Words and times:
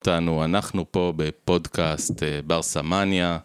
אותנו, 0.00 0.44
אנחנו 0.44 0.92
פה 0.92 1.12
בפודקאסט 1.16 2.22
אה, 2.22 2.40
בר 2.46 2.62
סמניה, 2.62 3.38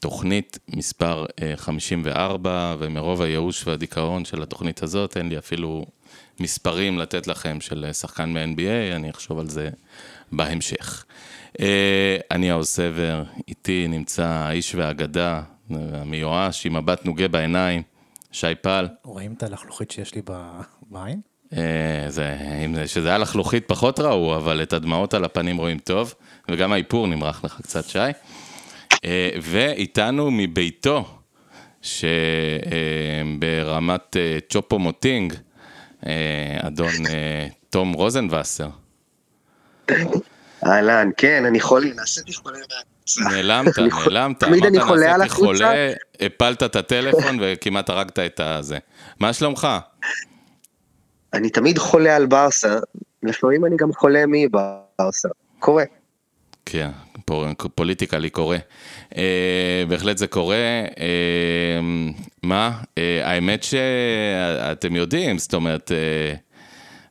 תוכנית 0.00 0.58
מספר 0.68 1.24
54, 1.56 2.50
אה, 2.50 2.76
ומרוב 2.78 3.22
הייאוש 3.22 3.66
והדיכאון 3.66 4.24
של 4.24 4.42
התוכנית 4.42 4.82
הזאת, 4.82 5.16
אין 5.16 5.28
לי 5.28 5.38
אפילו 5.38 5.86
מספרים 6.40 6.98
לתת 6.98 7.26
לכם 7.26 7.60
של 7.60 7.84
אה, 7.84 7.92
שחקן 7.92 8.32
מ-NBA, 8.32 8.96
אני 8.96 9.10
אחשוב 9.10 9.38
על 9.38 9.48
זה 9.48 9.70
בהמשך. 10.32 11.04
אני 12.30 12.50
האוז 12.50 12.66
סבר, 12.66 13.22
איתי 13.48 13.88
נמצא 13.88 14.26
האיש 14.26 14.74
והאגדה, 14.74 15.42
המיואש, 15.70 16.66
עם 16.66 16.76
מבט 16.76 17.04
נוגה 17.04 17.28
בעיניים, 17.28 17.82
שי 18.32 18.54
פל. 18.62 18.88
רואים 19.04 19.32
את 19.32 19.42
הלחלוכית 19.42 19.90
שיש 19.90 20.14
לי 20.14 20.22
בעין? 20.90 21.20
אה, 21.52 22.04
זה, 22.08 22.36
שזה 22.86 23.08
היה 23.08 23.18
לחלוכית 23.18 23.64
פחות 23.66 24.00
ראו, 24.00 24.36
אבל 24.36 24.62
את 24.62 24.72
הדמעות 24.72 25.14
על 25.14 25.24
הפנים 25.24 25.56
רואים 25.56 25.78
טוב, 25.78 26.14
וגם 26.50 26.72
האיפור 26.72 27.06
נמרח 27.06 27.44
לך 27.44 27.60
קצת, 27.62 27.84
שי. 27.84 27.98
אה, 29.04 29.30
ואיתנו 29.42 30.30
מביתו, 30.30 31.18
שברמת 31.82 33.26
אה, 34.16 34.38
צ'ופו 34.48 34.78
מוטינג, 34.78 35.34
אדון 36.58 36.92
תום 37.70 37.92
רוזנבסר. 37.92 38.68
אהלן, 40.66 41.10
כן, 41.16 41.44
אני 41.44 41.60
חולה, 41.60 41.94
נעשיתי 41.94 42.34
חולה 42.34 42.58
נעלמת, 43.30 43.78
נעלמת. 43.78 44.40
תמיד 44.40 44.64
אני 44.64 44.80
חולה 44.80 45.14
על 45.14 45.22
החולצה. 45.22 45.92
הפלת 46.20 46.62
את 46.62 46.76
הטלפון 46.76 47.38
וכמעט 47.42 47.90
הרגת 47.90 48.18
את 48.18 48.40
הזה. 48.40 48.78
מה 49.20 49.32
שלומך? 49.32 49.68
אני 51.36 51.50
תמיד 51.50 51.78
חולה 51.78 52.16
על 52.16 52.26
ברסה, 52.26 52.78
לפעמים 53.22 53.64
אני 53.64 53.76
גם 53.76 53.92
חולה 53.92 54.24
מברסה, 54.28 55.28
קורה. 55.58 55.84
כן, 56.66 56.90
פוליטיקלי 57.74 58.30
קורה. 58.30 58.56
אה, 59.16 59.84
בהחלט 59.88 60.18
זה 60.18 60.26
קורה. 60.26 60.56
אה, 60.98 61.80
מה? 62.42 62.72
אה, 62.98 63.20
האמת 63.30 63.62
שאתם 63.62 64.96
יודעים, 64.96 65.38
זאת 65.38 65.54
אומרת, 65.54 65.92
אה, 65.92 66.34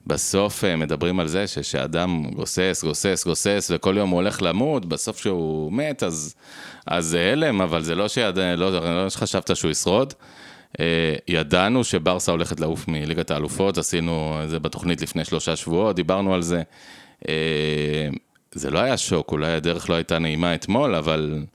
בסוף 0.07 0.63
אה, 0.63 0.75
מדברים 0.75 1.19
על 1.19 1.27
זה 1.27 1.47
שאדם 1.47 2.23
גוסס, 2.35 2.83
גוסס, 2.83 3.23
גוסס, 3.25 3.71
וכל 3.73 3.97
יום 3.97 4.09
הוא 4.09 4.15
הולך 4.15 4.41
למות, 4.41 4.85
בסוף 4.85 5.17
שהוא 5.17 5.73
מת, 5.73 6.03
אז, 6.03 6.35
אז 6.87 7.05
זה 7.05 7.31
הלם, 7.31 7.61
אבל 7.61 7.83
זה 7.83 7.95
לא, 7.95 8.07
שיד... 8.07 8.39
לא, 8.39 8.71
לא 9.03 9.09
שחשבת 9.09 9.55
שהוא 9.55 9.71
ישרוד. 9.71 10.13
אה, 10.13 10.44
ידענו 11.27 11.83
שברסה 11.83 12.31
הולכת 12.31 12.59
לעוף 12.59 12.87
מליגת 12.87 13.31
האלופות, 13.31 13.77
עשינו 13.77 14.39
את 14.43 14.49
זה 14.49 14.59
בתוכנית 14.59 15.01
לפני 15.01 15.25
שלושה 15.25 15.55
שבועות, 15.55 15.95
דיברנו 15.95 16.33
על 16.33 16.41
זה. 16.41 16.61
אה, 17.29 18.09
זה 18.51 18.71
לא 18.71 18.79
היה 18.79 18.97
שוק, 18.97 19.31
אולי 19.31 19.51
הדרך 19.51 19.89
לא 19.89 19.95
הייתה 19.95 20.19
נעימה 20.19 20.55
אתמול, 20.55 20.95
אבל 20.95 21.45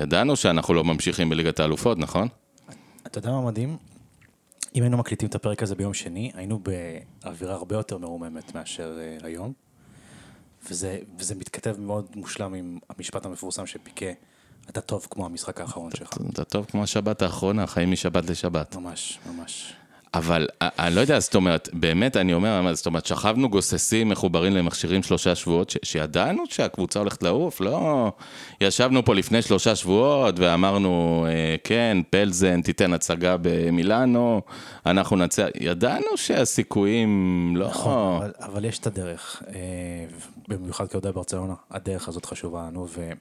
ידענו 0.00 0.36
שאנחנו 0.36 0.74
לא 0.74 0.84
ממשיכים 0.84 1.30
בליגת 1.30 1.60
האלופות, 1.60 1.98
נכון? 1.98 2.28
אתה 3.06 3.18
יודע 3.18 3.30
מה 3.30 3.40
מדהים? 3.40 3.76
אם 4.74 4.82
היינו 4.82 4.96
מקליטים 4.96 5.28
את 5.28 5.34
הפרק 5.34 5.62
הזה 5.62 5.74
ביום 5.74 5.94
שני, 5.94 6.30
היינו 6.34 6.60
באווירה 7.22 7.54
הרבה 7.54 7.76
יותר 7.76 7.98
מרוממת 7.98 8.54
מאשר 8.54 8.98
uh, 9.20 9.26
היום. 9.26 9.52
וזה, 10.70 10.98
וזה 11.18 11.34
מתכתב 11.34 11.76
מאוד 11.78 12.06
מושלם 12.14 12.54
עם 12.54 12.78
המשפט 12.88 13.26
המפורסם 13.26 13.66
שפיקה 13.66 14.06
אתה 14.70 14.80
טוב 14.80 15.06
כמו 15.10 15.26
המשחק 15.26 15.60
האחרון 15.60 15.90
שלך. 15.96 16.10
אתה 16.32 16.44
טוב 16.44 16.66
כמו 16.70 16.82
השבת 16.82 17.22
האחרונה, 17.22 17.66
חיים 17.66 17.90
משבת 17.90 18.30
לשבת. 18.30 18.76
ממש, 18.76 19.18
ממש. 19.26 19.72
אבל 20.14 20.48
אני 20.62 20.94
לא 20.94 21.00
יודע, 21.00 21.20
זאת 21.20 21.34
אומרת, 21.34 21.68
באמת, 21.72 22.16
אני 22.16 22.34
אומר, 22.34 22.74
זאת 22.74 22.86
אומרת, 22.86 23.06
שכבנו 23.06 23.48
גוססים 23.48 24.08
מחוברים 24.08 24.56
למכשירים 24.56 25.02
שלושה 25.02 25.34
שבועות, 25.34 25.74
שידענו 25.82 26.42
שהקבוצה 26.48 26.98
הולכת 26.98 27.22
לעוף, 27.22 27.60
לא... 27.60 28.12
ישבנו 28.60 29.04
פה 29.04 29.14
לפני 29.14 29.42
שלושה 29.42 29.76
שבועות 29.76 30.34
ואמרנו, 30.38 31.26
אה, 31.28 31.56
כן, 31.64 31.98
פלזן 32.10 32.62
תיתן 32.62 32.92
הצגה 32.92 33.36
במילאנו, 33.42 34.42
אנחנו 34.86 35.16
נצא, 35.16 35.48
ידענו 35.60 36.16
שהסיכויים 36.16 37.54
לא... 37.56 37.68
נכון, 37.68 38.16
אבל, 38.16 38.32
אבל 38.40 38.64
יש 38.64 38.78
את 38.78 38.86
הדרך, 38.86 39.42
אה, 39.48 39.60
במיוחד 40.48 40.88
כאוהדי 40.88 41.12
ברצלונה, 41.12 41.54
הדרך 41.70 42.08
הזאת 42.08 42.24
חשובה 42.24 42.66
לנו, 42.66 42.86
ו... 42.88 43.12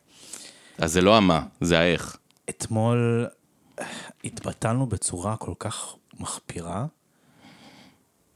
אז 0.78 0.94
זה 0.94 1.02
לא 1.02 1.18
המה, 1.18 1.44
זה 1.62 1.80
האיך. 1.80 2.18
אתמול 2.50 3.28
התבטלנו 4.24 4.88
בצורה 4.88 5.38
כל 5.38 5.54
כך 5.60 5.96
מחפירה, 6.20 6.86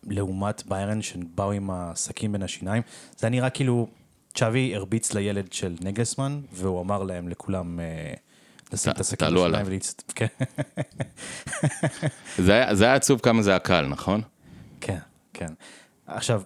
לעומת 0.03 0.63
ביירן 0.66 1.01
שבאו 1.01 1.51
עם 1.51 1.72
הסכין 1.72 2.31
בין 2.31 2.44
השיניים. 2.44 2.84
זה 3.18 3.30
נראה 3.30 3.50
כאילו 3.50 3.88
צ'אבי 4.34 4.75
הרביץ 4.75 5.13
לילד 5.13 5.53
של 5.53 5.75
נגלסמן, 5.81 6.41
והוא 6.53 6.81
אמר 6.81 7.03
להם 7.03 7.28
לכולם 7.28 7.80
אה, 7.80 8.13
לשים 8.74 8.91
את 8.91 9.00
הסכין 9.00 9.28
בין 9.28 9.38
השיניים 9.38 9.68
ולהצט... 9.68 10.13
כן. 10.16 10.28
זה 12.38 12.85
היה 12.85 12.94
עצוב 12.94 13.19
כמה 13.19 13.41
זה 13.41 13.50
היה 13.50 13.59
קל, 13.59 13.88
נכון? 13.88 14.22
כן, 14.81 15.00
כן. 15.34 15.53
עכשיו, 16.07 16.41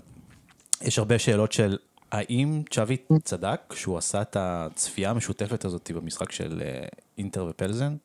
יש 0.82 1.00
הרבה 1.00 1.20
שאלות 1.20 1.52
של 1.52 1.78
האם 2.16 2.64
צ'אבי 2.70 2.98
צדק 3.24 3.62
כשהוא 3.70 3.98
עשה 3.98 4.22
את 4.22 4.38
הצפייה 4.40 5.10
המשותפת 5.10 5.66
הזאת 5.66 5.92
במשחק 5.96 6.32
של 6.32 6.62
אה, 6.66 6.88
אינטר 7.18 7.48
ופלזן? 7.50 7.96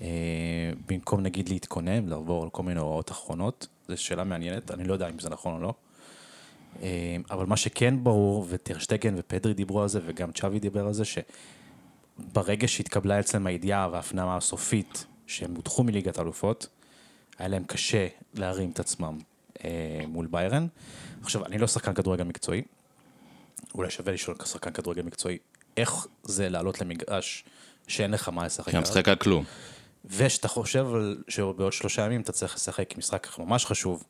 אה, 0.00 0.06
במקום 0.86 1.20
נגיד 1.20 1.48
להתכונן, 1.48 2.06
לעבור 2.06 2.42
על 2.42 2.50
כל 2.50 2.62
מיני 2.62 2.80
הוראות 2.80 3.10
אחרונות, 3.10 3.66
זו 3.88 4.02
שאלה 4.02 4.24
מעניינת, 4.24 4.70
אני 4.70 4.84
לא 4.84 4.92
יודע 4.92 5.08
אם 5.08 5.18
זה 5.18 5.30
נכון 5.30 5.54
או 5.54 5.60
לא. 5.60 5.74
אה, 6.82 7.16
אבל 7.30 7.46
מה 7.46 7.56
שכן 7.56 8.04
ברור, 8.04 8.46
וטרשטגן 8.48 9.14
ופדרי 9.16 9.54
דיברו 9.54 9.82
על 9.82 9.88
זה, 9.88 10.00
וגם 10.06 10.32
צ'אבי 10.32 10.58
דיבר 10.58 10.86
על 10.86 10.92
זה, 10.92 11.04
שברגע 11.04 12.68
שהתקבלה 12.68 13.20
אצלם 13.20 13.46
הידיעה 13.46 13.88
וההפנמה 13.92 14.36
הסופית 14.36 15.06
שהם 15.26 15.54
הודחו 15.54 15.84
מליגת 15.84 16.18
האלופות, 16.18 16.66
היה 17.38 17.48
להם 17.48 17.64
קשה 17.64 18.06
להרים 18.34 18.70
את 18.70 18.80
עצמם 18.80 19.18
אה, 19.64 20.04
מול 20.08 20.26
ביירן. 20.26 20.66
עכשיו, 21.22 21.46
אני 21.46 21.58
לא 21.58 21.66
שחקן 21.66 21.94
כדורגל 21.94 22.24
מקצועי, 22.24 22.62
אולי 23.76 23.90
שווה 23.90 24.12
לשאול 24.12 24.36
כשחקן 24.36 24.72
כדורגל 24.72 25.02
מקצועי, 25.02 25.38
איך 25.76 26.06
זה 26.22 26.48
לעלות 26.48 26.80
למגרש 26.80 27.44
שאין 27.88 28.10
לך 28.10 28.28
מה 28.28 28.44
לשחק 28.44 28.68
עליו? 28.68 28.82
משחק 28.82 29.08
על 29.08 29.16
כלום. 29.16 29.44
ושאתה 30.04 30.48
חושב 30.48 30.86
שבעוד 31.28 31.72
שלושה 31.72 32.02
ימים 32.02 32.20
אתה 32.20 32.32
צריך 32.32 32.54
לשחק 32.54 32.98
משחק 32.98 33.38
ממש 33.38 33.66
חשוב, 33.66 34.04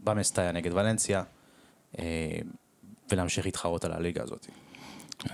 במסטאיה 0.00 0.52
נגד 0.52 0.72
ולנסיה, 0.72 1.22
אה, 1.98 2.04
ולהמשיך 3.12 3.44
להתחרות 3.44 3.84
על 3.84 3.92
הליגה 3.92 4.22
הזאת. 4.22 4.46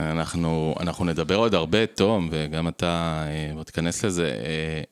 אנחנו, 0.01 0.75
אנחנו 0.81 1.05
נדבר 1.05 1.37
עוד 1.37 1.55
הרבה, 1.55 1.87
תום, 1.87 2.29
וגם 2.33 2.69
אתה, 2.69 3.25
אה, 3.27 3.55
בוא 3.55 3.65
תיכנס 3.65 4.05
לזה. 4.05 4.41
אה, 4.45 4.83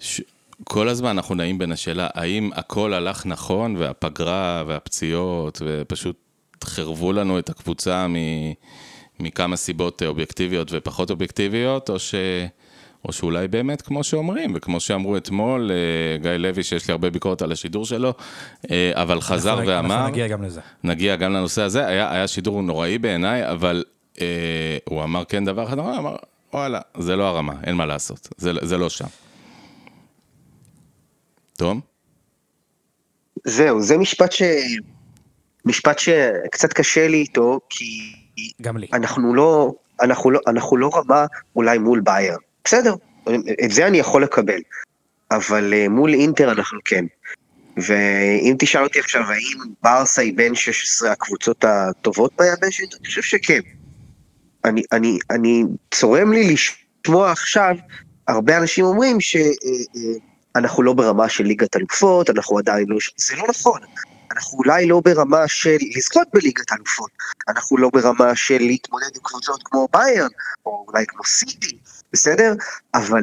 ש... 0.00 0.20
כל 0.64 0.88
הזמן 0.88 1.10
אנחנו 1.10 1.34
נעים 1.34 1.58
בין 1.58 1.72
השאלה, 1.72 2.08
האם 2.14 2.50
הכל 2.54 2.94
הלך 2.94 3.26
נכון, 3.26 3.76
והפגרה 3.76 4.64
והפציעות, 4.66 5.62
ופשוט 5.64 6.16
חרבו 6.64 7.12
לנו 7.12 7.38
את 7.38 7.50
הקבוצה 7.50 8.06
מכמה 9.20 9.56
סיבות 9.56 10.02
אובייקטיביות 10.02 10.68
ופחות 10.72 11.10
אובייקטיביות, 11.10 11.90
או, 11.90 11.98
ש... 11.98 12.14
או 13.04 13.12
שאולי 13.12 13.48
באמת, 13.48 13.82
כמו 13.82 14.04
שאומרים, 14.04 14.52
וכמו 14.54 14.80
שאמרו 14.80 15.16
אתמול, 15.16 15.70
אה, 15.70 16.18
גיא 16.18 16.30
לוי, 16.30 16.62
שיש 16.62 16.88
לי 16.88 16.92
הרבה 16.92 17.10
ביקורת 17.10 17.42
על 17.42 17.52
השידור 17.52 17.86
שלו, 17.86 18.14
אה, 18.70 18.92
אבל 18.94 19.20
חזר 19.20 19.52
אנחנו, 19.52 19.66
ואמר... 19.66 19.94
אנחנו 19.94 20.08
נגיע 20.08 20.28
גם 20.28 20.42
לזה. 20.42 20.60
נגיע 20.84 21.16
גם 21.16 21.32
לנושא 21.32 21.62
הזה, 21.62 21.86
היה, 21.86 22.12
היה 22.12 22.28
שידור 22.28 22.62
נוראי 22.62 22.98
בעיניי, 22.98 23.50
אבל 23.50 23.84
אה, 24.20 24.78
הוא 24.84 25.02
אמר 25.02 25.24
כן 25.24 25.44
דבר 25.44 25.64
אחד, 25.64 25.78
הוא 25.78 25.96
אמר, 25.98 26.16
וואלה, 26.52 26.80
זה 26.98 27.16
לא 27.16 27.28
הרמה, 27.28 27.54
אין 27.64 27.74
מה 27.74 27.86
לעשות, 27.86 28.28
זה, 28.36 28.52
זה 28.62 28.78
לא 28.78 28.88
שם. 28.88 29.06
תום? 31.56 31.80
זהו, 33.44 33.82
זה 33.82 33.98
משפט 33.98 34.32
ש... 34.32 34.42
משפט 35.64 35.98
שקצת 35.98 36.72
קשה 36.72 37.08
לי 37.08 37.16
איתו, 37.16 37.60
כי... 37.70 38.12
גם 38.62 38.76
לי. 38.76 38.86
אנחנו 38.92 39.34
לא, 39.34 39.72
אנחנו 40.02 40.30
לא, 40.30 40.40
אנחנו 40.46 40.76
לא 40.76 40.90
רמה 40.94 41.26
אולי 41.56 41.78
מול 41.78 42.00
בייר. 42.00 42.36
בסדר, 42.64 42.94
את 43.64 43.70
זה 43.70 43.86
אני 43.86 43.98
יכול 43.98 44.22
לקבל. 44.22 44.60
אבל 45.36 45.74
uh, 45.74 45.88
מול 45.88 46.14
אינטר 46.14 46.52
אנחנו 46.52 46.78
כן. 46.84 47.04
ואם 47.76 48.56
תשאל 48.58 48.82
אותי 48.82 48.98
עכשיו, 48.98 49.22
האם 49.22 49.58
ברסה 49.82 50.22
היא 50.22 50.36
בין 50.36 50.54
16 50.54 51.12
הקבוצות 51.12 51.64
הטובות 51.64 52.32
ביבשת? 52.38 52.94
אני 53.00 53.06
חושב 53.06 53.22
שכן. 53.22 53.60
אני, 54.64 54.82
אני, 54.92 55.18
אני, 55.30 55.64
צורם 55.90 56.32
לי 56.32 56.54
לשמוע 56.54 57.30
עכשיו, 57.30 57.74
הרבה 58.28 58.58
אנשים 58.58 58.84
אומרים 58.84 59.20
שאנחנו 59.20 59.52
אה, 60.56 60.78
אה, 60.78 60.84
לא 60.84 60.92
ברמה 60.92 61.28
של 61.28 61.44
ליגת 61.44 61.76
אלופות, 61.76 62.30
אנחנו 62.30 62.58
עדיין 62.58 62.84
לא... 62.88 62.98
זה 63.16 63.36
לא 63.36 63.44
נכון. 63.48 63.80
אנחנו 64.32 64.58
אולי 64.58 64.86
לא 64.86 65.00
ברמה 65.04 65.48
של 65.48 65.76
לזכות 65.96 66.28
בליגת 66.34 66.72
האלופות, 66.72 67.10
אנחנו 67.48 67.78
לא 67.78 67.90
ברמה 67.92 68.36
של 68.36 68.58
להתמודד 68.58 69.10
עם 69.14 69.22
קבוצות 69.22 69.62
כמו 69.64 69.88
ביירן, 69.92 70.28
או 70.66 70.84
אולי 70.88 71.04
כמו 71.08 71.24
סיטי, 71.24 71.78
בסדר? 72.12 72.54
אבל 72.94 73.22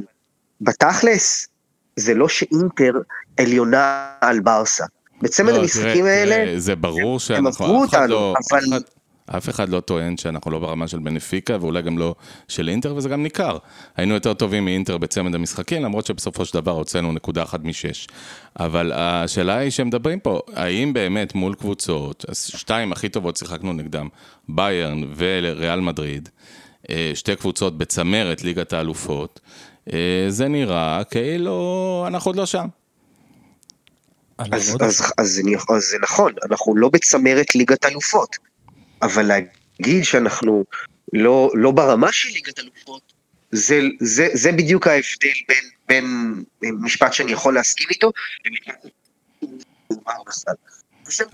בתכלס, 0.61 1.47
זה 1.95 2.13
לא 2.13 2.29
שאינטר 2.29 2.94
עליונה 3.39 4.11
על 4.21 4.39
ברסה. 4.39 4.85
בצמד 5.21 5.53
לא, 5.53 5.57
המשחקים 5.57 6.06
תראה, 6.06 6.19
האלה, 6.19 6.59
זה 6.59 6.75
ברור 6.75 7.19
שאנחנו, 7.19 7.47
הם 7.47 7.47
עברו 7.47 7.81
אותנו, 7.81 8.07
לא, 8.07 8.33
אבל... 8.51 8.59
אחד... 8.69 8.98
אף 9.37 9.49
אחד 9.49 9.69
לא 9.69 9.79
טוען 9.79 10.17
שאנחנו 10.17 10.51
לא 10.51 10.59
ברמה 10.59 10.87
של 10.87 10.99
בנפיקה, 10.99 11.57
ואולי 11.61 11.81
גם 11.81 11.97
לא 11.97 12.15
של 12.47 12.69
אינטר, 12.69 12.95
וזה 12.95 13.09
גם 13.09 13.23
ניכר. 13.23 13.57
היינו 13.97 14.13
יותר 14.13 14.33
טובים 14.33 14.65
מאינטר 14.65 14.97
בצמד 14.97 15.35
המשחקים, 15.35 15.83
למרות 15.83 16.05
שבסופו 16.05 16.45
של 16.45 16.53
דבר 16.53 16.71
הוצאנו 16.71 17.11
נקודה 17.11 17.43
אחת 17.43 17.63
משש. 17.63 18.07
אבל 18.59 18.91
השאלה 18.95 19.57
היא 19.57 19.71
שמדברים 19.71 20.19
פה, 20.19 20.39
האם 20.53 20.93
באמת 20.93 21.35
מול 21.35 21.55
קבוצות, 21.55 22.25
שתיים 22.33 22.91
הכי 22.91 23.09
טובות 23.09 23.37
שיחקנו 23.37 23.73
נגדם, 23.73 24.07
ביירן 24.49 25.01
וריאל 25.17 25.79
מדריד, 25.79 26.29
אה, 26.89 27.11
שתי 27.13 27.35
קבוצות 27.35 27.77
בצמרת 27.77 28.43
ליגת 28.43 28.73
האלופות, 28.73 29.39
אה, 29.93 30.25
זה 30.29 30.47
נראה 30.47 31.03
כאילו 31.03 32.03
אנחנו 32.07 32.29
עוד 32.29 32.35
לא 32.35 32.45
שם. 32.45 32.67
אז, 34.37 34.51
אז, 34.51 34.77
אז, 34.81 35.13
אז 35.19 35.91
זה 35.91 35.97
נכון, 36.01 36.33
אנחנו 36.49 36.75
לא 36.75 36.89
בצמרת 36.89 37.55
ליגת 37.55 37.85
אלופות, 37.85 38.37
אבל 39.01 39.23
להגיד 39.23 40.03
שאנחנו 40.03 40.65
לא, 41.13 41.51
לא 41.53 41.71
ברמה 41.71 42.11
של 42.11 42.29
ליגת 42.29 42.59
אלופות, 42.59 43.13
זה, 43.51 43.79
זה, 43.99 44.27
זה 44.33 44.51
בדיוק 44.51 44.87
ההבדל 44.87 45.29
בין, 45.87 46.05
בין 46.61 46.75
משפט 46.79 47.13
שאני 47.13 47.31
יכול 47.31 47.53
להסכים 47.53 47.87
איתו, 47.89 48.11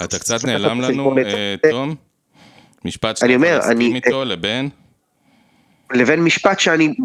אתה 0.03 0.19
קצת 0.19 0.43
נעלם 0.45 0.81
לנו, 0.81 1.17
אה, 1.17 1.55
תום? 1.71 1.95
משפט 2.85 3.17
שאתה 3.17 3.31
יכול 3.31 3.47
להסכים 3.47 3.95
איתו 3.95 4.25
לבין? 4.25 4.69
לבין 5.93 6.23
משפט 6.23 6.59
שאני 6.59 6.95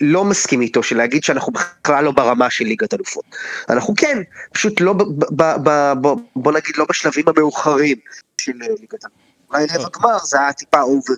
לא 0.00 0.24
מסכים 0.24 0.60
איתו, 0.60 0.82
של 0.82 0.96
להגיד 0.96 1.24
שאנחנו 1.24 1.52
בכלל 1.52 2.04
לא 2.04 2.10
ברמה 2.10 2.50
של 2.50 2.64
ליגת 2.64 2.94
אלופות. 2.94 3.24
אנחנו 3.68 3.94
כן, 3.96 4.18
פשוט 4.52 4.80
לא, 4.80 4.92
ב, 4.92 5.02
ב, 5.02 5.42
ב, 5.62 5.92
ב, 6.00 6.08
בוא 6.36 6.52
נגיד, 6.52 6.76
לא 6.76 6.86
בשלבים 6.88 7.24
המאוחרים 7.28 7.96
של 8.38 8.52
ליגת 8.52 9.04
אלופות. 9.04 9.25
אולי 9.50 9.66
רבע 9.74 9.88
גמר 9.94 10.18
זה 10.18 10.40
היה 10.40 10.52
טיפה 10.52 10.80
אובר. 10.80 11.14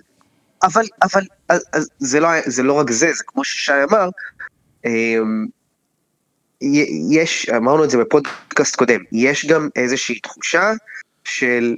אבל, 0.63 0.85
אבל, 1.01 1.23
זה 1.99 2.19
לא, 2.19 2.29
זה 2.45 2.63
לא 2.63 2.73
רק 2.73 2.91
זה, 2.91 3.11
זה 3.13 3.23
כמו 3.27 3.43
ששי 3.43 3.71
אמר, 3.89 4.09
אמ, 4.85 5.45
יש, 7.11 7.49
אמרנו 7.49 7.83
את 7.83 7.89
זה 7.89 7.97
בפודקאסט 7.97 8.75
קודם, 8.75 8.99
יש 9.11 9.45
גם 9.45 9.69
איזושהי 9.75 10.19
תחושה 10.19 10.71
של 11.23 11.75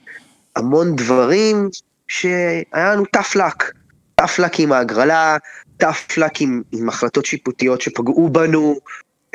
המון 0.56 0.96
דברים 0.96 1.70
שהיה 2.08 2.94
לנו 2.94 3.04
tough 3.18 3.36
luck. 3.36 3.72
טף 4.16 4.40
לק 4.40 4.60
עם 4.60 4.72
ההגרלה, 4.72 5.38
טף 5.78 6.18
לק 6.18 6.42
עם, 6.42 6.62
עם 6.72 6.90
החלטות 6.90 7.26
שיפוטיות 7.26 7.82
שפגעו 7.82 8.30
בנו, 8.30 8.80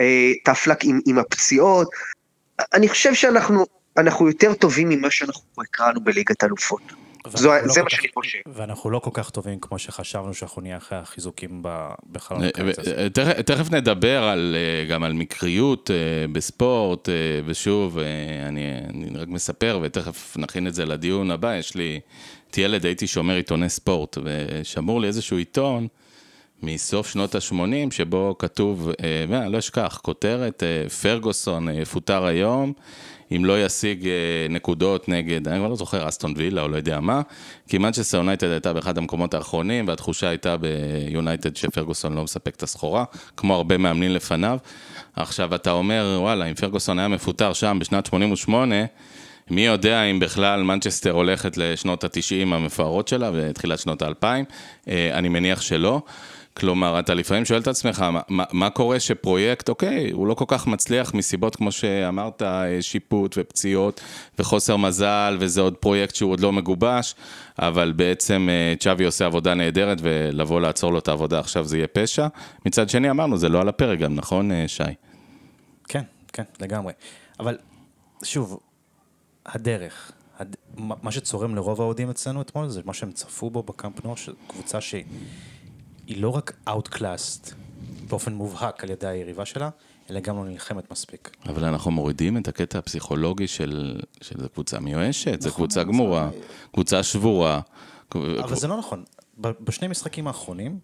אה, 0.01 0.33
לק 0.67 0.85
עם, 0.85 1.01
עם 1.07 1.19
הפציעות. 1.19 1.89
אני 2.75 2.89
חושב 2.89 3.15
שאנחנו 3.15 3.67
אנחנו 3.97 4.29
יותר 4.29 4.55
טובים 4.55 4.89
ממה 4.89 5.11
שאנחנו 5.11 5.43
הקראנו 5.59 6.01
בליגת 6.01 6.45
אלופות. 6.45 6.83
זו, 7.35 7.49
לא 7.49 7.69
זה 7.69 7.83
מה 7.83 7.91
שאני 7.91 8.09
חושב. 8.15 8.39
ואנחנו 8.47 8.91
לא 8.91 8.99
כל 8.99 9.11
כך 9.13 9.31
טובים 9.31 9.59
כמו 9.61 9.79
שחשבנו 9.79 10.35
שאנחנו 10.35 10.63
נהיה 10.63 10.77
אחרי 10.77 10.99
החיזוקים 10.99 11.63
בחלון 12.13 12.45
הקיץ 12.45 12.79
הזה. 12.79 13.09
תכף 13.47 13.71
נדבר 13.71 14.25
על, 14.25 14.57
אה, 14.59 14.89
גם 14.89 15.05
על 15.05 15.13
מקריות 15.13 15.91
אה, 15.91 15.97
בספורט, 16.33 17.09
ושוב, 17.47 17.99
אני, 18.49 18.63
אני 18.89 19.19
רק 19.19 19.29
מספר, 19.29 19.79
ותכף 19.83 20.37
נכין 20.37 20.67
את 20.67 20.75
זה 20.75 20.85
לדיון 20.85 21.31
הבא, 21.31 21.57
יש 21.57 21.75
לי... 21.75 22.01
הייתי 22.57 22.61
ילד 22.61 22.87
הייתי 22.87 23.07
שומר 23.07 23.35
עיתוני 23.35 23.69
ספורט, 23.69 24.19
ושמור 24.25 25.01
לי 25.01 25.09
איזשהו 25.09 25.37
עיתון 25.37 25.89
מסוף 26.63 27.09
שנות 27.09 27.35
ה-80, 27.35 27.91
שבו 27.91 28.37
כתוב, 28.39 28.91
אה, 29.33 29.49
לא 29.49 29.59
אשכח, 29.59 30.01
כותרת, 30.03 30.63
אה, 30.63 30.89
פרגוסון 30.89 31.69
יפוטר 31.69 32.25
אה, 32.25 32.29
היום, 32.29 32.73
אם 33.37 33.45
לא 33.45 33.65
ישיג 33.65 34.09
נקודות 34.51 35.09
נגד, 35.09 35.49
אני 35.49 35.59
כבר 35.59 35.69
לא 35.69 35.77
זוכר, 35.77 36.09
אסטון 36.09 36.35
וילה 36.37 36.63
או 36.63 36.69
לא 36.69 36.77
יודע 36.77 37.01
מה, 37.01 37.21
כי 37.69 37.79
מנצ'סטר 37.79 38.17
יונייטד 38.17 38.51
הייתה 38.51 38.73
באחד 38.73 38.99
המקומות 38.99 39.35
האחרונים, 39.35 39.89
והתחושה 39.89 40.29
הייתה 40.29 40.57
ביונייטד 40.57 41.57
שפרגוסון 41.57 42.15
לא 42.15 42.25
מספק 42.25 42.55
את 42.55 42.63
הסחורה, 42.63 43.05
כמו 43.37 43.55
הרבה 43.55 43.77
מאמנים 43.77 44.11
לפניו. 44.11 44.59
עכשיו 45.17 45.55
אתה 45.55 45.71
אומר, 45.71 46.19
וואלה, 46.21 46.45
אם 46.45 46.55
פרגוסון 46.55 46.99
היה 46.99 47.09
מפוטר 47.09 47.53
שם 47.53 47.79
בשנת 47.81 48.07
88', 48.07 48.75
מי 49.51 49.67
יודע 49.67 50.03
אם 50.03 50.21
בכלל 50.21 50.63
מנצ'סטר 50.63 51.11
הולכת 51.11 51.57
לשנות 51.57 52.05
ה-90 52.05 52.55
המפוארות 52.55 53.09
שלה 53.09 53.31
ותחילת 53.35 53.79
שנות 53.79 54.03
ה-2000, 54.03 54.25
אה, 54.89 55.19
אני 55.19 55.29
מניח 55.29 55.61
שלא. 55.61 56.03
כלומר, 56.57 56.99
אתה 56.99 57.15
לפעמים 57.15 57.45
שואל 57.45 57.61
את 57.61 57.69
עצמך, 57.69 58.05
מה, 58.29 58.45
מה 58.53 58.71
קורה 58.71 59.01
שפרויקט, 59.01 59.69
אוקיי, 59.69 60.11
הוא 60.11 60.27
לא 60.27 60.35
כל 60.35 60.45
כך 60.49 60.67
מצליח 60.67 61.15
מסיבות 61.15 61.57
כמו 61.57 61.73
שאמרת, 61.73 62.43
אה, 62.43 62.83
שיפוט 62.83 63.35
ופציעות 63.39 64.01
וחוסר 64.39 64.77
מזל, 64.77 65.37
וזה 65.41 65.61
עוד 65.61 65.77
פרויקט 65.77 66.15
שהוא 66.15 66.33
עוד 66.33 66.41
לא 66.41 66.53
מגובש, 66.53 67.15
אבל 67.59 67.93
בעצם 67.97 68.49
אה, 68.51 68.75
צ'אבי 68.79 69.05
עושה 69.05 69.27
עבודה 69.27 69.55
נהדרת, 69.55 69.99
ולבוא 70.03 70.61
לעצור 70.61 70.93
לו 70.93 70.99
את 70.99 71.09
העבודה 71.09 71.41
עכשיו 71.41 71.65
זה 71.65 71.77
יהיה 71.77 71.87
פשע. 71.87 72.27
מצד 72.67 72.89
שני, 72.89 73.11
אמרנו, 73.11 73.37
זה 73.37 73.49
לא 73.49 73.61
על 73.61 73.69
הפרק 73.69 73.99
גם, 73.99 74.15
נכון, 74.15 74.51
שי? 74.67 74.83
כן, 75.89 76.03
כן, 76.33 76.45
לגמרי. 76.61 76.93
אבל 77.41 77.59
שוב, 78.23 78.61
הדרך, 79.47 80.13
הד... 80.39 80.57
מה 80.77 81.13
שצורם 81.13 81.55
לרוב 81.55 81.81
האוהדים 81.81 82.11
אצלנו 82.11 82.41
אתמול 82.41 82.69
זה 82.69 82.81
מה 82.85 82.95
שהם 82.95 83.13
צפו 83.13 83.51
בו 83.51 83.63
בקאמפ 83.63 84.05
נור, 84.05 84.15
קבוצה 84.49 84.81
שהיא 84.81 85.05
לא 86.09 86.29
רק 86.29 86.53
outclassed 86.69 87.55
באופן 88.09 88.35
מובהק 88.35 88.85
על 88.85 88.91
ידי 88.91 89.07
היריבה 89.07 89.45
שלה, 89.45 89.71
אלא 90.11 90.21
גם 90.21 90.37
לא 90.37 90.45
נלחמת 90.45 90.91
מספיק. 90.91 91.37
אבל 91.49 91.65
אנחנו 91.65 91.91
מורידים 91.91 92.37
את 92.37 92.49
הקטע 92.49 92.79
הפסיכולוגי 92.79 93.47
של, 93.47 94.01
של 94.21 94.49
קבוצה 94.49 94.81
מיואשת, 94.81 95.29
נכון, 95.29 95.41
זו 95.41 95.55
קבוצה 95.55 95.83
גמורה, 95.83 96.29
זה... 96.33 96.41
קבוצה 96.73 97.03
שבורה. 97.03 97.61
אבל 98.15 98.57
זה 98.57 98.69
לא 98.69 98.79
נכון. 98.79 99.05
בשני 99.39 99.89
משחקים 99.89 100.27
האחרונים, 100.27 100.79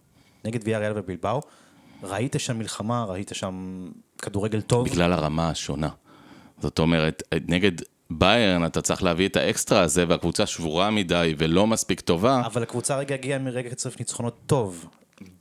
נגד 0.45 0.61
ויה 0.65 0.79
ריאל 0.79 0.93
ובלבאו, 0.97 1.41
ראית 2.03 2.37
שם 2.39 2.59
מלחמה, 2.59 3.05
ראית 3.05 3.31
שם 3.35 3.89
כדורגל 4.19 4.61
טוב. 4.61 4.89
בגלל 4.89 5.13
הרמה 5.13 5.51
השונה. 5.51 5.89
זאת 6.61 6.79
אומרת, 6.79 7.23
נגד 7.49 7.73
ביירן, 8.11 8.67
אתה 8.67 8.83
צריך 8.83 9.03
להביא 9.03 9.29
את 9.29 9.37
האקסטרה 9.37 9.81
הזה, 9.81 10.05
והקבוצה 10.09 10.47
שבורה 10.47 10.91
מדי 10.91 11.35
ולא 11.39 11.67
מספיק 11.67 12.01
טובה. 12.01 12.43
אבל 12.47 12.63
הקבוצה 12.63 12.97
רגע 12.97 13.15
הגיעה 13.15 13.39
מרגע 13.39 13.71
קצב 13.71 13.91
ניצחונות 13.99 14.39
טוב, 14.47 14.87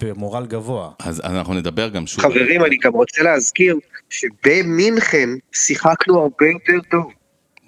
במורל 0.01 0.45
גבוה. 0.45 0.91
אז 0.99 1.21
אנחנו 1.21 1.53
נדבר 1.53 1.89
גם 1.89 2.07
שוב. 2.07 2.23
חברים, 2.23 2.65
אני 2.65 2.77
גם 2.77 2.93
רוצה 2.93 3.23
להזכיר 3.23 3.79
שבמינכן 4.09 5.29
שיחקנו 5.51 6.19
הרבה 6.19 6.45
יותר 6.45 6.87
טוב. 6.91 7.11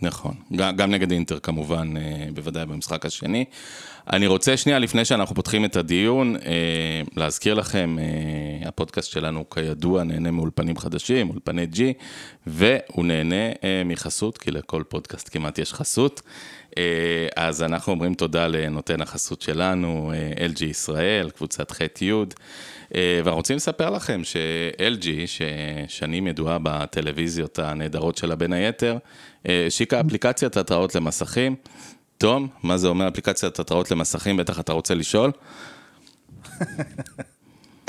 נכון, 0.02 0.34
גם, 0.56 0.92
נגד 0.92 1.12
אינטר 1.12 1.40
כמובן, 1.40 1.98
אה, 1.98 2.26
בוודאי 2.34 2.66
במשחק 2.66 3.06
השני. 3.06 3.46
אני 4.12 4.28
רוצה 4.28 4.58
שנייה, 4.58 4.80
לפני 4.80 5.06
שאנחנו 5.06 5.36
פותחים 5.36 5.66
את 5.66 5.76
הדיון, 5.76 6.36
אה, 6.36 6.42
להזכיר 7.16 7.54
לכם, 7.54 7.98
אה, 8.00 8.68
הפודקאסט 8.68 9.12
שלנו 9.12 9.50
כידוע 9.50 10.04
נהנה 10.04 10.32
מאולפנים 10.32 10.78
חדשים, 10.78 11.30
אולפני 11.30 11.68
G, 11.74 11.80
והוא 12.48 13.06
נהנה 13.06 13.52
מחסות, 13.86 14.38
כי 14.38 14.52
לכל 14.52 14.84
פודקאסט 14.90 15.30
כמעט 15.32 15.60
יש 15.60 15.74
חסות. 15.74 16.22
אז 17.36 17.64
אנחנו 17.64 17.94
אומרים 17.94 18.14
תודה 18.14 18.48
לנותן 18.48 19.02
החסות 19.02 19.42
שלנו, 19.42 20.12
LG 20.36 20.64
ישראל, 20.64 21.30
קבוצת 21.30 21.72
ח'-י'. 21.72 22.12
ואנחנו 22.92 23.36
רוצים 23.36 23.56
לספר 23.56 23.90
לכם 23.90 24.22
ש-LG, 24.24 25.08
ששנים 25.26 26.28
ידועה 26.28 26.58
בטלוויזיות 26.64 27.60
הנהדרות 27.60 28.18
שלה 28.18 28.36
בין 28.36 28.54
היתר, 28.54 28.98
השיקה 29.46 30.02
אפליקציית 30.02 30.58
התראות 30.58 30.96
למסכים. 30.96 31.56
תום, 32.18 32.48
מה 32.64 32.78
זה 32.78 32.88
אומר 32.88 33.08
אפליקציית 33.08 33.60
התראות 33.60 33.92
למסכים? 33.92 34.38
בטח 34.38 34.60
אתה 34.60 34.74
רוצה 34.74 34.96
לשאול. 34.96 35.32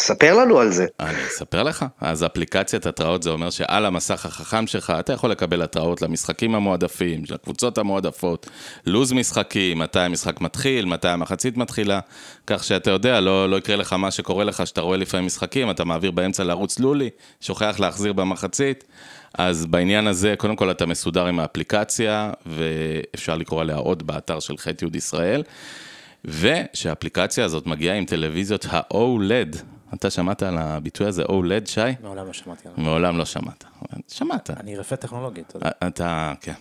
ספר 0.00 0.34
לנו 0.34 0.58
על 0.58 0.70
זה. 0.70 0.86
אני 1.00 1.26
אספר 1.26 1.62
לך. 1.62 1.84
אז 2.00 2.24
אפליקציית 2.24 2.86
התראות 2.86 3.22
זה 3.22 3.30
אומר 3.30 3.50
שעל 3.50 3.86
המסך 3.86 4.26
החכם 4.26 4.66
שלך 4.66 4.92
אתה 4.98 5.12
יכול 5.12 5.30
לקבל 5.30 5.62
התראות 5.62 6.02
למשחקים 6.02 6.54
המועדפים, 6.54 7.22
לקבוצות 7.30 7.78
המועדפות, 7.78 8.46
לו"ז 8.86 9.12
משחקים, 9.12 9.78
מתי 9.78 10.00
המשחק 10.00 10.40
מתחיל, 10.40 10.84
מתי 10.84 11.08
המחצית 11.08 11.56
מתחילה, 11.56 12.00
כך 12.46 12.64
שאתה 12.64 12.90
יודע, 12.90 13.20
לא, 13.20 13.50
לא 13.50 13.56
יקרה 13.56 13.76
לך 13.76 13.92
מה 13.92 14.10
שקורה 14.10 14.44
לך, 14.44 14.66
שאתה 14.66 14.80
רואה 14.80 14.96
לפעמים 14.96 15.26
משחקים, 15.26 15.70
אתה 15.70 15.84
מעביר 15.84 16.10
באמצע 16.10 16.44
לערוץ 16.44 16.78
לולי, 16.78 17.10
שוכח 17.40 17.76
להחזיר 17.80 18.12
במחצית. 18.12 18.84
אז 19.38 19.66
בעניין 19.66 20.06
הזה, 20.06 20.34
קודם 20.38 20.56
כל 20.56 20.70
אתה 20.70 20.86
מסודר 20.86 21.26
עם 21.26 21.40
האפליקציה, 21.40 22.32
ואפשר 22.46 23.36
לקרוא 23.36 23.60
עליה 23.60 23.76
עוד 23.76 24.06
באתר 24.06 24.40
של 24.40 24.56
ח' 24.56 24.66
י' 24.66 24.96
ישראל. 24.96 25.42
ושהאפליקציה 26.24 27.44
הזאת 27.44 27.66
מגיעה 27.66 27.96
עם 27.96 28.04
טלוויזיות 28.04 28.66
ה-OLED. 28.70 29.56
אתה 29.94 30.10
שמעת 30.10 30.42
על 30.42 30.58
הביטוי 30.58 31.06
הזה, 31.06 31.22
OLED, 31.22 31.66
שי? 31.66 31.80
מעולם 32.02 32.26
לא 32.26 32.32
שמעתי 32.32 32.68
עליו. 32.68 32.84
מעולם 32.84 33.18
לא 33.18 33.24
שמעת. 33.24 33.64
שמעת. 34.08 34.50
אני 34.50 34.76
רפה 34.76 34.96
טכנולוגית. 34.96 35.52
אתה, 35.86 36.32
כן. 36.40 36.52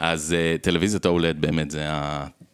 אז 0.00 0.34
uh, 0.36 0.62
טלוויזיות 0.62 1.06
OLED 1.06 1.36
באמת 1.40 1.70
זה 1.70 1.88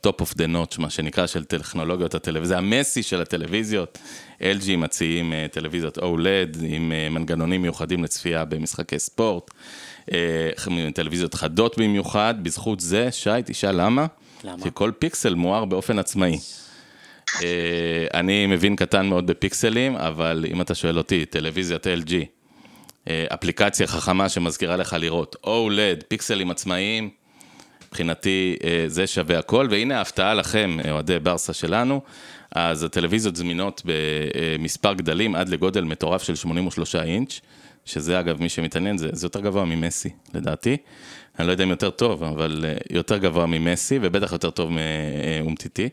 ה-top 0.07 0.23
of 0.23 0.35
the 0.35 0.47
notch, 0.55 0.81
מה 0.81 0.91
שנקרא, 0.91 1.27
של 1.27 1.45
טכנולוגיות 1.45 2.15
הטלוויזיה, 2.15 2.59
המסי 2.59 3.03
של 3.03 3.21
הטלוויזיות. 3.21 3.99
LG 4.41 4.77
מציעים 4.79 5.33
uh, 5.33 5.53
טלוויזיות 5.53 5.99
OLED 5.99 6.59
עם 6.63 6.93
uh, 6.93 7.13
מנגנונים 7.13 7.63
מיוחדים 7.63 8.05
לצפייה 8.05 8.45
במשחקי 8.45 8.99
ספורט, 8.99 9.51
uh, 10.07 10.13
טלוויזיות 10.95 11.35
חדות 11.35 11.79
במיוחד, 11.79 12.35
בזכות 12.43 12.81
זה, 12.81 13.09
שי, 13.11 13.31
תשאל 13.45 13.81
למה? 13.81 14.07
למה? 14.45 14.63
כי 14.63 14.69
כל 14.75 14.91
פיקסל 14.99 15.35
מואר 15.35 15.65
באופן 15.65 15.99
עצמאי. 15.99 16.39
אה, 17.43 18.07
אני 18.15 18.47
מבין 18.47 18.77
קטן 18.77 19.07
מאוד 19.07 19.27
בפיקסלים, 19.27 19.97
אבל 19.97 20.45
אם 20.49 20.61
אתה 20.61 20.75
שואל 20.75 20.99
אותי, 20.99 21.25
טלוויזיית 21.25 21.87
LG, 21.87 22.13
אה, 23.09 23.25
אפליקציה 23.35 23.87
חכמה 23.87 24.29
שמזכירה 24.29 24.77
לך 24.77 24.97
לראות 24.99 25.37
OLED, 25.47 26.05
פיקסלים 26.09 26.51
עצמאיים, 26.51 27.11
מבחינתי 27.93 28.57
אה, 28.65 28.85
זה 28.87 29.07
שווה 29.07 29.39
הכל, 29.39 29.69
והנה 29.71 29.99
ההפתעה 29.99 30.35
לכם, 30.35 30.77
אוהדי 30.91 31.19
ברסה 31.19 31.53
שלנו, 31.53 32.01
אז 32.55 32.83
הטלוויזיות 32.83 33.37
זמינות 33.37 33.83
במספר 33.85 34.95
גדלים 34.95 35.35
עד 35.35 35.49
לגודל 35.49 35.85
מטורף 35.85 36.23
של 36.23 36.35
83 36.35 36.97
אינץ', 36.97 37.41
שזה 37.85 38.21
אגב, 38.21 38.43
מי 38.43 38.49
שמתעניין, 38.49 38.99
זה, 38.99 39.09
זה 39.13 39.27
יותר 39.27 39.41
גבוה 39.41 39.65
ממסי, 39.65 40.09
לדעתי. 40.35 40.77
אני 41.39 41.47
לא 41.47 41.53
יודע 41.53 41.65
אם 41.65 41.71
יותר 41.71 41.91
טוב, 41.91 42.25
אבל 42.25 42.65
אה, 42.69 42.75
יותר 42.91 43.19
גבוה 43.19 43.47
ממסי, 43.47 43.99
ובטח 44.03 44.33
יותר 44.33 44.51
טוב 44.51 44.71
מאומטיטי. 44.71 45.89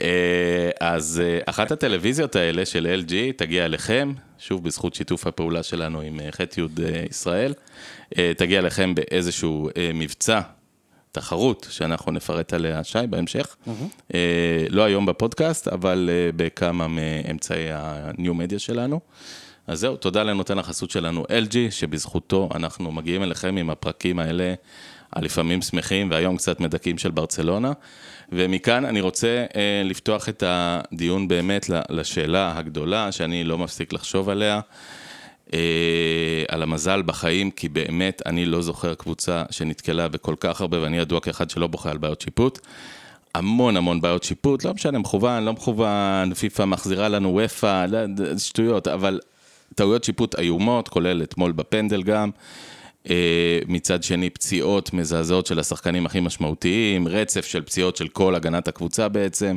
אה, 0.00 0.70
אז 0.80 1.22
אחת 1.46 1.72
הטלוויזיות 1.72 2.36
האלה 2.36 2.66
של 2.66 3.02
LG 3.04 3.12
תגיע 3.36 3.64
אליכם, 3.64 4.12
שוב 4.38 4.64
בזכות 4.64 4.94
שיתוף 4.94 5.26
הפעולה 5.26 5.62
שלנו 5.62 6.00
עם 6.00 6.20
ח' 6.30 6.40
י' 6.40 7.08
ישראל, 7.10 7.54
תגיע 8.36 8.58
אליכם 8.58 8.94
באיזשהו 8.94 9.70
מבצע, 9.94 10.40
תחרות, 11.16 11.66
שאנחנו 11.70 12.12
נפרט 12.12 12.52
עליה, 12.52 12.84
שי, 12.84 12.98
בהמשך. 13.10 13.56
Mm-hmm. 13.66 14.14
לא 14.70 14.82
היום 14.82 15.06
בפודקאסט, 15.06 15.68
אבל 15.68 16.10
בכמה 16.36 16.88
מאמצעי 16.88 17.68
הניו 17.72 18.34
מדיה 18.34 18.58
שלנו. 18.58 19.00
אז 19.66 19.80
זהו, 19.80 19.96
תודה 19.96 20.22
לנותן 20.22 20.58
החסות 20.58 20.90
שלנו, 20.90 21.24
LG, 21.24 21.56
שבזכותו 21.70 22.48
אנחנו 22.54 22.92
מגיעים 22.92 23.22
אליכם 23.22 23.56
עם 23.56 23.70
הפרקים 23.70 24.18
האלה, 24.18 24.54
הלפעמים 25.12 25.62
שמחים 25.62 26.10
והיום 26.10 26.36
קצת 26.36 26.60
מדכאים 26.60 26.98
של 26.98 27.10
ברצלונה. 27.10 27.72
ומכאן 28.32 28.84
אני 28.84 29.00
רוצה 29.00 29.44
אה, 29.56 29.82
לפתוח 29.84 30.28
את 30.28 30.42
הדיון 30.46 31.28
באמת 31.28 31.70
לשאלה 31.90 32.58
הגדולה, 32.58 33.12
שאני 33.12 33.44
לא 33.44 33.58
מפסיק 33.58 33.92
לחשוב 33.92 34.28
עליה, 34.28 34.54
אה, 34.54 34.60
על 36.48 36.62
המזל 36.62 37.02
בחיים, 37.02 37.50
כי 37.50 37.68
באמת 37.68 38.22
אני 38.26 38.46
לא 38.46 38.62
זוכר 38.62 38.94
קבוצה 38.94 39.42
שנתקלה 39.50 40.08
בכל 40.08 40.34
כך 40.40 40.60
הרבה, 40.60 40.82
ואני 40.82 40.98
ידוע 40.98 41.20
כאחד 41.20 41.50
שלא 41.50 41.66
בוכה 41.66 41.90
על 41.90 41.98
בעיות 41.98 42.20
שיפוט. 42.20 42.58
המון 43.34 43.76
המון 43.76 44.00
בעיות 44.00 44.22
שיפוט, 44.22 44.64
לא 44.64 44.74
משנה, 44.74 44.98
מכוון, 44.98 45.44
לא 45.44 45.52
מכוון, 45.52 46.34
פיפ"א 46.34 46.64
מחזירה 46.64 47.08
לנו 47.08 47.40
ופא, 47.44 47.86
לא, 47.88 47.98
שטויות, 48.38 48.88
אבל 48.88 49.20
טעויות 49.74 50.04
שיפוט 50.04 50.38
איומות, 50.38 50.88
כולל 50.88 51.22
אתמול 51.22 51.52
בפנדל 51.52 52.02
גם. 52.02 52.30
אה, 53.10 53.58
מצד 53.68 54.02
שני, 54.02 54.30
פציעות 54.30 54.92
מזעזעות 54.92 55.46
של 55.46 55.58
השחקנים 55.58 56.06
הכי 56.06 56.20
משמעותיים, 56.20 57.08
רצף 57.08 57.46
של 57.46 57.62
פציעות 57.62 57.96
של 57.96 58.08
כל 58.08 58.34
הגנת 58.34 58.68
הקבוצה 58.68 59.08
בעצם. 59.08 59.56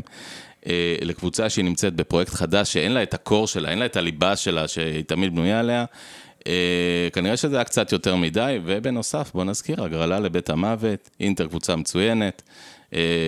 אה, 0.67 0.95
לקבוצה 1.01 1.49
שהיא 1.49 1.65
נמצאת 1.65 1.95
בפרויקט 1.95 2.33
חדש, 2.33 2.73
שאין 2.73 2.91
לה 2.91 3.03
את 3.03 3.13
הקור 3.13 3.47
שלה, 3.47 3.69
אין 3.69 3.79
לה 3.79 3.85
את 3.85 3.95
הליבה 3.95 4.35
שלה, 4.35 4.67
שהיא 4.67 5.03
תמיד 5.03 5.31
בנויה 5.31 5.59
עליה. 5.59 5.85
אה, 6.47 7.07
כנראה 7.13 7.37
שזה 7.37 7.55
היה 7.55 7.63
קצת 7.63 7.91
יותר 7.91 8.15
מדי, 8.15 8.59
ובנוסף, 8.65 9.31
בוא 9.33 9.43
נזכיר, 9.43 9.83
הגרלה 9.83 10.19
לבית 10.19 10.49
המוות, 10.49 11.09
אינטר 11.19 11.47
קבוצה 11.47 11.75
מצוינת, 11.75 12.41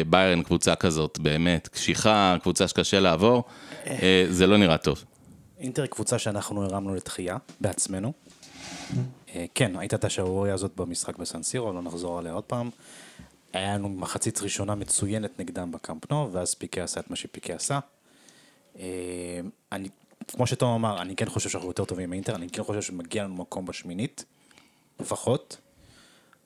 ביירן 0.10 0.44
קבוצה 0.44 0.76
כזאת, 0.76 1.20
באמת, 1.20 1.68
קשיחה, 1.68 2.36
קבוצה 2.42 2.68
שקשה 2.68 3.00
לעבור, 3.00 3.44
זה 4.30 4.48
לא 4.48 4.58
נראה 4.58 4.78
טוב. 4.78 5.04
אינטר 5.60 5.86
קבוצה 5.86 6.20
שאנחנו 6.20 6.64
הרמנו 6.64 6.96
לתחייה 6.96 7.38
בעצמנו. 7.62 8.14
אה, 9.36 9.46
כן, 9.56 9.72
הייתה 9.76 9.96
את 9.96 10.06
השערוריה 10.06 10.54
הזאת 10.54 10.72
במשחק 10.76 11.18
בסנסירו, 11.18 11.74
לא 11.74 11.82
נחזור 11.82 12.20
עליה 12.20 12.34
עוד 12.34 12.44
פעם. 12.44 12.70
היה 13.54 13.76
לנו 13.76 13.90
מחצית 13.90 14.42
ראשונה 14.42 14.76
מצוינת 14.76 15.40
נגדם 15.40 15.72
בקמפנו, 15.72 16.34
ואז 16.34 16.54
פיקי 16.54 16.82
עשה 16.82 17.00
את 17.00 17.10
מה 17.10 17.16
שפיקי 17.16 17.54
עשה. 17.54 17.80
אה, 18.80 19.40
אני, 19.72 19.90
כמו 20.28 20.48
שתום 20.48 20.74
אמר, 20.74 21.02
אני 21.02 21.16
כן 21.16 21.30
חושב 21.30 21.50
שאנחנו 21.50 21.70
יותר 21.70 21.86
טובים 21.86 22.10
מאינטר, 22.10 22.36
אני 22.36 22.50
כן 22.50 22.64
חושב 22.64 22.82
שמגיע 22.82 23.24
לנו 23.24 23.36
מקום 23.36 23.66
בשמינית, 23.66 24.26
לפחות, 25.00 25.58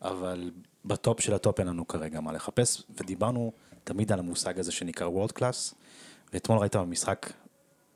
אבל 0.01 0.51
בטופ 0.85 1.21
של 1.21 1.33
הטופ 1.33 1.59
אין 1.59 1.67
לנו 1.67 1.87
כרגע 1.87 2.19
מה 2.19 2.31
לחפש, 2.31 2.83
ודיברנו 2.89 3.51
תמיד 3.83 4.11
על 4.11 4.19
המושג 4.19 4.59
הזה 4.59 4.71
שנקרא 4.71 5.07
world 5.07 5.31
class, 5.31 5.73
ואתמול 6.33 6.59
ראית 6.59 6.75
במשחק, 6.75 7.33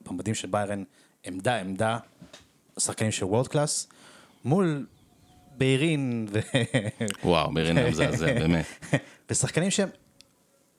במדים 0.01 0.35
של 0.35 0.47
ביירן, 0.47 0.83
עמדה, 1.23 1.59
עמדה, 1.59 1.97
שחקנים 2.79 3.11
של 3.11 3.25
world 3.25 3.47
class, 3.47 3.87
מול 4.45 4.85
ביירין 5.59 6.27
ו... 6.31 6.39
וואו, 7.23 7.53
ביירין 7.53 7.77
היה 7.77 7.89
מזעזע, 7.89 8.33
באמת. 8.41 8.65
ושחקנים 9.29 9.71
שהם 9.71 9.89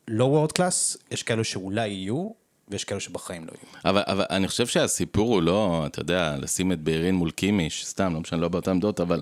לא 0.08 0.24
world 0.24 0.52
class, 0.52 0.96
יש 1.10 1.22
כאלו 1.22 1.44
שאולי 1.44 1.88
יהיו, 1.88 2.30
ויש 2.68 2.84
כאלו 2.84 3.00
שבחיים 3.00 3.46
לא 3.46 3.52
יהיו. 3.52 3.90
אבל, 3.90 4.02
אבל 4.06 4.24
אני 4.30 4.48
חושב 4.48 4.66
שהסיפור 4.66 5.34
הוא 5.34 5.42
לא, 5.42 5.82
אתה 5.86 6.00
יודע, 6.00 6.36
לשים 6.38 6.72
את 6.72 6.80
ביירין 6.80 7.14
מול 7.14 7.30
קימיש, 7.30 7.86
סתם, 7.86 8.14
לא 8.14 8.20
משנה, 8.20 8.40
לא 8.40 8.48
באותן 8.48 8.70
עמדות, 8.70 9.00
אבל, 9.00 9.20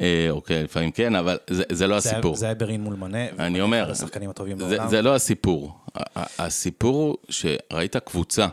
אה, 0.00 0.26
אוקיי, 0.30 0.64
לפעמים 0.64 0.90
כן, 0.90 1.14
אבל 1.14 1.38
זה, 1.50 1.62
זה 1.72 1.86
לא 1.86 2.00
זה 2.00 2.10
הסיפור. 2.10 2.36
זה 2.36 2.46
היה 2.46 2.54
ביירין 2.54 2.80
מול 2.80 2.94
מנה, 2.94 3.28
אני 3.38 3.60
אומר, 3.60 3.90
השחקנים 3.90 4.30
הטובים 4.30 4.58
זה, 4.58 4.64
בעולם. 4.64 4.88
זה 4.88 5.02
לא 5.02 5.14
הסיפור. 5.14 5.78
הסיפור 6.16 6.96
הוא 6.96 7.16
שראית 7.28 7.96
קבוצה 7.96 8.46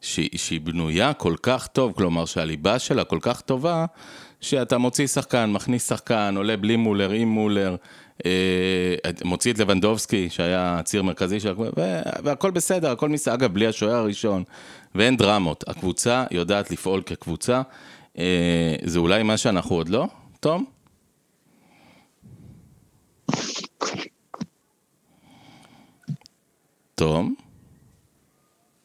שהיא, 0.00 0.38
שהיא 0.38 0.60
בנויה 0.60 1.12
כל 1.12 1.34
כך 1.42 1.66
טוב, 1.66 1.92
כלומר 1.92 2.24
שהליבה 2.24 2.78
שלה 2.78 3.04
כל 3.04 3.18
כך 3.22 3.40
טובה, 3.40 3.86
שאתה 4.40 4.78
מוציא 4.78 5.06
שחקן, 5.06 5.50
מכניס 5.52 5.88
שחקן, 5.88 6.34
עולה 6.36 6.56
בלי 6.56 6.76
מולר, 6.76 7.10
עם 7.10 7.28
מולר, 7.28 7.76
אה, 8.26 8.30
מוציא 9.24 9.52
את 9.52 9.58
לבנדובסקי, 9.58 10.30
שהיה 10.30 10.80
ציר 10.84 11.02
מרכזי 11.02 11.40
של 11.40 11.50
הקבוצה, 11.50 11.70
והכל 12.22 12.50
בסדר, 12.50 12.90
הכל 12.90 13.08
מסתדר, 13.08 13.34
אגב, 13.34 13.52
בלי 13.54 13.66
השוער 13.66 13.94
הראשון, 13.94 14.44
ואין 14.94 15.16
דרמות. 15.16 15.64
הקבוצה 15.68 16.24
יודעת 16.30 16.70
לפעול 16.70 17.02
כקבוצה, 17.02 17.62
אה, 18.18 18.74
זה 18.84 18.98
אולי 18.98 19.22
מה 19.22 19.36
שאנחנו 19.36 19.76
עוד 19.76 19.88
לא, 19.88 20.06
תום? 20.40 20.64
תום? 26.94 27.34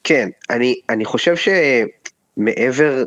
כן, 0.04 0.30
אני, 0.50 0.76
אני 0.90 1.06
חושב 1.06 1.36
שמעבר, 1.36 3.04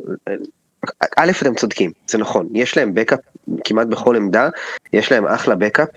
א', 1.17 1.31
אתם 1.41 1.55
צודקים, 1.55 1.91
זה 2.07 2.17
נכון, 2.17 2.47
יש 2.53 2.77
להם 2.77 2.93
בקאפ 2.93 3.19
כמעט 3.63 3.87
בכל 3.87 4.15
עמדה, 4.15 4.49
יש 4.93 5.11
להם 5.11 5.27
אחלה 5.27 5.55
בקאפ, 5.55 5.89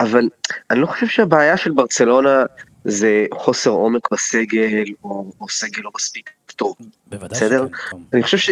אבל 0.00 0.28
אני 0.70 0.80
לא 0.80 0.86
חושב 0.86 1.06
שהבעיה 1.06 1.56
של 1.56 1.70
ברצלונה 1.70 2.44
זה 2.84 3.26
חוסר 3.34 3.70
עומק 3.70 4.12
בסגל, 4.12 4.84
או, 5.04 5.32
או 5.40 5.48
סגל 5.48 5.82
לא 5.82 5.90
מספיק 5.96 6.30
טוב, 6.56 6.76
בוודאי 7.06 7.28
בסדר? 7.28 7.66
שכן. 7.66 7.96
אני 8.12 8.22
חושב 8.22 8.38
ש... 8.38 8.50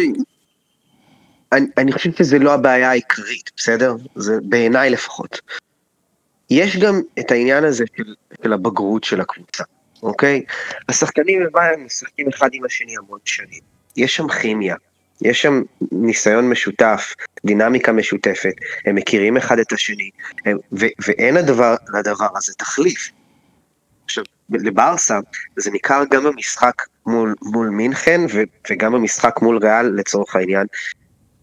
אני, 1.51 1.67
אני 1.77 1.91
חושב 1.91 2.11
שזה 2.11 2.39
לא 2.39 2.53
הבעיה 2.53 2.89
העיקרית, 2.89 3.51
בסדר? 3.57 3.95
זה 4.15 4.37
בעיניי 4.43 4.89
לפחות. 4.89 5.41
יש 6.49 6.77
גם 6.77 7.01
את 7.19 7.31
העניין 7.31 7.63
הזה 7.63 7.85
של, 7.97 8.15
של 8.43 8.53
הבגרות 8.53 9.03
של 9.03 9.21
הקבוצה, 9.21 9.63
אוקיי? 10.03 10.43
השחקנים 10.89 11.43
בביירן 11.43 11.83
משחקים 11.83 12.27
אחד 12.29 12.49
עם 12.53 12.65
השני 12.65 12.97
המון 12.97 13.19
שנים. 13.25 13.61
יש 13.97 14.15
שם 14.15 14.27
כימיה, 14.29 14.75
יש 15.21 15.41
שם 15.41 15.61
ניסיון 15.91 16.49
משותף, 16.49 17.13
דינמיקה 17.45 17.91
משותפת, 17.91 18.53
הם 18.85 18.95
מכירים 18.95 19.37
אחד 19.37 19.59
את 19.59 19.71
השני, 19.71 20.09
הם, 20.45 20.57
ו, 20.71 20.85
ואין 21.07 21.37
הדבר, 21.37 21.75
לדבר 21.93 22.27
הזה 22.35 22.53
תחליף. 22.57 23.09
עכשיו, 24.05 24.23
לברסה 24.49 25.19
זה 25.57 25.71
ניכר 25.71 26.03
גם 26.11 26.23
במשחק 26.23 26.81
מול, 27.05 27.35
מול 27.41 27.69
מינכן 27.69 28.21
ו, 28.33 28.41
וגם 28.69 28.91
במשחק 28.91 29.35
מול 29.41 29.57
ריאל 29.57 29.85
לצורך 29.85 30.35
העניין. 30.35 30.67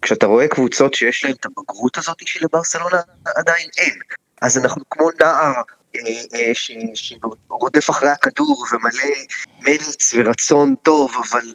כשאתה 0.03 0.27
רואה 0.27 0.49
קבוצות 0.49 0.95
שיש 0.95 1.25
להן 1.25 1.35
את 1.35 1.47
הבגרות 1.47 1.99
הזאת 1.99 2.17
שלברסלונה 2.21 3.01
עדיין 3.37 3.69
אין, 3.79 3.99
אז 4.41 4.59
אנחנו 4.59 4.83
כמו 4.91 5.11
נער 5.21 5.53
אה, 5.97 6.01
אה, 6.35 6.53
שרודף 6.95 7.91
אחרי 7.91 8.09
הכדור 8.09 8.65
ומלא 8.73 9.15
מרץ 9.61 10.15
ורצון 10.15 10.75
טוב, 10.83 11.13
אבל 11.31 11.53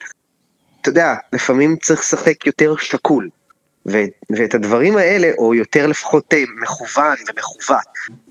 אתה 0.88 1.00
יודע, 1.00 1.13
לפעמים 1.34 1.75
צריך 1.82 2.00
לשחק 2.00 2.46
יותר 2.46 2.75
שקול. 2.79 3.29
ו- 3.86 4.03
ואת 4.38 4.53
הדברים 4.56 4.98
האלה, 4.98 5.32
או 5.38 5.53
יותר 5.56 5.88
לפחות 5.88 6.34
אה, 6.34 6.44
מכוון 6.62 7.15
ומכוון, 7.29 7.77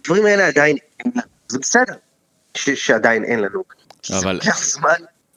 הדברים 0.01 0.27
האלה 0.27 0.47
עדיין 0.47 0.77
אין 1.01 1.13
לנו. 1.15 1.23
זה 1.49 1.59
בסדר 1.59 1.95
ש- 2.55 2.71
שעדיין 2.71 3.25
אין 3.25 3.41
לנו. 3.41 3.63
אבל- 4.13 4.21
זה 4.21 4.49
לוקח 4.49 4.63
זמן 4.65 4.91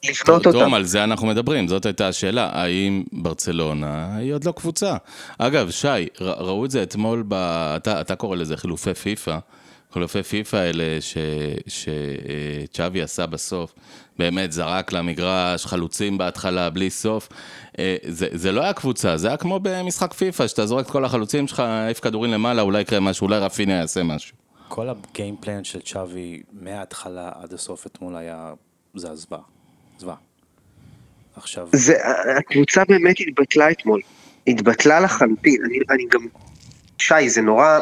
לבנות 0.04 0.46
אותם. 0.46 0.58
תום, 0.58 0.74
על 0.74 0.84
זה 0.84 1.04
אנחנו 1.04 1.26
מדברים, 1.26 1.68
זאת 1.68 1.86
הייתה 1.86 2.08
השאלה, 2.08 2.50
האם 2.52 3.02
ברצלונה 3.12 4.16
היא 4.16 4.34
עוד 4.34 4.44
לא 4.44 4.52
קבוצה? 4.52 4.96
אגב, 5.38 5.70
שי, 5.70 5.88
ר- 6.20 6.42
ראו 6.44 6.64
את 6.64 6.70
זה 6.70 6.82
אתמול, 6.82 7.24
ב... 7.28 7.34
אתה, 7.76 8.00
אתה 8.00 8.16
קורא 8.16 8.36
לזה 8.36 8.56
חילופי 8.56 8.94
פיפא, 8.94 9.38
חילופי 9.92 10.22
פיפא 10.22 10.56
האלה 10.56 10.98
שצ'אבי 11.66 13.02
עשה 13.02 13.26
בסוף, 13.26 13.74
באמת 14.18 14.52
זרק 14.52 14.92
למגרש, 14.92 15.66
חלוצים 15.66 16.18
בהתחלה, 16.18 16.70
בלי 16.70 16.90
סוף. 16.90 17.28
אה, 17.78 17.96
זה, 18.06 18.26
זה 18.32 18.52
לא 18.52 18.62
היה 18.62 18.72
קבוצה, 18.72 19.16
זה 19.16 19.28
היה 19.28 19.36
כמו 19.36 19.60
במשחק 19.62 20.12
פיפא, 20.12 20.46
שאתה 20.46 20.66
זורק 20.66 20.86
את 20.86 20.90
כל 20.90 21.04
החלוצים 21.04 21.48
שלך, 21.48 21.60
העיף 21.60 22.00
כדורים 22.00 22.32
למעלה, 22.32 22.62
אולי 22.62 22.80
יקרה 22.80 23.00
משהו, 23.00 23.26
אולי 23.26 23.38
רפיניה 23.38 23.76
יעשה 23.76 24.02
משהו. 24.02 24.36
כל 24.68 24.88
הגיימפלן 24.88 25.64
של 25.64 25.80
צ'אבי 25.80 26.42
מההתחלה 26.52 27.30
עד 27.34 27.52
הסוף 27.52 27.86
אתמול 27.86 28.16
היה, 28.16 28.52
זה 28.94 29.10
הזוועה. 29.10 29.42
זוועה. 29.98 30.16
עכשיו, 31.36 31.68
זה, 31.72 31.94
הקבוצה 32.38 32.82
באמת 32.88 33.16
התבטלה 33.20 33.70
אתמול. 33.70 34.00
התבטלה 34.46 35.00
לחלוטין. 35.00 35.64
אני, 35.64 35.78
אני 35.90 36.04
גם... 36.10 36.26
שי, 36.98 37.28
זה 37.28 37.42
נורא... 37.42 37.78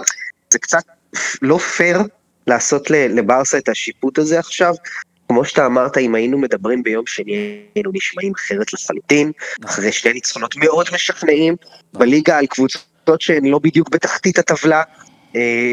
זה 0.51 0.59
קצת 0.59 0.83
לא 1.43 1.59
פייר 1.59 1.99
לעשות 2.47 2.91
לברסה 2.91 3.59
את 3.59 3.69
השיפוט 3.69 4.19
הזה 4.19 4.39
עכשיו. 4.39 4.75
כמו 5.29 5.45
שאתה 5.45 5.67
אמרת, 5.67 5.99
אם 5.99 6.15
היינו 6.15 6.39
מדברים 6.39 6.83
ביום 6.83 7.07
שני, 7.07 7.61
היינו 7.75 7.91
נשמעים 7.95 8.33
אחרת 8.37 8.73
לחלוטין, 8.73 9.33
אחרי 9.65 9.93
שני 9.93 10.13
ניצחונות 10.13 10.57
מאוד 10.57 10.87
משכנעים 10.93 11.57
בליגה 11.93 12.39
על 12.39 12.47
קבוצות 12.47 13.21
שהן 13.21 13.45
לא 13.45 13.59
בדיוק 13.59 13.89
בתחתית 13.89 14.39
הטבלה. 14.39 14.83
אה, 15.37 15.73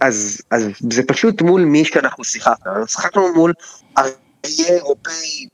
אז, 0.00 0.40
אז 0.50 0.68
זה 0.90 1.02
פשוט 1.02 1.42
מול 1.42 1.64
מי 1.64 1.84
שאנחנו 1.84 2.24
שיחקנו. 2.24 2.88
שיחקנו 2.88 3.34
מול 3.34 3.52
אריה 3.98 4.12
אירופאי, 4.68 5.46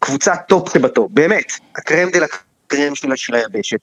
קבוצה 0.00 0.36
טופ 0.36 0.72
שבטופ, 0.74 1.10
באמת, 1.10 1.52
ה 1.76 1.82
crème 1.82 2.10
de 2.10 2.18
la 2.18 2.26
crème 2.66 2.94
של 2.94 3.16
של 3.16 3.34
היבשת. 3.34 3.78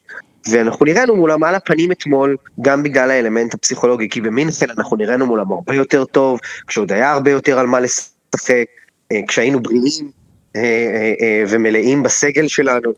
ואנחנו 0.52 0.86
נראינו 0.86 1.16
מולם 1.16 1.44
על 1.44 1.56
הפנים 1.56 1.92
אתמול, 1.92 2.38
גם 2.62 2.84
בגלל 2.84 3.12
האלמנט 3.12 3.54
הפסיכולוגי, 3.54 4.10
כי 4.10 4.22
במינכן 4.22 4.70
אנחנו 4.70 4.98
נראינו 4.98 5.26
מולם 5.26 5.52
הרבה 5.52 5.76
יותר 5.76 6.06
טוב, 6.06 6.40
כשעוד 6.68 6.92
היה 6.92 7.12
הרבה 7.12 7.32
יותר 7.32 7.60
על 7.60 7.68
מה 7.68 7.80
לשחק, 7.80 8.66
אה, 9.12 9.20
כשהיינו 9.28 9.60
בריאים 9.60 10.12
אה, 10.56 11.14
אה, 11.22 11.44
ומלאים 11.50 12.04
בסגל 12.04 12.48
שלנו. 12.48 12.94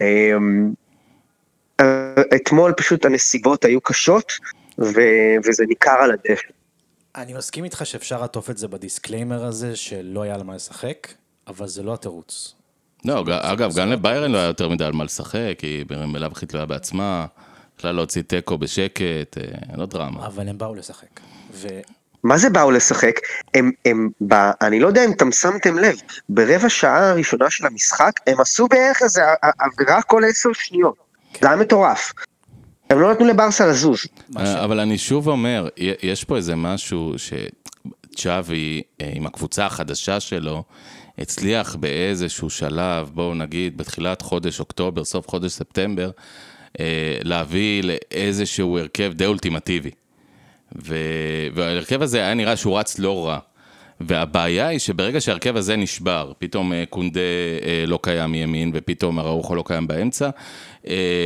אה, 0.00 0.36
אתמול 2.36 2.72
פשוט 2.76 3.04
הנסיבות 3.04 3.64
היו 3.64 3.80
קשות, 3.80 4.32
וזה 4.78 5.64
ניכר 5.68 5.90
על 5.90 6.10
הדשא. 6.10 6.48
אני 7.16 7.34
מסכים 7.34 7.64
איתך 7.64 7.86
שאפשר 7.86 8.20
לעטוף 8.20 8.50
את 8.50 8.58
זה 8.58 8.68
ב 8.68 8.75
disclaimer 8.75 9.44
הזה 9.44 9.76
שלא 9.76 10.22
היה 10.22 10.34
על 10.34 10.42
מה 10.42 10.54
לשחק, 10.54 11.08
אבל 11.46 11.68
זה 11.68 11.82
לא 11.82 11.94
התירוץ. 11.94 12.54
לא, 13.04 13.24
אגב, 13.40 13.74
גם 13.76 13.90
לביירן 13.90 14.32
לא 14.32 14.38
היה 14.38 14.46
יותר 14.46 14.68
מדי 14.68 14.84
על 14.84 14.92
מה 14.92 15.04
לשחק, 15.04 15.54
כי 15.58 15.84
בלאו 15.86 16.28
הכי 16.32 16.46
תלויה 16.46 16.66
בעצמה, 16.66 17.26
יכלה 17.78 17.92
להוציא 17.92 18.22
תיקו 18.22 18.58
בשקט, 18.58 19.38
אה, 19.38 19.76
לא 19.76 19.86
דרמה. 19.86 20.26
אבל 20.26 20.48
הם 20.48 20.58
באו 20.58 20.74
לשחק. 20.74 21.20
מה 22.24 22.38
זה 22.38 22.50
באו 22.50 22.70
לשחק? 22.70 23.14
הם, 23.54 23.70
הם, 23.84 24.10
ב, 24.28 24.34
אני 24.60 24.80
לא 24.80 24.86
יודע 24.86 25.04
אם 25.04 25.12
אתם 25.12 25.32
שמתם 25.32 25.78
לב, 25.78 25.96
ברבע 26.28 26.68
שעה 26.68 27.10
הראשונה 27.10 27.50
של 27.50 27.66
המשחק, 27.66 28.12
הם 28.26 28.40
עשו 28.40 28.68
בערך 28.68 29.02
איזה 29.02 29.22
עבירה 29.58 30.02
כל 30.02 30.22
עשר 30.24 30.48
שניות. 30.52 30.94
זה 31.40 31.48
היה 31.48 31.56
מטורף. 31.56 32.12
הם 32.90 33.00
לא 33.00 33.12
נתנו 33.12 33.26
לברסה 33.26 33.66
לזוז. 33.66 34.00
אה, 34.36 34.64
אבל 34.64 34.80
אני 34.80 34.98
שוב 34.98 35.28
אומר, 35.28 35.68
יש 36.02 36.24
פה 36.24 36.36
איזה 36.36 36.56
משהו 36.56 37.14
שצ'אבי, 37.18 38.82
אה, 39.00 39.10
עם 39.14 39.26
הקבוצה 39.26 39.66
החדשה 39.66 40.20
שלו, 40.20 40.64
הצליח 41.18 41.76
באיזשהו 41.76 42.50
שלב, 42.50 43.10
בואו 43.14 43.34
נגיד, 43.34 43.76
בתחילת 43.76 44.22
חודש 44.22 44.60
אוקטובר, 44.60 45.04
סוף 45.04 45.28
חודש 45.28 45.52
ספטמבר, 45.52 46.10
אה, 46.80 47.18
להביא 47.22 47.82
לאיזשהו 47.82 48.78
הרכב 48.78 49.12
די 49.14 49.26
אולטימטיבי. 49.26 49.90
ו- 50.86 51.46
וההרכב 51.54 52.02
הזה 52.02 52.18
היה 52.18 52.34
נראה 52.34 52.56
שהוא 52.56 52.78
רץ 52.78 52.98
לא 52.98 53.26
רע. 53.26 53.38
והבעיה 54.00 54.66
היא 54.66 54.78
שברגע 54.78 55.20
שההרכב 55.20 55.56
הזה 55.56 55.76
נשבר, 55.76 56.32
פתאום 56.38 56.72
אה, 56.72 56.84
קונדה 56.90 57.20
אה, 57.62 57.84
לא 57.86 57.98
קיים 58.02 58.32
מימין, 58.32 58.70
ופתאום 58.74 59.18
אראוחו 59.18 59.54
לא 59.54 59.64
קיים 59.66 59.86
באמצע, 59.86 60.30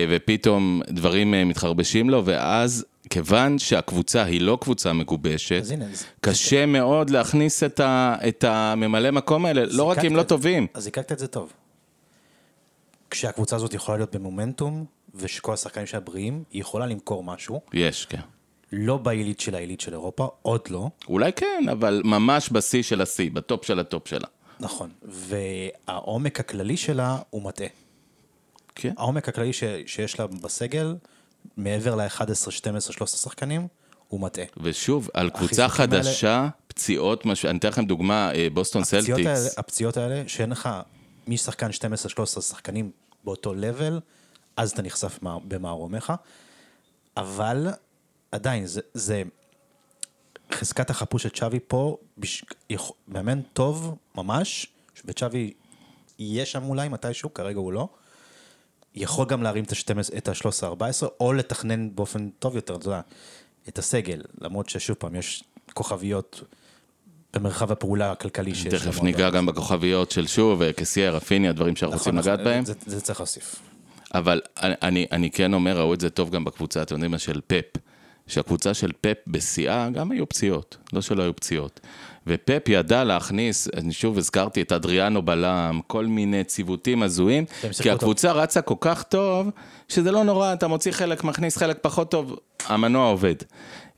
ופתאום 0.09 0.83
דברים 0.91 1.49
מתחרבשים 1.49 2.11
לו, 2.11 2.25
ואז 2.25 2.85
כיוון 3.11 3.59
שהקבוצה 3.59 4.23
היא 4.23 4.41
לא 4.41 4.59
קבוצה 4.61 4.93
מגובשת, 4.93 5.61
אז 5.61 5.71
הנה, 5.71 5.85
אז- 5.85 6.05
קשה 6.21 6.67
מאוד 6.67 7.11
להכניס 7.11 7.63
את, 7.63 7.81
ה, 7.81 8.17
את 8.29 8.45
הממלא 8.45 9.11
מקום 9.11 9.45
האלה, 9.47 9.63
לא 9.71 9.83
רק 9.85 9.99
הם 9.99 10.17
לא 10.17 10.23
טובים. 10.23 10.67
אז 10.75 10.83
זיקקת 10.83 11.13
את 11.13 11.19
זה 11.19 11.27
טוב. 11.27 11.53
כשהקבוצה 13.11 13.57
הזאת 13.57 13.75
יכולה 13.75 13.99
להיות 13.99 14.17
במומנטום, 14.17 14.85
ושכל 15.15 15.53
השחקנים 15.53 15.87
שלה 15.87 16.01
בריאים, 16.01 16.45
היא 16.51 16.61
יכולה 16.61 16.87
למכור 16.87 17.25
משהו, 17.25 17.61
יש, 17.73 18.07
כן. 18.07 18.21
לא 18.73 18.97
בעילית 18.97 19.41
של 19.41 19.55
העילית 19.55 19.81
של 19.81 19.93
אירופה, 19.93 20.29
עוד 20.43 20.61
לא, 20.71 20.89
אולי 21.09 21.33
כן, 21.33 21.65
אבל 21.73 22.03
ממש 22.05 22.49
בשיא 22.53 22.83
של 22.83 23.01
השיא, 23.01 23.31
בטופ 23.31 23.65
של 23.65 23.79
הטופ 23.81 24.09
שלה. 24.09 24.27
נכון, 24.61 24.91
והעומק 25.03 26.41
הכללי 26.41 26.77
שלה 26.77 27.19
הוא 27.31 27.43
מטעה. 27.43 27.69
כן. 28.75 28.93
העומק 28.99 29.29
הכללי 29.29 29.53
ש, 29.53 29.65
שיש 29.87 30.21
לה 30.21 30.27
בסגל, 30.27 30.95
מעבר 31.57 31.95
ל-11, 31.95 32.51
12, 32.51 32.93
13 32.93 33.21
שחקנים, 33.21 33.67
הוא 34.09 34.21
מטעה. 34.21 34.45
ושוב, 34.63 35.09
על 35.15 35.31
קבוצה 35.31 35.65
החיזוקים 35.65 35.93
האלה- 35.95 36.05
חדשה, 36.05 36.49
פציעות, 36.69 37.27
מש... 37.27 37.45
אני 37.45 37.59
אתן 37.59 37.69
לכם 37.69 37.85
דוגמה, 37.85 38.33
אה, 38.35 38.49
בוסטון 38.53 38.83
הפציעות 38.83 39.09
האלה, 39.19 39.37
סלטיקס. 39.37 39.59
הפציעות 39.59 39.97
האלה, 39.97 40.23
שאין 40.27 40.51
לך 40.51 40.69
משחקן 41.27 41.71
12-13 41.71 42.41
שחקנים 42.41 42.91
באותו 43.25 43.55
לבל, 43.55 44.01
אז 44.57 44.71
אתה 44.71 44.83
נחשף 44.83 45.19
במערומיך, 45.23 46.13
אבל 47.17 47.69
עדיין, 48.33 48.67
זה, 48.67 48.81
זה 48.95 49.23
חזקת 50.53 50.91
החפוש 50.91 51.23
של 51.23 51.29
צ'אבי 51.29 51.59
פה, 51.67 51.97
בש... 52.19 52.45
מאמן 53.09 53.43
טוב 53.43 53.97
ממש, 54.15 54.67
וצ'אבי 55.05 55.53
יהיה 56.19 56.47
שם 56.47 56.65
אולי 56.65 56.89
מתישהו, 56.89 57.35
כרגע 57.35 57.59
הוא 57.59 57.73
לא. 57.73 57.89
יכול 58.99 59.27
גם 59.27 59.43
להרים 59.43 59.65
את 59.65 59.73
ה-12, 59.73 60.17
את 60.17 60.29
ה-13-14, 60.29 61.07
או 61.21 61.33
לתכנן 61.33 61.95
באופן 61.95 62.29
טוב 62.39 62.57
יותר, 62.57 62.77
אתה 62.77 62.89
יודע, 62.89 63.01
את 63.69 63.79
הסגל, 63.79 64.23
למרות 64.41 64.69
ששוב 64.69 64.97
פעם, 64.97 65.15
יש 65.15 65.45
כוכביות 65.75 66.43
במרחב 67.35 67.73
הפעולה 67.73 68.13
הכלכלי 68.13 68.55
שיש 68.55 68.75
תכף. 68.75 69.03
ניגע 69.03 69.31
גם 69.31 69.47
בכוכביות 69.47 70.11
של 70.11 70.27
שוב, 70.27 70.63
אה, 70.63 70.73
קסייה, 70.73 71.11
רפיני, 71.11 71.49
הדברים 71.49 71.77
שאנחנו 71.77 71.99
רוצים 71.99 72.15
נכון, 72.15 72.33
לגעת 72.33 72.45
בהם. 72.45 72.65
זה, 72.65 72.75
זה 72.87 73.01
צריך 73.01 73.21
להוסיף. 73.21 73.57
אבל 74.15 74.41
אני, 74.63 74.75
אני, 74.83 75.07
אני 75.13 75.31
כן 75.31 75.55
אומר, 75.55 75.79
ראו 75.79 75.95
את 75.95 76.01
זה 76.01 76.11
טוב 76.11 76.31
גם 76.31 76.45
בקבוצה, 76.45 76.83
אתם 76.83 76.95
יודעים 76.95 77.11
מה, 77.11 77.19
של 77.19 77.41
פפ. 77.47 77.65
שהקבוצה 78.29 78.75
של 78.75 78.91
פפ 79.01 79.17
בשיאה, 79.27 79.89
גם 79.91 80.11
היו 80.11 80.29
פציעות, 80.29 80.77
לא 80.93 81.01
שלא 81.01 81.23
היו 81.23 81.37
פציעות. 81.37 81.81
ופפ 82.27 82.69
ידע 82.69 83.05
להכניס, 83.05 83.69
אני 83.77 83.93
שוב 83.93 84.19
הזכרתי 84.19 84.63
את 84.63 84.73
אדריאנו 84.73 85.23
בלם, 85.23 85.81
כל 85.87 86.07
מיני 86.07 86.45
ציוותים 86.45 87.03
הזויים, 87.03 87.45
כי 87.83 87.91
הקבוצה 87.91 88.33
רצה 88.33 88.63
כל 88.63 88.75
כך 88.81 89.03
טוב, 89.03 89.51
שזה 89.89 90.11
לא 90.11 90.25
נורא, 90.25 90.53
אתה 90.53 90.69
מוציא 90.69 90.93
חלק, 90.93 91.25
מכניס 91.25 91.57
חלק 91.57 91.79
פחות 91.83 92.11
טוב, 92.11 92.37
המנוע 92.67 93.07
עובד. 93.09 93.35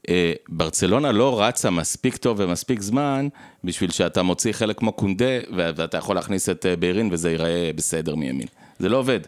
אה, 0.09 0.33
ברצלונה 0.49 1.13
לא 1.13 1.43
רצה 1.43 1.71
מספיק 1.71 2.17
טוב 2.17 2.37
ומספיק 2.41 2.81
זמן, 2.81 3.29
בשביל 3.65 3.91
שאתה 3.91 4.23
מוציא 4.23 4.53
חלק 4.53 4.79
כמו 4.79 4.93
קונדה, 4.93 5.39
ואתה 5.57 5.97
יכול 5.97 6.17
להכניס 6.17 6.49
את 6.49 6.67
אה, 6.67 6.77
ביירין 6.77 7.09
וזה 7.13 7.31
ייראה 7.31 7.71
בסדר 7.77 8.15
מימין. 8.15 8.47
זה 8.79 8.89
לא 8.89 8.97
עובד. 8.97 9.21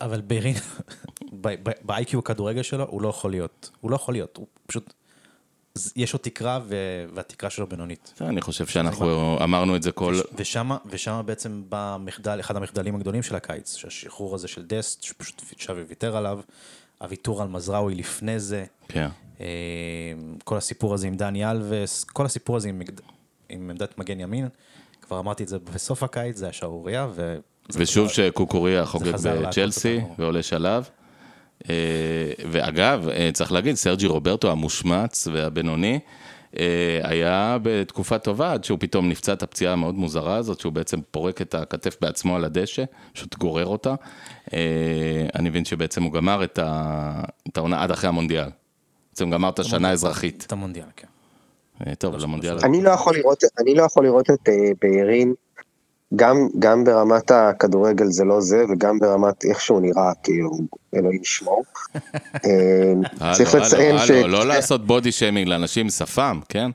אבל 0.00 0.20
ביירין, 0.20 0.54
ב-IQ 1.40 2.18
הכדורגל 2.18 2.62
שלו, 2.62 2.84
הוא 2.88 3.02
לא 3.02 3.08
יכול 3.08 3.30
להיות. 3.30 3.70
הוא 3.80 3.90
לא 3.90 3.96
יכול 3.96 4.14
להיות, 4.14 4.36
הוא 4.36 4.46
פשוט... 4.66 4.92
יש 5.96 6.12
לו 6.12 6.18
תקרה, 6.18 6.60
ו- 6.64 7.04
והתקרה 7.14 7.50
שלו 7.50 7.66
בינונית. 7.66 8.14
אני 8.20 8.40
חושב 8.40 8.66
שאנחנו 8.66 9.38
אמרנו 9.44 9.76
את 9.76 9.82
זה 9.82 9.92
כל... 9.92 10.14
ושמה 10.86 11.22
בעצם 11.22 11.62
בא 11.68 11.96
מחדל, 12.00 12.40
אחד 12.40 12.56
המחדלים 12.56 12.94
הגדולים 12.94 13.22
של 13.22 13.36
הקיץ, 13.36 13.76
שהשחרור 13.76 14.34
הזה 14.34 14.48
של 14.48 14.64
דסט, 14.66 15.02
שפשוט 15.02 15.42
שבי 15.56 15.82
ויתר 15.88 16.16
עליו, 16.16 16.40
הוויתור 16.98 17.42
על 17.42 17.48
מזראוי 17.48 17.94
לפני 17.94 18.40
זה, 18.40 18.64
כן. 18.88 19.08
אה, 19.40 19.46
כל 20.44 20.56
הסיפור 20.56 20.94
הזה 20.94 21.06
עם 21.06 21.14
דני 21.14 21.50
אלווס, 21.50 22.04
כל 22.04 22.26
הסיפור 22.26 22.56
הזה 22.56 22.68
עם, 22.68 22.82
עם 23.48 23.70
עמדת 23.70 23.98
מגן 23.98 24.20
ימין, 24.20 24.48
כבר 25.02 25.18
אמרתי 25.18 25.42
את 25.42 25.48
זה 25.48 25.58
בסוף 25.58 26.02
הקיץ, 26.02 26.36
זה 26.36 26.44
היה 26.44 26.52
שערורייה, 26.52 27.08
ו... 27.14 27.38
ושוב 27.74 28.08
שקוקוריה 28.08 28.86
חוגג 28.86 29.12
בצ'לסי. 29.12 30.00
ועולה 30.18 30.42
שלב. 30.42 30.88
אה, 31.70 31.74
ואגב, 32.50 33.08
אה, 33.08 33.30
צריך 33.32 33.52
להגיד, 33.52 33.74
סרג'י 33.74 34.06
רוברטו 34.06 34.50
המושמץ 34.50 35.28
והבינוני, 35.32 35.98
אה, 36.58 37.00
היה 37.02 37.58
בתקופה 37.62 38.18
טובה 38.18 38.52
עד 38.52 38.64
שהוא 38.64 38.78
פתאום 38.80 39.08
נפצע 39.08 39.32
את 39.32 39.42
הפציעה 39.42 39.72
המאוד 39.72 39.94
מוזרה 39.94 40.36
הזאת, 40.36 40.60
שהוא 40.60 40.72
בעצם 40.72 41.00
פורק 41.10 41.42
את 41.42 41.54
הכתף 41.54 41.96
בעצמו 42.00 42.36
על 42.36 42.44
הדשא, 42.44 42.84
פשוט 43.12 43.36
גורר 43.36 43.66
אותה. 43.66 43.94
אני 45.34 45.48
מבין 45.50 45.64
שבעצם 45.64 46.02
הוא 46.02 46.12
גמר 46.12 46.44
את 46.44 47.56
העונה 47.56 47.82
עד 47.82 47.90
אחרי 47.90 48.08
המונדיאל. 48.08 48.48
בעצם 49.10 49.30
גמר 49.30 49.48
את 49.48 49.58
השנה 49.58 49.88
האזרחית. 49.88 50.44
את 50.46 50.52
המונדיאל, 50.52 50.86
כן. 50.96 51.08
טוב, 51.98 52.16
למונדיאל. 52.16 52.58
אני 52.62 52.82
לא 52.82 52.90
יכול 52.90 53.16
לראות, 53.16 53.42
אני 53.58 53.74
לא 53.74 53.82
יכול 53.82 54.04
לראות 54.04 54.30
את 54.30 54.48
ביירין, 54.80 55.34
גם, 56.16 56.48
גם 56.58 56.84
ברמת 56.84 57.30
הכדורגל 57.30 58.06
זה 58.06 58.24
לא 58.24 58.40
זה, 58.40 58.64
וגם 58.70 58.98
ברמת 58.98 59.44
איך 59.44 59.60
שהוא 59.60 59.80
נראה, 59.80 60.12
כאילו, 60.22 60.50
אלוהים 60.94 61.22
ישמור. 61.22 61.64
אה, 62.44 63.32
צריך 63.34 63.54
לציין 63.54 63.98
ש... 63.98 64.10
לא 64.10 64.46
לעשות 64.46 64.86
בודי 64.86 65.12
שיימינג 65.12 65.48
לאנשים 65.48 65.86
עם 65.86 65.90
שפם, 65.90 66.40
כן? 66.48 66.70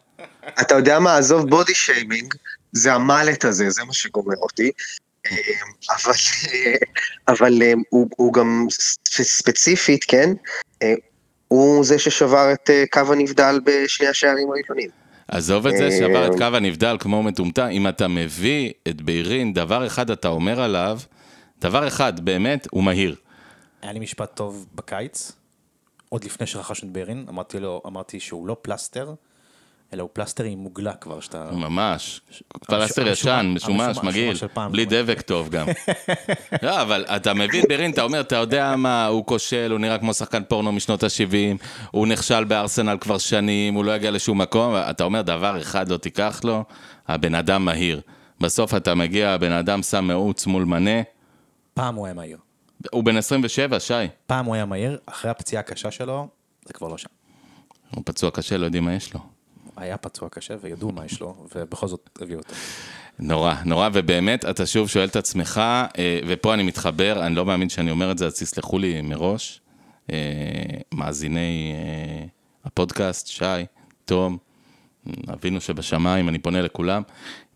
אתה 0.61 0.75
יודע 0.75 0.99
מה, 0.99 1.17
עזוב 1.17 1.49
בודי 1.49 1.73
שיימינג, 1.75 2.33
זה 2.71 2.93
המלט 2.93 3.45
הזה, 3.45 3.69
זה 3.69 3.83
מה 3.83 3.93
שגומר 3.93 4.37
אותי. 4.37 4.71
אה, 5.25 5.37
אבל, 5.89 6.13
אה, 6.53 6.75
אבל 7.27 7.61
הוא, 7.89 8.07
הוא 8.15 8.33
גם 8.33 8.67
ספציפית, 9.09 10.03
כן, 10.07 10.29
הוא 11.47 11.85
זה 11.85 11.99
ששבר 11.99 12.53
את 12.53 12.69
קו 12.91 13.13
הנבדל 13.13 13.59
בשני 13.65 14.07
השערים 14.07 14.49
הראשונים. 14.51 15.02
עזוב 15.33 15.67
את 15.67 15.77
זה, 15.77 15.83
אה, 15.83 15.91
שבר 15.91 16.27
את 16.27 16.37
קו 16.37 16.55
הנבדל 16.55 16.97
כמו 16.99 17.23
מטומטם, 17.23 17.67
אם 17.71 17.87
אתה 17.87 18.07
מביא 18.07 18.71
את 18.87 19.01
ביירין, 19.01 19.53
דבר 19.53 19.87
אחד 19.87 20.11
אתה 20.11 20.27
אומר 20.27 20.61
עליו, 20.61 20.99
דבר 21.61 21.87
אחד, 21.87 22.25
באמת, 22.25 22.67
הוא 22.71 22.83
מהיר. 22.83 23.15
היה 23.81 23.93
לי 23.93 23.99
משפט 23.99 24.35
טוב 24.35 24.65
בקיץ, 24.75 25.31
עוד 26.09 26.23
לפני 26.23 26.47
שרכשנו 26.47 26.87
את 26.87 26.93
ביירין, 26.93 27.25
אמרתי 27.29 27.59
לו, 27.59 27.81
אמרתי 27.87 28.19
שהוא 28.19 28.47
לא 28.47 28.57
פלסטר, 28.61 29.13
אלא 29.93 30.01
הוא 30.01 30.09
פלסטר 30.13 30.43
עם 30.43 30.59
מוגלה 30.59 30.93
כבר, 30.93 31.19
שאתה... 31.19 31.49
ממש. 31.51 32.21
פלסטר 32.67 33.07
ישן, 33.07 33.51
משומש, 33.55 33.97
מגעיל. 34.03 34.35
בלי 34.71 34.85
דבק 34.85 35.21
טוב 35.21 35.49
גם. 35.49 35.67
לא, 36.63 36.81
אבל 36.81 37.05
אתה 37.15 37.33
מביא 37.33 37.61
את 37.61 37.67
ביירין, 37.67 37.91
אתה 37.91 38.01
אומר, 38.01 38.21
אתה 38.21 38.35
יודע 38.35 38.75
מה, 38.75 39.05
הוא 39.05 39.25
כושל, 39.25 39.71
הוא 39.71 39.79
נראה 39.79 39.97
כמו 39.97 40.13
שחקן 40.13 40.43
פורנו 40.43 40.71
משנות 40.71 41.03
ה-70, 41.03 41.63
הוא 41.91 42.07
נכשל 42.07 42.43
בארסנל 42.43 42.97
כבר 43.01 43.17
שנים, 43.17 43.73
הוא 43.73 43.85
לא 43.85 43.95
יגיע 43.95 44.11
לשום 44.11 44.41
מקום, 44.41 44.73
אתה 44.89 45.03
אומר, 45.03 45.21
דבר 45.21 45.61
אחד 45.61 45.89
לא 45.89 45.97
תיקח 45.97 46.41
לו, 46.43 46.63
הבן 47.07 47.35
אדם 47.35 47.65
מהיר. 47.65 48.01
בסוף 48.39 48.75
אתה 48.75 48.95
מגיע, 48.95 49.29
הבן 49.29 49.51
אדם 49.51 49.83
שם 49.83 50.05
מאוץ 50.05 50.47
מול 50.47 50.63
מנה, 50.65 51.01
פעם 51.73 51.95
הוא 51.95 52.05
היה 52.05 52.13
מהיר. 52.13 52.37
הוא 52.91 53.03
בן 53.03 53.17
27, 53.17 53.79
שי. 53.79 53.93
פעם 54.27 54.45
הוא 54.45 54.55
היה 54.55 54.65
מהיר, 54.65 54.97
אחרי 55.05 55.31
הפציעה 55.31 55.59
הקשה 55.59 55.91
שלו, 55.91 56.27
זה 56.65 56.73
כבר 56.73 56.87
לא 56.87 56.97
שם. 56.97 57.09
הוא 57.95 58.03
פצוע 58.05 58.31
קשה, 58.31 58.57
לא 58.57 58.65
יודעים 58.65 58.83
מה 58.83 58.93
יש 58.93 59.13
לו. 59.13 59.32
היה 59.77 59.97
פצוע 59.97 60.29
קשה 60.29 60.53
וידעו 60.61 60.91
מה 60.91 61.05
יש 61.05 61.21
לו, 61.21 61.47
ובכל 61.55 61.87
זאת 61.87 62.09
הביאו 62.21 62.39
אותו. 62.39 62.53
נורא, 63.19 63.55
נורא, 63.65 63.89
ובאמת, 63.93 64.45
אתה 64.45 64.65
שוב 64.65 64.89
שואל 64.89 65.05
את 65.05 65.15
עצמך, 65.15 65.61
אה, 65.97 66.19
ופה 66.27 66.53
אני 66.53 66.63
מתחבר, 66.63 67.25
אני 67.25 67.35
לא 67.35 67.45
מאמין 67.45 67.69
שאני 67.69 67.91
אומר 67.91 68.11
את 68.11 68.17
זה, 68.17 68.25
אז 68.25 68.39
תסלחו 68.39 68.79
לי 68.79 69.01
מראש, 69.01 69.61
אה, 70.11 70.17
מאזיני 70.93 71.73
אה, 71.75 72.25
הפודקאסט, 72.65 73.27
שי, 73.27 73.65
תום, 74.05 74.37
אבינו 75.33 75.61
שבשמיים, 75.61 76.29
אני 76.29 76.39
פונה 76.39 76.61
לכולם, 76.61 77.01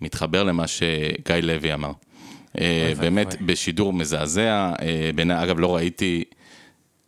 מתחבר 0.02 0.44
למה 0.44 0.68
שגיא 0.68 1.36
לוי 1.42 1.74
אמר. 1.74 1.92
באמת. 3.00 3.42
בשידור 3.42 3.94
מזעזע, 3.94 4.74
אגב, 5.44 5.60
לא 5.60 5.76
ראיתי 5.76 6.24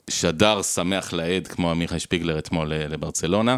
שדר 0.09 0.61
שמח 0.61 1.13
לעד 1.13 1.47
כמו 1.47 1.71
עמיחי 1.71 1.99
שפיגלר 1.99 2.39
אתמול 2.39 2.73
לברצלונה. 2.73 3.57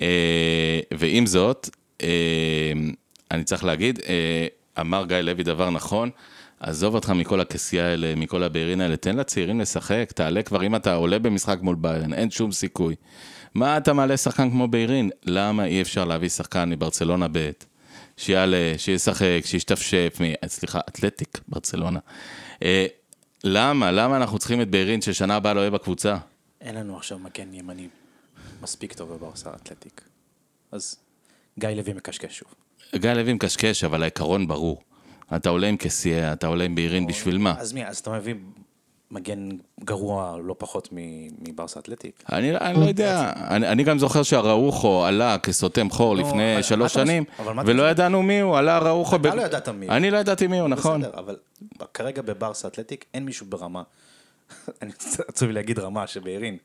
אה, 0.00 0.80
ועם 0.94 1.26
זאת, 1.26 1.68
אה, 2.02 2.72
אני 3.30 3.44
צריך 3.44 3.64
להגיד, 3.64 3.98
אה, 4.08 4.46
אמר 4.80 5.04
גיא 5.06 5.16
לוי 5.16 5.42
דבר 5.42 5.70
נכון, 5.70 6.10
עזוב 6.60 6.94
אותך 6.94 7.10
מכל 7.10 7.40
הכסייה 7.40 7.86
האלה, 7.86 8.14
מכל 8.16 8.42
הבארין 8.42 8.80
האלה, 8.80 8.96
תן 8.96 9.16
לצעירים 9.16 9.60
לשחק, 9.60 10.12
תעלה 10.14 10.42
כבר, 10.42 10.62
אם 10.62 10.76
אתה 10.76 10.94
עולה 10.94 11.18
במשחק 11.18 11.58
מול 11.62 11.76
ביירן, 11.76 12.12
אין 12.12 12.30
שום 12.30 12.52
סיכוי. 12.52 12.94
מה 13.54 13.76
אתה 13.76 13.92
מעלה 13.92 14.16
שחקן 14.16 14.50
כמו 14.50 14.68
ביירין? 14.68 15.10
למה 15.24 15.64
אי 15.64 15.82
אפשר 15.82 16.04
להביא 16.04 16.28
שחקן 16.28 16.70
מברצלונה 16.70 17.26
ב', 17.32 17.50
שיעלה, 18.16 18.74
שישחק, 18.76 19.40
שישתפשף, 19.44 20.18
מ... 20.20 20.48
סליחה, 20.48 20.80
אתלטיק, 20.88 21.40
ברצלונה. 21.48 21.98
אה, 22.62 22.86
למה? 23.44 23.90
למה 23.90 24.16
אנחנו 24.16 24.38
צריכים 24.38 24.60
את 24.60 24.70
ביירין 24.70 25.00
ששנה 25.00 25.36
הבאה 25.36 25.54
לא 25.54 25.60
יהיה 25.60 25.70
בקבוצה? 25.70 26.16
אין 26.60 26.74
לנו 26.74 26.96
עכשיו 26.96 27.18
מגן 27.18 27.54
ימני 27.54 27.88
מספיק 28.62 28.92
טוב 28.92 29.12
בברסה 29.14 29.50
האתלטיק. 29.50 30.00
אז 30.72 30.96
גיא 31.58 31.68
לוי 31.68 31.92
מקשקש 31.92 32.38
שוב. 32.38 32.48
גיא 32.96 33.10
לוי 33.12 33.32
מקשקש, 33.32 33.84
אבל 33.84 34.02
העיקרון 34.02 34.48
ברור. 34.48 34.82
אתה 35.36 35.48
עולה 35.48 35.66
עם 35.66 35.76
כסייה, 35.76 36.32
אתה 36.32 36.46
עולה 36.46 36.64
עם 36.64 36.74
ביירין, 36.74 37.06
בשביל 37.06 37.38
מה? 37.38 37.54
אז 37.58 37.72
מי, 37.72 37.86
אז 37.86 37.98
אתה 37.98 38.10
מביא 38.10 38.34
מגן 39.10 39.48
גרוע 39.84 40.38
לא 40.44 40.54
פחות 40.58 40.88
מ- 40.92 41.28
מברסה 41.48 41.80
אתלטיק. 41.80 42.22
אני, 42.32 42.56
אני 42.56 42.80
לא 42.80 42.84
יודע, 42.86 43.32
אני, 43.36 43.68
אני 43.68 43.84
גם 43.84 43.98
זוכר 43.98 44.22
שהראוכו 44.22 45.04
עלה 45.04 45.38
כסותם 45.38 45.90
חור 45.90 46.14
נו, 46.14 46.20
לפני 46.20 46.54
אבל- 46.54 46.62
שלוש 46.62 46.92
אתה 46.92 47.06
שנים, 47.06 47.24
מה 47.38 47.44
אתה 47.44 47.70
ולא 47.70 47.74
משווה? 47.74 47.90
ידענו 47.90 48.22
מי 48.22 48.40
הוא, 48.40 48.56
עלה 48.58 48.78
ראוכו. 48.78 49.16
אתה 49.16 49.34
לא 49.34 49.42
ידעת 49.42 49.68
מי 49.68 49.86
הוא. 49.86 49.94
אני 49.94 50.10
לא 50.10 50.18
ידעתי 50.18 50.46
מי 50.46 50.58
הוא, 50.60 50.68
נכון. 50.68 51.00
בסדר, 51.00 51.18
אבל 51.18 51.36
כרגע 51.94 52.22
בברסה 52.22 52.68
אתלטיק 52.68 53.04
אין 53.14 53.24
מישהו 53.24 53.46
ברמה. 53.46 53.82
אני 54.82 54.92
עצוב 55.28 55.50
להגיד 55.50 55.78
רמה 55.78 56.06
שבעירין, 56.06 56.56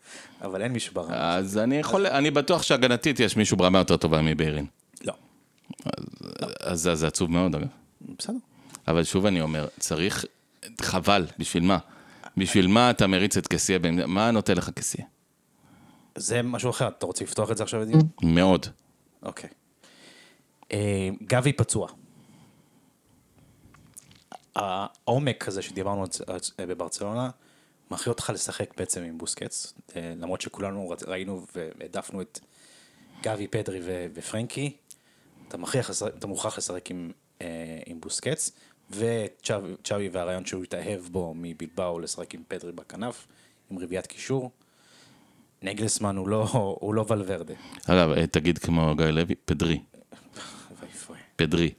אבל 0.42 0.62
אין 0.62 0.72
מישהו 0.72 0.94
ברמה. 0.94 1.36
אז 1.36 1.58
אני 1.58 1.76
יכול, 1.78 2.08
אני 2.08 2.32
בטוח 2.32 2.62
שהגנתית 2.64 3.20
יש 3.20 3.38
מישהו 3.38 3.58
ברמה 3.58 3.78
יותר 3.80 3.98
טובה 3.98 4.22
מביירין. 4.22 4.66
לא, 5.04 5.14
אז 6.60 6.90
זה- 6.94 7.08
עצוב 7.08 7.32
מאוד, 7.32 7.56
אגב. 7.56 7.68
בסדר. 8.20 8.36
אבל 8.88 9.04
שוב 9.04 9.26
אני 9.26 9.42
אומר, 9.42 9.68
צריך, 9.80 10.26
חבל, 10.82 11.26
בשביל 11.40 11.64
מה? 11.64 11.78
בשביל 12.38 12.68
מה 12.68 12.90
אתה 12.90 13.08
מריץ 13.08 13.38
את? 13.38 13.48
במ- 13.82 14.10
מה 14.14 14.32
נותן 14.32 14.58
לך 14.58 14.70
כסייה? 14.76 15.08
זה 16.16 16.42
משהו 16.42 16.70
אחר, 16.70 16.88
אתה 16.88 17.06
רוצה 17.06 17.24
לפתוח 17.24 17.52
את 17.52 17.58
זה 17.58 17.64
עכשיו 17.64 17.82
לדיון? 17.82 18.02
מאוד. 18.24 18.66
אוקיי. 19.24 19.50
אה, 20.72 21.10
גבי 21.24 21.54
פצוע. 21.54 21.88
העומק 24.56 25.48
הזה 25.48 25.62
שדיברנו 25.62 26.06
בברצלונה, 26.60 27.30
מכריע 27.92 28.12
אותך 28.12 28.32
לשחק 28.34 28.78
בעצם 28.78 29.04
עם 29.04 29.18
בוסקץ, 29.18 29.74
אה, 29.96 30.14
למרות 30.18 30.42
שכולנו 30.42 30.94
ראינו 31.08 31.46
והעדפנו 31.56 32.22
את 32.22 32.40
גבי, 33.24 33.48
פדרי 33.48 33.80
ופרנקי, 34.14 34.78
אתה, 35.48 35.58
מכריח, 35.58 35.92
אתה 36.18 36.28
מוכרח 36.28 36.58
לשחק 36.58 36.92
עם, 36.92 37.12
אה, 37.42 37.48
עם 37.86 38.02
בוסקץ, 38.02 38.52
וצ'אבי 38.92 40.10
והרעיון 40.12 40.46
שהוא 40.46 40.64
התאהב 40.64 41.02
בו 41.12 41.34
מבלבאו 41.36 42.00
לשחק 42.00 42.34
עם 42.34 42.42
פדרי 42.48 42.72
בכנף, 42.72 43.28
עם 43.72 43.80
רביעיית 43.80 44.08
קישור. 44.08 44.52
נגלסמן 45.62 46.16
הוא 46.16 46.28
לא, 46.28 46.48
הוא 46.80 46.94
לא 46.94 47.06
ולוורדה. 47.10 47.54
אגב, 47.86 48.12
אה, 48.12 48.28
תגיד 48.28 48.58
כמו 48.58 48.96
גיא 48.96 49.06
לוי, 49.06 49.36
פדרי. 49.46 49.80
פדרי. 51.36 51.70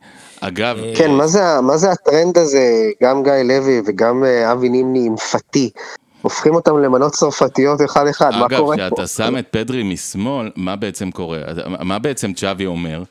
אגב, 0.41 0.79
כן, 0.97 1.11
מה 1.11 1.27
זה, 1.27 1.41
מה 1.63 1.77
זה 1.77 1.91
הטרנד 1.91 2.39
הזה, 2.39 2.91
גם 3.03 3.23
גיא 3.23 3.33
לוי 3.33 3.83
וגם 3.87 4.25
אה, 4.25 4.53
אבי 4.53 4.69
נימני 4.69 5.07
עם 5.07 5.17
פתי, 5.17 5.71
הופכים 6.23 6.55
אותם 6.55 6.79
למנות 6.79 7.13
צרפתיות 7.13 7.81
אחד 7.85 8.07
אחד, 8.07 8.31
מה 8.31 8.47
אגב, 8.47 8.59
קורה 8.59 8.77
פה? 8.77 8.87
כשאתה 8.87 9.07
שם 9.07 9.39
את 9.39 9.47
פדרי 9.51 9.83
משמאל, 9.83 10.51
מה 10.57 10.77
בעצם 10.77 11.11
קורה? 11.11 11.39
מה 11.67 11.99
בעצם 11.99 12.33
צ'אבי 12.33 12.67
אומר? 12.67 13.03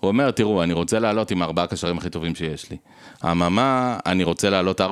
הוא 0.00 0.08
אומר, 0.08 0.30
תראו, 0.30 0.62
אני 0.62 0.72
רוצה 0.72 0.98
לעלות 0.98 1.30
עם 1.30 1.42
ארבעה 1.42 1.66
קשרים 1.66 1.98
הכי 1.98 2.10
טובים 2.10 2.34
שיש 2.34 2.70
לי. 2.70 2.76
אממה, 3.24 3.98
אני 4.06 4.24
רוצה 4.24 4.50
לעלות 4.50 4.80
4-3-3, 4.80 4.84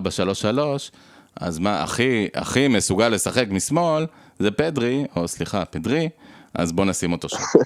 אז 1.37 1.59
מה, 1.59 1.83
הכי, 1.83 2.29
הכי 2.35 2.69
מסוגל 2.69 3.09
לשחק 3.09 3.47
משמאל, 3.51 4.07
זה 4.39 4.51
פדרי, 4.51 5.05
או 5.17 5.29
סליחה, 5.29 5.65
פדרי, 5.65 6.09
אז 6.55 6.73
בוא 6.73 6.85
נשים 6.85 7.13
אותו 7.13 7.29
שם. 7.29 7.39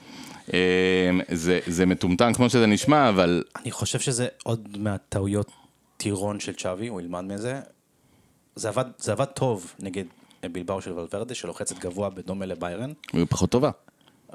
אמ, 0.52 0.57
זה, 1.33 1.61
זה 1.66 1.87
מטומטם 1.87 2.33
כמו 2.35 2.50
שזה 2.50 2.66
נשמע, 2.66 3.09
אבל 3.09 3.44
אני 3.57 3.70
חושב 3.70 3.98
שזה 3.98 4.28
עוד 4.42 4.78
מהטעויות 4.78 5.50
טירון 5.96 6.40
של 6.40 6.54
צ'אבי, 6.54 6.88
הוא 6.88 7.00
ילמד 7.00 7.20
מזה. 7.20 7.61
זה 8.57 8.68
עבד, 8.68 8.85
זה 8.98 9.12
עבד 9.12 9.24
טוב 9.24 9.74
נגד 9.78 10.04
בלבאו 10.42 10.83
של 10.83 10.92
ולוורדה, 10.92 11.35
שלוחצת 11.35 11.78
גבוה 11.78 12.11
בדומה 12.11 12.46
לביירן, 12.46 12.92
הוא 13.12 13.26
פחות 13.30 13.50
טובה. 13.50 13.70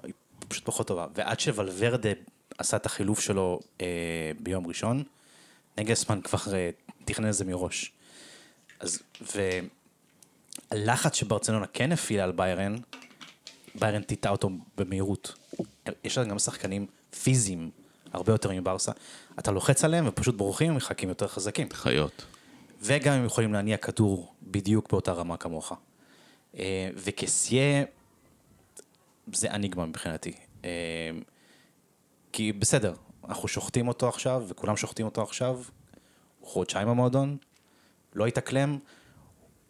היא 0.04 0.14
פשוט 0.48 0.66
פחות 0.66 0.88
טובה. 0.88 1.08
ועד 1.16 1.40
שוולוורדה 1.40 2.10
עשה 2.58 2.78
את 2.78 2.86
החילוף 2.86 3.20
שלו 3.20 3.60
אה, 3.82 3.86
ביום 4.40 4.68
ראשון, 4.68 5.04
נגלסמן 5.78 6.22
כבר 6.22 6.54
אה, 6.54 6.70
תכנן 7.06 7.30
את 7.30 7.34
זה 7.34 7.46
מראש. 7.46 7.92
אז, 8.80 9.00
והלחץ 10.72 11.16
שברצלונה 11.16 11.66
כן 11.74 11.92
הפעילה 11.92 12.24
על 12.24 12.32
ביירן, 12.32 12.76
ביירן 13.80 14.02
טיטה 14.02 14.30
אותו 14.30 14.50
במהירות. 14.78 15.36
יש 16.04 16.18
לה 16.18 16.24
גם 16.24 16.40
שחקנים 16.40 16.88
פיזיים 17.24 17.70
הרבה 18.14 18.34
יותר 18.34 18.52
מברסה. 18.52 18.92
אתה 19.40 19.52
לוחץ 19.52 19.84
עליהם 19.84 20.08
ופשוט 20.08 20.36
בורחים 20.36 20.72
ומחכים 20.72 21.10
יותר 21.10 21.28
חזקים. 21.28 21.68
חיות. 21.74 22.26
וגם 22.82 23.14
הם 23.14 23.26
יכולים 23.26 23.54
להניע 23.54 23.78
כדור 23.78 24.34
בדיוק 24.44 24.92
באותה 24.92 25.14
רמה 25.14 25.38
כמוך. 25.38 25.74
אה, 26.58 26.90
וקסיה, 26.96 27.84
זה 29.34 29.52
אניגמה 29.52 29.86
מבחינתי. 29.86 30.34
אה, 30.66 30.70
כי 32.32 32.52
בסדר, 32.54 32.94
אנחנו 33.30 33.48
שוחטים 33.48 33.88
אותו 33.88 34.10
עכשיו, 34.10 34.46
וכולם 34.48 34.78
שוחטים 34.78 35.06
אותו 35.06 35.22
עכשיו, 35.22 35.62
הוא 36.40 36.50
חודשיים 36.50 36.88
במועדון, 36.88 37.38
לא 38.14 38.26
התאקלם, 38.26 38.78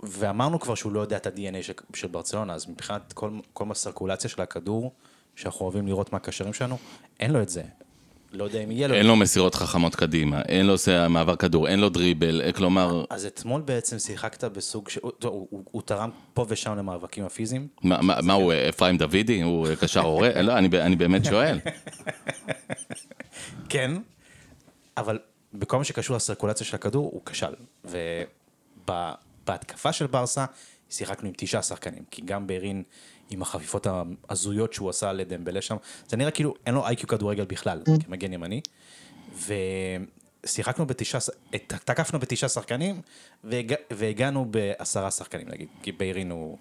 ואמרנו 0.04 0.60
כבר 0.60 0.76
שהוא 0.76 0.92
לא 0.92 1.00
יודע 1.00 1.18
את 1.18 1.28
ה-DNA 1.28 1.64
של, 1.64 1.74
של 1.94 2.08
ברצלונה, 2.08 2.54
אז 2.54 2.70
מבחינת 2.70 3.14
כל, 3.14 3.32
כל 3.54 3.66
הסרקולציה 3.72 4.30
של 4.30 4.42
הכדור, 4.42 4.94
שאנחנו 5.36 5.66
אוהבים 5.66 5.88
לראות 5.88 6.14
מהקשרים 6.14 6.54
שלנו, 6.54 6.78
אין 7.20 7.32
לו 7.32 7.42
את 7.42 7.50
זה. 7.50 7.64
לא 8.32 8.44
יודע 8.44 8.64
אם 8.64 8.72
יהיה 8.72 8.88
לו. 8.88 8.96
אין 8.96 9.06
לו 9.06 9.16
מסירות 9.16 9.56
חכמות 9.56 9.96
קדימה, 9.96 10.42
אין 10.42 10.66
לו 10.66 10.76
מעבר 11.10 11.36
כדור, 11.36 11.68
אין 11.68 11.80
לו 11.80 11.90
דריבל, 11.90 12.42
אה, 12.42 12.52
כלומר, 12.52 13.06
אז 13.10 13.26
אתמול 13.26 13.62
בעצם 13.62 14.00
שיחקת 14.00 14.44
בסוג 14.44 14.90
ש... 14.90 14.98
הוא, 15.02 15.12
הוא, 15.24 15.48
הוא, 15.50 15.64
הוא 15.72 15.82
תרם 15.82 16.10
פה 16.34 16.46
ושם 16.50 16.76
למאבקים 16.78 17.26
הפיזיים. 17.26 17.68
מה, 17.84 18.02
מה, 18.02 18.22
מה 18.22 18.34
הוא, 18.34 18.54
אפרים 18.70 18.98
דוידי? 18.98 19.42
הוא 19.42 19.68
קשר 19.80 20.02
הורה? 20.02 20.30
לא, 20.42 20.58
אני, 20.58 20.82
אני 20.82 20.96
באמת 20.96 21.26
שואל. 21.26 21.60
כן. 23.70 23.92
אבל 24.98 25.20
בכל 25.54 25.78
מה 25.78 25.84
שקשור 25.84 26.16
לסרקולציה 26.16 26.66
של 26.66 26.76
הכדור, 26.76 27.10
הוא 27.14 27.22
כשל. 27.26 27.54
ובהתקפה 29.50 29.94
של 29.94 30.08
ברסה, 30.08 30.46
שיחקנו 30.90 31.28
עם 31.28 31.34
תשעה 31.38 31.62
שחקנים, 31.62 32.04
כי 32.12 32.22
גם 32.26 32.48
ביירין 32.48 32.84
עם 33.30 33.42
החפיפות 33.42 33.88
ההזויות 34.30 34.74
שהוא 34.74 34.90
עשה 34.90 35.14
לדמבלה 35.14 35.62
שם, 35.62 35.76
זה 36.08 36.18
נראה 36.18 36.32
כאילו 36.32 36.54
אין 36.66 36.76
לו 36.76 36.88
איי-קיו 36.88 37.08
כדורגל 37.08 37.46
בכלל, 37.46 37.82
כמגן 38.06 38.34
ימני. 38.34 38.62
ושיחקנו 40.46 40.86
בתשעה, 40.86 41.22
תקפנו 41.68 42.20
בתשעה 42.20 42.50
שחקנים, 42.50 43.02
והג... 43.44 43.74
והגענו 43.92 44.46
בעשרה 44.46 45.12
שחקנים 45.12 45.50
נגיד, 45.50 45.68
כי 45.84 45.92
ביירין 45.92 46.32
הוא... 46.32 46.58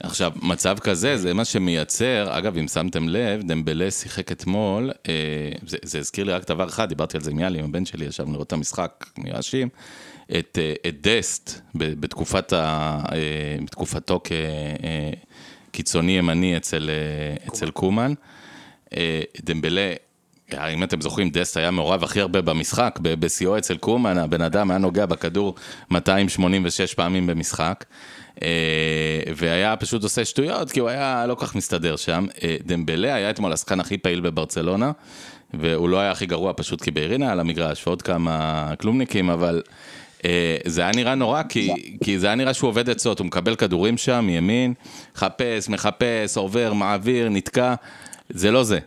עכשיו, 0.00 0.32
מצב 0.42 0.78
כזה, 0.78 1.16
זה 1.16 1.34
מה 1.34 1.44
שמייצר, 1.44 2.38
אגב, 2.38 2.56
אם 2.56 2.68
שמתם 2.68 3.08
לב, 3.08 3.42
דמבלה 3.42 3.90
שיחק 3.90 4.32
אתמול, 4.32 4.90
אה, 5.08 5.14
זה, 5.66 5.76
זה 5.82 5.98
הזכיר 5.98 6.24
לי 6.24 6.32
רק 6.32 6.50
דבר 6.50 6.68
אחד, 6.68 6.88
דיברתי 6.88 7.16
על 7.16 7.22
זה 7.22 7.30
עם 7.30 7.38
יאלי, 7.38 7.58
עם 7.58 7.64
הבן 7.64 7.84
שלי, 7.84 8.04
ישבנו 8.04 8.32
לראות 8.32 8.46
את 8.46 8.52
המשחק 8.52 9.06
מרעשים, 9.18 9.68
את, 10.38 10.58
אה, 10.60 10.74
את 10.88 11.06
דסט, 11.06 11.60
ב- 11.74 12.00
בתקופת 12.00 12.52
ה, 12.52 12.58
אה, 13.12 13.18
בתקופתו 13.64 14.20
כקיצוני 15.70 16.12
ימני 16.12 16.56
אצל, 16.56 16.90
אה, 16.90 17.48
אצל 17.48 17.70
קומן. 17.70 18.12
אה, 18.96 19.20
דמבלה, 19.44 19.92
אה, 20.54 20.68
אם 20.68 20.84
אתם 20.84 21.00
זוכרים, 21.00 21.30
דסט 21.30 21.56
היה 21.56 21.70
מעורב 21.70 22.04
הכי 22.04 22.20
הרבה 22.20 22.40
במשחק, 22.40 22.98
בשיאו 23.02 23.58
אצל 23.58 23.76
קומן, 23.76 24.18
הבן 24.18 24.42
אדם 24.42 24.70
היה 24.70 24.78
נוגע 24.78 25.06
בכדור 25.06 25.54
286 25.90 26.94
פעמים 26.94 27.26
במשחק. 27.26 27.84
אה, 28.42 29.32
והיה 29.36 29.76
פשוט 29.76 30.02
עושה 30.02 30.24
שטויות, 30.24 30.72
כי 30.72 30.80
הוא 30.80 30.88
היה 30.88 31.26
לא 31.26 31.34
כל 31.34 31.46
כך 31.46 31.54
מסתדר 31.54 31.96
שם. 31.96 32.26
אה, 32.42 32.56
דמבלה 32.64 33.14
היה 33.14 33.30
אתמול 33.30 33.52
השחקן 33.52 33.80
הכי 33.80 33.98
פעיל 33.98 34.20
בברצלונה, 34.20 34.92
והוא 35.54 35.88
לא 35.88 36.00
היה 36.00 36.10
הכי 36.10 36.26
גרוע 36.26 36.52
פשוט 36.56 36.82
כי 36.82 36.90
ביירינה 36.90 37.32
על 37.32 37.40
המגרש, 37.40 37.86
ועוד 37.86 38.02
כמה 38.02 38.72
כלומניקים, 38.78 39.30
אבל 39.30 39.62
אה, 40.24 40.56
זה 40.64 40.80
היה 40.82 40.90
נראה 40.94 41.14
נורא, 41.14 41.42
כי, 41.48 41.96
כי 42.04 42.18
זה 42.18 42.26
היה 42.26 42.36
נראה 42.36 42.54
שהוא 42.54 42.68
עובד 42.68 42.90
עצות, 42.90 43.18
הוא 43.18 43.26
מקבל 43.26 43.56
כדורים 43.56 43.98
שם 43.98 44.24
מימין, 44.26 44.74
מחפש, 45.14 45.68
מחפש, 45.68 46.36
עובר, 46.36 46.72
מעביר, 46.72 47.28
נתקע, 47.28 47.74
זה 48.28 48.50
לא 48.50 48.64
זה. 48.64 48.78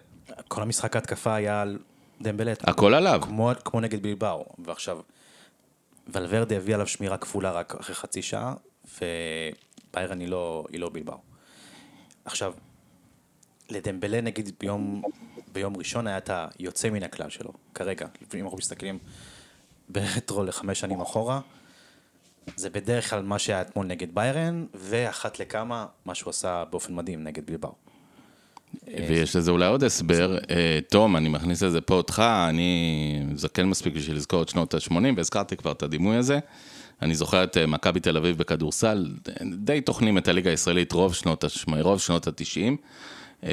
כל 0.48 0.62
המשחק 0.62 0.96
ההתקפה 0.96 1.36
היה 1.36 1.62
על 1.62 1.78
דמבלה. 2.22 2.54
הכל 2.64 2.94
עליו. 2.94 3.20
כמו, 3.24 3.52
כמו 3.66 3.80
נגד 3.80 4.04
בלבאו, 4.04 4.46
ועכשיו, 4.66 5.00
ולוורדה 6.08 6.56
הביא 6.56 6.74
עליו 6.74 6.88
שמירה 6.88 7.18
כפולה 7.18 7.52
רק 7.52 7.76
אחרי 7.80 7.96
חצי 7.96 8.22
שעה, 8.22 8.54
וביירן 9.02 10.20
היא 10.20 10.28
לא, 10.28 10.66
היא 10.72 10.80
לא 10.80 10.90
בלבאו. 10.90 11.18
עכשיו, 12.26 12.54
לדמבלה 13.70 14.22
נגיד 14.22 14.52
ביום, 14.60 15.02
ביום 15.54 15.78
ראשון 15.78 16.08
היה 16.08 16.18
את 16.18 16.30
היוצא 16.60 16.90
מן 16.90 17.04
הכלל 17.04 17.30
שלו, 17.30 17.52
כרגע, 17.74 18.08
אם 18.36 18.44
אנחנו 18.44 18.58
מסתכלים 18.58 19.00
ברטרו 19.90 20.44
לחמש 20.44 20.80
שנים 20.80 21.02
אחורה, 21.02 21.40
זה 22.56 22.70
בדרך 22.70 23.10
כלל 23.10 23.22
מה 23.22 23.40
שהיה 23.40 23.62
אתמול 23.62 23.86
נגד 23.86 24.16
ביירן, 24.16 24.66
ואחת 24.74 25.40
לכמה, 25.40 25.86
מה 26.06 26.16
שהוא 26.16 26.30
עשה 26.30 26.64
באופן 26.70 26.96
מדהים 26.96 27.24
נגד 27.24 27.46
בלבאו. 27.46 27.74
ויש 28.88 29.36
לזה 29.36 29.52
אולי 29.52 29.68
עוד 29.68 29.84
הסבר. 29.84 30.38
אה, 30.50 30.80
תום, 30.90 31.18
אני 31.18 31.30
מכניס 31.30 31.64
לזה 31.64 31.82
פה 31.82 31.94
אותך, 31.94 32.24
אני 32.50 33.24
זקן 33.36 33.66
מספיק 33.66 33.94
בשביל 33.94 34.16
לזכור 34.16 34.44
את 34.44 34.50
שנות 34.50 34.74
ה-80, 34.74 34.94
והזכרתי 35.18 35.58
כבר 35.58 35.72
את 35.72 35.84
הדימוי 35.84 36.16
הזה. 36.16 36.40
אני 37.02 37.16
זוכר 37.16 37.44
את 37.44 37.58
אה, 37.58 37.66
מכבי 37.66 38.00
תל 38.00 38.18
אביב 38.18 38.38
בכדורסל, 38.38 39.12
די 39.58 39.82
טוחנים 39.82 40.18
את 40.18 40.28
הליגה 40.28 40.50
הישראלית 40.50 40.92
רוב 40.92 41.14
שנות 41.14 41.44
ה-80, 41.44 41.82
רוב 41.82 42.00
שנות 42.00 42.28
ה-90. 42.28 43.48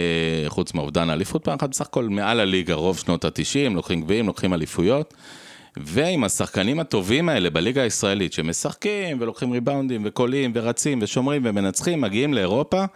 חוץ 0.48 0.74
מאובדן 0.74 1.10
האליפות 1.10 1.44
פעם 1.44 1.56
אחת, 1.58 1.70
בסך 1.70 1.86
הכל 1.86 2.04
מעל 2.04 2.40
הליגה 2.40 2.74
רוב 2.74 2.98
שנות 2.98 3.24
ה-90, 3.24 3.74
לוקחים 3.74 4.00
גביעים, 4.00 4.26
לוקחים 4.26 4.54
אליפויות. 4.54 5.14
ועם 5.76 6.24
השחקנים 6.24 6.80
הטובים 6.80 7.28
האלה 7.28 7.50
בליגה 7.50 7.82
הישראלית, 7.82 8.32
שמשחקים 8.32 9.16
ולוקחים 9.20 9.52
ריבאונדים 9.52 10.02
וקולים 10.04 10.52
ורצים 10.54 10.98
ושומרים 11.02 11.42
ומנצחים, 11.44 12.00
מגיעים 12.00 12.34
לאירופה, 12.34 12.80
אה, 12.80 12.86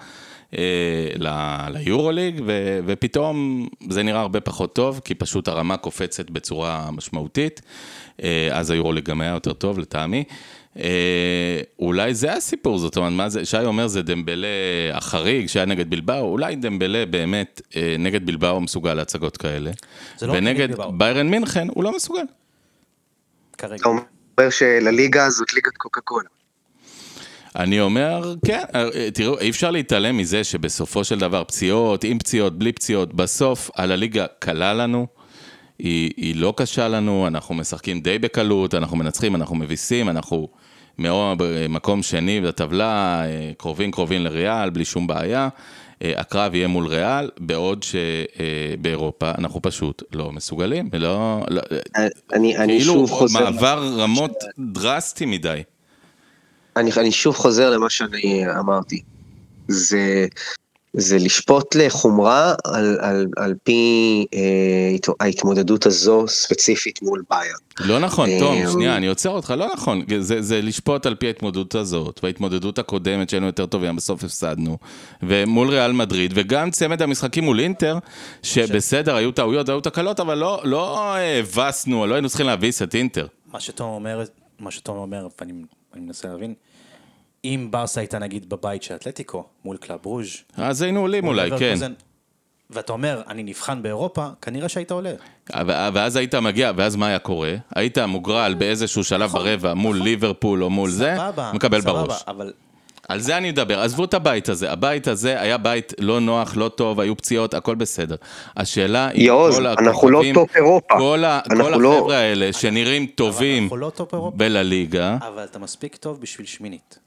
ליורוליג, 1.68 2.40
ו- 2.46 2.80
ופתאום 2.86 3.68
זה 3.88 4.02
נראה 4.02 4.20
הרבה 4.20 4.40
פחות 4.40 4.74
טוב, 4.74 5.00
כי 5.04 5.14
פשוט 5.14 5.48
הרמה 5.48 5.76
קופצת 5.76 6.30
בצורה 6.30 6.90
משמעותית. 6.90 7.62
אה, 8.22 8.48
אז 8.52 8.70
היורוליג 8.70 9.04
גם 9.04 9.20
היה 9.20 9.30
יותר 9.30 9.52
טוב 9.52 9.78
לטעמי. 9.78 10.24
אה, 10.78 11.60
אולי 11.78 12.14
זה 12.14 12.32
הסיפור, 12.32 12.78
זאת 12.78 12.96
אומרת, 12.96 13.12
מה 13.12 13.28
זה, 13.28 13.44
שי 13.44 13.64
אומר 13.64 13.86
זה 13.86 14.02
דמבלה 14.02 14.48
החריג 14.92 15.46
שהיה 15.46 15.66
נגד 15.66 15.90
בלבאו, 15.90 16.24
אולי 16.24 16.56
דמבלה 16.56 17.06
באמת 17.06 17.60
אה, 17.76 17.96
נגד 17.98 18.26
בלבאו 18.26 18.60
מסוגל 18.60 18.94
להצגות 18.94 19.36
כאלה. 19.36 19.70
לא 20.22 20.32
ונגד. 20.32 20.68
ביירן 20.92 21.28
מינכן 21.28 21.68
הוא 21.68 21.84
לא 21.84 21.96
מסוגל. 21.96 22.24
כרגע. 23.58 23.76
אתה 23.76 23.88
אומר 23.88 24.02
שלליגה 24.50 25.24
הזאת 25.26 25.54
ליגת 25.54 25.76
קוקה 25.76 26.00
קולה. 26.00 26.28
אני 27.56 27.80
אומר, 27.80 28.34
כן, 28.46 28.62
אה, 28.74 29.10
תראו, 29.14 29.38
אי 29.38 29.50
אפשר 29.50 29.70
להתעלם 29.70 30.16
מזה 30.16 30.44
שבסופו 30.44 31.04
של 31.04 31.18
דבר 31.18 31.44
פציעות, 31.44 32.04
עם 32.04 32.18
פציעות, 32.18 32.58
בלי 32.58 32.72
פציעות, 32.72 33.14
בסוף 33.14 33.70
על 33.74 33.92
הליגה 33.92 34.26
קלה 34.38 34.74
לנו, 34.74 35.06
היא, 35.78 36.10
היא 36.16 36.36
לא 36.36 36.54
קשה 36.56 36.88
לנו, 36.88 37.26
אנחנו 37.26 37.54
משחקים 37.54 38.00
די 38.00 38.18
בקלות, 38.18 38.74
אנחנו 38.74 38.96
מנצחים, 38.96 39.36
אנחנו 39.36 39.56
מביסים, 39.56 40.08
אנחנו 40.08 40.48
מאוד 40.98 41.38
במקום 41.38 42.02
שני 42.02 42.40
בטבלה, 42.40 43.24
אה, 43.24 43.50
קרובים 43.56 43.90
קרובים 43.90 44.24
לריאל, 44.24 44.70
בלי 44.70 44.84
שום 44.84 45.06
בעיה. 45.06 45.48
אה, 46.02 46.12
הקרב 46.16 46.54
יהיה 46.54 46.68
מול 46.68 46.86
ריאל, 46.86 47.30
בעוד 47.40 47.82
שבאירופה 47.82 49.30
אנחנו 49.38 49.62
פשוט 49.62 50.02
לא 50.12 50.32
מסוגלים, 50.32 50.90
לא, 50.92 51.40
לא, 51.48 51.60
אני, 52.32 52.56
אני 52.56 52.78
כאילו 52.78 52.92
שוב 52.92 53.10
חוזר, 53.10 53.50
מעבר 53.50 53.92
רמות 53.96 54.32
דרסטי 54.58 55.26
מדי. 55.26 55.62
אני, 56.76 56.90
אני 56.96 57.12
שוב 57.12 57.36
חוזר 57.36 57.70
למה 57.70 57.90
שאני 57.90 58.44
אמרתי. 58.58 59.02
זה, 59.68 60.26
זה 60.96 61.18
לשפוט 61.18 61.74
לחומרה 61.76 62.54
על, 62.64 62.98
על, 63.00 63.26
על 63.36 63.54
פי 63.64 63.82
אה, 64.34 64.38
הת- 64.94 65.16
ההתמודדות 65.20 65.86
הזו 65.86 66.24
ספציפית 66.28 67.02
מול 67.02 67.22
בייר. 67.30 67.56
לא 67.80 67.98
נכון, 67.98 68.28
אה, 68.28 68.38
תום, 68.40 68.58
שנייה, 68.72 68.96
אני 68.96 69.06
עוצר 69.06 69.30
אותך, 69.30 69.54
לא 69.58 69.68
נכון. 69.74 70.02
זה, 70.20 70.42
זה 70.42 70.62
לשפוט 70.62 71.06
על 71.06 71.14
פי 71.14 71.26
ההתמודדות 71.26 71.74
הזאת, 71.74 72.20
וההתמודדות 72.22 72.78
הקודמת 72.78 73.30
שהיינו 73.30 73.46
יותר 73.46 73.66
טובים, 73.66 73.96
בסוף 73.96 74.24
הפסדנו. 74.24 74.78
ומול 75.22 75.68
ריאל 75.68 75.92
מדריד, 75.92 76.32
וגם 76.34 76.70
צמד 76.70 77.02
המשחקים 77.02 77.44
מול 77.44 77.60
אינטר, 77.60 77.98
שבסדר, 78.42 79.16
היו 79.16 79.32
טעויות, 79.32 79.68
היו 79.68 79.80
תקלות, 79.80 80.20
אבל 80.20 80.38
לא, 80.38 80.60
לא 80.64 81.14
אה, 81.16 81.38
הבסנו, 81.38 82.06
לא 82.06 82.14
היינו 82.14 82.28
צריכים 82.28 82.46
להביס 82.46 82.82
את 82.82 82.94
אינטר. 82.94 83.26
מה 83.52 83.60
שתום 83.60 83.90
אומר, 83.90 84.22
מה 84.60 84.70
שתום 84.70 84.96
אומר, 84.96 85.26
ואני 85.40 85.52
אני 85.94 86.00
מנסה 86.00 86.28
להבין, 86.28 86.54
אם 87.44 87.68
ברסה 87.70 88.00
הייתה 88.00 88.18
נגיד 88.18 88.48
בבית 88.48 88.82
של 88.82 88.94
אתלטיקו, 88.94 89.44
מול 89.64 89.76
קלאב 89.76 90.06
ברוז', 90.06 90.36
אז 90.56 90.82
היינו 90.82 91.00
עולים 91.00 91.26
אולי, 91.26 91.50
כן. 91.58 91.74
ואתה 92.70 92.92
אומר, 92.92 93.22
אני 93.28 93.42
נבחן 93.42 93.82
באירופה, 93.82 94.28
כנראה 94.42 94.68
שהיית 94.68 94.90
עולה. 94.90 95.12
ואז 95.66 96.16
היית 96.16 96.34
מגיע, 96.34 96.72
ואז 96.76 96.96
מה 96.96 97.06
היה 97.06 97.18
קורה? 97.18 97.54
היית 97.74 97.98
מוגרל 97.98 98.54
באיזשהו 98.54 99.04
שלב 99.04 99.30
ברבע 99.30 99.74
מול 99.74 100.02
ליברפול 100.02 100.64
או 100.64 100.70
מול 100.70 100.90
זה, 100.90 101.14
נכון. 101.14 101.26
סבבה, 101.26 101.50
מקבל 101.54 101.80
סבבה, 101.80 102.02
בראש. 102.02 102.22
אבל 102.28 102.52
על 103.08 103.20
זה 103.20 103.36
אני 103.36 103.50
מדבר, 103.50 103.80
עזבו 103.80 104.04
את 104.04 104.14
הבית 104.14 104.48
הזה, 104.48 104.72
הבית 104.72 105.08
הזה 105.08 105.40
היה 105.40 105.58
בית 105.58 105.92
לא 105.98 106.20
נוח, 106.20 106.56
לא 106.56 106.68
טוב, 106.68 107.00
היו 107.00 107.16
פציעות, 107.16 107.54
הכל 107.54 107.74
בסדר. 107.74 108.16
השאלה 108.56 109.08
היא, 109.08 109.26
יעוז, 109.26 109.56
כל 109.56 109.66
אנחנו 109.66 110.08
לא 110.10 110.22
טופ 110.34 110.56
אירופה. 110.56 110.94
כל, 110.98 111.24
ה- 111.24 111.40
כל 111.48 111.54
לא- 111.54 111.94
החבר'ה 111.96 112.16
האלה 112.16 112.52
שנראים 112.52 113.06
טובים 113.06 113.68
לא. 114.12 114.32
בלליגה, 114.34 115.16
אבל 115.28 115.44
אתה 115.44 115.58
מספיק 115.58 115.96
טוב 115.96 116.20
בשביל 116.20 116.46
שמינית. 116.46 116.98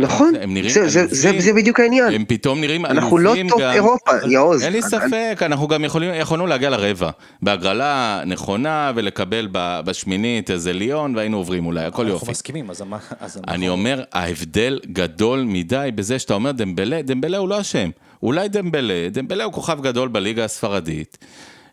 נכון, 0.00 0.32
הם 0.40 0.54
נראים 0.54 0.70
זה, 0.70 0.88
זה, 0.88 1.06
זה. 1.06 1.32
זה 1.38 1.52
בדיוק 1.52 1.80
העניין. 1.80 2.14
הם 2.14 2.24
פתאום 2.28 2.60
נראים 2.60 2.86
אלופים 2.86 2.98
אנחנו 3.02 3.18
לא 3.18 3.34
טופ 3.48 3.60
גם. 3.60 3.72
אירופה, 3.72 4.10
יעוז. 4.30 4.62
אין 4.62 4.72
לי 4.72 4.78
אני- 4.82 4.88
ספק, 4.90 5.38
אנחנו 5.42 5.68
גם 5.68 5.84
יכולים, 5.84 6.10
יכולנו 6.14 6.46
להגיע 6.46 6.70
לרבע. 6.70 7.10
בהגרלה 7.42 8.22
נכונה 8.26 8.92
ולקבל 8.94 9.48
ב- 9.52 9.80
בשמינית 9.84 10.50
איזה 10.50 10.72
ליון 10.72 11.16
והיינו 11.16 11.36
עוברים 11.36 11.66
אולי, 11.66 11.84
הכל 11.84 12.02
אנחנו 12.02 12.14
יופי. 12.14 12.30
מסכימים, 12.30 12.70
אז 12.70 12.82
מה... 12.82 12.98
אז 13.20 13.36
אני 13.36 13.42
אנחנו- 13.54 13.68
אומר, 13.68 14.02
ההבדל 14.12 14.80
גדול 14.92 15.44
מדי 15.46 15.88
בזה 15.94 16.18
שאתה 16.18 16.34
אומר 16.34 16.52
דמבלה, 16.52 17.02
דמבלה 17.02 17.38
הוא 17.38 17.48
לא 17.48 17.60
אשם. 17.60 17.90
אולי 18.22 18.48
דמבלה, 18.48 19.08
דמבלה 19.10 19.44
הוא 19.44 19.52
כוכב 19.52 19.78
גדול 19.82 20.08
בליגה 20.08 20.44
הספרדית. 20.44 21.18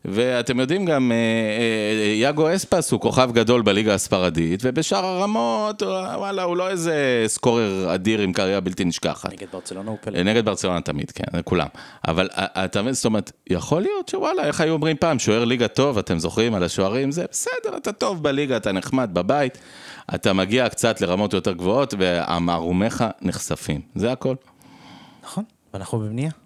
ואתם 0.05 0.59
יודעים 0.59 0.85
גם, 0.85 1.11
אה, 1.11 1.17
אה, 1.17 2.13
יאגו 2.13 2.55
אספס 2.55 2.91
הוא 2.91 3.01
כוכב 3.01 3.31
גדול 3.33 3.61
בליגה 3.61 3.93
הספרדית, 3.93 4.59
ובשאר 4.63 5.05
הרמות, 5.05 5.83
וואלה, 5.83 6.43
הוא 6.43 6.57
לא 6.57 6.69
איזה 6.69 7.23
סקורר 7.27 7.95
אדיר 7.95 8.21
עם 8.21 8.33
קריירה 8.33 8.59
בלתי 8.59 8.85
נשכחת. 8.85 9.33
נגד 9.33 9.47
ברצלונה 9.51 9.91
הוא 9.91 9.97
פלא. 10.01 10.23
נגד 10.23 10.45
ברצלונה 10.45 10.81
תמיד, 10.81 11.11
כן, 11.11 11.41
כולם. 11.43 11.67
אבל 12.07 12.29
אה, 12.37 12.65
אתה 12.65 12.81
מבין, 12.81 12.93
זאת 12.93 13.05
אומרת, 13.05 13.31
יכול 13.49 13.81
להיות 13.81 14.09
שוואלה, 14.09 14.43
איך 14.43 14.61
היו 14.61 14.73
אומרים 14.73 14.97
פעם, 14.97 15.19
שוער 15.19 15.45
ליגה 15.45 15.67
טוב, 15.67 15.97
אתם 15.97 16.19
זוכרים 16.19 16.53
על 16.53 16.63
השוערים, 16.63 17.11
זה 17.11 17.25
בסדר, 17.31 17.77
אתה 17.77 17.91
טוב 17.91 18.23
בליגה, 18.23 18.57
אתה 18.57 18.71
נחמד 18.71 19.09
בבית, 19.13 19.57
אתה 20.15 20.33
מגיע 20.33 20.69
קצת 20.69 21.01
לרמות 21.01 21.33
יותר 21.33 21.51
גבוהות, 21.51 21.93
והמערומיך 21.97 23.03
נחשפים, 23.21 23.81
זה 23.95 24.11
הכל. 24.11 24.35
נכון, 25.23 25.43
ואנחנו 25.73 25.99
בבנייה. 25.99 26.40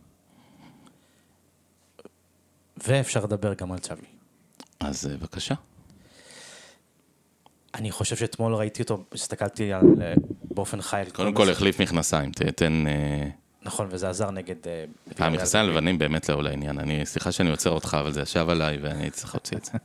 ואפשר 2.77 3.23
לדבר 3.23 3.53
גם 3.53 3.71
על 3.71 3.79
צ'אבי. 3.79 4.05
אז 4.79 5.07
אה, 5.07 5.17
בבקשה. 5.17 5.55
אני 7.75 7.91
חושב 7.91 8.15
שאתמול 8.15 8.55
ראיתי 8.55 8.81
אותו, 8.81 9.03
הסתכלתי 9.13 9.73
על, 9.73 9.83
אה, 10.01 10.13
באופן 10.43 10.81
חי. 10.81 11.03
קודם 11.13 11.33
כל 11.33 11.49
החליף 11.49 11.81
מכנסיים, 11.81 12.31
תן... 12.31 12.87
אה, 12.87 13.27
נכון, 13.61 13.87
וזה 13.91 14.09
עזר 14.09 14.31
נגד... 14.31 14.55
המכנסיים 15.17 15.65
הלבנים 15.65 15.97
באמת 15.97 16.29
לא 16.29 16.43
לעניין. 16.43 16.79
אני, 16.79 17.05
סליחה 17.05 17.31
שאני 17.31 17.49
עוצר 17.49 17.69
אותך, 17.69 17.97
אבל 17.99 18.11
זה 18.11 18.21
ישב 18.21 18.49
עליי 18.49 18.77
ואני 18.81 19.11
צריך 19.11 19.35
להוציא 19.35 19.57
את 19.57 19.65
זה. 19.65 19.71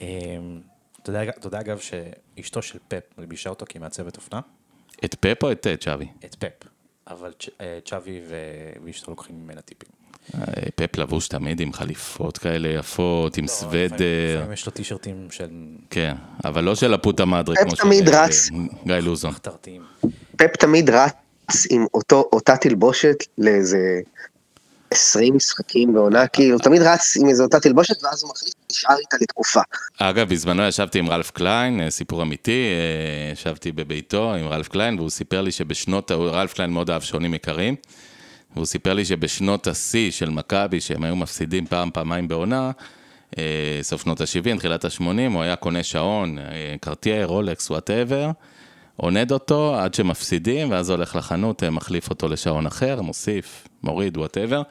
אמ, 0.00 0.60
אתה 1.02 1.10
יודע- 1.10 1.22
אתה 1.22 1.46
יודע 1.46 1.60
אגב 1.60 1.78
שאשתו 1.78 2.62
של 2.62 2.78
פפ 2.88 3.18
מלבישה 3.18 3.50
אותו 3.50 3.66
כמעצבת 3.68 4.16
אופנה? 4.16 4.40
את 5.04 5.14
פפ 5.14 5.42
או 5.42 5.52
את 5.52 5.66
צ'אבי? 5.80 6.08
את 6.24 6.34
פפ. 6.34 6.68
אבל 7.06 7.32
צ'אבי 7.84 8.20
ואשתו 8.84 9.10
לוקחים 9.10 9.44
ממנה 9.44 9.60
טיפים. 9.60 9.97
פפ 10.74 10.98
לבוש 10.98 11.28
תמיד 11.28 11.60
עם 11.60 11.72
חליפות 11.72 12.38
כאלה 12.38 12.68
יפות, 12.68 13.36
עם 13.36 13.44
לא, 13.44 13.48
סוודר. 13.48 13.96
לפעמים- 14.36 14.52
יש 14.52 14.66
לו 14.66 14.72
טישרטים 14.72 15.28
של 15.30 15.48
כן, 15.90 16.14
אבל 16.44 16.64
לא 16.64 16.74
של 16.74 16.94
הפוטה 16.94 17.24
מדרי, 17.24 17.56
פפ 17.56 17.62
כמו 17.62 17.76
של 17.76 17.82
תמיד 17.82 18.08
אה, 18.08 18.24
רץ. 18.24 18.48
גיא 18.86 18.94
לוזון. 18.94 19.30
מחתרתיים. 19.30 19.82
פפ 20.36 20.56
תמיד 20.58 20.90
רץ 20.90 21.12
עם 21.70 21.86
אותו, 21.94 22.28
אותה 22.32 22.56
תלבושת 22.56 23.16
לאיזה 23.38 24.00
20 24.90 25.36
משחקים 25.36 25.94
בעונה, 25.94 26.26
כאילו, 26.26 26.58
תמיד 26.58 26.82
רץ 26.82 27.16
עם 27.20 27.28
איזו 27.28 27.44
אותה 27.44 27.60
תלבושת, 27.60 28.04
ואז 28.04 28.22
הוא 28.22 28.30
מחליט, 28.30 28.54
נשאר 28.72 28.96
איתה 28.98 29.16
לתקופה. 29.20 29.60
אגב, 29.98 30.28
בזמנו 30.28 30.62
ישבתי 30.62 30.98
עם 30.98 31.08
רלף 31.10 31.30
קליין, 31.30 31.80
אה, 31.80 31.90
סיפור 31.90 32.22
אמיתי, 32.22 32.64
אה, 32.68 33.32
ישבתי 33.32 33.72
בביתו 33.72 34.34
עם 34.34 34.46
רלף 34.48 34.68
קליין, 34.68 34.98
והוא 34.98 35.10
סיפר 35.10 35.40
לי 35.40 35.52
שבשנות, 35.52 36.10
רלף 36.12 36.52
קליין 36.54 36.70
מאוד 36.70 36.90
אהב 36.90 37.02
שעונים 37.02 37.34
יקרים, 37.34 37.74
והוא 38.56 38.66
סיפר 38.66 38.92
לי 38.92 39.04
שבשנות 39.04 39.66
השיא 39.66 40.10
של 40.10 40.30
מכבי, 40.30 40.80
שהם 40.80 41.04
היו 41.04 41.16
מפסידים 41.16 41.66
פעם, 41.66 41.90
פעמיים 41.90 42.28
בעונה, 42.28 42.70
אה, 43.38 43.78
סוף 43.82 44.02
שנות 44.02 44.20
ה-70, 44.20 44.58
תחילת 44.58 44.84
ה-80, 44.84 45.32
הוא 45.32 45.42
היה 45.42 45.56
קונה 45.56 45.82
שעון, 45.82 46.38
אה, 46.38 46.74
קרטייר, 46.80 47.26
רולקס, 47.26 47.70
whatever, 47.70 48.30
עונד 48.96 49.32
אותו 49.32 49.76
עד 49.76 49.94
שמפסידים, 49.94 50.70
ואז 50.70 50.90
הולך 50.90 51.16
לחנות, 51.16 51.64
אה, 51.64 51.70
מחליף 51.70 52.10
אותו 52.10 52.28
לשעון 52.28 52.66
אחר, 52.66 53.00
מוסיף, 53.00 53.68
מוריד, 53.82 54.16
whatever. 54.16 54.62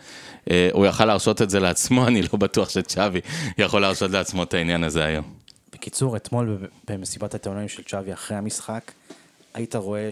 הוא 0.72 0.86
יכל 0.86 1.06
להרשות 1.06 1.42
את 1.42 1.50
זה 1.50 1.60
לעצמו, 1.60 2.06
אני 2.08 2.22
לא 2.22 2.30
בטוח 2.40 2.70
שצ'אבי 2.70 3.20
יכול 3.58 3.82
להרשות 3.82 4.12
לעצמו 4.12 4.44
את 4.44 4.54
העניין 4.54 4.84
הזה 4.84 5.06
היום. 5.06 5.34
בקיצור, 5.74 6.16
אתמול 6.16 6.58
במסיבת 6.90 7.34
העיתונאים 7.34 7.68
של 7.68 7.84
צ'אבי 7.84 8.14
אחרי 8.14 8.38
המשחק, 8.38 8.92
היית 9.54 9.76
רואה, 9.76 10.10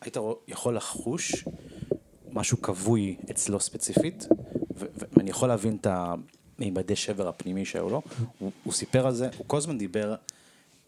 היית 0.00 0.16
יכול 0.48 0.76
לחוש 0.76 1.44
משהו 2.36 2.62
כבוי 2.62 3.16
אצלו 3.30 3.60
ספציפית, 3.60 4.26
ואני 4.76 5.30
יכול 5.30 5.48
להבין 5.48 5.76
את 5.80 5.86
המימדי 5.90 6.96
שבר 6.96 7.28
הפנימי 7.28 7.64
שהיו 7.64 7.90
לו. 7.90 8.02
הוא, 8.38 8.50
הוא 8.64 8.72
סיפר 8.72 9.06
על 9.06 9.14
זה, 9.14 9.28
הוא 9.36 9.44
כל 9.46 9.56
הזמן 9.56 9.78
דיבר 9.78 10.14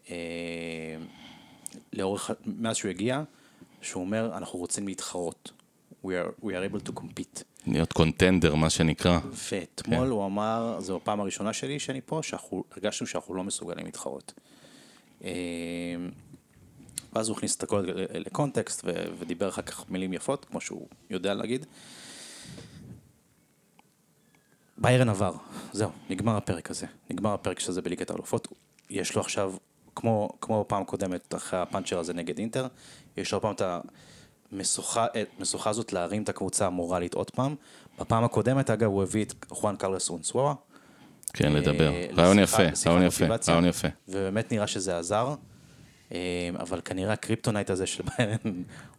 אה, 0.09 0.15
לאורך, 1.93 2.31
מאז 2.45 2.75
שהוא 2.75 2.89
הגיע, 2.89 3.23
שהוא 3.81 4.03
אומר, 4.03 4.37
אנחנו 4.37 4.59
רוצים 4.59 4.87
להתחרות. 4.87 5.51
We 6.05 6.07
are, 6.07 6.43
we 6.45 6.47
are 6.47 6.73
able 6.73 6.89
to 6.89 6.99
compete. 6.99 7.43
להיות 7.67 7.93
קונטנדר, 7.93 8.55
מה 8.55 8.69
שנקרא. 8.69 9.19
ואתמול 9.51 10.07
הוא 10.07 10.25
אמר, 10.25 10.77
זו 10.79 10.95
הפעם 10.95 11.19
הראשונה 11.19 11.53
שלי 11.53 11.79
שאני 11.79 12.01
פה, 12.05 12.19
שאנחנו, 12.23 12.63
הרגשנו 12.71 13.07
שאנחנו 13.07 13.33
לא 13.33 13.43
מסוגלים 13.43 13.85
להתחרות. 13.85 14.33
אה, 15.23 15.29
ואז 17.13 17.29
הוא 17.29 17.37
הכניס 17.37 17.55
את 17.55 17.63
הכל 17.63 17.85
לקונטקסט 18.13 18.81
ו- 18.85 19.05
ודיבר 19.19 19.49
אחר 19.49 19.61
כך 19.61 19.89
מילים 19.89 20.13
יפות, 20.13 20.45
כמו 20.45 20.61
שהוא 20.61 20.87
יודע 21.09 21.33
להגיד. 21.33 21.65
ביירן 24.77 25.09
עבר, 25.09 25.33
זהו, 25.71 25.89
נגמר 26.09 26.37
הפרק 26.37 26.71
הזה. 26.71 26.85
נגמר 27.09 27.33
הפרק 27.33 27.59
של 27.59 27.71
זה 27.71 27.81
בליגת 27.81 28.09
האלופות. 28.09 28.47
יש 28.89 29.15
לו 29.15 29.21
עכשיו, 29.21 29.53
כמו, 29.95 30.29
כמו 30.41 30.65
פעם 30.67 30.83
קודמת, 30.83 31.35
אחרי 31.35 31.59
הפאנצ'ר 31.59 31.99
הזה 31.99 32.13
נגד 32.13 32.37
אינטר, 32.37 32.67
יש 33.17 33.33
לו 33.33 33.41
פעם 33.41 33.53
את 33.53 33.61
המשוכה 34.51 35.05
את 35.21 35.27
המשוכה 35.37 35.69
הזאת 35.69 35.93
להרים 35.93 36.23
את 36.23 36.29
הקבוצה 36.29 36.67
המורלית 36.67 37.13
עוד 37.13 37.29
פעם. 37.31 37.55
בפעם 37.99 38.23
הקודמת, 38.23 38.69
אגב, 38.69 38.89
הוא 38.89 39.03
הביא 39.03 39.25
את 39.25 39.33
חואן 39.49 39.75
קרלס 39.75 40.09
אונסוורה. 40.09 40.53
כן, 41.33 41.53
לדבר. 41.53 41.91
אה, 41.91 42.07
רעיון 42.17 42.39
יפה, 42.39 42.63
רעיון 42.87 43.03
יפה, 43.03 43.25
רעיון 43.47 43.65
יפה. 43.65 43.87
ובאמת 44.07 44.51
נראה 44.51 44.67
שזה 44.67 44.97
עזר. 44.97 45.35
אה, 46.13 46.49
אבל 46.59 46.79
כנראה 46.85 47.13
הקריפטונייט 47.13 47.69
הזה 47.69 47.85
של 47.85 48.03
ביירן 48.03 48.35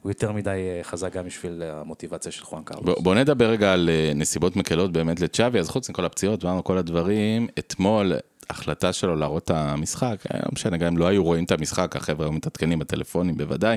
הוא 0.03 0.11
יותר 0.11 0.33
מדי 0.33 0.51
אה, 0.51 0.81
חזק 0.83 1.13
גם 1.13 1.27
בשביל 1.27 1.63
המוטיבציה 1.63 2.33
של 2.33 2.45
חואן 2.45 2.63
קרלוס. 2.63 2.85
בוא, 2.85 3.03
בוא 3.03 3.15
נדבר 3.15 3.51
רגע 3.51 3.73
על 3.73 3.91
אה, 3.93 4.13
נסיבות 4.15 4.57
מקלות 4.57 4.93
באמת 4.93 5.21
לצ'אבי, 5.21 5.59
אז 5.59 5.69
חוץ 5.69 5.91
מכל 5.91 6.05
הפציעות 6.05 6.45
ואמרנו 6.45 6.65
כל 6.65 6.79
הדברים, 6.79 7.49
אתמול 7.59 8.13
החלטה 8.51 8.93
שלו 8.93 9.17
להראות 9.17 9.45
את 9.45 9.51
המשחק, 9.51 10.17
אה, 10.35 10.39
לא 10.39 10.49
משנה, 10.53 10.77
גם 10.77 10.87
אם 10.87 10.99
לא 10.99 11.07
היו 11.07 11.25
רואים 11.25 11.45
את 11.45 11.53
המשחק, 11.53 11.97
החבר'ה 11.97 12.27
היו 12.27 12.33
מתעדכנים 12.33 12.79
בטלפונים 12.79 13.37
בוודאי. 13.37 13.77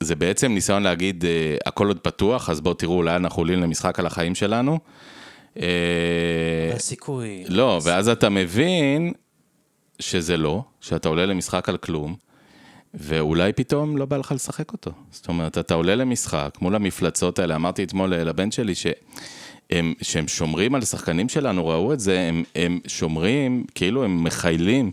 זה 0.00 0.14
בעצם 0.14 0.52
ניסיון 0.52 0.82
להגיד, 0.82 1.24
הכל 1.66 1.88
עוד 1.88 1.98
פתוח, 1.98 2.50
אז 2.50 2.60
בואו 2.60 2.74
תראו, 2.74 2.96
אולי 2.96 3.16
אנחנו 3.16 3.40
עולים 3.40 3.60
למשחק 3.60 3.98
על 3.98 4.06
החיים 4.06 4.34
שלנו. 4.34 4.78
הסיכוי. 6.74 7.44
לא, 7.48 7.80
ואז 7.84 8.08
אתה 8.08 8.28
מבין 8.28 9.12
שזה 10.00 10.36
לא, 10.36 10.62
שאתה 10.80 11.08
עולה 11.08 11.26
למשחק 11.26 11.68
על 11.68 11.76
כלום, 11.76 12.14
ואולי 12.94 13.52
פתאום 13.52 13.96
לא 13.96 14.04
בא 14.04 14.16
לך 14.16 14.32
לשחק 14.32 14.72
אותו. 14.72 14.90
זאת 15.10 15.28
אומרת, 15.28 15.58
אתה 15.58 15.74
עולה 15.74 15.94
למשחק 15.94 16.58
מול 16.60 16.74
המפלצות 16.74 17.38
האלה, 17.38 17.54
אמרתי 17.54 17.84
אתמול 17.84 18.14
לבן 18.14 18.50
שלי 18.50 18.74
שהם, 18.74 19.94
שהם 20.02 20.28
שומרים 20.28 20.74
על 20.74 20.84
שחקנים 20.84 21.28
שלנו, 21.28 21.66
ראו 21.66 21.92
את 21.92 22.00
זה, 22.00 22.20
הם, 22.20 22.44
הם 22.54 22.80
שומרים, 22.86 23.64
כאילו 23.74 24.04
הם 24.04 24.24
מכיילים 24.24 24.90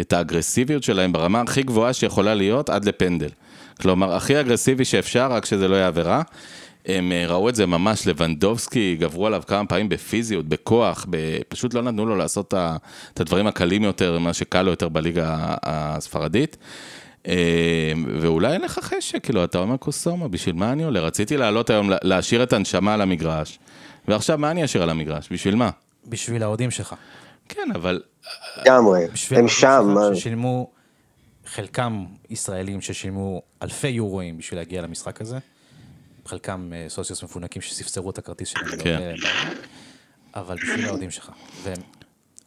את 0.00 0.12
האגרסיביות 0.12 0.82
שלהם 0.82 1.12
ברמה 1.12 1.40
הכי 1.40 1.62
גבוהה 1.62 1.92
שיכולה 1.92 2.34
להיות 2.34 2.70
עד 2.70 2.84
לפנדל. 2.84 3.30
כלומר, 3.80 4.14
הכי 4.14 4.40
אגרסיבי 4.40 4.84
שאפשר, 4.84 5.32
רק 5.32 5.44
שזה 5.44 5.68
לא 5.68 5.76
יהיה 5.76 5.86
עבירה. 5.86 6.22
הם 6.88 7.12
אה, 7.12 7.24
ראו 7.26 7.48
את 7.48 7.54
זה 7.54 7.66
ממש, 7.66 8.06
לבנדובסקי, 8.06 8.96
גברו 9.00 9.26
עליו 9.26 9.42
כמה 9.46 9.66
פעמים 9.66 9.88
בפיזיות, 9.88 10.46
בכוח, 10.48 11.06
ב... 11.10 11.16
פשוט 11.48 11.74
לא 11.74 11.82
נתנו 11.82 12.06
לו 12.06 12.16
לעשות 12.16 12.54
את 13.14 13.20
הדברים 13.20 13.46
הקלים 13.46 13.84
יותר, 13.84 14.18
מה 14.18 14.32
שקל 14.32 14.62
לו 14.62 14.70
יותר 14.70 14.88
בליגה 14.88 15.54
הספרדית. 15.62 16.56
אה, 17.28 17.92
ואולי 18.20 18.52
אין 18.52 18.60
לך 18.60 18.78
חשק, 18.82 19.24
כאילו, 19.24 19.44
אתה 19.44 19.58
אומר 19.58 19.76
קוסומה, 19.76 20.28
בשביל 20.28 20.54
מה 20.54 20.72
אני 20.72 20.84
עולה? 20.84 21.00
רציתי 21.00 21.36
לעלות 21.36 21.70
היום, 21.70 21.90
לה- 21.90 21.96
להשאיר 22.02 22.42
את 22.42 22.52
הנשמה 22.52 22.94
על 22.94 23.00
המגרש, 23.00 23.58
ועכשיו 24.08 24.38
מה 24.38 24.50
אני 24.50 24.64
אשאיר 24.64 24.82
על 24.82 24.90
המגרש? 24.90 25.28
בשביל 25.32 25.54
מה? 25.54 25.70
בשביל 26.06 26.42
האוהדים 26.42 26.70
שלך. 26.70 26.94
כן, 27.48 27.68
אבל... 27.74 28.02
לגמרי, 28.62 29.06
בשביל 29.12 29.38
הם 29.38 29.48
שם, 29.48 29.94
ששילמו, 30.14 30.70
חלקם 31.46 32.04
ישראלים 32.30 32.80
ששילמו 32.80 33.42
אלפי 33.62 33.88
יורואים 33.88 34.38
בשביל 34.38 34.60
להגיע 34.60 34.82
למשחק 34.82 35.20
הזה. 35.20 35.38
חלקם 36.28 36.72
אה, 36.72 36.84
סוציוס 36.88 37.22
מפונקים 37.22 37.62
שספסרו 37.62 38.10
את 38.10 38.18
הכרטיס 38.18 38.48
שלהם. 38.48 38.78
כן. 38.78 38.94
עולה 38.94 39.06
להם. 39.06 39.56
אבל 40.34 40.56
בשביל 40.56 40.86
האוהדים 40.86 41.10
שלך. 41.10 41.30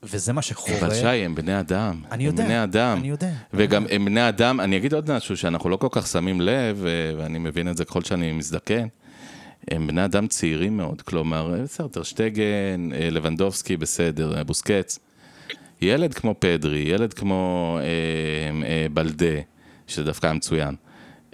וזה 0.04 0.34
מה 0.34 0.42
שחורה. 0.42 0.80
אבל 0.80 0.94
שי, 0.94 1.08
הם 1.08 1.36
בני 1.36 1.60
אדם. 1.60 2.02
אני 2.12 2.26
יודע, 2.26 2.44
הם 2.44 2.50
בני 2.50 2.64
אדם. 2.64 2.98
אני 2.98 3.10
יודע. 3.10 3.32
וגם 3.54 3.86
הם 3.90 4.06
בני 4.06 4.30
אדם, 4.30 4.60
אני 4.60 4.78
אגיד 4.78 4.94
עוד 4.94 5.12
משהו 5.12 5.38
שאנחנו 5.38 5.70
לא 5.70 5.78
כל 5.78 5.88
כך 5.92 6.08
שמים 6.08 6.42
לב, 6.42 6.78
ו- 6.80 7.12
ואני 7.18 7.40
מבין 7.40 7.68
את 7.68 7.78
זה 7.78 7.86
ככל 7.86 8.02
שאני 8.02 8.32
מזדקן. 8.32 8.88
הם 9.72 9.88
בני 9.88 10.06
אדם 10.06 10.28
צעירים 10.28 10.78
מאוד, 10.78 11.02
כלומר, 11.02 11.56
בסדר, 11.64 11.88
טרשטגן, 11.88 12.90
אה, 12.94 13.10
לבנדובסקי, 13.12 13.78
בסדר, 13.78 14.38
אה, 14.38 14.44
בוסקץ. 14.44 15.00
ילד 15.82 16.14
כמו 16.14 16.36
פדרי, 16.40 16.80
ילד 16.80 17.14
כמו 17.14 17.78
אה, 17.82 18.68
אה, 18.68 18.88
בלדה, 18.94 19.36
שזה 19.88 20.04
דווקא 20.04 20.34
מצוין. 20.34 20.76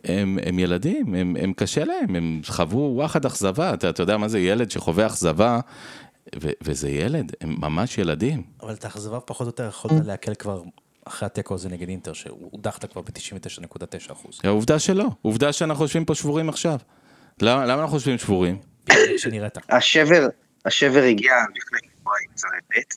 הם, 0.04 0.40
הם 0.46 0.60
ילדים, 0.60 1.14
הם, 1.16 1.36
הם 1.40 1.54
קשה 1.54 1.84
להם, 1.86 2.16
הם 2.16 2.42
חוו 2.46 2.92
וואחד 2.96 3.26
אכזבה, 3.26 3.74
אתה, 3.74 3.90
אתה 3.90 4.04
יודע 4.04 4.18
מה 4.18 4.28
זה 4.28 4.40
ילד 4.40 4.72
שחווה 4.72 5.06
אכזבה, 5.06 5.60
ו, 6.42 6.50
וזה 6.62 6.90
ילד, 6.90 7.32
הם 7.42 7.56
ממש 7.60 7.98
ילדים. 7.98 8.44
אבל 8.62 8.74
את 8.74 8.86
האכזבה 8.86 9.20
פחות 9.20 9.42
או 9.42 9.50
יותר 9.50 9.68
יכולת 9.68 10.06
לעכל 10.06 10.36
כבר 10.36 10.64
אחרי 11.06 11.26
התיקו 11.26 11.54
הזה 11.54 11.70
נגד 11.70 11.90
אינטר, 11.90 12.14
שהודחת 12.14 12.92
כבר 12.92 13.02
ב-99.9 13.02 14.12
אחוז. 14.12 14.40
העובדה 14.44 14.80
שלא, 14.80 15.06
עובדה 15.22 15.54
שאנחנו 15.54 15.84
יושבים 15.84 16.06
פה 16.06 16.16
שבורים 16.16 16.50
עכשיו. 16.50 16.80
למה, 17.42 17.66
למה 17.66 17.82
אנחנו 17.82 17.98
יושבים 17.98 18.18
שבורים? 18.18 18.58
שנראית. 19.18 19.58
השבר, 19.70 20.28
השבר 20.66 21.04
הגיע 21.04 21.34
לפני 21.56 21.90
שבועיים, 22.00 22.30
זו 22.36 22.48
האמת. 22.48 22.96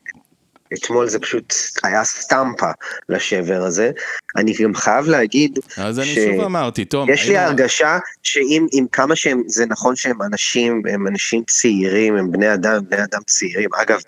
אתמול 0.75 1.09
זה 1.09 1.19
פשוט 1.19 1.55
היה 1.83 2.05
סטמפה 2.05 2.71
לשבר 3.09 3.63
הזה. 3.63 3.91
אני 4.37 4.53
גם 4.63 4.75
חייב 4.75 5.09
להגיד 5.09 5.59
אז 5.77 5.99
אני 5.99 6.07
ש- 6.07 6.19
שוב 6.19 6.41
אמרתי, 6.41 6.85
תום, 6.85 7.11
יש 7.11 7.29
לי 7.29 7.39
הרגשה 7.39 7.99
שאם 8.23 8.67
עם 8.73 8.87
כמה 8.93 9.17
שהם, 9.17 9.43
זה 9.47 9.67
נכון 9.67 9.97
שהם 9.97 10.23
אנשים, 10.23 10.83
הם 10.93 11.07
אנשים 11.07 11.43
צעירים, 11.47 12.17
הם 12.17 12.33
בני 12.33 12.55
אדם, 12.55 12.83
בני 12.89 13.05
אדם 13.05 13.21
צעירים. 13.27 13.71
אגב, 13.75 14.01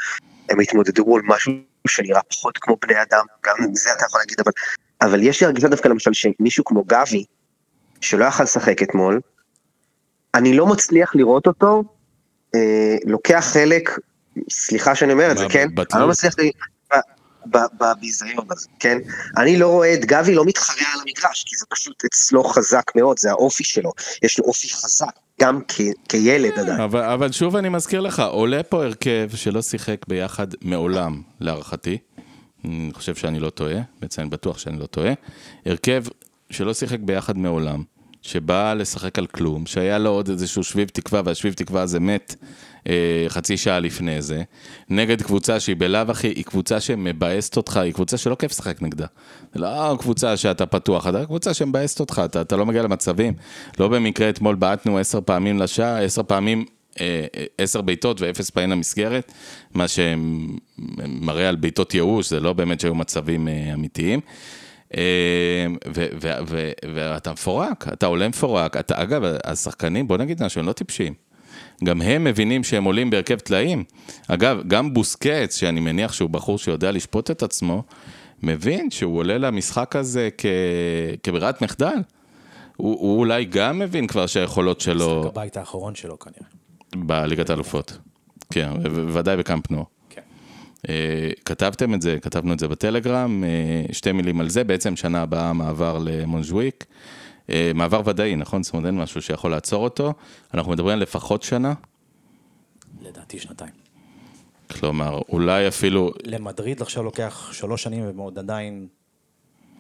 הם 0.49 0.61
התמודדו 0.61 1.05
מול 1.05 1.23
משהו 1.27 1.53
שנראה 1.89 2.21
פחות 2.23 2.59
כמו 2.59 2.77
בני 2.83 3.03
אדם, 3.03 3.25
גם 3.47 3.55
זה 3.75 3.93
אתה 3.93 4.05
יכול 4.07 4.21
להגיד, 4.21 4.41
אבל, 4.41 4.53
אבל 5.01 5.23
יש 5.23 5.41
לי 5.41 5.47
הרגשה 5.47 5.69
דווקא 5.69 5.89
למשל 5.89 6.11
שמישהו 6.13 6.65
כמו 6.65 6.85
גבי, 6.85 7.25
שלא 8.01 8.25
יכל 8.25 8.43
לשחק 8.43 8.83
אתמול, 8.83 9.21
אני 10.35 10.57
לא 10.57 10.67
מצליח 10.67 11.15
לראות 11.15 11.47
אותו, 11.47 11.85
אה, 12.55 12.97
לוקח 13.07 13.45
חלק, 13.53 13.91
סליחה 14.51 14.95
שאני 14.95 15.13
אומר 15.13 15.33
את 15.33 15.39
זה, 15.39 15.47
כן? 15.51 15.69
אני 15.93 16.01
לא 16.01 16.09
מצליח, 16.09 16.35
ל- 16.39 16.51
בביזיון 17.81 18.47
הזה, 18.51 18.69
כן? 18.81 18.99
אני 19.37 19.57
לא 19.57 19.69
רואה 19.69 19.95
את 19.95 20.05
גבי 20.05 20.35
לא 20.35 20.45
מתחרה 20.45 20.87
על 20.95 21.01
המגרש, 21.01 21.45
כי 21.47 21.57
זה 21.57 21.67
פשוט 21.71 22.05
אצלו 22.05 22.45
חזק 22.45 22.85
מאוד, 22.97 23.19
זה 23.19 23.31
האופי 23.31 23.65
שלו. 23.65 23.93
יש 24.23 24.39
לו 24.39 24.45
אופי 24.45 24.69
חזק, 24.69 25.13
גם 25.41 25.61
כילד 26.09 26.59
עדיין. 26.59 26.81
אבל, 26.81 27.03
אבל 27.03 27.33
שוב 27.33 27.57
אני 27.57 27.69
מזכיר 27.69 28.01
לך, 28.01 28.21
עולה 28.21 28.63
פה 28.63 28.85
הרכב 28.85 29.31
שלא 29.35 29.63
שיחק 29.63 29.99
ביחד 30.09 30.47
מעולם, 30.63 31.23
להערכתי. 31.41 31.99
אני 32.65 32.91
חושב 32.95 33.15
שאני 33.15 33.41
לא 33.41 33.51
טועה, 33.51 33.77
בעצם 34.01 34.23
אני 34.23 34.31
בטוח 34.31 34.59
שאני 34.59 34.79
לא 34.79 34.87
טועה. 34.87 35.13
הרכב 35.67 36.05
שלא 36.51 36.75
שיחק 36.75 36.99
ביחד 37.01 37.39
מעולם, 37.39 37.83
שבא 38.23 38.75
לשחק 38.75 39.19
על 39.19 39.27
כלום, 39.27 39.67
שהיה 39.67 39.99
לו 39.99 40.11
עוד 40.11 40.29
איזשהו 40.29 40.65
שביב 40.65 40.89
תקווה, 40.89 41.23
והשביב 41.25 41.53
תקווה 41.53 41.83
הזה 41.83 42.01
מת 42.01 42.35
חצי 43.29 43.57
שעה 43.57 43.81
לפני 43.81 44.23
זה, 44.23 44.43
נגד 44.89 45.23
קבוצה 45.23 45.61
שהיא 45.61 45.77
בלאו 45.79 46.11
הכי, 46.11 46.29
היא 46.29 46.45
קבוצה 46.45 46.81
שמבאסת 46.81 47.57
אותך, 47.57 47.77
היא 47.77 47.93
קבוצה 47.93 48.17
שלא 48.17 48.35
כיף 48.35 48.51
לשחק 48.51 48.83
נגדה. 48.83 49.07
לא 49.55 49.97
קבוצה 49.99 50.37
שאתה 50.37 50.67
פתוח, 50.67 51.07
אתה 51.07 51.27
קבוצה 51.27 51.55
שמבאסת 51.55 52.01
אותך, 52.01 52.23
אתה, 52.25 52.41
אתה 52.41 52.57
לא 52.57 52.67
מגיע 52.67 52.83
למצבים. 52.83 53.35
לא 53.79 53.89
במקרה 53.89 54.29
אתמול 54.29 54.55
בעטנו 54.55 54.99
עשר 54.99 55.21
פעמים 55.21 55.59
לשעה, 55.59 56.03
עשר 56.03 56.23
פעמים 56.23 56.65
אה, 57.01 57.27
עשר 57.59 57.81
בעיטות 57.81 58.21
ואפס 58.21 58.51
פעמים 58.51 58.71
למסגרת, 58.71 59.33
מה 59.75 59.87
שמראה 59.89 61.49
על 61.49 61.57
בעיטות 61.57 61.95
ייאוש, 61.95 62.31
זה 62.31 62.41
לא 62.41 62.53
באמת 62.53 62.81
שהיו 62.81 62.95
מצבים 62.95 63.49
אה, 63.49 63.75
אמיתיים. 63.75 64.21
ואתה 66.95 67.33
מפורק, 67.33 67.89
אתה 67.93 68.07
עולה 68.07 68.29
מפורק. 68.29 68.77
אתה, 68.77 69.03
אגב, 69.03 69.23
השחקנים, 69.45 70.09
בוא 70.09 70.17
נגיד 70.17 70.45
משהו, 70.45 70.61
הם 70.61 70.67
לא 70.67 70.73
טיפשים. 70.73 71.15
גם 71.85 72.03
הם 72.03 72.25
מבינים 72.25 72.65
שהם 72.65 72.85
עולים 72.85 73.11
בהרכב 73.11 73.39
טלאים. 73.39 73.85
אגב, 74.29 74.63
גם 74.67 74.95
בוסקץ, 74.95 75.57
שאני 75.57 75.81
מניח 75.81 76.13
שהוא 76.13 76.31
בחור 76.31 76.59
שיודע 76.59 76.93
לשפוט 76.93 77.31
את 77.31 77.43
עצמו, 77.43 77.83
מבין 78.43 78.91
שהוא 78.91 79.19
עולה 79.19 79.39
למשחק 79.39 79.97
הזה 79.97 80.29
כ... 80.39 80.47
כברירת 81.23 81.63
מחדל. 81.63 81.97
הוא, 82.77 83.01
הוא 83.01 83.19
אולי 83.19 83.45
גם 83.45 83.79
מבין 83.79 84.07
כבר 84.07 84.27
שהיכולות 84.27 84.81
שלו... 84.81 85.21
משחק 85.21 85.33
הבית 85.33 85.57
האחרון 85.57 85.95
שלו 85.95 86.19
כנראה. 86.19 86.47
בליגת 86.97 87.51
האלופות. 87.51 87.99
כן, 88.53 88.71
בוודאי 88.83 89.37
בקאמפ 89.37 89.71
נו. 89.71 89.85
כן. 90.11 90.21
אה, 90.89 91.31
כתבתם 91.45 91.95
את 91.95 92.03
זה, 92.03 92.19
כתבנו 92.23 92.53
את 92.53 92.59
זה 92.59 92.69
בטלגרם, 92.69 93.45
אה, 93.45 93.93
שתי 93.93 94.13
מילים 94.13 94.41
על 94.41 94.49
זה, 94.49 94.65
בעצם 94.65 94.97
שנה 94.97 95.23
הבאה 95.23 95.53
מעבר 95.53 95.99
למונג'וויק. 96.05 96.85
אה, 96.89 97.22
מעבר 97.75 98.03
ודאי, 98.05 98.37
נכון? 98.37 98.63
זאת 98.63 98.75
אומרת, 98.75 98.87
אין 98.87 98.97
משהו 98.97 99.23
שיכול 99.23 99.51
לעצור 99.51 99.85
אותו. 99.85 100.13
אנחנו 100.55 100.73
מדברים 100.73 100.93
על 100.93 101.03
לפחות 101.03 101.43
שנה. 101.43 101.75
לדעתי 103.03 103.39
שנתיים. 103.39 103.83
כלומר, 104.71 105.21
אולי 105.29 105.69
אפילו... 105.69 106.13
למדריד 106.25 106.83
עכשיו 106.83 107.03
לוקח 107.03 107.53
שלוש 107.53 107.83
שנים 107.83 108.19
ועוד 108.19 108.39
עדיין 108.39 108.87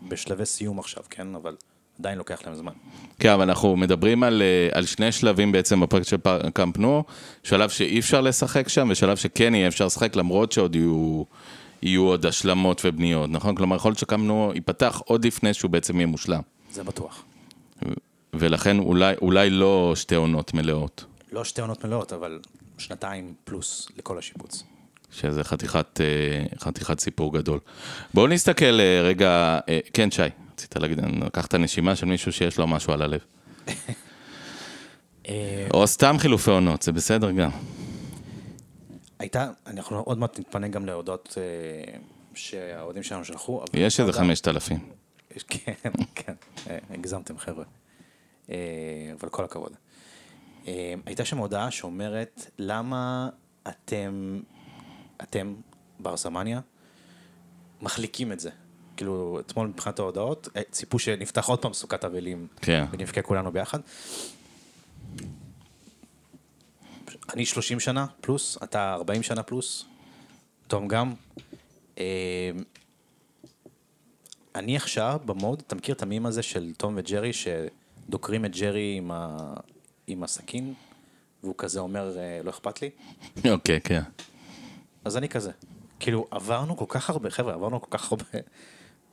בשלבי 0.08 0.46
סיום 0.46 0.78
עכשיו, 0.78 1.02
כן? 1.10 1.34
אבל 1.34 1.56
עדיין 2.00 2.18
לוקח 2.18 2.40
להם 2.46 2.54
זמן. 2.54 2.72
כן, 3.18 3.30
אבל 3.30 3.42
אנחנו 3.48 3.76
מדברים 3.76 4.22
על, 4.22 4.42
אה, 4.42 4.78
על 4.78 4.86
שני 4.86 5.12
שלבים 5.12 5.52
בעצם 5.52 5.80
בפרק 5.80 6.02
של 6.02 6.16
קאמפ 6.54 6.78
נו, 6.78 7.04
שלב 7.42 7.70
שאי 7.70 7.98
אפשר 7.98 8.20
לשחק 8.20 8.68
שם 8.68 8.88
ושלב 8.90 9.16
שכן 9.16 9.54
יהיה 9.54 9.68
אפשר 9.68 9.86
לשחק 9.86 10.16
למרות 10.16 10.52
שעוד 10.52 10.74
יהיו, 10.74 11.24
יהיו 11.82 12.02
עוד 12.02 12.26
השלמות 12.26 12.82
ובניות, 12.84 13.30
נכון? 13.30 13.54
כלומר, 13.54 13.76
יכול 13.76 13.88
להיות 13.88 13.98
שקאמפ 13.98 14.24
נו 14.24 14.52
ייפתח 14.54 15.02
עוד 15.04 15.24
לפני 15.24 15.54
שהוא 15.54 15.70
בעצם 15.70 15.96
יהיה 15.96 16.06
מושלם. 16.06 16.40
זה 16.72 16.84
בטוח. 16.84 17.24
ולכן 18.32 18.78
אולי, 18.78 19.14
אולי 19.22 19.50
לא 19.50 19.92
שתי 19.96 20.14
עונות 20.14 20.54
מלאות. 20.54 21.04
לא 21.32 21.44
שתי 21.44 21.60
עונות 21.60 21.84
מלאות, 21.84 22.12
אבל 22.12 22.40
שנתיים 22.78 23.34
פלוס 23.44 23.88
לכל 23.98 24.18
השיפוץ. 24.18 24.64
שזה 25.10 25.44
חתיכת, 25.44 26.00
אה, 26.00 26.56
חתיכת 26.58 27.00
סיפור 27.00 27.32
גדול. 27.32 27.58
בואו 28.14 28.26
נסתכל 28.26 28.80
אה, 28.80 29.00
רגע, 29.02 29.58
אה, 29.68 29.80
כן 29.92 30.10
שי, 30.10 30.22
רצית 30.52 30.76
להגיד, 30.76 31.00
לקח 31.24 31.46
את 31.46 31.54
הנשימה 31.54 31.96
של 31.96 32.06
מישהו 32.06 32.32
שיש 32.32 32.58
לו 32.58 32.66
משהו 32.66 32.92
על 32.92 33.02
הלב. 33.02 33.20
או 35.74 35.86
סתם 35.86 36.16
חילופי 36.18 36.50
עונות, 36.50 36.82
זה 36.82 36.92
בסדר 36.92 37.30
גם. 37.30 37.50
הייתה, 39.18 39.50
אנחנו 39.66 39.98
עוד 39.98 40.18
מעט 40.18 40.38
נתפנה 40.38 40.68
גם 40.68 40.86
להודות 40.86 41.38
שהאוהדים 42.34 43.02
שלנו 43.02 43.24
שלחו. 43.24 43.64
יש 43.74 44.00
איזה 44.00 44.12
חמשת 44.12 44.48
אלפים. 44.48 44.78
כן, 45.48 45.72
כן, 46.14 46.34
הגזמתם 46.90 47.38
חבר'ה. 47.38 47.64
אבל 48.48 49.28
כל 49.30 49.44
הכבוד. 49.44 49.72
הייתה 51.06 51.24
שם 51.24 51.38
הודעה 51.38 51.70
שאומרת, 51.70 52.50
למה 52.58 53.28
אתם 53.68 54.40
אתם, 55.22 55.54
ברסמניה, 56.00 56.60
מחליקים 57.82 58.32
את 58.32 58.40
זה. 58.40 58.50
כאילו, 58.96 59.40
אתמול 59.40 59.66
מבחינת 59.66 59.98
ההודעות, 59.98 60.48
אה, 60.56 60.62
ציפו 60.70 60.98
שנפתח 60.98 61.48
עוד 61.48 61.62
פעם 61.62 61.72
סוכת 61.72 62.04
אבלים, 62.04 62.46
כן. 62.56 62.84
ונבכה 62.90 63.22
כולנו 63.22 63.52
ביחד. 63.52 63.78
אני 67.34 67.46
30 67.46 67.80
שנה 67.80 68.06
פלוס, 68.20 68.58
אתה 68.62 68.94
40 68.94 69.22
שנה 69.22 69.42
פלוס, 69.42 69.84
תום 70.66 70.88
גם. 70.88 71.12
אני 74.54 74.76
עכשיו 74.76 75.20
במוד, 75.24 75.62
אתה 75.66 75.74
מכיר 75.74 75.94
את 75.94 76.02
המים 76.02 76.26
הזה 76.26 76.42
של 76.42 76.72
תום 76.76 76.94
וג'רי, 76.96 77.30
שדוקרים 77.32 78.44
את 78.44 78.56
ג'רי 78.56 78.94
עם, 78.98 79.10
ה... 79.10 79.54
עם 80.06 80.22
הסכין, 80.22 80.74
והוא 81.42 81.54
כזה 81.58 81.80
אומר, 81.80 82.18
אה, 82.18 82.40
לא 82.44 82.50
אכפת 82.50 82.82
לי? 82.82 82.90
אוקיי, 83.50 83.76
okay, 83.76 83.80
כן. 83.80 84.02
אז 85.04 85.16
אני 85.16 85.28
כזה. 85.28 85.50
כאילו, 86.00 86.26
עברנו 86.30 86.76
כל 86.76 86.84
כך 86.88 87.10
הרבה, 87.10 87.30
חבר'ה, 87.30 87.54
עברנו 87.54 87.80
כל 87.80 87.98
כך 87.98 88.12
הרבה 88.12 88.24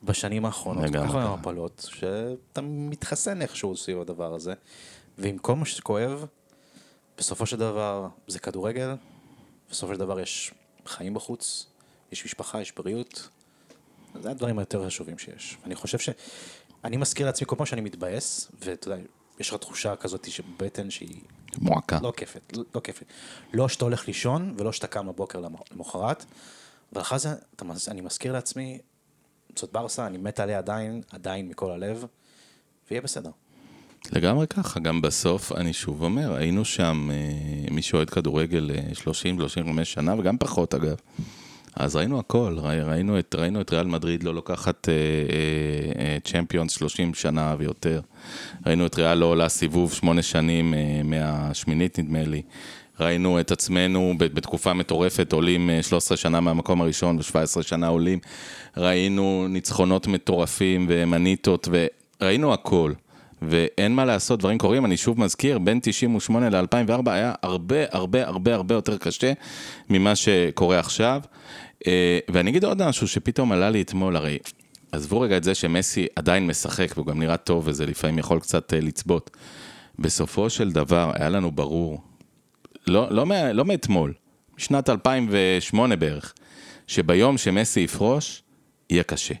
בשנים 0.02 0.44
האחרונות, 0.44 0.84
כל 0.84 1.08
כך 1.08 1.14
הרבה 1.14 1.36
מפלות, 1.36 1.88
שאתה 1.94 2.60
מתחסן 2.60 3.42
איכשהו 3.42 3.76
סביב 3.76 4.00
הדבר 4.00 4.34
הזה, 4.34 4.54
ועם 5.18 5.38
כל 5.38 5.56
מה 5.56 5.64
שכואב, 5.64 6.26
בסופו 7.18 7.46
של 7.46 7.56
דבר 7.56 8.08
זה 8.26 8.38
כדורגל, 8.38 8.94
בסופו 9.70 9.92
של 9.92 10.00
דבר 10.00 10.20
יש 10.20 10.52
חיים 10.86 11.14
בחוץ, 11.14 11.66
יש 12.12 12.24
משפחה, 12.24 12.60
יש 12.60 12.72
בריאות, 12.72 13.28
זה 14.22 14.30
הדברים 14.30 14.58
היותר 14.58 14.86
חשובים 14.86 15.18
שיש. 15.18 15.56
אני 15.64 15.74
חושב 15.74 15.98
ש... 15.98 16.08
אני 16.84 16.96
מזכיר 16.96 17.26
לעצמי 17.26 17.46
כל 17.46 17.56
פעם 17.56 17.66
שאני 17.66 17.80
מתבאס, 17.80 18.50
ואתה 18.60 18.88
יודע, 18.88 19.02
יש 19.40 19.50
לך 19.50 19.56
תחושה 19.56 19.96
כזאת 19.96 20.30
של 20.30 20.42
בטן 20.56 20.90
שהיא... 20.90 21.20
מועקה. 21.58 21.98
לא 22.02 22.12
כיפת, 22.16 22.56
לא, 22.56 22.64
לא 22.74 22.80
כיפת. 22.80 23.04
לא 23.52 23.68
שאתה 23.68 23.84
הולך 23.84 24.06
לישון, 24.08 24.54
ולא 24.58 24.72
שאתה 24.72 24.86
קם 24.86 25.06
בבוקר 25.06 25.40
למחרת, 25.72 26.24
אבל 26.92 27.02
אחרי 27.02 27.18
זה 27.18 27.28
אתה, 27.56 27.64
אני 27.88 28.00
מזכיר 28.00 28.32
לעצמי, 28.32 28.78
זאת 29.56 29.72
ברסה, 29.72 30.06
אני 30.06 30.18
מת 30.18 30.40
עליה 30.40 30.58
עדיין, 30.58 31.02
עדיין 31.10 31.48
מכל 31.48 31.70
הלב, 31.70 32.04
ויהיה 32.90 33.02
בסדר. 33.02 33.30
לגמרי 34.12 34.46
ככה, 34.46 34.80
גם 34.80 35.00
בסוף, 35.00 35.52
אני 35.52 35.72
שוב 35.72 36.02
אומר, 36.02 36.34
היינו 36.34 36.64
שם, 36.64 37.10
אה, 37.12 37.70
מי 37.70 37.82
שאוהד 37.82 38.10
כדורגל 38.10 38.70
30-35 39.04 39.78
אה, 39.78 39.84
שנה, 39.84 40.14
וגם 40.18 40.38
פחות 40.38 40.74
אגב. 40.74 40.96
אז 41.76 41.96
ראינו 41.96 42.18
הכל, 42.18 42.56
ראינו 42.58 43.18
את, 43.18 43.34
ראינו 43.38 43.60
את 43.60 43.72
ריאל 43.72 43.86
מדריד 43.86 44.22
לא 44.22 44.34
לוקחת 44.34 44.88
אה, 44.88 44.94
אה, 45.98 46.16
צ'מפיונס 46.24 46.72
30 46.72 47.14
שנה 47.14 47.54
ויותר. 47.58 48.00
ראינו 48.66 48.86
את 48.86 48.94
ריאל 48.94 49.18
לא 49.18 49.26
עולה 49.26 49.48
סיבוב 49.48 49.92
שמונה 49.92 50.22
שנים 50.22 50.74
אה, 50.74 51.00
מהשמינית 51.04 51.98
נדמה 51.98 52.22
לי. 52.22 52.42
ראינו 53.00 53.40
את 53.40 53.50
עצמנו 53.50 54.14
בתקופה 54.18 54.72
מטורפת 54.72 55.32
עולים 55.32 55.70
13 55.82 56.16
שנה 56.16 56.40
מהמקום 56.40 56.80
הראשון 56.80 57.16
ו-17 57.16 57.62
שנה 57.62 57.88
עולים. 57.88 58.18
ראינו 58.76 59.46
ניצחונות 59.48 60.06
מטורפים 60.06 60.86
ומניטות 60.88 61.68
וראינו 62.20 62.52
הכל. 62.52 62.92
ואין 63.42 63.94
מה 63.94 64.04
לעשות, 64.04 64.38
דברים 64.38 64.58
קורים, 64.58 64.84
אני 64.84 64.96
שוב 64.96 65.20
מזכיר, 65.20 65.58
בין 65.58 65.78
98 65.82 66.48
ל-2004 66.50 67.10
היה 67.10 67.34
הרבה 67.42 67.76
הרבה 67.90 68.26
הרבה 68.26 68.54
הרבה 68.54 68.74
יותר 68.74 68.98
קשה 68.98 69.32
ממה 69.90 70.16
שקורה 70.16 70.78
עכשיו. 70.78 71.20
אה, 71.86 72.18
ואני 72.28 72.50
אגיד 72.50 72.64
עוד 72.64 72.88
משהו 72.88 73.08
שפתאום 73.08 73.52
עלה 73.52 73.70
לי 73.70 73.82
אתמול, 73.82 74.16
הרי 74.16 74.38
עזבו 74.92 75.20
רגע 75.20 75.36
את 75.36 75.44
זה 75.44 75.54
שמסי 75.54 76.06
עדיין 76.16 76.46
משחק 76.46 76.92
והוא 76.94 77.06
גם 77.06 77.18
נראה 77.18 77.36
טוב 77.36 77.62
וזה 77.66 77.86
לפעמים 77.86 78.18
יכול 78.18 78.40
קצת 78.40 78.74
אה, 78.74 78.80
לצבות. 78.80 79.30
בסופו 79.98 80.50
של 80.50 80.72
דבר 80.72 81.12
היה 81.14 81.28
לנו 81.28 81.50
ברור, 81.50 82.00
לא, 82.86 83.06
לא, 83.10 83.26
לא 83.52 83.64
מאתמול, 83.64 84.14
משנת 84.58 84.90
2008 84.90 85.96
בערך, 85.96 86.34
שביום 86.86 87.38
שמסי 87.38 87.80
יפרוש, 87.80 88.42
יהיה 88.90 89.02
קשה. 89.02 89.34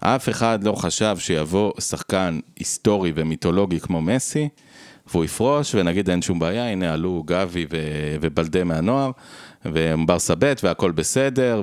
אף 0.00 0.28
אחד 0.28 0.64
לא 0.64 0.72
חשב 0.72 1.16
שיבוא 1.18 1.72
שחקן 1.80 2.40
היסטורי 2.56 3.12
ומיתולוגי 3.14 3.80
כמו 3.80 4.02
מסי, 4.02 4.48
והוא 5.06 5.24
יפרוש, 5.24 5.74
ונגיד 5.74 6.10
אין 6.10 6.22
שום 6.22 6.38
בעיה, 6.38 6.70
הנה 6.70 6.92
עלו 6.92 7.22
גבי 7.26 7.66
ו- 7.70 8.16
ובלדה 8.20 8.64
מהנוער, 8.64 9.10
וברסה 9.64 10.34
ב' 10.38 10.52
והכל 10.62 10.90
בסדר, 10.90 11.62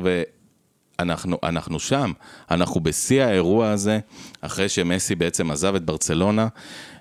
ואנחנו 1.00 1.38
אנחנו 1.44 1.80
שם, 1.80 2.12
אנחנו 2.52 2.80
בשיא 2.80 3.24
האירוע 3.24 3.70
הזה, 3.70 4.00
אחרי 4.42 4.70
שמסי 4.70 5.16
בעצם 5.16 5.52
עזב 5.52 5.76
את 5.76 5.86
ברצלונה, 5.86 6.48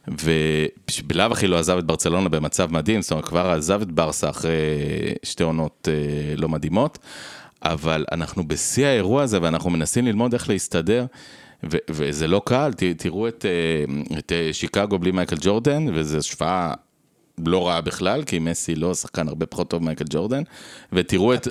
ובלאו 0.08 1.32
הכי 1.32 1.46
לא 1.46 1.58
עזב 1.58 1.78
את 1.78 1.84
ברצלונה 1.84 2.28
במצב 2.28 2.72
מדהים, 2.72 3.02
זאת 3.02 3.10
אומרת 3.10 3.24
כבר 3.24 3.50
עזב 3.50 3.82
את 3.82 3.92
ברסה 3.92 4.30
אחרי 4.30 4.52
שתי 5.22 5.42
עונות 5.42 5.88
אה, 5.90 6.36
לא 6.36 6.48
מדהימות. 6.48 6.98
אבל 7.72 8.04
אנחנו 8.12 8.48
בשיא 8.48 8.86
האירוע 8.86 9.22
הזה 9.22 9.38
ואנחנו 9.42 9.70
מנסים 9.70 10.06
ללמוד 10.06 10.32
איך 10.32 10.48
להסתדר. 10.48 11.06
ו- 11.72 11.76
וזה 11.90 12.26
לא 12.26 12.42
קל, 12.44 12.72
ת- 12.76 12.82
תראו 12.82 13.28
את, 13.28 13.44
אה, 13.44 13.84
את 14.18 14.32
אה, 14.32 14.52
שיקגו 14.52 14.98
בלי 14.98 15.10
מייקל 15.10 15.36
ג'ורדן, 15.40 15.86
וזו 15.94 16.18
השוואה 16.18 16.74
לא 17.46 17.68
רעה 17.68 17.80
בכלל, 17.80 18.24
כי 18.24 18.38
מסי 18.38 18.74
לא 18.74 18.94
שחקן 18.94 19.28
הרבה 19.28 19.46
פחות 19.46 19.70
טוב 19.70 19.82
ממייקל 19.82 20.04
ג'ורדן, 20.10 20.42
ותראו 20.92 21.34
את... 21.34 21.48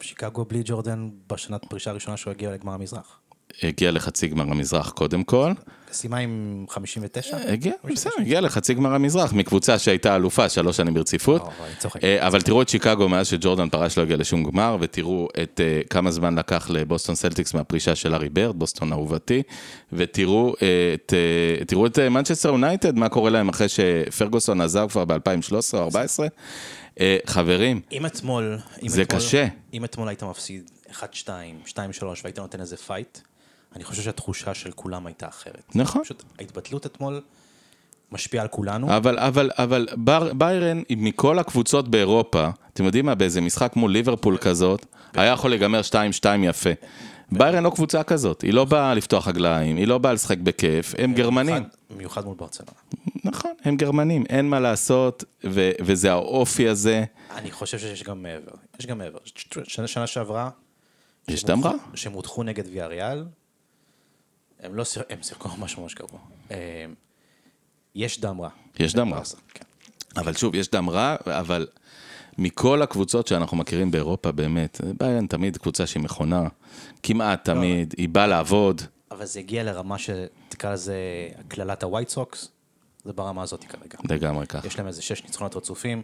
שיקגו 0.00 0.44
בלי 0.44 0.62
ג'ורדן 0.64 1.08
בשנת 1.32 1.64
פרישה 1.64 1.90
הראשונה 1.90 2.16
שהוא 2.16 2.30
הגיע 2.30 2.52
לגמר 2.52 2.72
המזרח. 2.72 3.20
הגיע 3.62 3.90
לחצי 3.90 4.28
גמר 4.28 4.44
המזרח 4.44 4.90
קודם 4.90 5.24
כל. 5.24 5.52
סיימה 5.94 6.18
עם 6.18 6.64
59? 6.68 7.36
הגיע, 7.48 7.72
בסדר, 7.84 8.12
הגיע 8.18 8.40
לחצי 8.40 8.74
גמר 8.74 8.94
המזרח, 8.94 9.32
מקבוצה 9.32 9.78
שהייתה 9.78 10.16
אלופה 10.16 10.48
שלוש 10.48 10.76
שנים 10.76 10.94
ברציפות. 10.94 11.42
לא, 11.42 11.48
אבל. 11.84 12.00
אה, 12.02 12.26
אבל 12.26 12.42
תראו 12.42 12.62
את 12.62 12.68
שיקגו 12.68 13.08
מאז 13.08 13.26
שג'ורדן 13.26 13.68
פרש 13.68 13.98
לא 13.98 14.02
הגיע 14.02 14.16
לשום 14.16 14.44
גמר, 14.44 14.76
ותראו 14.80 15.28
את 15.42 15.60
אה, 15.64 15.80
כמה 15.90 16.10
זמן 16.10 16.38
לקח 16.38 16.70
לבוסטון 16.70 17.14
סלטיקס 17.14 17.54
מהפרישה 17.54 17.94
של 17.94 18.14
לארי 18.14 18.28
בירד, 18.28 18.58
בוסטון 18.58 18.92
אהובתי, 18.92 19.42
ותראו 19.92 20.54
אה, 20.62 20.94
את, 20.94 21.98
אה, 21.98 22.08
מנצ'סטר 22.08 22.48
יונייטד, 22.48 22.96
מה 22.96 23.08
קורה 23.08 23.30
להם 23.30 23.48
אחרי 23.48 23.68
שפרגוסון 23.68 24.60
עזב 24.60 24.88
כבר 24.90 25.04
ב-2013 25.04 25.74
או 25.74 25.84
2014. 25.84 26.26
אה, 27.00 27.16
חברים, 27.26 27.80
אם 27.92 28.06
אתמול... 28.06 28.58
זה 28.86 29.04
קשה. 29.04 29.46
אם 29.72 29.84
אתמול 29.84 30.08
היית 30.08 30.22
מפסיד 30.22 30.70
1-2, 30.90 30.94
2-3 31.66 31.70
והיית 32.24 32.38
נותן 32.38 32.60
איזה 32.60 32.76
פייט, 32.76 33.18
אני 33.76 33.84
חושב 33.84 34.02
שהתחושה 34.02 34.54
של 34.54 34.70
כולם 34.72 35.06
הייתה 35.06 35.28
אחרת. 35.28 35.62
נכון. 35.74 36.04
פשוט 36.04 36.22
ההתבטלות 36.38 36.86
אתמול 36.86 37.20
משפיעה 38.12 38.42
על 38.42 38.48
כולנו. 38.48 38.96
אבל, 38.96 39.18
אבל, 39.18 39.50
אבל 39.58 39.86
בר, 39.96 40.32
ביירן, 40.32 40.82
מכל 40.90 41.38
הקבוצות 41.38 41.88
באירופה, 41.88 42.48
אתם 42.72 42.84
יודעים 42.84 43.06
מה, 43.06 43.14
באיזה 43.14 43.40
משחק 43.40 43.76
מול 43.76 43.92
ליברפול 43.92 44.36
כזאת, 44.36 44.86
היה 45.14 45.32
יכול 45.32 45.50
להיגמר 45.50 45.80
2-2 45.90 45.94
יפה. 46.44 46.70
ביירן 47.32 47.62
לא 47.62 47.70
קבוצה 47.70 48.02
כזאת, 48.02 48.42
היא 48.42 48.52
לא 48.54 48.64
באה 48.64 48.94
לפתוח 48.94 49.28
רגליים, 49.28 49.76
היא 49.76 49.86
לא 49.86 49.98
באה 49.98 50.12
לשחק 50.12 50.38
בכיף, 50.38 50.94
הם 50.98 51.14
גרמנים. 51.14 51.62
במיוחד- 51.90 52.24
מול 52.24 52.34
ברצלונה. 52.36 52.72
נכון, 53.24 53.50
הם 53.64 53.76
גרמנים, 53.76 54.24
אין 54.28 54.50
מה 54.50 54.60
לעשות, 54.60 55.24
ו- 55.44 55.70
וזה 55.80 56.12
האופי 56.12 56.68
הזה. 56.68 57.04
אני 57.30 57.50
חושב 57.50 57.78
שיש 57.78 58.02
גם 58.02 58.22
מעבר. 58.22 58.52
יש 58.80 58.86
גם 58.86 58.98
מעבר. 58.98 59.18
שנה, 59.86 60.06
שעברה... 60.06 60.50
יש? 61.28 61.44
הודחו- 61.44 61.68
שהם 61.94 62.12
הודחו 62.12 62.42
נגד 62.42 62.64
ויאריאל, 62.72 63.24
הם 64.64 64.74
לא 64.74 64.84
שיחקו, 64.84 65.12
הם 65.12 65.22
שיחקו 65.22 65.48
ממש 65.58 65.78
ממש 65.78 65.94
גרוע. 65.94 66.20
אה, 66.50 66.56
יש 67.94 68.20
דם 68.20 68.40
רע. 68.40 68.48
יש 68.80 68.94
דם 68.94 69.14
רע. 69.14 69.20
כן. 69.54 69.64
אבל 70.16 70.32
שוב, 70.34 70.54
יש 70.54 70.70
דם 70.70 70.90
רע, 70.90 71.16
אבל 71.26 71.66
מכל 72.38 72.82
הקבוצות 72.82 73.26
שאנחנו 73.26 73.56
מכירים 73.56 73.90
באירופה, 73.90 74.32
באמת, 74.32 74.80
ביירן 75.00 75.26
תמיד 75.26 75.56
קבוצה 75.56 75.86
שהיא 75.86 76.02
מכונה, 76.02 76.42
כמעט 77.02 77.44
תמיד, 77.44 77.94
היא 77.96 78.08
באה 78.08 78.26
לעבוד. 78.26 78.82
אבל 79.10 79.24
זה 79.24 79.38
הגיע 79.40 79.62
לרמה 79.62 79.96
שתקרא 79.98 80.72
לזה 80.72 80.94
קללת 81.48 81.82
הווייט 81.82 82.08
סוקס, 82.08 82.48
זה 83.04 83.12
ברמה 83.12 83.42
הזאת 83.42 83.64
כרגע. 83.64 83.98
לגמרי 84.10 84.46
ככה. 84.46 84.66
יש 84.66 84.78
להם 84.78 84.86
איזה 84.86 85.02
שש 85.02 85.22
ניצחונות 85.24 85.56
רצופים. 85.56 86.02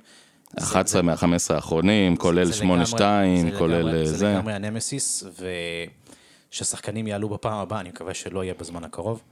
11 0.58 1.02
מה-15 1.02 1.24
האחרונים, 1.54 2.16
כולל 2.16 2.44
זה 2.44 2.64
לגמרי- 2.64 2.84
8-2, 2.86 3.50
זה 3.50 3.58
כולל 3.58 3.76
לגמרי- 3.78 4.00
אה, 4.00 4.06
זה 4.06 4.16
זה. 4.16 4.32
לגמרי 4.34 4.52
הנמסיס, 4.54 5.24
וששחקנים 6.52 7.06
יעלו 7.06 7.28
בפעם 7.28 7.58
הבאה, 7.58 7.80
אני 7.80 7.88
מקווה 7.88 8.14
שלא 8.14 8.44
יהיה 8.44 8.54
בזמן 8.60 8.84
הקרוב, 8.84 9.22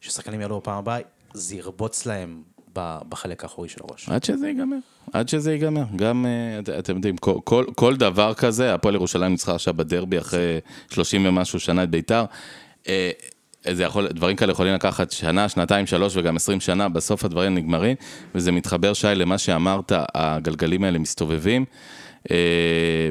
ששחקנים 0.00 0.40
יעלו 0.40 0.60
בפעם 0.60 0.78
הבאה, 0.78 0.98
זה 1.34 1.56
ירבוץ 1.56 2.06
להם 2.06 2.42
בחלק 3.08 3.42
האחורי 3.42 3.68
של 3.68 3.78
הראש. 3.88 4.08
עד 4.08 4.24
שזה 4.24 4.48
ייגמר, 4.48 4.76
עד 5.12 5.28
שזה 5.28 5.52
ייגמר. 5.52 5.84
גם, 5.96 6.26
אה, 6.26 6.58
את- 6.58 6.68
אתם 6.68 6.96
יודעים, 6.96 7.16
כל, 7.16 7.34
כל, 7.44 7.64
כל 7.74 7.96
דבר 7.96 8.34
כזה, 8.34 8.74
הפועל 8.74 8.94
ירושלים 8.94 9.30
ניצחה 9.32 9.54
עכשיו 9.54 9.74
בדרבי 9.74 10.18
אחרי 10.18 10.58
30 10.90 11.26
ומשהו 11.26 11.60
שנה 11.60 11.82
את 11.82 11.90
ביתר. 11.90 12.24
אה, 12.88 13.10
זה 13.72 13.82
יכול, 13.82 14.08
דברים 14.08 14.36
כאלה 14.36 14.52
יכולים 14.52 14.74
לקחת 14.74 15.10
שנה, 15.10 15.48
שנתיים, 15.48 15.86
שלוש 15.86 16.16
וגם 16.16 16.36
20 16.36 16.60
שנה, 16.60 16.88
בסוף 16.88 17.24
הדברים 17.24 17.54
נגמרים, 17.54 17.96
וזה 18.34 18.52
מתחבר, 18.52 18.92
שי, 18.92 19.06
למה 19.14 19.38
שאמרת, 19.38 19.92
הגלגלים 20.14 20.84
האלה 20.84 20.98
מסתובבים, 20.98 21.64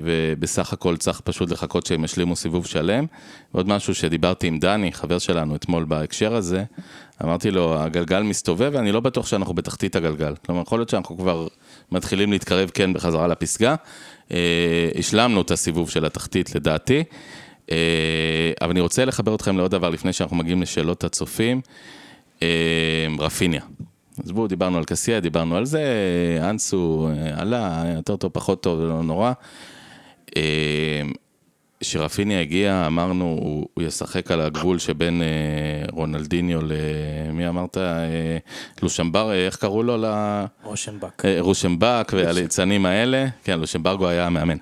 ובסך 0.01 0.73
הכל 0.73 0.97
צריך 0.97 1.19
פשוט 1.19 1.51
לחכות 1.51 1.85
שהם 1.85 2.03
ישלימו 2.03 2.35
סיבוב 2.35 2.65
שלם. 2.65 3.05
עוד 3.51 3.67
משהו 3.67 3.95
שדיברתי 3.95 4.47
עם 4.47 4.59
דני, 4.59 4.93
חבר 4.93 5.17
שלנו 5.17 5.55
אתמול 5.55 5.83
בהקשר 5.83 6.35
הזה, 6.35 6.63
אמרתי 7.23 7.51
לו, 7.51 7.79
הגלגל 7.79 8.21
מסתובב 8.21 8.71
ואני 8.73 8.91
לא 8.91 8.99
בטוח 8.99 9.27
שאנחנו 9.27 9.53
בתחתית 9.53 9.95
הגלגל. 9.95 10.33
כלומר, 10.45 10.61
יכול 10.61 10.79
להיות 10.79 10.89
שאנחנו 10.89 11.17
כבר 11.17 11.47
מתחילים 11.91 12.31
להתקרב 12.31 12.69
כן 12.73 12.93
בחזרה 12.93 13.27
לפסגה. 13.27 13.75
אה, 14.31 14.89
השלמנו 14.99 15.41
את 15.41 15.51
הסיבוב 15.51 15.89
של 15.89 16.05
התחתית 16.05 16.55
לדעתי. 16.55 17.03
אה, 17.71 18.51
אבל 18.61 18.69
אני 18.69 18.79
רוצה 18.79 19.05
לחבר 19.05 19.35
אתכם 19.35 19.57
לעוד 19.57 19.71
דבר 19.71 19.89
לפני 19.89 20.13
שאנחנו 20.13 20.35
מגיעים 20.35 20.61
לשאלות 20.61 21.03
הצופים. 21.03 21.61
אה, 22.43 22.47
רפיניה. 24.19 24.25
עזבו, 24.25 24.47
דיברנו 24.47 24.77
על 24.77 24.83
קסיה, 24.85 25.19
דיברנו 25.19 25.57
על 25.57 25.65
זה, 25.65 25.83
אנסו 26.49 27.09
אה, 27.09 27.41
עלה, 27.41 27.83
יותר 27.95 28.15
טוב, 28.15 28.31
פחות 28.31 28.63
טוב, 28.63 28.79
לא 28.79 29.03
נורא. 29.03 29.33
אה, 30.37 31.01
כשרפיניה 31.79 32.41
הגיע, 32.41 32.83
אמרנו, 32.87 33.25
הוא, 33.25 33.67
הוא 33.73 33.83
ישחק 33.83 34.31
על 34.31 34.41
הגבול 34.41 34.79
שבין 34.79 35.21
אה, 35.21 35.27
רונלדיניו 35.91 36.59
למי 36.61 37.47
אמרת? 37.47 37.77
אה, 37.77 38.37
לושמבר, 38.81 39.31
אה, 39.31 39.45
איך 39.45 39.55
קראו 39.55 39.83
לו? 39.83 39.97
ל... 39.97 40.05
רושנבק. 40.63 41.25
אה, 41.25 41.37
רושנבק 41.39 42.11
והליצנים 42.13 42.85
האלה. 42.85 43.27
כן, 43.43 43.59
לושנברגו 43.59 44.07
היה 44.07 44.25
המאמן. 44.25 44.57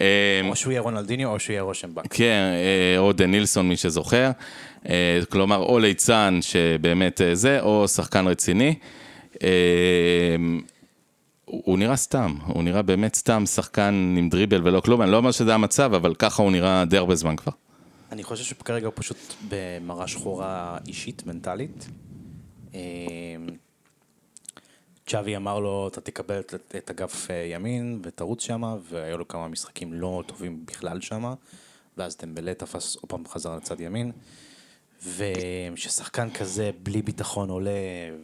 אה, 0.00 0.40
או 0.48 0.56
שהוא 0.56 0.72
יהיה 0.72 0.80
רונלדיניו 0.80 1.30
או 1.30 1.38
שהוא 1.38 1.54
יהיה 1.54 1.62
רושנבק. 1.62 2.04
כן, 2.10 2.42
אה, 2.54 2.98
או 2.98 3.12
דנילסון, 3.12 3.68
מי 3.68 3.76
שזוכר. 3.76 4.24
אה, 4.26 4.30
כלומר, 5.30 5.56
או 5.56 5.78
ליצן 5.78 6.38
שבאמת 6.40 7.20
אה, 7.20 7.34
זה, 7.34 7.60
או 7.60 7.88
שחקן 7.88 8.26
רציני. 8.26 8.74
אה, 9.42 10.36
הוא 11.44 11.78
נראה 11.78 11.96
סתם, 11.96 12.36
הוא 12.46 12.62
נראה 12.62 12.82
באמת 12.82 13.14
סתם 13.14 13.46
שחקן 13.46 14.14
עם 14.18 14.28
דריבל 14.28 14.60
ולא 14.64 14.80
כלום, 14.80 15.02
אני 15.02 15.10
לא 15.10 15.16
אומר 15.16 15.30
שזה 15.30 15.54
המצב, 15.54 15.94
אבל 15.94 16.14
ככה 16.14 16.42
הוא 16.42 16.52
נראה 16.52 16.84
די 16.84 16.96
הרבה 16.96 17.14
זמן 17.14 17.36
כבר. 17.36 17.52
אני 18.12 18.22
חושב 18.22 18.44
שכרגע 18.44 18.86
הוא 18.86 18.92
פשוט 18.96 19.16
במראה 19.48 20.06
שחורה 20.06 20.78
אישית, 20.88 21.26
מנטלית. 21.26 21.88
אה, 22.74 22.80
צ'אבי 25.06 25.36
אמר 25.36 25.58
לו, 25.58 25.88
אתה 25.88 26.00
תקבל 26.00 26.40
את, 26.40 26.90
אגף 26.90 27.30
אה, 27.30 27.36
ימין 27.36 28.00
ותרוץ 28.02 28.42
שמה, 28.42 28.76
והיו 28.90 29.18
לו 29.18 29.28
כמה 29.28 29.48
משחקים 29.48 29.92
לא 29.92 30.22
טובים 30.26 30.66
בכלל 30.66 31.00
שמה, 31.00 31.34
ואז 31.96 32.16
דמבלה 32.22 32.54
תפס 32.54 32.96
עוד 32.96 33.04
פעם 33.08 33.22
חזרה 33.28 33.56
לצד 33.56 33.80
ימין. 33.80 34.12
וכששחקן 35.04 36.30
כזה 36.30 36.70
בלי 36.82 37.02
ביטחון 37.02 37.50
עולה 37.50 37.70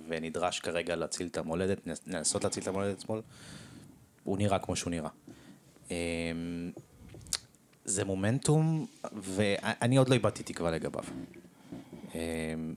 ונדרש 0.08 0.60
כרגע 0.60 0.96
להציל 0.96 1.26
את 1.26 1.38
המולדת, 1.38 1.78
לנסות 2.06 2.44
להציל 2.44 2.62
את 2.62 2.68
המולדת 2.68 3.00
שמאל, 3.00 3.20
הוא 4.24 4.38
נראה 4.38 4.58
כמו 4.58 4.76
שהוא 4.76 4.90
נראה. 4.90 5.10
אמ, 5.90 6.70
זה 7.84 8.04
מומנטום, 8.04 8.86
ואני 9.12 9.96
עוד 9.96 10.08
לא 10.08 10.14
איבדתי 10.14 10.42
תקווה 10.42 10.70
לגביו. 10.70 11.04
אמ, 12.14 12.74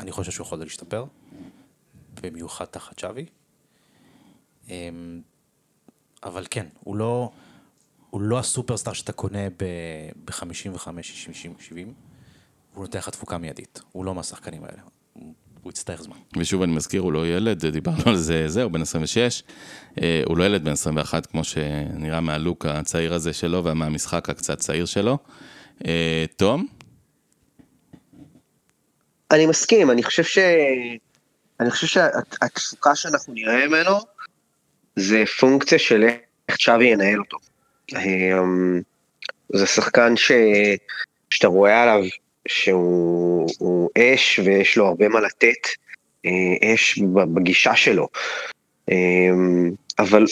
אני 0.00 0.12
חושב 0.12 0.32
שהוא 0.32 0.44
יכול 0.44 0.58
להשתפר, 0.58 1.04
במיוחד 2.22 2.64
תחת 2.64 2.98
שווי. 2.98 3.26
אמ, 4.68 5.20
אבל 6.22 6.46
כן, 6.50 6.66
הוא 6.80 6.96
לא, 6.96 7.30
הוא 8.10 8.20
לא 8.20 8.38
הסופרסטאר 8.38 8.92
שאתה 8.92 9.12
קונה 9.12 9.48
ב-55, 9.56 11.02
60, 11.02 11.34
60, 11.34 11.54
70. 11.60 11.94
הוא 12.74 12.82
נותן 12.82 12.98
לך 12.98 13.08
תפוקה 13.08 13.38
מיידית. 13.38 13.80
הוא 13.92 14.04
לא 14.04 14.14
מהשחקנים 14.14 14.64
האלה. 14.64 14.82
הוא 15.12 15.34
הוא 15.62 15.70
יצטרך 15.70 16.02
זמן. 16.02 16.16
ושוב 16.36 16.62
אני 16.62 16.72
מזכיר, 16.72 17.00
הוא 17.00 17.12
לא 17.12 17.26
ילד, 17.28 17.66
דיברנו 17.66 18.02
על 18.06 18.16
זה, 18.16 18.48
זה, 18.48 18.62
הוא 18.62 18.72
בן 18.72 18.82
26, 18.82 19.42
אה, 20.02 20.22
הוא 20.26 20.38
לא 20.38 20.44
ילד 20.44 20.64
בן 20.64 20.72
21, 20.72 21.26
כמו 21.26 21.44
שנראה 21.44 22.20
מהלוק 22.20 22.66
הצעיר 22.66 23.14
הזה 23.14 23.32
שלו 23.32 23.64
ומהמשחק 23.64 24.28
הקצת 24.28 24.58
צעיר 24.58 24.86
שלו. 24.86 25.18
אה, 25.86 26.24
תום? 26.36 26.66
אני 29.30 29.46
מסכים, 29.46 29.90
אני 29.90 30.02
חושב 30.02 30.24
ש... 30.24 30.38
אני 31.60 31.70
חושב 31.70 31.86
שהתפוקה 31.86 32.94
שאנחנו 32.94 33.34
נראה 33.34 33.66
ממנו 33.66 33.90
זה 34.96 35.24
פונקציה 35.40 35.78
של 35.78 36.04
איך 36.48 36.56
צ'אבי 36.56 36.84
ינהל 36.84 37.18
אותו. 37.18 37.36
אמ, 37.92 38.80
זה 39.52 39.66
שחקן 39.66 40.16
ש... 40.16 40.32
שאתה 41.30 41.46
רואה 41.46 41.82
עליו 41.82 42.04
שהוא 42.48 43.48
הוא 43.58 43.90
אש 43.98 44.40
ויש 44.44 44.76
לו 44.76 44.86
הרבה 44.86 45.08
מה 45.08 45.20
לתת, 45.20 45.66
אה, 46.26 46.74
אש 46.74 46.98
בגישה 47.34 47.76
שלו. 47.76 48.08
אמ, 48.90 49.70
אבל, 49.98 50.24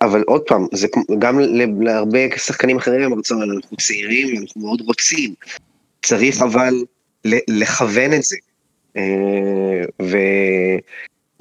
אבל 0.00 0.22
עוד 0.22 0.42
פעם, 0.46 0.66
זה 0.72 0.88
גם 1.18 1.38
להרבה 1.80 2.18
שחקנים 2.36 2.76
אחרים, 2.76 3.12
אנחנו 3.12 3.76
צעירים, 3.76 4.42
אנחנו 4.42 4.60
מאוד 4.60 4.80
רוצים, 4.80 5.34
צריך 6.02 6.42
אבל 6.42 6.74
לכוון 7.48 8.12
את 8.12 8.22
זה. 8.22 8.36
ו... 10.02 10.16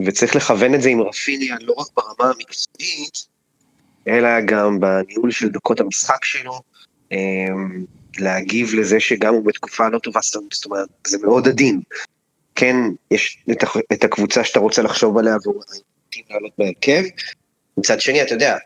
וצריך 0.05 0.35
לכוון 0.35 0.75
את 0.75 0.81
זה 0.81 0.89
עם 0.89 1.01
רפיניה 1.01 1.55
לא 1.61 1.73
רק 1.73 1.87
ברמה 1.95 2.31
המקצועית, 2.31 3.27
אלא 4.07 4.41
גם 4.41 4.79
בניהול 4.79 5.31
של 5.31 5.49
דקות 5.49 5.79
המשחק 5.79 6.25
שלו, 6.25 6.61
להגיב 8.19 8.75
לזה 8.75 8.99
שגם 8.99 9.33
הוא 9.33 9.45
בתקופה 9.45 9.89
לא 9.89 9.99
טובה, 9.99 10.19
זאת 10.23 10.65
אומרת, 10.65 10.87
זה 11.07 11.17
מאוד 11.17 11.47
עדין. 11.47 11.81
כן, 12.55 12.75
יש 13.11 13.43
את, 13.51 13.63
את 13.93 14.03
הקבוצה 14.03 14.43
שאתה 14.43 14.59
רוצה 14.59 14.81
לחשוב 14.81 15.17
עליה 15.17 15.35
והוא 15.43 15.61
מתאים 16.07 16.23
לעלות 16.29 16.51
בהרכב. 16.57 17.03
מצד 17.77 18.01
שני, 18.01 18.21
אתה 18.21 18.33
יודע, 18.33 18.57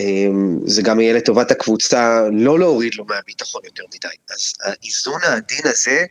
אמ, 0.00 0.58
זה 0.66 0.82
גם 0.82 1.00
יהיה 1.00 1.14
לטובת 1.14 1.50
הקבוצה 1.50 2.22
לא 2.32 2.58
להוריד 2.58 2.94
לו 2.94 3.04
מהביטחון 3.04 3.62
יותר 3.64 3.82
מדי. 3.94 4.08
אז 4.34 4.54
האיזון 4.64 5.20
העדין 5.22 5.64
הזה, 5.64 6.04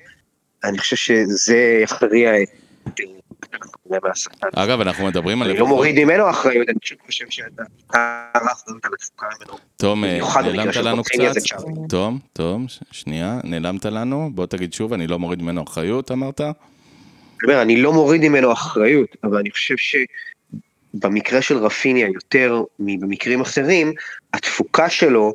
אני 0.64 0.78
חושב 0.78 0.96
שזה 0.96 1.80
יכריע 1.84 2.32
את... 2.44 2.50
אגב, 4.56 4.82
אנחנו 4.82 5.06
מדברים 5.06 5.42
על... 5.42 5.50
אני 5.50 5.60
לא 5.60 5.68
מוריד 5.68 6.04
ממנו 6.04 6.30
אחריות, 6.30 6.70
אני 6.70 6.80
פשוט 6.80 6.98
חושב 7.06 7.26
שאתה... 7.30 7.64
האחריות 7.94 8.86
על 8.86 8.92
התפוקה 8.94 9.28
ממנו. 9.40 9.58
תום, 9.78 10.04
אה, 10.06 10.20
נעלמת 10.42 10.66
במקרה 10.66 10.82
לנו 10.82 11.04
קצת. 11.04 11.22
תום, 11.90 12.20
תום, 12.34 12.68
ש- 12.68 12.80
שנייה, 12.92 13.40
נעלמת 13.44 13.86
לנו. 13.86 14.30
בוא 14.34 14.46
תגיד 14.46 14.74
שוב, 14.74 14.94
אני 14.94 15.08
לא 15.08 15.20
מוריד 15.20 15.42
ממנו 15.42 15.64
אחריות, 15.64 16.12
אמרת? 16.12 16.42
אני 17.50 17.82
לא 17.82 17.94
מוריד 17.94 18.22
ממנו 18.22 18.54
אחריות, 18.54 19.10
אבל 19.24 19.38
אני 19.38 19.52
חושב 19.52 19.76
שבמקרה 20.94 21.42
של 21.42 21.58
רפיניה 21.58 22.08
יותר 22.08 22.64
מבמקרים 22.80 23.42
אחרים, 23.42 23.94
התפוקה 24.34 24.90
שלו 24.90 25.34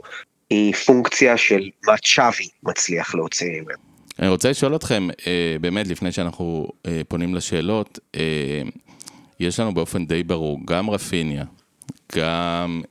היא 0.50 0.74
פונקציה 0.74 1.36
של 1.36 1.70
מה 1.86 1.94
צ'אבי 1.96 2.48
מצליח 2.62 3.14
להוציא 3.14 3.60
ממנו. 3.60 3.93
אני 4.18 4.28
רוצה 4.28 4.50
לשאול 4.50 4.76
אתכם, 4.76 5.08
אה, 5.26 5.56
באמת, 5.60 5.88
לפני 5.88 6.12
שאנחנו 6.12 6.68
אה, 6.86 7.00
פונים 7.08 7.34
לשאלות, 7.34 7.98
אה, 8.16 8.62
יש 9.40 9.60
לנו 9.60 9.74
באופן 9.74 10.06
די 10.06 10.22
ברור, 10.22 10.60
גם 10.64 10.90
רפיניה, 10.90 11.44
גם 12.16 12.82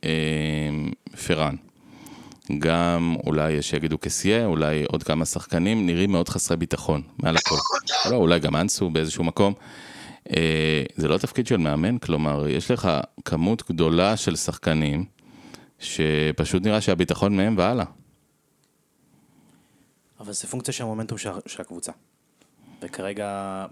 פרן, 1.27 1.55
גם 2.59 3.15
אולי 3.25 3.51
יש 3.51 3.69
שיגידו 3.69 3.97
קסיה, 3.97 4.45
אולי 4.45 4.83
עוד 4.83 5.03
כמה 5.03 5.25
שחקנים, 5.25 5.85
נראים 5.85 6.11
מאוד 6.11 6.29
חסרי 6.29 6.57
ביטחון, 6.57 7.01
מעל 7.17 7.35
הכל. 7.37 7.55
לא, 8.11 8.15
אולי 8.15 8.39
גם 8.39 8.55
אנסו 8.55 8.89
באיזשהו 8.89 9.23
מקום. 9.23 9.53
זה 10.95 11.07
לא 11.07 11.17
תפקיד 11.17 11.47
של 11.47 11.57
מאמן, 11.57 11.97
כלומר, 11.97 12.47
יש 12.47 12.71
לך 12.71 12.89
כמות 13.25 13.63
גדולה 13.69 14.17
של 14.17 14.35
שחקנים, 14.35 15.05
שפשוט 15.79 16.63
נראה 16.63 16.81
שהביטחון 16.81 17.37
מהם 17.37 17.57
והלאה. 17.57 17.85
אבל 20.23 20.33
זה 20.33 20.47
פונקציה 20.47 20.73
של 20.73 20.83
המומנטום 20.83 21.17
של, 21.17 21.29
של 21.45 21.61
הקבוצה. 21.61 21.91
וכרגע 22.81 23.65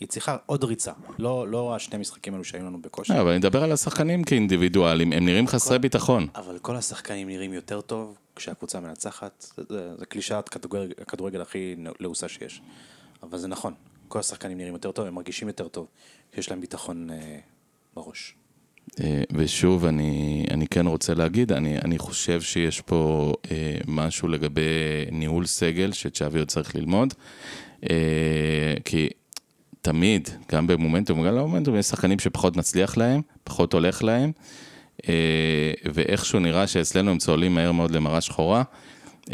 היא 0.00 0.08
צריכה 0.08 0.36
עוד 0.46 0.64
ריצה. 0.64 0.92
לא, 1.18 1.48
לא 1.48 1.74
השני 1.74 1.98
משחקים 1.98 2.32
האלו 2.32 2.44
שהיו 2.44 2.64
לנו 2.64 2.82
בכושר. 2.82 3.14
לא, 3.14 3.20
אבל 3.20 3.30
אני 3.30 3.38
מדבר 3.38 3.62
על 3.62 3.72
השחקנים 3.72 4.24
כאינדיבידואלים, 4.24 5.12
הם 5.12 5.24
נראים 5.24 5.46
חסרי 5.46 5.78
ביטחון. 5.78 6.26
אבל 6.34 6.58
כל 6.58 6.76
השחקנים 6.76 7.28
נראים 7.28 7.52
יותר 7.52 7.80
טוב 7.80 8.18
כשהקבוצה 8.36 8.80
מנצחת. 8.80 9.46
זה, 9.56 9.62
זה, 9.98 10.06
קלישאת 10.06 10.48
כדורגל, 10.48 10.92
הכדורגל 11.00 11.40
הכי 11.40 11.76
לעוסה 12.00 12.28
שיש. 12.28 12.62
אבל 13.22 13.38
זה 13.38 13.48
נכון. 13.48 13.74
כל 14.08 14.18
השחקנים 14.18 14.58
נראים 14.58 14.74
יותר 14.74 14.92
טוב, 14.92 15.06
הם 15.06 15.14
מרגישים 15.14 15.48
יותר 15.48 15.68
טוב. 15.68 15.86
שיש 16.34 16.50
להם 16.50 16.60
ביטחון 16.60 17.10
אה, 17.10 17.38
בראש. 17.94 18.34
אה, 19.00 19.22
ושוב, 19.32 19.84
אני, 19.84 20.44
אני 20.50 20.66
כן 20.66 20.86
רוצה 20.86 21.14
להגיד, 21.14 21.52
אני, 21.52 21.78
אני 21.78 21.98
חושב 21.98 22.40
שיש 22.40 22.80
פה 22.80 23.32
אה, 23.50 23.78
משהו 23.88 24.28
לגבי 24.28 24.62
ניהול 25.12 25.46
סגל 25.46 25.92
שצ'אבי 25.92 26.38
עוד 26.38 26.48
צריך 26.48 26.76
ללמוד, 26.76 27.14
אה, 27.90 28.74
כי 28.84 29.08
תמיד, 29.82 30.28
גם 30.52 30.66
במומנטום 30.66 31.24
לא 31.24 31.30
במומנטום, 31.30 31.76
יש 31.76 31.86
שחקנים 31.86 32.18
שפחות 32.18 32.56
מצליח 32.56 32.96
להם, 32.96 33.20
פחות 33.44 33.72
הולך 33.72 34.02
להם, 34.02 34.32
אה, 35.08 35.72
ואיכשהו 35.94 36.40
נראה 36.40 36.66
שאצלנו 36.66 37.10
הם 37.10 37.18
צוללים 37.18 37.54
מהר 37.54 37.72
מאוד 37.72 37.90
למראה 37.90 38.20
שחורה, 38.20 38.62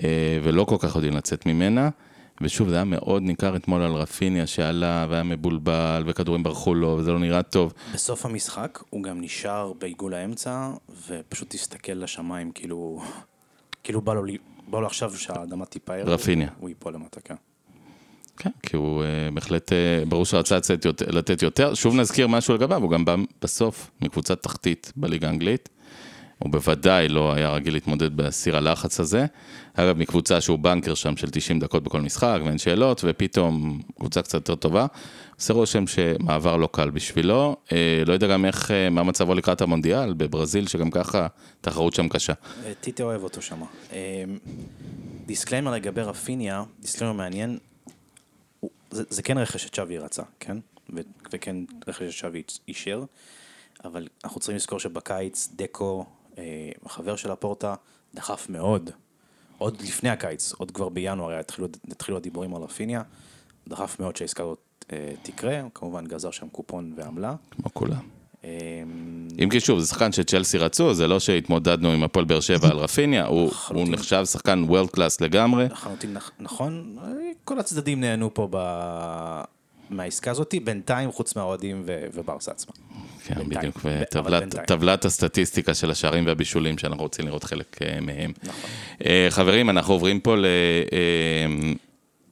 אה, 0.02 0.38
ולא 0.42 0.64
כל 0.64 0.76
כך 0.78 0.94
יודעים 0.94 1.16
לצאת 1.16 1.46
ממנה. 1.46 1.88
ושוב, 2.40 2.68
זה 2.68 2.74
היה 2.74 2.84
מאוד 2.84 3.22
ניכר 3.22 3.56
אתמול 3.56 3.82
על 3.82 3.92
רפיניה 3.92 4.46
שעלה 4.46 5.06
והיה 5.10 5.22
מבולבל, 5.22 6.04
וכדורים 6.06 6.42
ברחו 6.42 6.74
לו, 6.74 6.96
וזה 6.98 7.12
לא 7.12 7.18
נראה 7.18 7.42
טוב. 7.42 7.72
בסוף 7.94 8.26
המשחק 8.26 8.82
הוא 8.90 9.02
גם 9.02 9.20
נשאר 9.20 9.72
בעיגול 9.72 10.14
האמצע, 10.14 10.70
ופשוט 11.08 11.54
הסתכל 11.54 11.92
לשמיים 11.92 12.52
כאילו... 12.52 13.02
כאילו 13.84 14.00
בא 14.00 14.14
לו, 14.14 14.22
בא 14.68 14.80
לו 14.80 14.86
עכשיו 14.86 15.16
שהאדמה 15.16 15.64
תיפער. 15.64 16.04
רפיניה. 16.06 16.48
הוא 16.58 16.68
ייפול 16.68 16.94
למטה, 16.94 17.20
כן. 17.20 17.34
כן, 18.36 18.50
כי 18.62 18.76
הוא 18.76 19.02
uh, 19.02 19.34
בהחלט, 19.34 19.72
uh, 19.72 20.08
ברור 20.08 20.24
שרצה 20.24 20.56
לתת 20.56 20.84
יותר, 20.84 21.06
לתת 21.10 21.42
יותר. 21.42 21.74
שוב 21.74 21.94
נזכיר 21.94 22.28
משהו 22.28 22.54
לגביו, 22.54 22.82
הוא 22.82 22.90
גם 22.90 23.04
בא 23.04 23.16
בסוף 23.42 23.90
מקבוצת 24.00 24.42
תחתית 24.42 24.92
בליגה 24.96 25.28
האנגלית. 25.28 25.68
הוא 26.38 26.52
בוודאי 26.52 27.08
לא 27.08 27.32
היה 27.32 27.50
רגיל 27.50 27.74
להתמודד 27.74 28.16
בסיר 28.16 28.56
הלחץ 28.56 29.00
הזה. 29.00 29.26
אגב, 29.74 29.98
מקבוצה 29.98 30.40
שהוא 30.40 30.58
בנקר 30.58 30.94
שם 30.94 31.16
של 31.16 31.30
90 31.30 31.60
דקות 31.60 31.82
בכל 31.82 32.00
משחק, 32.00 32.38
ואין 32.44 32.58
שאלות, 32.58 33.00
ופתאום 33.04 33.80
קבוצה 33.96 34.22
קצת 34.22 34.34
יותר 34.34 34.54
טובה. 34.54 34.86
עושה 35.36 35.54
רושם 35.54 35.86
שמעבר 35.86 36.56
לא 36.56 36.68
קל 36.72 36.90
בשבילו. 36.90 37.56
אה, 37.72 38.02
לא 38.06 38.12
יודע 38.12 38.26
גם 38.26 38.44
איך, 38.44 38.70
אה, 38.70 38.90
מה 38.90 39.02
מצבו 39.02 39.34
לקראת 39.34 39.60
המונדיאל 39.60 40.12
בברזיל, 40.14 40.66
שגם 40.66 40.90
ככה 40.90 41.26
תחרות 41.60 41.94
שם 41.94 42.08
קשה. 42.08 42.32
אה, 42.64 42.72
טיטה 42.80 43.02
אוהב 43.02 43.22
אותו 43.22 43.42
שם. 43.42 43.60
disclaimer 45.26 45.72
לגבי 45.72 46.00
רפיניה, 46.02 46.62
disclaimer 46.80 47.16
מעניין, 47.16 47.58
הוא- 48.60 48.70
זה, 48.90 49.02
זה 49.10 49.22
כן 49.22 49.38
רכש 49.38 49.62
שצ'אבי 49.62 49.98
רצה, 49.98 50.22
כן? 50.40 50.56
ו, 50.94 51.00
וכן 51.32 51.56
רכש 51.88 52.02
שצ'אבי 52.18 52.42
אישר, 52.68 53.04
אבל 53.84 54.08
אנחנו 54.24 54.40
צריכים 54.40 54.56
לזכור 54.56 54.80
שבקיץ 54.80 55.48
דקו, 55.56 56.04
אה, 56.08 56.15
החבר 56.86 57.16
של 57.16 57.30
לפורטה, 57.30 57.74
דחף 58.14 58.46
מאוד, 58.50 58.90
עוד 59.58 59.82
לפני 59.82 60.08
הקיץ, 60.10 60.52
עוד 60.52 60.70
כבר 60.70 60.88
בינואר 60.88 61.38
התחילו, 61.38 61.68
התחילו 61.90 62.16
הדיבורים 62.16 62.54
על 62.54 62.62
רפיניה, 62.62 63.02
דחף 63.68 64.00
מאוד 64.00 64.16
שהעסקה 64.16 64.42
הזאת 64.42 64.58
אה, 64.92 65.12
תקרה, 65.22 65.60
הוא 65.60 65.70
כמובן 65.74 66.06
גזר 66.06 66.30
שם 66.30 66.48
קופון 66.48 66.92
ועמלה. 66.96 67.34
כמו 67.50 67.74
כולם. 67.74 67.98
אה, 68.44 68.50
אם 69.44 69.48
כי 69.50 69.60
שוב, 69.60 69.78
זה 69.80 69.86
שחקן 69.86 70.12
שצ'לסי 70.12 70.58
רצו, 70.58 70.94
זה 70.94 71.06
לא 71.06 71.20
שהתמודדנו 71.20 71.92
עם 71.92 72.02
הפועל 72.02 72.24
באר 72.24 72.40
שבע 72.40 72.68
על 72.68 72.76
רפיניה, 72.78 73.26
הוא. 73.26 73.50
נחשב 73.88 74.24
שחקן 74.24 74.64
וורלד 74.68 74.90
קלאס 74.90 75.20
לגמרי. 75.20 75.64
לחלוטין 75.68 76.16
נכ- 76.16 76.30
נכון, 76.38 76.96
אה, 77.02 77.10
כל 77.44 77.58
הצדדים 77.58 78.00
נהנו 78.00 78.34
פה 78.34 78.48
ב... 78.50 78.56
מהעסקה 79.90 80.30
הזאת, 80.30 80.54
בינתיים 80.64 81.12
חוץ 81.12 81.36
מהאוהדים 81.36 81.82
וברסה 81.86 82.50
עצמה. 82.50 82.72
כן, 83.26 83.34
בינתיים. 83.34 83.58
בדיוק, 83.58 83.80
וטבלת 84.62 85.04
הסטטיסטיקה 85.04 85.74
של 85.74 85.90
השערים 85.90 86.26
והבישולים 86.26 86.78
שאנחנו 86.78 87.02
רוצים 87.02 87.26
לראות 87.26 87.44
חלק 87.44 87.82
אה, 87.82 88.00
מהם. 88.00 88.32
נכון. 88.42 88.70
אה, 89.06 89.26
חברים, 89.30 89.70
אנחנו 89.70 89.94
עוברים 89.94 90.20
פה 90.20 90.34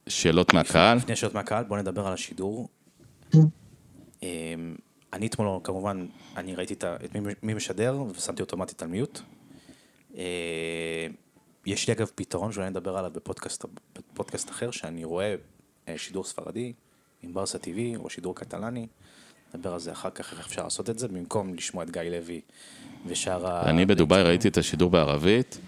לשאלות 0.06 0.54
מהקהל. 0.54 0.96
לפני 0.96 1.16
שאלות 1.16 1.34
מהקהל, 1.34 1.64
בואו 1.64 1.80
נדבר 1.80 2.06
על 2.06 2.12
השידור. 2.12 2.68
אני 5.12 5.26
אתמול, 5.26 5.60
כמובן, 5.64 6.06
אני 6.36 6.54
ראיתי 6.54 6.74
את 6.74 6.84
מי- 7.42 7.54
משדר 7.54 8.02
ושמתי 8.16 8.42
אוטומטית 8.42 8.82
על 8.82 8.88
מיוט. 8.88 9.20
אה, 10.16 11.06
יש 11.66 11.88
לי 11.88 11.94
אגב 11.94 12.10
פתרון 12.14 12.52
שאולי 12.52 12.70
נדבר 12.70 12.96
עליו 12.96 13.10
בפודקאסט, 13.10 13.64
בפודקאסט 14.12 14.50
אחר, 14.50 14.70
שאני 14.70 15.04
רואה 15.04 15.34
אה, 15.88 15.98
שידור 15.98 16.24
ספרדי 16.24 16.72
עם 17.22 17.34
ברסה 17.34 17.58
TV 17.58 17.96
או 17.96 18.10
שידור 18.10 18.34
קטלני. 18.34 18.86
נדבר 19.54 19.72
על 19.72 19.80
זה 19.80 19.92
אחר 19.92 20.10
כך, 20.10 20.32
איך 20.32 20.46
אפשר 20.46 20.62
לעשות 20.62 20.90
את 20.90 20.98
זה, 20.98 21.08
במקום 21.08 21.54
לשמוע 21.54 21.84
את 21.84 21.90
גיא 21.90 22.02
לוי 22.02 22.40
ושאר 23.06 23.46
ה... 23.46 23.70
אני 23.70 23.86
בדובאי 23.86 24.22
ראיתי 24.22 24.48
את 24.48 24.58
השידור 24.58 24.90
בערבית, 24.90 25.58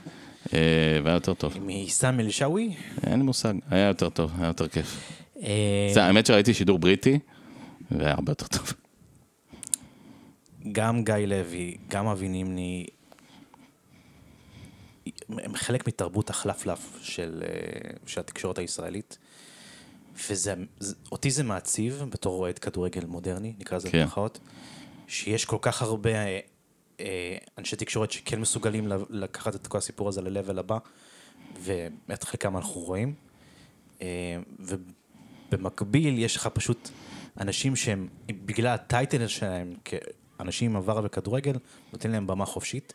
אה, 0.55 0.59
והיה 1.05 1.15
יותר 1.15 1.35
טוב. 1.35 1.59
מסם 1.61 2.21
אל-שאווי. 2.21 2.77
אין 3.07 3.19
לי 3.19 3.25
מושג, 3.25 3.55
היה 3.71 3.89
יותר 3.89 4.09
טוב, 4.09 4.33
היה 4.39 4.47
יותר 4.47 4.69
כיף. 4.69 5.13
אה, 5.43 5.91
זה, 5.95 6.05
האמת 6.05 6.27
שראיתי 6.27 6.55
שידור 6.55 6.79
בריטי, 6.79 7.19
והיה 7.91 8.13
הרבה 8.13 8.31
יותר 8.31 8.47
טוב. 8.47 8.73
גם 10.73 11.05
גיא 11.05 11.15
לוי, 11.15 11.77
גם 11.89 12.07
אבי 12.07 12.29
נימני, 12.29 12.87
הם 15.29 15.55
חלק 15.55 15.89
מתרבות 15.89 16.31
החלפלף 16.31 16.99
של, 17.03 17.43
אה, 17.47 17.91
של 18.07 18.21
התקשורת 18.21 18.59
הישראלית. 18.59 19.19
וזה, 20.31 20.55
זה- 20.79 21.45
מעציב 21.45 22.03
בתור 22.11 22.41
אוהד 22.41 22.59
כדורגל 22.59 23.05
מודרני, 23.07 23.55
נקרא 23.59 23.77
לזה 23.77 23.91
כן. 23.91 24.01
במרכאות, 24.01 24.39
שיש 25.09 25.45
כל 25.45 25.59
כך 25.61 25.83
הרבה 25.83 26.11
אה, 26.15 26.41
אה, 27.01 27.37
אנשי 27.59 27.77
תקשורת 27.77 28.11
שכן 28.11 28.41
מסוגלים 28.41 28.89
לקחת 29.11 29.55
את 29.55 29.67
כל 29.67 29.79
הסיפור 29.79 30.09
הזה 30.09 30.23
ל-level 30.23 30.59
הבא, 30.59 30.79
ואת 31.61 32.25
חלקם 32.25 32.57
אנחנו 32.57 32.81
רואים. 32.81 33.15
אה, 34.03 34.39
ובמקביל 35.51 36.19
יש 36.19 36.37
לך 36.37 36.47
פשוט 36.47 36.91
אנשים 37.41 37.77
שהם, 37.77 38.09
בגלל 38.27 38.75
הטייטל 38.75 39.27
שלהם 39.27 39.75
כאנשים 39.85 40.71
עם 40.71 40.77
עבר 40.77 41.01
בכדורגל, 41.01 41.57
נותן 41.93 42.11
להם 42.11 42.27
במה 42.27 42.47
חופשית, 42.47 42.93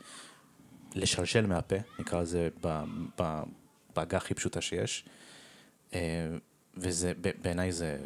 לשלשל 0.96 1.46
מהפה, 1.48 1.76
נקרא 2.00 2.22
לזה 2.22 2.50
בעגה 3.96 4.18
הכי 4.18 4.34
פשוטה 4.34 4.62
שיש. 4.62 5.06
אה, 6.78 6.82
וזה, 6.84 7.14
בעיניי 7.42 7.72
זה... 7.72 7.98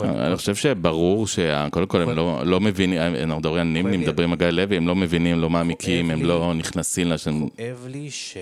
אני 0.00 0.36
חושב 0.36 0.54
שברור 0.54 1.26
שקודם 1.26 1.86
כל 1.86 2.02
הם 2.02 2.10
לא- 2.10 2.42
לא 2.46 2.60
מבינים, 2.60 3.00
אנחנו 3.00 3.38
מדברים 3.38 3.60
על 3.60 3.72
נימני. 3.72 3.96
מדברים 3.96 4.32
על 4.32 4.38
גיא 4.38 4.46
לוי, 4.46 4.76
הם 4.76 4.86
לא 4.88 4.94
מבינים, 4.94 5.38
לא 5.38 5.50
מעמיקים, 5.50 6.10
הם. 6.10 6.22
לא 6.22 6.54
נכנסים 6.54 7.10
לשם. 7.10 7.48
כואב 7.48 7.86
לי 7.90 8.10
ש... 8.10 8.36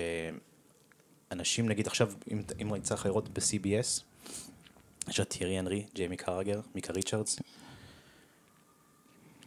אנשים, 1.31 1.69
נגיד 1.69 1.87
עכשיו, 1.87 2.11
אם, 2.61 2.71
לך 2.91 3.05
לראות 3.05 3.29
ב-CBS, 3.29 4.01
יש 5.09 5.19
את 5.19 5.29
טיירי 5.29 5.59
הנרי, 5.59 5.83
ג'יימי 5.95 6.17
קרגר, 6.17 6.59
מיקה 6.75 6.93
ריצ'רדס, 6.93 7.39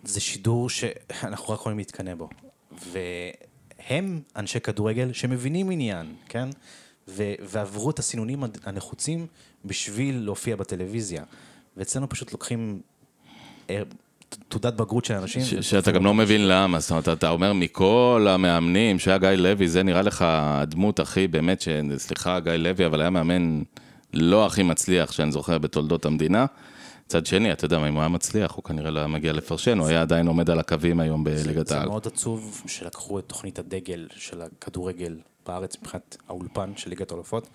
זה 0.05 0.21
שידור 0.21 0.71
שאנחנו 0.71 1.55
רק 1.55 1.61
יכולים 1.61 1.79
להתקנא 1.79 2.15
בו. 2.15 2.29
והם 2.93 4.21
אנשי 4.37 4.61
כדורגל 4.61 5.13
שמבינים 5.13 5.71
עניין, 5.71 6.15
כן? 6.29 6.49
ו- 7.09 7.35
ועברו 7.43 7.91
את 7.91 7.99
הסינונים 7.99 8.45
הנחוצים 8.65 9.27
בשביל 9.65 10.19
להופיע 10.25 10.57
בטלוויזיה. 10.57 11.25
ואצלנו 11.77 12.09
פשוט 12.09 12.33
לוקחים 12.33 12.81
אה, 13.71 13.83
תעודת 14.49 14.75
בגרות 14.75 15.05
של 15.05 15.15
אנשים. 15.15 15.43
ש- 15.45 15.55
שאתה 15.55 15.93
גם 15.93 16.05
לא 16.05 16.15
מבין 16.15 16.49
למה, 16.49 16.81
זאת 16.81 16.91
אומרת, 16.91 17.09
אתה 17.09 17.29
אומר 17.31 17.53
מכל 17.53 18.27
המאמנים, 18.31 18.99
שהיה 18.99 19.19
גיא 19.19 19.29
לוי, 19.29 19.69
זה 19.69 19.83
נראה 19.83 20.03
לך 20.03 20.25
הדמות 20.29 21.01
הכי, 21.01 21.29
באמת, 21.29 21.61
ש... 21.61 21.69
סליחה, 21.97 22.41
גיא 22.41 22.53
לוי, 22.53 22.87
אבל 22.87 23.01
היה 23.01 23.11
מאמן 23.11 23.63
לא 24.15 24.47
הכי 24.47 24.63
מצליח 24.63 25.13
שאני 25.13 25.33
זוכר 25.33 25.59
בתולדות 25.59 26.05
המדינה. 26.05 26.47
מצד 27.07 27.27
שני, 27.27 27.53
אתה 27.53 27.65
יודע, 27.65 27.89
אם 27.89 27.95
הוא 27.95 28.01
היה 28.01 28.09
מצליח, 28.09 28.53
הוא 28.53 28.65
כנראה 28.65 28.91
לא 28.91 28.99
היה 28.99 29.09
מגיע 29.09 29.33
לפרשן, 29.33 29.79
הוא 29.79 29.87
היה 29.89 30.01
עדיין 30.03 30.27
עומד 30.27 30.51
על 30.51 30.59
הקווים 30.59 31.01
היום 31.01 31.25
בליגת 31.25 31.67
זה 31.67 31.79
העל. 31.79 31.89
מאוד 31.89 32.07
עצוב 32.07 32.63
שלקחו 32.67 33.19
את 33.19 33.25
תוכנית 33.27 33.59
הדגל 33.59 34.07
של 34.17 34.43
הכדורגל 34.43 35.17
בארץ 35.49 35.77
מבחינת 35.81 36.17
האולפן 36.29 36.73
של 36.77 36.91
ליגת 36.91 37.11
האלופות, 37.11 37.49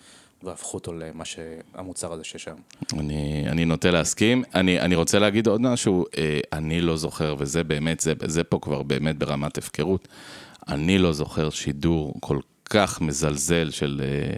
והפכו 0.43 0.77
אותו 0.77 0.93
למה 0.93 1.25
שהמוצר 1.25 2.13
הזה 2.13 2.23
שיש 2.23 2.47
היום. 2.47 2.59
אני, 2.99 3.43
אני 3.49 3.65
נוטה 3.65 3.91
להסכים. 3.91 4.43
אני, 4.55 4.79
אני 4.79 4.95
רוצה 4.95 5.19
להגיד 5.19 5.47
עוד 5.47 5.61
משהו, 5.61 6.05
אה, 6.17 6.39
אני 6.53 6.81
לא 6.81 6.97
זוכר, 6.97 7.35
וזה 7.37 7.63
באמת, 7.63 7.99
זה, 7.99 8.13
זה 8.25 8.43
פה 8.43 8.59
כבר 8.61 8.83
באמת 8.83 9.17
ברמת 9.17 9.57
הפקרות, 9.57 10.07
אני 10.67 10.97
לא 10.97 11.13
זוכר 11.13 11.49
שידור 11.49 12.13
כל 12.19 12.39
כך 12.69 13.01
מזלזל 13.01 13.69
של 13.71 14.01
אה, 14.03 14.37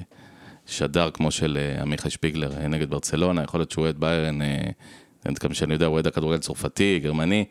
שדר 0.66 1.10
כמו 1.12 1.32
של 1.32 1.58
אה, 1.62 1.82
עמיחי 1.82 2.10
שפיגלר 2.10 2.68
נגד 2.68 2.90
ברצלונה, 2.90 3.44
יכול 3.44 3.60
להיות 3.60 3.72
שהוא 3.72 3.84
אוהד 3.84 4.00
ביירן, 4.00 4.42
אה, 4.42 4.70
עד 5.26 5.38
כמה 5.38 5.54
שאני 5.54 5.74
יודע, 5.74 5.86
הוא 5.86 5.94
אוהד 5.94 6.08
הכדורגל 6.08 6.40
צרפתי, 6.40 7.00
גרמני. 7.04 7.46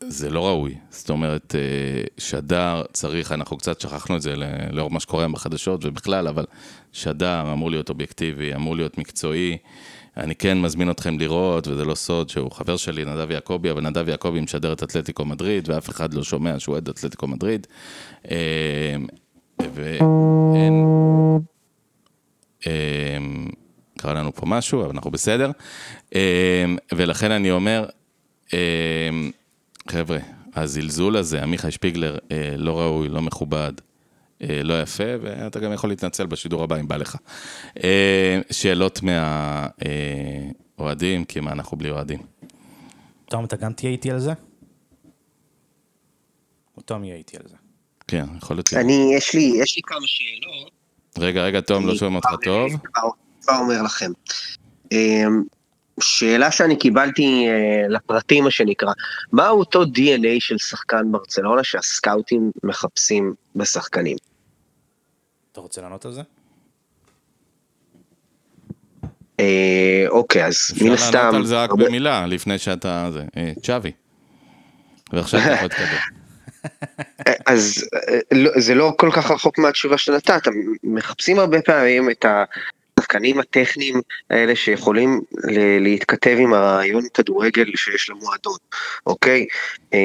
זה 0.00 0.30
לא 0.30 0.46
ראוי, 0.46 0.74
זאת 0.90 1.10
אומרת, 1.10 1.54
אה, 1.54 2.04
שדר 2.18 2.82
צריך, 2.92 3.32
אנחנו 3.32 3.56
קצת 3.56 3.80
שכחנו 3.80 4.16
את 4.16 4.22
זה 4.22 4.34
לאור 4.70 4.90
מה 4.90 5.00
שקורה 5.00 5.28
בחדשות 5.28 5.84
ובכלל, 5.84 6.28
אבל 6.28 6.44
שדר 6.92 7.52
אמור 7.52 7.70
להיות 7.70 7.88
אובייקטיבי, 7.88 8.54
אמור 8.54 8.76
להיות 8.76 8.98
מקצועי. 8.98 9.58
אני 10.16 10.34
כן 10.34 10.60
מזמין 10.60 10.90
אתכם 10.90 11.18
לראות, 11.18 11.68
וזה 11.68 11.84
לא 11.84 11.94
סוד 11.94 12.28
שהוא 12.28 12.50
חבר 12.50 12.76
שלי, 12.76 13.04
נדב 13.04 13.30
יעקבי, 13.30 13.70
אבל 13.70 13.80
נדב 13.80 14.08
יעקבי 14.08 14.40
משדר 14.40 14.72
את 14.72 14.82
אתלטיקו 14.82 15.24
מדריד, 15.24 15.70
ואף 15.70 15.90
אחד 15.90 16.14
לא 16.14 16.22
שומע 16.22 16.58
שהוא 16.58 16.72
אוהד 16.72 16.88
אתלטיקו 16.88 17.26
מדריד. 17.26 17.66
אה, 18.30 18.96
ואין... 19.74 20.84
אה, 22.66 23.18
קרה 23.98 24.14
לנו 24.14 24.34
פה 24.34 24.46
משהו, 24.46 24.80
אבל 24.82 24.90
אנחנו 24.90 25.10
בסדר. 25.10 25.50
ולכן 26.94 27.30
אני 27.30 27.50
אומר, 27.50 27.84
חבר'ה, 29.90 30.18
הזלזול 30.54 31.16
הזה, 31.16 31.42
עמיחי 31.42 31.70
שפיגלר, 31.70 32.18
אה, 32.32 32.54
לא 32.56 32.78
ראוי, 32.80 33.08
לא 33.08 33.22
מכובד, 33.22 33.72
אה, 34.42 34.60
לא 34.62 34.82
יפה, 34.82 35.04
ואתה 35.22 35.60
גם 35.60 35.72
יכול 35.72 35.90
להתנצל 35.90 36.26
בשידור 36.26 36.62
הבא 36.62 36.80
אם 36.80 36.88
בא 36.88 36.96
לך. 36.96 37.16
אה, 37.84 38.40
שאלות 38.50 39.00
מהאוהדים, 40.78 41.24
כי 41.24 41.40
מה, 41.40 41.52
אנחנו 41.52 41.76
בלי 41.76 41.90
אוהדים. 41.90 42.18
תום, 43.24 43.44
אתה 43.44 43.56
גם 43.56 43.72
תהיה 43.72 43.92
איתי 43.92 44.10
על 44.10 44.18
זה? 44.18 44.32
או 46.76 46.82
תום 46.82 47.04
יהיה 47.04 47.16
איתי 47.16 47.36
על 47.36 47.48
זה? 47.48 47.56
כן, 48.08 48.24
יכול 48.36 48.56
להיות. 48.56 48.72
אני, 48.74 49.10
יש 49.16 49.34
לי, 49.34 49.52
יש 49.62 49.76
לי 49.76 49.82
כמה 49.86 49.98
שאלות. 50.06 50.70
רגע, 51.18 51.42
רגע, 51.44 51.60
תום, 51.60 51.86
לא 51.86 51.94
שומעים 51.94 52.16
אותך 52.16 52.28
טוב. 52.44 52.70
כבר- 52.92 53.10
כבר 53.42 53.54
אומר 53.58 53.82
לכם. 53.82 54.10
שאלה 56.00 56.50
שאני 56.50 56.76
קיבלתי 56.78 57.46
אה, 57.48 57.88
לפרטים, 57.88 58.44
מה 58.44 58.50
שנקרא, 58.50 58.92
מהו 59.32 59.58
אותו 59.58 59.82
DNA 59.82 60.36
של 60.38 60.58
שחקן 60.58 61.12
ברצלונה 61.12 61.64
שהסקאוטים 61.64 62.50
מחפשים 62.64 63.34
בשחקנים? 63.56 64.16
אתה 65.52 65.60
רוצה 65.60 65.80
לענות 65.80 66.04
על 66.04 66.12
זה? 66.12 66.22
אה, 69.40 70.04
אוקיי, 70.08 70.44
אז 70.46 70.56
מן 70.82 70.92
אפשר 70.92 71.04
הסתם... 71.04 71.18
לענות 71.18 71.34
על 71.34 71.46
זה 71.46 71.62
רק 71.62 71.70
הרבה- 71.70 71.84
במילה, 71.84 72.26
לפני 72.26 72.58
שאתה... 72.58 73.08
זה, 73.12 73.24
אה, 73.36 73.52
צ'אבי. 73.62 73.92
ועכשיו 75.12 75.40
אתה 75.40 75.50
יכול 75.50 75.64
להתקדם. 75.64 75.98
אז 77.46 77.84
אה, 77.94 78.18
לא- 78.32 78.50
זה 78.60 78.74
לא 78.74 78.92
כל 78.98 79.10
כך 79.12 79.30
רחוק 79.30 79.58
מהתשובה 79.58 79.98
שנתת, 79.98 80.42
מחפשים 80.84 81.38
הרבה 81.38 81.62
פעמים 81.62 82.10
את 82.10 82.24
השחקנים 83.06 83.38
הטכניים 83.38 84.00
האלה 84.30 84.56
שיכולים 84.56 85.20
להתכתב 85.80 86.36
עם 86.38 86.54
הרעיון 86.54 87.02
כדורגל 87.14 87.64
שיש 87.76 88.10
למועדון, 88.10 88.56
אוקיי? 89.06 89.46
אה, 89.94 89.98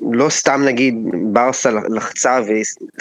לא 0.00 0.28
סתם 0.28 0.62
נגיד 0.64 0.94
ברסה 1.32 1.70
לחצה 1.70 2.40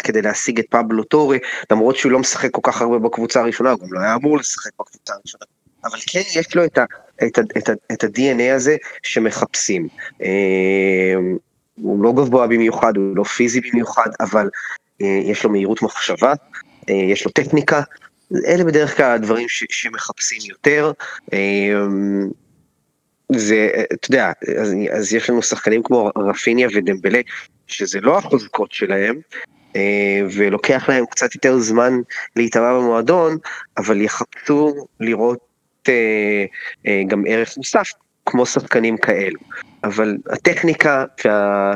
כדי 0.04 0.22
להשיג 0.22 0.60
את 0.60 0.66
פבלו 0.70 1.04
טורי, 1.04 1.40
למרות 1.72 1.96
שהוא 1.96 2.12
לא 2.12 2.20
משחק 2.20 2.52
כל 2.52 2.62
כך 2.64 2.82
הרבה 2.82 3.00
בקבוצה 3.00 3.42
הראשונה, 3.42 3.72
הוא 3.72 3.80
גם 3.80 3.94
לא 3.94 4.00
היה 4.00 4.16
אמור 4.16 4.38
לשחק 4.38 4.72
בקבוצה 4.80 5.14
הראשונה. 5.14 5.46
אבל 5.84 6.00
כן 6.08 6.40
יש 6.40 6.56
לו 6.56 6.66
את, 6.66 6.78
ה, 6.78 6.86
את, 7.28 7.38
ה, 7.38 7.42
את, 7.58 7.70
ה, 7.70 7.74
את 7.94 8.04
ה-DNA 8.04 8.56
הזה 8.56 8.76
שמחפשים. 9.04 9.88
אה, 10.22 11.16
הוא 11.76 12.04
לא 12.04 12.12
גבוה 12.12 12.48
במיוחד, 12.48 12.98
הוא 12.98 13.16
לא 13.16 13.24
פיזי 13.24 13.62
במיוחד, 13.62 14.10
אבל 14.20 14.50
אה, 15.02 15.20
יש 15.24 15.44
לו 15.44 15.50
מהירות 15.50 15.82
מחשבה, 15.82 16.34
אה, 16.90 16.96
יש 16.96 17.26
לו 17.26 17.32
טכניקה, 17.32 17.82
אלה 18.48 18.64
בדרך 18.64 18.98
כלל 18.98 19.12
הדברים 19.12 19.50
ש, 19.50 19.64
שמחפשים 19.70 20.40
יותר. 20.50 20.92
אה, 21.34 21.74
זה, 23.32 23.84
אתה 23.94 24.10
יודע, 24.10 24.32
אז, 24.62 24.74
אז 24.92 25.14
יש 25.14 25.30
לנו 25.30 25.42
שחקנים 25.42 25.84
כמו 25.84 26.12
רפיניה 26.18 26.68
ודמבלה, 26.74 27.22
שזה 27.68 28.02
לא 28.02 28.18
החוזקות 28.18 28.72
שלהם, 28.72 29.16
אה, 29.76 30.22
ולוקח 30.38 30.90
להם 30.90 31.06
קצת 31.06 31.36
יותר 31.36 31.60
זמן 31.60 31.94
להיטמע 32.36 32.74
במועדון, 32.74 33.38
אבל 33.78 34.02
יחפשו 34.02 34.74
לראות 35.00 35.40
אה, 35.90 36.46
אה, 36.88 37.02
גם 37.08 37.24
ערך 37.28 37.58
מוסף, 37.58 37.92
כמו 38.26 38.46
שחקנים 38.46 38.98
כאלו. 38.98 39.40
אבל 39.84 40.18
הטכניקה 40.30 41.06
והיתרון, 41.26 41.74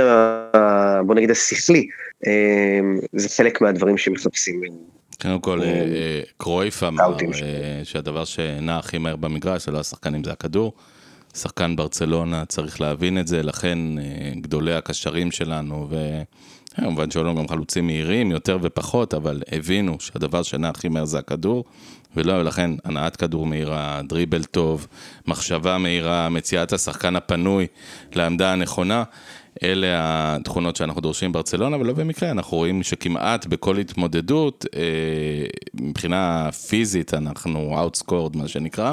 ה- 0.00 1.02
בוא 1.06 1.14
נגיד 1.14 1.30
השכלי, 1.30 1.88
אה, 2.26 2.80
זה 3.12 3.28
חלק 3.28 3.60
מהדברים 3.60 3.98
שמחפשים. 3.98 4.60
קודם 5.22 5.40
כל, 5.40 5.62
אה, 5.62 5.66
אה, 5.66 6.20
קרויף 6.36 6.82
אמר 6.82 7.16
אה, 7.42 7.80
שהדבר 7.84 8.24
שנע 8.24 8.78
הכי 8.78 8.98
מהר 8.98 9.16
במגרש 9.16 9.66
זה 9.66 9.72
לא 9.72 9.80
השחקנים, 9.80 10.24
זה 10.24 10.32
הכדור. 10.32 10.72
שחקן 11.36 11.76
ברצלונה 11.76 12.44
צריך 12.44 12.80
להבין 12.80 13.18
את 13.18 13.26
זה, 13.26 13.42
לכן 13.42 13.78
אה, 13.98 14.04
גדולי 14.40 14.74
הקשרים 14.74 15.30
שלנו, 15.30 15.88
וכמובן 16.78 17.10
שהיו 17.10 17.24
לנו 17.24 17.34
גם 17.36 17.48
חלוצים 17.48 17.86
מהירים 17.86 18.30
יותר 18.30 18.58
ופחות, 18.62 19.14
אבל 19.14 19.42
הבינו 19.52 19.96
שהדבר 20.00 20.42
שנע 20.42 20.68
הכי 20.68 20.88
מהר 20.88 21.04
זה 21.04 21.18
הכדור, 21.18 21.64
ולא, 22.16 22.42
לכן 22.44 22.70
הנעת 22.84 23.16
כדור 23.16 23.46
מהירה, 23.46 24.00
דריבל 24.08 24.44
טוב, 24.44 24.86
מחשבה 25.26 25.78
מהירה, 25.78 26.28
מציאת 26.28 26.72
השחקן 26.72 27.16
הפנוי 27.16 27.66
לעמדה 28.14 28.52
הנכונה. 28.52 29.04
אלה 29.62 29.86
התכונות 29.90 30.76
שאנחנו 30.76 31.00
דורשים 31.00 31.32
ברצלונה, 31.32 31.76
ולא 31.76 31.92
במקרה, 31.92 32.30
אנחנו 32.30 32.56
רואים 32.56 32.82
שכמעט 32.82 33.46
בכל 33.46 33.78
התמודדות, 33.78 34.66
אה, 34.76 34.80
מבחינה 35.74 36.52
פיזית 36.52 37.14
אנחנו 37.14 37.78
אאוטסקורד, 37.78 38.36
מה 38.36 38.48
שנקרא, 38.48 38.92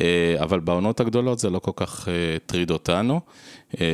אה, 0.00 0.36
אבל 0.42 0.60
בעונות 0.60 1.00
הגדולות 1.00 1.38
זה 1.38 1.50
לא 1.50 1.58
כל 1.58 1.70
כך 1.76 2.08
אה, 2.08 2.36
הטריד 2.36 2.70
אותנו. 2.70 3.20
אה, 3.80 3.86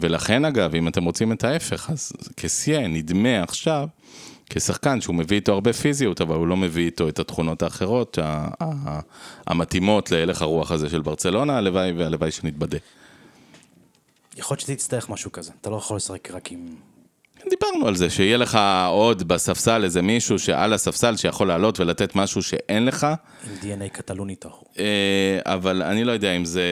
ולכן 0.00 0.44
אגב, 0.44 0.74
אם 0.74 0.88
אתם 0.88 1.04
רוצים 1.04 1.32
את 1.32 1.44
ההפך, 1.44 1.90
אז 1.90 2.12
כסייה 2.36 2.88
נדמה 2.88 3.42
עכשיו, 3.42 3.88
כשחקן 4.50 5.00
שהוא 5.00 5.14
מביא 5.14 5.36
איתו 5.36 5.52
הרבה 5.52 5.72
פיזיות, 5.72 6.20
אבל 6.20 6.36
הוא 6.36 6.46
לא 6.46 6.56
מביא 6.56 6.84
איתו 6.84 7.08
את 7.08 7.18
התכונות 7.18 7.62
האחרות 7.62 8.18
ה- 8.18 8.48
ה- 8.62 9.00
המתאימות 9.46 10.10
להלך 10.10 10.42
הרוח 10.42 10.70
הזה 10.70 10.88
של 10.88 11.00
ברצלונה, 11.00 11.58
הלוואי 11.58 11.92
והלוואי 11.92 12.30
שנתבדה. 12.30 12.78
יכול 14.36 14.54
להיות 14.54 14.60
שתצטרך 14.60 15.10
משהו 15.10 15.32
כזה, 15.32 15.52
אתה 15.60 15.70
לא 15.70 15.76
יכול 15.76 15.96
לשחק 15.96 16.30
רק 16.30 16.52
עם... 16.52 16.66
דיברנו 17.50 17.88
על 17.88 17.96
זה, 17.96 18.10
שיהיה 18.10 18.36
לך 18.36 18.58
עוד 18.88 19.28
בספסל 19.28 19.84
איזה 19.84 20.02
מישהו 20.02 20.38
שעל 20.38 20.72
הספסל 20.72 21.16
שיכול 21.16 21.48
לעלות 21.48 21.80
ולתת 21.80 22.16
משהו 22.16 22.42
שאין 22.42 22.84
לך, 22.84 23.06
עם 23.44 23.52
DNA 23.62 23.88
קטלוני 23.88 24.36
טהור. 24.36 24.64
אה, 24.78 25.38
אבל 25.44 25.82
אני 25.82 26.04
לא 26.04 26.12
יודע 26.12 26.32
אם 26.32 26.44
זה... 26.44 26.62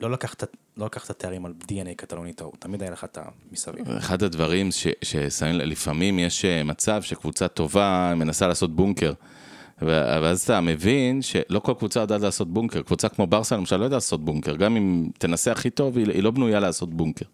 לא 0.00 0.10
לקחת, 0.10 0.44
לא 0.78 0.86
לקחת 0.86 1.18
תארים 1.18 1.46
על 1.46 1.52
DNA 1.62 1.94
קטלוני 1.96 2.32
טהור, 2.32 2.52
תמיד 2.58 2.82
היה 2.82 2.90
לך 2.90 3.04
את 3.04 3.18
המסביב. 3.50 3.90
אחד 3.90 4.22
הדברים 4.22 4.68
ששמים, 5.02 5.54
לפעמים 5.54 6.18
יש 6.18 6.44
אה, 6.44 6.64
מצב 6.64 7.02
שקבוצה 7.02 7.48
טובה 7.48 8.12
מנסה 8.16 8.46
לעשות 8.48 8.76
בונקר. 8.76 9.12
ואז 9.82 10.40
אתה 10.42 10.60
מבין 10.60 11.22
שלא 11.22 11.58
כל 11.58 11.74
קבוצה 11.78 12.00
יודעת 12.00 12.20
לעשות 12.20 12.52
בונקר. 12.52 12.82
קבוצה 12.82 13.08
כמו 13.08 13.26
ברסה 13.26 13.56
למשל 13.56 13.76
לא 13.76 13.84
יודעת 13.84 13.96
לעשות 13.96 14.24
בונקר, 14.24 14.56
גם 14.56 14.76
אם 14.76 15.08
תנסה 15.18 15.52
הכי 15.52 15.70
טוב, 15.70 15.96
היא, 15.98 16.22
לא 16.22 16.30
בנויה 16.30 16.60
לעשות 16.60 16.94
בונקר. 16.94 17.24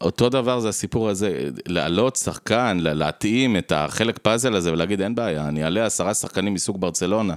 אותו 0.00 0.28
דבר 0.28 0.60
זה 0.60 0.68
הסיפור 0.68 1.08
הזה, 1.08 1.48
להעלות 1.66 2.16
שחקן, 2.16 2.78
לה- 2.80 2.94
להתאים 2.94 3.56
את 3.56 3.72
החלק 3.72 4.18
פאזל 4.18 4.54
הזה 4.54 4.72
ולהגיד 4.72 5.00
אין 5.00 5.14
בעיה, 5.14 5.48
אני 5.48 5.64
אעלה 5.64 5.86
עשרה 5.86 6.14
שחקנים 6.14 6.54
מסוג 6.54 6.80
ברצלונה, 6.80 7.34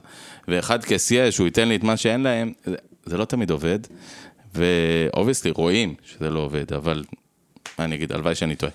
ואחד 0.47 0.83
כסייה 0.83 1.31
שהוא 1.31 1.45
ייתן 1.47 1.67
לי 1.67 1.75
את 1.75 1.83
מה 1.83 1.97
שאין 1.97 2.23
להם, 2.23 2.53
זה 3.05 3.17
לא 3.17 3.25
תמיד 3.25 3.49
עובד, 3.51 3.79
ו 4.53 4.63
obviously 4.63 5.51
רואים 5.51 5.95
שזה 6.05 6.29
לא 6.29 6.39
עובד, 6.39 6.73
אבל 6.73 7.03
מה 7.79 7.85
אני 7.85 7.95
אגיד, 7.95 8.11
הלוואי 8.11 8.35
שאני 8.35 8.55
טועה. 8.55 8.71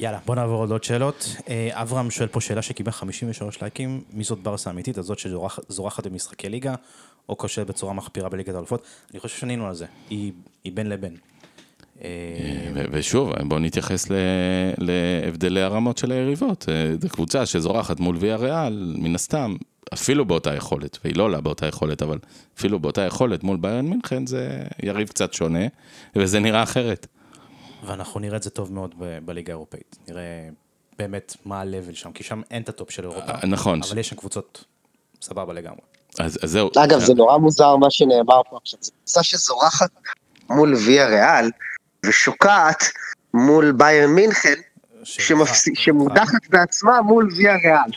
יאללה, 0.00 0.18
בוא 0.26 0.34
נעבור 0.34 0.56
עוד 0.60 0.70
עוד 0.70 0.84
שאלות. 0.84 1.36
אה, 1.48 1.68
אברהם 1.72 2.10
שואל 2.10 2.28
פה 2.28 2.40
שאלה 2.40 2.62
שקיבל 2.62 2.90
53 2.92 3.62
לייקים, 3.62 4.00
מי 4.12 4.24
זאת 4.24 4.38
ברסה 4.38 4.70
האמיתית? 4.70 4.98
הזאת 4.98 5.18
שזורחת 5.18 6.06
במשחקי 6.06 6.48
ליגה, 6.48 6.74
או 7.28 7.36
כושלת 7.38 7.66
בצורה 7.66 7.92
מחפירה 7.92 8.28
בליגת 8.28 8.54
האלופות? 8.54 8.82
אני 9.12 9.20
חושב 9.20 9.38
שענינו 9.38 9.66
על 9.66 9.74
זה, 9.74 9.86
היא, 10.10 10.32
היא 10.64 10.72
בין 10.72 10.88
לבין. 10.88 11.16
אה, 12.04 12.08
ו- 12.74 12.84
ושוב, 12.90 13.32
בואו 13.42 13.60
נתייחס 13.60 14.10
ל- 14.10 14.14
להבדלי 14.78 15.62
הרמות 15.62 15.98
של 15.98 16.12
היריבות. 16.12 16.66
אה, 16.68 16.92
זו 17.00 17.08
קבוצה 17.08 17.46
שזורחת 17.46 18.00
מול 18.00 18.16
ויה 18.20 18.36
ריאל, 18.36 18.94
מן 18.98 19.14
הסתם, 19.14 19.56
אפילו 19.92 20.24
באותה 20.24 20.54
יכולת, 20.54 20.98
והיא 21.04 21.16
לא 21.16 21.22
עולה 21.22 21.40
באותה 21.40 21.66
יכולת, 21.66 22.02
אבל 22.02 22.18
אפילו 22.58 22.78
באותה 22.78 23.00
יכולת 23.00 23.42
מול 23.42 23.56
ביירן 23.56 23.86
מינכן 23.86 24.26
זה 24.26 24.62
יריב 24.82 25.08
קצת 25.08 25.32
שונה, 25.32 25.66
וזה 26.16 26.40
נראה 26.40 26.62
אחרת. 26.62 27.06
ואנחנו 27.86 28.20
נראה 28.20 28.36
את 28.36 28.42
זה 28.42 28.50
טוב 28.50 28.72
מאוד 28.72 28.94
ב- 28.98 29.18
בליגה 29.24 29.52
האירופאית. 29.52 29.96
נראה 30.08 30.48
באמת 30.98 31.36
מה 31.44 31.60
ה-level 31.60 31.94
שם, 31.94 32.12
כי 32.12 32.24
שם 32.24 32.40
אין 32.50 32.62
את 32.62 32.68
הטופ 32.68 32.90
של 32.90 33.02
אירופה. 33.02 33.32
אה, 33.32 33.46
נכון. 33.46 33.80
אבל 33.88 33.98
יש 33.98 34.08
שם 34.08 34.16
קבוצות 34.16 34.64
סבבה 35.22 35.52
לגמרי. 35.52 35.80
אז, 36.18 36.38
אז 36.42 36.50
זהו. 36.50 36.70
אגב, 36.84 36.98
זה 37.00 37.14
נורא 37.14 37.38
מוזר 37.38 37.76
מה 37.76 37.90
שנאמר 37.90 38.40
פה 38.50 38.56
עכשיו. 38.62 38.78
זו 38.82 38.92
קבוצה 38.92 39.22
שזורחת 39.22 39.90
מול 40.50 40.74
ויה 40.86 41.06
ריאל, 41.06 41.50
ושוקעת 42.06 42.84
מול 43.34 43.72
ביירן 43.72 44.10
מינכן, 44.10 44.54
שמודחת 45.74 46.48
בעצמה 46.50 47.02
מול 47.02 47.28
ויה 47.36 47.56
ריאל. 47.56 47.90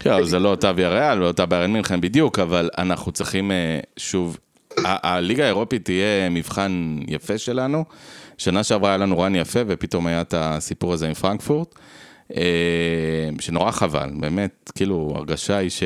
כן, 0.00 0.24
זה 0.24 0.38
לא 0.38 0.48
אותה 0.48 0.72
ויה 0.76 0.88
ריאל 0.88 1.22
ואותה 1.22 1.46
ביירן 1.46 1.72
מינכן 1.72 2.00
בדיוק, 2.00 2.38
אבל 2.38 2.70
אנחנו 2.78 3.12
צריכים 3.12 3.50
אה, 3.50 3.80
שוב, 3.96 4.38
הליגה 4.84 5.44
האירופית 5.44 5.84
תהיה 5.84 6.30
מבחן 6.30 6.98
יפה 7.06 7.38
שלנו. 7.38 7.84
שנה 8.38 8.64
שעברה 8.64 8.90
היה 8.90 8.96
לנו 8.96 9.18
רן 9.18 9.34
יפה, 9.34 9.60
ופתאום 9.66 10.06
היה 10.06 10.20
את 10.20 10.34
הסיפור 10.36 10.92
הזה 10.92 11.08
עם 11.08 11.14
פרנקפורט. 11.14 11.74
אה, 12.36 12.42
שנורא 13.40 13.70
חבל, 13.70 14.10
באמת, 14.20 14.70
כאילו, 14.74 15.12
הרגשה 15.16 15.56
היא 15.56 15.70
ש... 15.70 15.82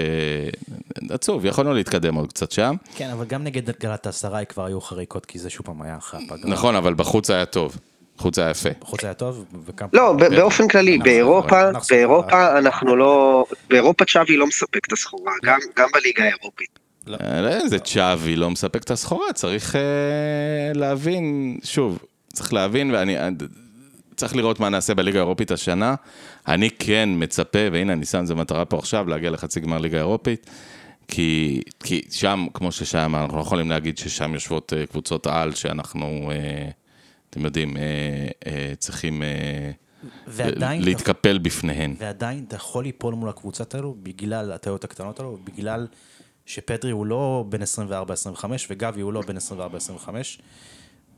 עצוב, 1.11 1.45
יכולנו 1.45 1.75
להתקדם 1.75 2.15
עוד 2.15 2.33
קצת 2.33 2.53
שם. 2.53 2.75
כן, 2.95 3.11
אבל 3.11 3.25
גם 3.25 3.45
נגד 3.45 3.71
גלת 3.81 4.07
העשרה 4.07 4.45
כבר 4.45 4.65
היו 4.65 4.81
חריקות, 4.81 5.27
כי 5.27 5.39
זה 5.39 5.51
שוב 5.51 5.67
פעם 5.67 5.83
היה 5.83 5.97
אחרי 5.97 6.21
הפגרה. 6.25 6.51
נכון, 6.51 6.77
אבל 6.77 6.95
בחוץ 6.95 7.31
היה 7.31 7.47
טוב. 7.47 7.77
בחוץ 8.19 8.39
היה 8.39 8.51
יפה. 8.51 8.69
בחוץ 8.81 9.05
היה 9.05 9.15
טוב, 9.15 9.45
וכמה... 9.67 9.89
לא, 9.93 10.13
ב- 10.13 10.35
באופן 10.35 10.69
כללי, 10.69 10.99
באירופה. 10.99 11.63
באירופה 11.91 12.59
אנחנו 12.59 12.97
לא... 12.97 13.45
באירופה 13.71 14.05
צ'אבי 14.05 14.37
לא 14.37 14.47
מספק 14.47 14.87
את 14.87 14.93
הסחורה, 14.93 15.33
גם- 15.45 15.59
גם 15.77 15.89
בליגה 15.95 16.25
האירופית. 16.25 16.79
אה, 17.21 17.69
זה 17.69 17.79
צ'אבי 17.79 18.37
לא 18.37 18.51
מספק 18.51 18.83
את 18.83 18.91
הסחורה, 18.91 19.33
צריך 19.35 19.77
אה, 19.77 19.81
להבין, 20.75 21.57
שוב, 21.65 21.99
צריך 22.33 22.53
להבין, 22.53 22.91
ואני... 22.95 23.19
אה, 23.19 23.29
צריך 24.17 24.37
לראות 24.37 24.61
מה 24.61 24.69
נעשה 24.69 24.95
בליגה 24.95 25.19
האירופית 25.19 25.51
השנה. 25.51 25.95
אני 26.49 26.71
כן 26.79 27.09
מצפה, 27.13 27.59
והנה 27.73 27.93
אני 27.93 28.05
שם 28.07 28.21
את 28.21 28.27
זה 28.27 28.35
מטרה 28.35 28.65
פה 28.65 28.79
עכשיו, 28.79 29.09
להגיע 29.09 29.31
לחצי 29.31 29.61
גמר 29.61 29.79
ליגה 29.79 29.99
אירופית. 29.99 30.51
כי, 31.09 31.63
כי 31.85 32.03
שם, 32.11 32.47
כמו 32.55 32.73
ששם, 32.73 33.15
אנחנו 33.17 33.37
לא 33.37 33.43
יכולים 33.43 33.71
להגיד 33.71 33.99
ששם 33.99 34.35
יושבות 34.35 34.73
קבוצות 34.91 35.27
על 35.27 35.55
שאנחנו, 35.55 36.31
אה, 36.35 36.69
אתם 37.33 37.45
יודעים, 37.45 37.77
אה, 37.77 37.83
אה, 38.47 38.73
צריכים 38.79 39.23
אה, 39.23 39.71
ועדיין, 40.27 40.83
להתקפל 40.85 41.39
בפניהן. 41.39 41.95
ועדיין 41.99 42.45
אתה 42.49 42.57
יכול 42.57 42.85
ליפול 42.85 43.15
מול 43.15 43.29
הקבוצות 43.29 43.75
האלו 43.75 43.97
בגלל 44.03 44.53
הטעויות 44.53 44.85
הקטנות 44.85 45.21
האלו, 45.21 45.39
בגלל 45.45 45.87
שפדרי 46.47 46.91
הוא 46.91 47.07
לא 47.07 47.45
בן 47.49 47.63
24-25 47.63 47.65
וגבי 48.71 49.01
הוא 49.01 49.13
לא 49.13 49.21
בן 49.21 49.37
24-25. 49.37 50.09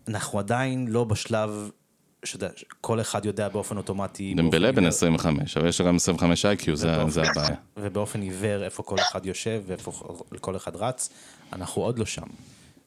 אנחנו 0.09 0.39
עדיין 0.39 0.87
לא 0.89 1.05
בשלב 1.05 1.71
שאתה 2.25 2.47
יודע, 2.47 2.55
כל 2.81 3.01
אחד 3.01 3.25
יודע 3.25 3.49
באופן 3.49 3.77
אוטומטי. 3.77 4.35
דמבלה 4.35 4.73
בן 4.73 4.79
עיוור- 4.85 4.89
25, 4.89 5.57
אבל 5.57 5.69
יש 5.69 5.81
גם 5.81 5.97
25 5.97 6.47
איי-קיו, 6.47 6.77
זה 6.77 6.93
הבעיה. 6.95 7.57
ובאופן 7.77 8.23
עיוור 8.23 8.65
איפה 8.65 8.83
כל 8.83 8.97
אחד 8.99 9.27
יושב 9.27 9.63
ואיפה 9.67 9.93
כל 10.41 10.57
אחד 10.57 10.77
רץ, 10.77 11.09
אנחנו 11.53 11.83
עוד 11.83 11.99
לא 11.99 12.07
שם. 12.07 12.27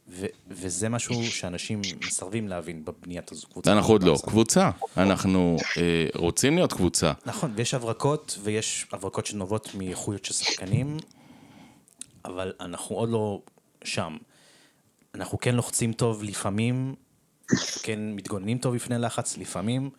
ו- 0.10 0.26
וזה 0.48 0.90
משהו 0.90 1.24
שאנשים 1.24 1.82
מסרבים 2.08 2.48
להבין 2.48 2.86
בבניית 2.86 3.32
הזו. 3.32 3.48
קבוצה 3.48 3.72
אנחנו 3.74 3.94
עוד 3.94 4.04
לא. 4.04 4.18
קבוצה, 4.26 4.72
אנחנו 4.98 5.58
אה, 5.78 6.08
רוצים 6.16 6.56
להיות 6.56 6.74
קבוצה. 6.74 7.14
נכון, 7.26 7.54
ויש 7.56 7.74
הברקות, 7.74 8.38
ויש 8.44 8.88
הברקות 8.92 9.26
שנובעות 9.26 9.76
מאיכויות 9.76 10.26
של 10.26 10.34
שחקנים, 10.34 10.98
אבל 12.26 12.54
אנחנו 12.60 12.96
עוד 12.96 13.10
לא 13.10 13.42
שם. 13.84 14.18
אנחנו 15.16 15.40
כן 15.40 15.56
לוחצים 15.56 15.94
טוב 15.94 16.24
לפעמים, 16.24 16.96
כן 17.84 18.00
מתגוננים 18.16 18.58
טוב 18.58 18.76
בפני 18.76 18.98
לחץ 18.98 19.38
לפעמים, 19.38 19.90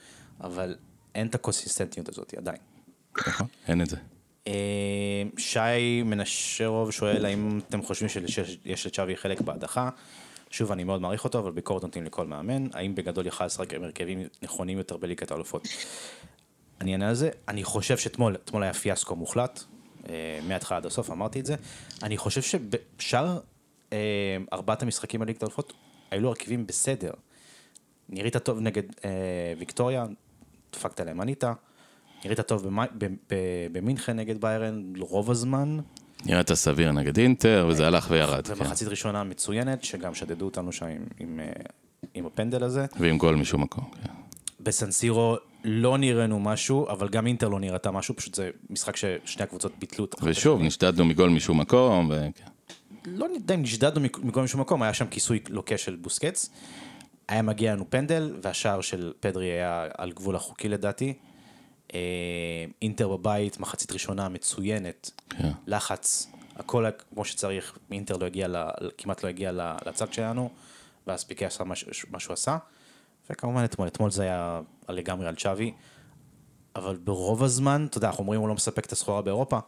אבל 0.40 0.76
אין 1.14 1.26
את 1.26 1.34
הקונסיסטנטיות 1.34 2.08
הזאת 2.08 2.34
עדיין. 2.34 2.58
נכון? 3.26 3.46
אין 3.68 3.82
את 3.82 3.90
זה. 3.90 3.96
אה, 4.48 5.22
שי 5.36 6.02
מנשרוב 6.04 6.90
שואל 6.90 7.24
האם 7.24 7.60
אתם 7.68 7.82
חושבים 7.82 8.08
שיש 8.08 8.86
לצ'אבי 8.86 9.16
חלק 9.16 9.40
בהדחה? 9.40 9.90
שוב, 10.50 10.72
אני 10.72 10.84
מאוד 10.84 11.00
מעריך 11.00 11.24
אותו, 11.24 11.38
אבל 11.38 11.50
ביקורת 11.50 11.82
נותנים 11.82 12.04
לכל 12.04 12.26
מאמן. 12.26 12.66
האם 12.74 12.94
בגדול 12.94 13.26
יכל 13.26 13.46
לשחק 13.46 13.74
עם 13.74 13.84
הרכבים 13.84 14.22
נכונים 14.42 14.78
יותר 14.78 14.96
בליגת 14.96 15.30
האלופות? 15.30 15.68
אני 16.80 16.92
אענה 16.92 17.08
על 17.08 17.14
זה. 17.14 17.30
אני 17.48 17.64
חושב 17.64 17.98
שאתמול, 17.98 18.34
אתמול 18.34 18.62
היה 18.62 18.72
פיאסקו 18.74 19.16
מוחלט, 19.16 19.64
אה, 20.08 20.38
מההתחלה 20.48 20.78
עד 20.78 20.86
הסוף, 20.86 21.10
אמרתי 21.10 21.40
את 21.40 21.46
זה. 21.46 21.56
אני 22.02 22.16
חושב 22.16 22.42
שבשאר 22.42 23.38
אה, 23.92 23.98
ארבעת 24.52 24.82
המשחקים 24.82 25.20
בליגת 25.20 25.42
האלופות, 25.42 25.72
היו 26.10 26.20
לו 26.20 26.28
הרכבים 26.28 26.66
בסדר. 26.66 27.12
נראית 28.08 28.36
טוב 28.36 28.58
נגד 28.60 28.82
ויקטוריה, 29.58 30.06
דפקת 30.72 31.00
להם 31.00 31.20
ענית. 31.20 31.44
נראית 32.24 32.40
טוב 32.40 32.66
במינכן 33.72 34.16
נגד 34.16 34.40
ביירן 34.40 34.92
רוב 34.98 35.30
הזמן, 35.30 35.78
נראית 36.26 36.52
סביר 36.52 36.92
נגד 36.92 37.18
אינטר, 37.18 37.66
וזה 37.70 37.86
הלך 37.86 38.06
וירד. 38.10 38.46
כן. 38.46 38.52
ומחצית 38.56 38.88
ראשונה 38.88 39.24
מצוינת, 39.24 39.84
שגם 39.84 40.14
שדדו 40.14 40.44
אותנו 40.44 40.72
שם 40.72 40.86
עם, 41.20 41.40
אה, 41.40 41.46
עם 42.14 42.26
הפנדל 42.26 42.64
הזה. 42.64 42.86
ועם 43.00 43.18
גול 43.18 43.34
משום 43.34 43.62
מקום. 43.62 43.84
כן. 44.02 44.12
בסנסירו 44.60 45.36
לא 45.64 45.98
נראינו 45.98 46.40
משהו, 46.40 46.88
אבל 46.88 47.08
גם 47.08 47.26
אינטר 47.26 47.48
לא 47.48 47.60
נראתה 47.60 47.90
משהו, 47.90 48.16
פשוט 48.16 48.34
זה 48.34 48.50
משחק 48.70 48.96
ששני 48.96 49.42
הקבוצות 49.42 49.72
ביטלו 49.78 50.04
את 50.04 50.14
אחת 50.14 50.22
ושוב. 50.24 50.62
נשדדנו 50.62 51.04
מגול 51.04 51.30
משום 51.30 51.60
מקום, 51.60 52.10
וכן. 52.10 52.50
לא 53.06 53.24
יודע 53.34 53.54
אם 53.54 53.62
נשדדנו 53.62 54.00
מכל 54.22 54.42
משום 54.42 54.60
מקום, 54.60 54.82
היה 54.82 54.94
שם 54.94 55.06
כיסוי 55.06 55.40
לוקה 55.48 55.78
של 55.78 55.96
בוסקץ. 55.96 56.50
היה 57.28 57.42
מגיע 57.42 57.72
לנו 57.72 57.84
פנדל, 57.90 58.36
והשער 58.42 58.80
של 58.80 59.12
פדרי 59.20 59.46
היה 59.46 59.86
על 59.98 60.12
גבול 60.12 60.36
החוקי 60.36 60.68
לדעתי. 60.68 61.14
אה, 61.94 61.98
אינטר 62.82 63.08
בבית, 63.08 63.60
מחצית 63.60 63.92
ראשונה 63.92 64.28
מצוינת, 64.28 65.10
כן. 65.30 65.50
לחץ, 65.66 66.26
הכל 66.56 66.84
כמו 67.14 67.24
שצריך, 67.24 67.78
אינטר 67.90 68.16
לא 68.16 68.26
הגיע, 68.26 68.48
ל- 68.48 68.90
כמעט 68.98 69.24
לא 69.24 69.28
הגיע 69.28 69.52
לצד 69.86 70.12
שלנו, 70.12 70.50
ואז 71.06 71.24
פיקי 71.24 71.44
עשה 71.44 71.64
מה 72.10 72.20
שהוא 72.20 72.32
עשה. 72.32 72.58
וכמובן 73.30 73.64
אתמול, 73.64 73.88
אתמול 73.88 74.10
זה 74.10 74.22
היה 74.22 74.60
לגמרי 74.88 75.26
על 75.28 75.34
צ'אבי, 75.36 75.72
אבל 76.76 76.96
ברוב 76.96 77.42
הזמן, 77.42 77.86
אתה 77.90 77.98
יודע, 77.98 78.08
אנחנו 78.08 78.22
אומרים 78.22 78.40
הוא 78.40 78.48
לא 78.48 78.54
מספק 78.54 78.86
את 78.86 78.92
הסחורה 78.92 79.22
באירופה, 79.22 79.58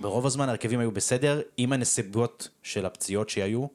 ברוב 0.00 0.26
הזמן 0.26 0.48
ההרכבים 0.48 0.80
היו 0.80 0.90
בסדר, 0.90 1.40
עם 1.56 1.72
הנסיבות 1.72 2.48
של 2.62 2.86
הפציעות 2.86 3.28
שהיו, 3.28 3.66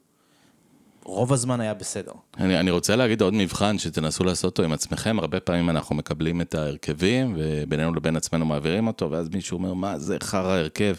רוב 1.10 1.34
הזמן 1.34 1.62
היה 1.62 1.74
בסדר. 1.74 2.12
אני, 2.39 2.60
אני 2.60 2.72
רוצה 2.72 2.95
להגיד 2.95 3.22
עוד 3.22 3.34
מבחן 3.34 3.78
שתנסו 3.80 4.24
לעשות 4.24 4.45
אותו 4.45 4.64
עם 4.64 4.74
עצמכם, 4.74 5.20
הרבה 5.20 5.39
פעמים 5.39 5.70
אנחנו 5.70 5.95
מקבלים 5.95 6.41
את 6.41 6.55
ההרכבים, 6.55 7.36
ובינינו 7.38 7.93
לבין 7.93 8.16
עצמנו 8.16 8.45
מעבירים 8.45 8.88
אותו, 8.88 9.12
ואז 9.12 9.30
מישהו 9.30 9.57
אומר, 9.57 9.74
מה 9.74 9.99
זה 9.99 10.18
חרא 10.24 10.51
הרכב? 10.57 10.95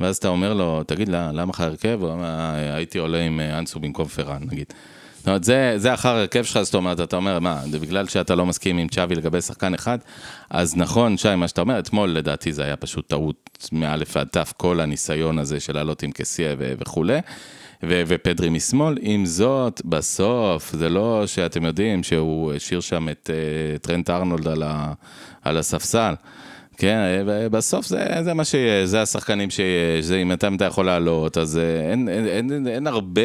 ואז 0.00 0.16
אתה 0.16 0.28
אומר 0.28 0.54
לו, 0.54 0.82
תגיד, 0.86 1.08
"למה- 1.08 1.44
לך 1.52 1.60
הרכב? 1.60 1.98
הוא 2.02 2.10
אומר, 2.10 2.24
"אה, 2.24 2.74
הייתי 2.74 2.98
עולה 2.98 3.20
עם 3.20 3.40
אה, 3.40 3.58
אנסו 3.58 3.80
במקום 3.80 4.08
פראן, 4.08 4.42
נגיד. 4.50 4.66
זאת 5.18 5.26
אומרת, 5.28 5.44
זה, 5.44 5.74
זה 5.76 5.94
אחר 5.94 6.08
הרכב 6.08 6.44
שלך, 6.44 6.62
זאת 6.62 6.74
אומרת, 6.74 7.00
אתה 7.00 7.16
אומר, 7.16 7.38
מה, 7.38 7.60
זה 7.70 7.78
בגלל 7.78 8.06
שאתה 8.08 8.34
לא 8.34 8.46
מסכים 8.46 8.78
עם 8.78 8.88
צ'אבי 8.88 9.14
לגבי 9.14 9.40
שחקן 9.40 9.74
אחד? 9.74 9.98
אז 10.50 10.76
נכון, 10.76 11.16
שי, 11.16 11.34
מה 11.34 11.48
שאתה 11.48 11.60
אומר, 11.60 11.78
אתמול 11.78 12.10
לדעתי 12.10 12.52
זה 12.52 12.64
היה 12.64 12.76
פשוט 12.76 13.08
טעות 13.08 13.68
מאלף 13.72 14.16
ועד 14.16 14.26
תף, 14.26 14.52
כל 14.56 14.80
הניסיון 14.80 15.38
הזה 15.38 15.60
של 15.60 15.74
לעלות 15.74 16.02
עם 16.02 16.10
קסיה 16.12 16.54
וכולי. 16.58 17.18
ו- 17.82 18.02
ופדרי 18.06 18.48
משמאל, 18.48 18.98
עם 19.00 19.26
זאת, 19.26 19.82
בסוף, 19.84 20.72
זה 20.72 20.88
לא 20.88 21.22
שאתם 21.26 21.64
יודעים 21.64 22.02
שהוא 22.02 22.52
השאיר 22.54 22.80
שם 22.80 23.08
את 23.08 23.30
uh, 23.30 23.78
טרנט 23.78 24.10
ארנולד 24.10 24.48
על, 24.48 24.62
ה- 24.62 24.92
על 25.42 25.56
הספסל. 25.56 26.14
כן, 26.76 26.98
אה, 27.28 27.48
בסוף 27.48 27.86
זה, 27.86 28.06
זה 28.22 28.34
מה 28.34 28.44
שיש, 28.44 28.88
זה 28.88 29.02
השחקנים 29.02 29.50
שיש, 29.50 30.04
זה 30.04 30.16
אם 30.16 30.32
אתה, 30.32 30.48
אתה 30.56 30.64
יכול 30.64 30.86
לעלות, 30.86 31.38
אז 31.38 31.58
אה, 31.58 31.90
אין, 31.90 32.08
אין, 32.08 32.26
אין, 32.26 32.66
אין, 32.66 32.86
הרבה, 32.86 33.22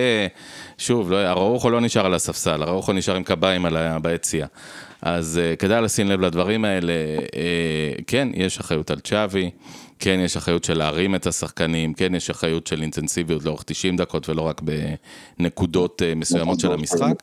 שוב, 0.78 1.12
לא, 1.12 1.30
אראוחו 1.30 1.70
לא 1.70 1.82
נשאר 1.82 2.06
על 2.06 2.14
הספסל, 2.14 2.64
אראוחו 2.64 2.94
נשאר 2.94 3.16
עם 3.16 3.24
קביים 3.24 3.66
ביציע. 4.02 4.48
אז 5.02 5.42
כדאי 5.60 5.82
לשים 5.82 6.08
לב 6.08 6.22
לדברים 6.22 6.66
האלה, 6.66 6.94
כן, 8.08 8.28
יש 8.34 8.60
אחריות 8.60 8.92
על 8.92 9.00
צ'אבי, 9.00 9.50
כן, 10.04 10.20
יש 10.20 10.38
אחריות 10.38 10.64
של 10.64 10.78
להרים 10.78 11.16
את 11.16 11.28
השחקנים, 11.28 11.94
כן, 11.94 12.16
יש 12.16 12.30
אחריות 12.30 12.68
של 12.68 12.82
אינטנסיביות 12.82 13.46
לאורך 13.46 13.64
90 13.64 13.98
דקות 13.98 14.30
ולא 14.30 14.42
רק 14.42 14.62
בנקודות 15.40 16.02
uh, 16.02 16.16
מסוימות 16.16 16.60
של 16.60 16.72
המשחק, 16.72 17.14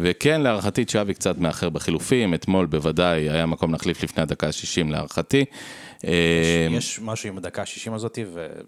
וכן, 0.00 0.40
להערכתי 0.40 0.84
צ'אבי 0.84 1.14
קצת 1.14 1.38
מאחר 1.38 1.68
בחילופים, 1.68 2.34
אתמול 2.34 2.66
בוודאי 2.66 3.28
היה 3.28 3.46
מקום 3.46 3.72
להחליף 3.72 4.02
לפני 4.02 4.22
הדקה 4.22 4.46
ה-60 4.46 4.90
להערכתי. 4.90 5.44
יש, 6.02 6.10
יש 6.72 7.00
משהו 7.02 7.28
עם 7.28 7.38
הדקה 7.38 7.62
ה-60 7.62 7.94
הזאת, 7.94 8.18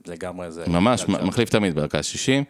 ולגמרי 0.07 0.51
זה... 0.51 0.65
ממש, 0.67 1.05
מחליף 1.09 1.49
תמיד 1.49 1.75
בדקה 1.75 1.99
ה-60. 1.99 2.45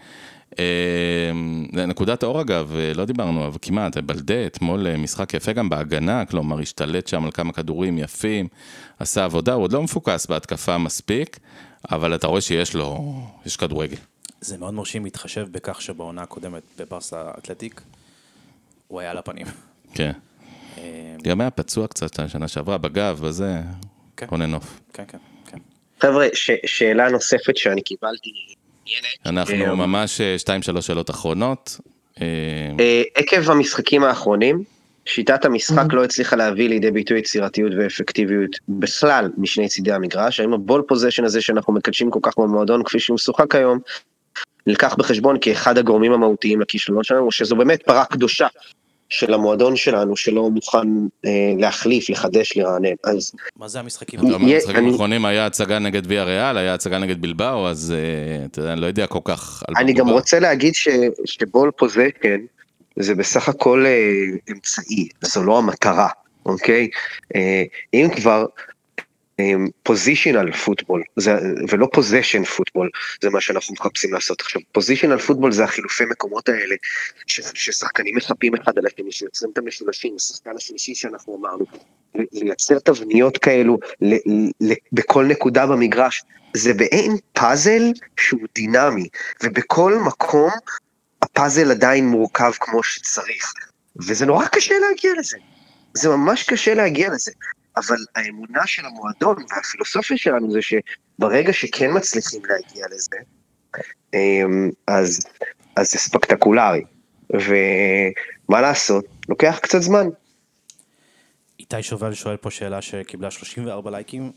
אה, 0.58 1.86
נקודת 1.86 2.22
האור 2.22 2.40
אגב, 2.40 2.76
אה, 2.76 2.92
לא 2.94 3.04
דיברנו, 3.04 3.46
אבל 3.46 3.58
כמעט, 3.62 3.96
בלדה 3.96 4.46
אתמול 4.46 4.86
אה, 4.86 4.96
משחק 4.96 5.34
יפה 5.34 5.52
גם 5.52 5.68
בהגנה, 5.68 6.24
כלומר 6.24 6.60
השתלט 6.60 7.06
שם 7.06 7.24
על 7.24 7.30
כמה 7.30 7.52
כדורים 7.52 7.98
יפים, 7.98 8.48
עשה 8.98 9.24
עבודה, 9.24 9.52
הוא 9.52 9.62
עוד 9.62 9.72
לא 9.72 9.82
מפוקס 9.82 10.26
בהתקפה 10.26 10.78
מספיק, 10.78 11.38
אבל 11.90 12.14
אתה 12.14 12.26
רואה 12.26 12.40
שיש 12.40 12.74
לו, 12.74 13.14
יש 13.46 13.56
כדורגל. 13.56 13.96
זה 14.40 14.58
מאוד 14.58 14.74
מרשים 14.74 15.04
להתחשב 15.04 15.46
בכך 15.50 15.82
שבעונה 15.82 16.22
הקודמת 16.22 16.62
בברסה 16.78 17.30
אתלטיק, 17.38 17.80
הוא 18.88 19.00
היה 19.00 19.10
על 19.10 19.18
הפנים. 19.18 19.46
כן. 19.94 20.12
גם 21.22 21.40
היה 21.40 21.50
פצוע 21.50 21.86
קצת 21.86 22.18
השנה 22.18 22.48
שעברה, 22.48 22.78
בגב, 22.78 23.20
בזה, 23.22 23.60
כן. 24.16 24.26
רונן 24.30 24.54
עוף. 24.54 24.80
כן, 24.92 25.04
כן, 25.08 25.18
כן. 25.46 25.58
חבר'ה, 26.00 26.26
שאלה 26.66 27.08
נוספת 27.08 27.56
שאני 27.56 27.82
קיבלתי 27.82 28.30
אנחנו 29.26 29.54
אה, 29.54 29.74
ממש 29.74 30.20
2-3 30.76 30.80
שאלות 30.80 31.10
אחרונות. 31.10 31.80
אה, 32.20 32.26
אה, 32.80 33.02
עקב 33.14 33.50
המשחקים 33.50 34.04
האחרונים, 34.04 34.62
שיטת 35.06 35.44
המשחק 35.44 35.84
לא 35.92 36.04
הצליחה 36.04 36.36
להביא 36.36 36.68
לידי 36.68 36.90
ביטוי 36.90 37.18
יצירתיות 37.18 37.72
ואפקטיביות 37.78 38.50
בכלל 38.68 39.30
משני 39.38 39.68
צידי 39.68 39.92
המגרש, 39.92 40.40
האם 40.40 40.52
הבול 40.52 40.82
פוזיישן 40.88 41.24
הזה 41.24 41.40
שאנחנו 41.40 41.72
מקדשים 41.72 42.10
כל 42.10 42.18
כך 42.22 42.38
במועדון 42.38 42.84
כפי 42.84 43.00
שהוא 43.00 43.14
משוחק 43.14 43.54
היום, 43.54 43.78
נלקח 44.66 44.94
בחשבון 44.94 45.36
כאחד 45.40 45.78
הגורמים 45.78 46.12
המהותיים 46.12 46.60
לכישלונות 46.60 47.04
שלנו, 47.04 47.26
או 47.26 47.32
שזו 47.32 47.56
באמת 47.56 47.82
פרה 47.82 48.04
קדושה 48.04 48.46
של 49.12 49.34
המועדון 49.34 49.76
שלנו 49.76 50.16
שלא 50.16 50.50
מוכן 50.50 50.88
אה, 51.26 51.30
להחליף, 51.58 52.10
לחדש, 52.10 52.56
לרענן. 52.56 52.94
אז... 53.04 53.32
מה 53.56 53.68
זה 53.68 53.80
המשחקים? 53.80 54.20
המשחקים 54.20 54.88
האחרונים 54.88 55.24
היה 55.24 55.46
הצגה 55.46 55.78
נגד 55.78 56.02
ויה 56.06 56.24
ריאל, 56.24 56.56
היה 56.56 56.74
הצגה 56.74 56.98
נגד 56.98 57.22
בילבאו, 57.22 57.68
אז 57.68 57.94
אה, 57.96 58.44
אתה 58.44 58.60
יודע, 58.60 58.72
אני 58.72 58.80
לא 58.80 58.86
יודע 58.86 59.06
כל 59.06 59.18
כך 59.24 59.62
אני 59.76 59.92
גם 59.92 60.08
רוצה 60.08 60.40
להגיד 60.40 60.74
ש, 60.74 60.88
ש 61.24 61.39
ball 61.39 61.70
possession 61.70 62.40
זה 62.96 63.14
בסך 63.14 63.48
הכל 63.48 63.86
אה, 63.86 64.52
אמצעי, 64.52 65.08
זו 65.20 65.42
לא 65.42 65.58
המטרה, 65.58 66.08
אוקיי? 66.46 66.88
אה, 67.36 67.62
אם 67.94 68.08
כבר, 68.16 68.46
positional 69.82 70.52
football, 70.52 71.02
ולא 71.68 71.88
possession 71.92 72.44
football, 72.44 72.90
זה 73.22 73.30
מה 73.30 73.40
שאנחנו 73.40 73.74
מחפשים 73.74 74.12
לעשות 74.12 74.40
עכשיו. 74.40 74.62
positional 74.72 75.18
football 75.18 75.52
זה 75.52 75.64
החילופי 75.64 76.04
מקומות 76.04 76.48
האלה, 76.48 76.74
ששחקנים 77.26 78.16
מחפים 78.16 78.54
אחד 78.54 78.78
על 78.78 78.86
השני, 78.86 79.12
שיוצרים 79.12 79.52
את 79.52 79.58
המשולשים, 79.58 80.14
השחקן 80.16 80.50
השלישי 80.56 80.94
שאנחנו 80.94 81.38
אמרנו, 81.40 81.64
לייצר 82.32 82.78
תבניות 82.78 83.38
כאלו 83.38 83.78
בכל 84.92 85.24
נקודה 85.24 85.66
במגרש, 85.66 86.22
זה 86.56 86.74
בעין 86.74 87.16
פאזל 87.32 87.82
שהוא 88.20 88.40
דינמי, 88.54 89.08
ובכל 89.42 89.98
מקום 90.06 90.50
הפאזל 91.22 91.70
עדיין 91.70 92.06
מורכב 92.08 92.52
כמו 92.60 92.82
שצריך, 92.82 93.52
וזה 93.96 94.26
נורא 94.26 94.46
קשה 94.46 94.74
להגיע 94.78 95.12
לזה. 95.18 95.38
זה 95.94 96.08
ממש 96.08 96.42
קשה 96.42 96.74
להגיע 96.74 97.10
לזה. 97.10 97.32
אבל 97.76 97.96
האמונה 98.14 98.66
של 98.66 98.86
המועדון 98.86 99.36
והפילוסופיה 99.50 100.16
שלנו 100.16 100.50
זה 100.50 100.58
שברגע 100.62 101.52
שכן 101.52 101.90
מצליחים 101.96 102.42
להגיע 102.44 102.86
לזה, 102.90 103.16
אמ, 104.14 104.70
אז, 104.86 105.20
אז 105.76 105.90
זה 105.90 105.98
ספקטקולרי. 105.98 106.84
ומה 107.30 108.60
לעשות, 108.60 109.04
לוקח 109.28 109.58
קצת 109.62 109.82
זמן. 109.82 110.06
איתי 111.60 111.82
שובל 111.82 112.14
שואל 112.14 112.36
פה 112.36 112.50
שאלה 112.50 112.82
שקיבלה 112.82 113.30
34 113.30 113.90
לייקים. 113.90 114.32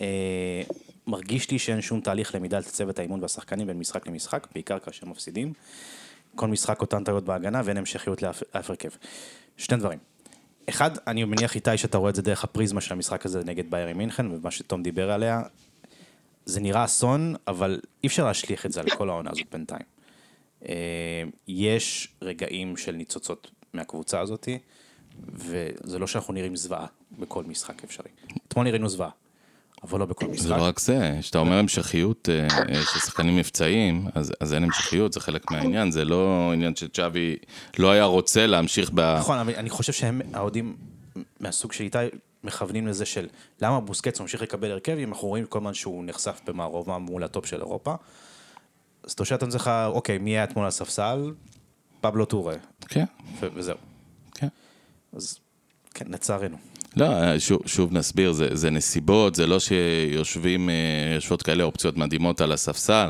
אה, 0.00 0.62
מרגיש 1.06 1.50
לי 1.50 1.58
שאין 1.58 1.80
שום 1.80 2.00
תהליך 2.00 2.34
למידה 2.34 2.58
לצוות 2.58 2.98
האימון 2.98 3.22
והשחקנים 3.22 3.66
בין 3.66 3.78
משחק 3.78 4.06
למשחק, 4.06 4.46
בעיקר 4.54 4.78
כאשר 4.78 5.06
מפסידים. 5.06 5.52
כל 6.34 6.48
משחק 6.48 6.80
אותן 6.80 7.04
טעויות 7.04 7.24
בהגנה 7.24 7.62
ואין 7.64 7.76
המשכיות 7.76 8.22
לאף 8.22 8.42
הרכב. 8.70 8.88
שני 9.56 9.76
דברים. 9.76 9.98
אחד, 10.68 10.90
אני 11.06 11.24
מניח 11.24 11.54
איתי 11.54 11.78
שאתה 11.78 11.98
רואה 11.98 12.10
את 12.10 12.14
זה 12.14 12.22
דרך 12.22 12.44
הפריזמה 12.44 12.80
של 12.80 12.94
המשחק 12.94 13.26
הזה 13.26 13.44
נגד 13.44 13.70
ביירי 13.70 13.92
מינכן, 13.92 14.26
ומה 14.26 14.50
שתום 14.50 14.82
דיבר 14.82 15.10
עליה, 15.10 15.42
זה 16.46 16.60
נראה 16.60 16.84
אסון, 16.84 17.34
אבל 17.48 17.80
אי 18.02 18.06
אפשר 18.06 18.24
להשליך 18.24 18.66
את 18.66 18.72
זה 18.72 18.80
על 18.80 18.90
כל 18.90 19.08
העונה 19.10 19.30
הזאת 19.30 19.46
בינתיים. 19.52 19.86
אה, 20.68 21.22
יש 21.48 22.14
רגעים 22.22 22.76
של 22.76 22.92
ניצוצות 22.92 23.50
מהקבוצה 23.72 24.20
הזאתי, 24.20 24.58
וזה 25.32 25.98
לא 25.98 26.06
שאנחנו 26.06 26.34
נראים 26.34 26.56
זוועה 26.56 26.86
בכל 27.18 27.44
משחק 27.44 27.84
אפשרי. 27.84 28.10
אתמול 28.48 28.64
נראינו 28.64 28.88
זוועה. 28.88 29.10
אבל 29.84 30.00
לא 30.00 30.06
בכל 30.06 30.26
משחק. 30.26 30.42
זה 30.42 30.48
לא 30.48 30.62
רק 30.62 30.80
זה, 30.80 31.16
כשאתה 31.20 31.38
אומר 31.38 31.58
המשכיות 31.58 32.28
אה, 32.28 32.46
אה, 32.58 32.82
של 32.92 33.00
שחקנים 33.00 33.36
מבצעיים, 33.36 34.06
אז, 34.14 34.32
אז 34.40 34.54
אין 34.54 34.64
המשכיות, 34.64 35.12
זה 35.12 35.20
חלק 35.20 35.50
מהעניין, 35.50 35.90
זה 35.90 36.04
לא 36.04 36.50
עניין 36.52 36.76
שצ'אבי 36.76 37.36
לא 37.78 37.90
היה 37.90 38.04
רוצה 38.04 38.46
להמשיך 38.46 38.90
ב... 38.94 39.00
נכון, 39.18 39.38
אבל 39.38 39.54
אני 39.54 39.70
חושב 39.70 39.92
שהם, 39.92 40.20
האוהדים 40.34 40.76
מהסוג 41.40 41.72
של 41.72 41.84
איתי, 41.84 41.98
מכוונים 42.44 42.86
לזה 42.86 43.04
של 43.04 43.28
למה 43.62 43.80
בוסקץ 43.80 44.20
ממשיך 44.20 44.42
לקבל 44.42 44.70
הרכב, 44.70 44.96
אם 44.98 45.08
אנחנו 45.08 45.28
רואים 45.28 45.46
כל 45.46 45.58
הזמן 45.58 45.74
שהוא 45.74 46.04
נחשף 46.06 46.40
במערובה 46.46 46.98
מול 46.98 47.24
הטופ 47.24 47.46
של 47.46 47.60
אירופה. 47.60 47.94
אז 49.04 49.12
אתה 49.12 49.24
שואל 49.24 49.38
את 49.38 49.42
עצמך, 49.42 49.70
אוקיי, 49.86 50.18
מי 50.18 50.30
היה 50.30 50.44
אתמול 50.44 50.64
על 50.64 50.68
הספסל? 50.68 51.32
פבלו 52.00 52.24
טורה. 52.24 52.54
כן. 52.88 53.04
וזהו. 53.40 53.76
כן. 54.34 54.48
אז 55.12 55.38
כן, 55.94 56.04
לצערנו. 56.08 56.56
לא, 56.96 57.38
שוב, 57.38 57.58
שוב 57.66 57.92
נסביר, 57.92 58.32
זה, 58.32 58.48
זה 58.52 58.70
נסיבות, 58.70 59.34
זה 59.34 59.46
לא 59.46 59.60
שיושבים, 59.60 60.70
אה, 60.70 60.74
יושבות 61.14 61.42
כאלה 61.42 61.64
אופציות 61.64 61.96
מדהימות 61.96 62.40
על 62.40 62.52
הספסל. 62.52 63.08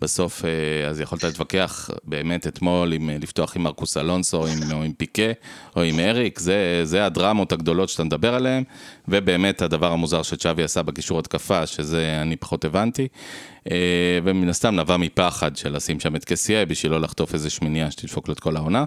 בסוף, 0.00 0.44
אה, 0.44 0.88
אז 0.88 1.00
יכולת 1.00 1.24
להתווכח 1.24 1.90
באמת 2.04 2.46
אתמול 2.46 2.92
אה, 2.92 2.98
לפתוח 3.20 3.56
עם 3.56 3.62
מרקוס 3.62 3.96
אלונסו, 3.96 4.36
או 4.36 4.46
עם, 4.46 4.72
או 4.72 4.82
עם 4.82 4.92
פיקה, 4.92 5.32
או 5.76 5.82
עם 5.82 6.00
אריק, 6.00 6.38
זה, 6.38 6.80
זה 6.84 7.06
הדרמות 7.06 7.52
הגדולות 7.52 7.88
שאתה 7.88 8.04
מדבר 8.04 8.34
עליהן, 8.34 8.64
ובאמת 9.08 9.62
הדבר 9.62 9.92
המוזר 9.92 10.22
שצ'אבי 10.22 10.62
עשה 10.62 10.82
בקישור 10.82 11.18
התקפה, 11.18 11.66
שזה 11.66 12.18
אני 12.22 12.36
פחות 12.36 12.64
הבנתי, 12.64 13.08
ומן 14.24 14.48
הסתם 14.48 14.76
נבע 14.76 14.96
מפחד 14.96 15.56
של 15.56 15.76
לשים 15.76 16.00
שם 16.00 16.16
את 16.16 16.24
קסיה 16.24 16.66
בשביל 16.66 16.92
לא 16.92 17.00
לחטוף 17.00 17.34
איזה 17.34 17.50
שמיניה 17.50 17.90
שתדפוק 17.90 18.28
לו 18.28 18.34
את 18.34 18.40
כל 18.40 18.56
העונה. 18.56 18.84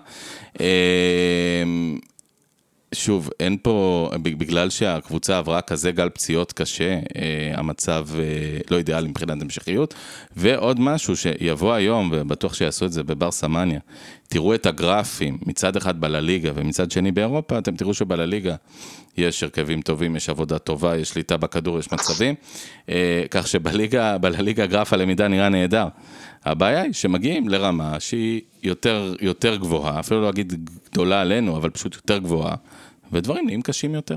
שוב, 2.93 3.29
אין 3.39 3.57
פה, 3.61 4.09
בגלל 4.23 4.69
שהקבוצה 4.69 5.37
עברה 5.37 5.61
כזה 5.61 5.91
גל 5.91 6.09
פציעות 6.09 6.53
קשה, 6.53 6.89
אה, 6.93 7.51
המצב 7.53 8.07
אה, 8.19 8.23
לא 8.71 8.77
אידיאלי 8.77 9.07
מבחינת 9.07 9.41
המשכיות. 9.41 9.93
ועוד 10.35 10.79
משהו 10.79 11.17
שיבוא 11.17 11.73
היום, 11.73 12.09
ובטוח 12.13 12.53
שיעשו 12.53 12.85
את 12.85 12.91
זה 12.91 13.03
בבר 13.03 13.31
סמניה, 13.31 13.79
תראו 14.27 14.55
את 14.55 14.65
הגרפים, 14.65 15.37
מצד 15.45 15.77
אחד 15.77 16.01
בלליגה 16.01 16.51
ומצד 16.55 16.91
שני 16.91 17.11
באירופה, 17.11 17.57
אתם 17.57 17.75
תראו 17.75 17.93
שבלליגה 17.93 18.55
יש 19.17 19.43
הרכבים 19.43 19.81
טובים, 19.81 20.15
יש 20.15 20.29
עבודה 20.29 20.59
טובה, 20.59 20.97
יש 20.97 21.09
שליטה 21.09 21.37
בכדור, 21.37 21.79
יש 21.79 21.91
מצבים, 21.91 22.35
אה, 22.89 23.23
כך 23.31 23.47
שבליגה, 23.47 24.17
בלליגה 24.17 24.65
גרף 24.65 24.93
הלמידה 24.93 25.27
נראה 25.27 25.49
נהדר. 25.49 25.87
הבעיה 26.45 26.81
היא 26.81 26.93
שמגיעים 26.93 27.49
לרמה 27.49 27.99
שהיא 27.99 28.41
יותר, 28.63 29.13
יותר 29.21 29.55
גבוהה, 29.55 29.99
אפילו 29.99 30.21
לא 30.21 30.29
אגיד 30.29 30.69
גדולה 30.91 31.21
עלינו, 31.21 31.57
אבל 31.57 31.69
פשוט 31.69 31.95
יותר 31.95 32.17
גבוהה. 32.17 32.55
ודברים 33.11 33.45
נהיים 33.45 33.61
קשים 33.61 33.95
יותר. 33.95 34.15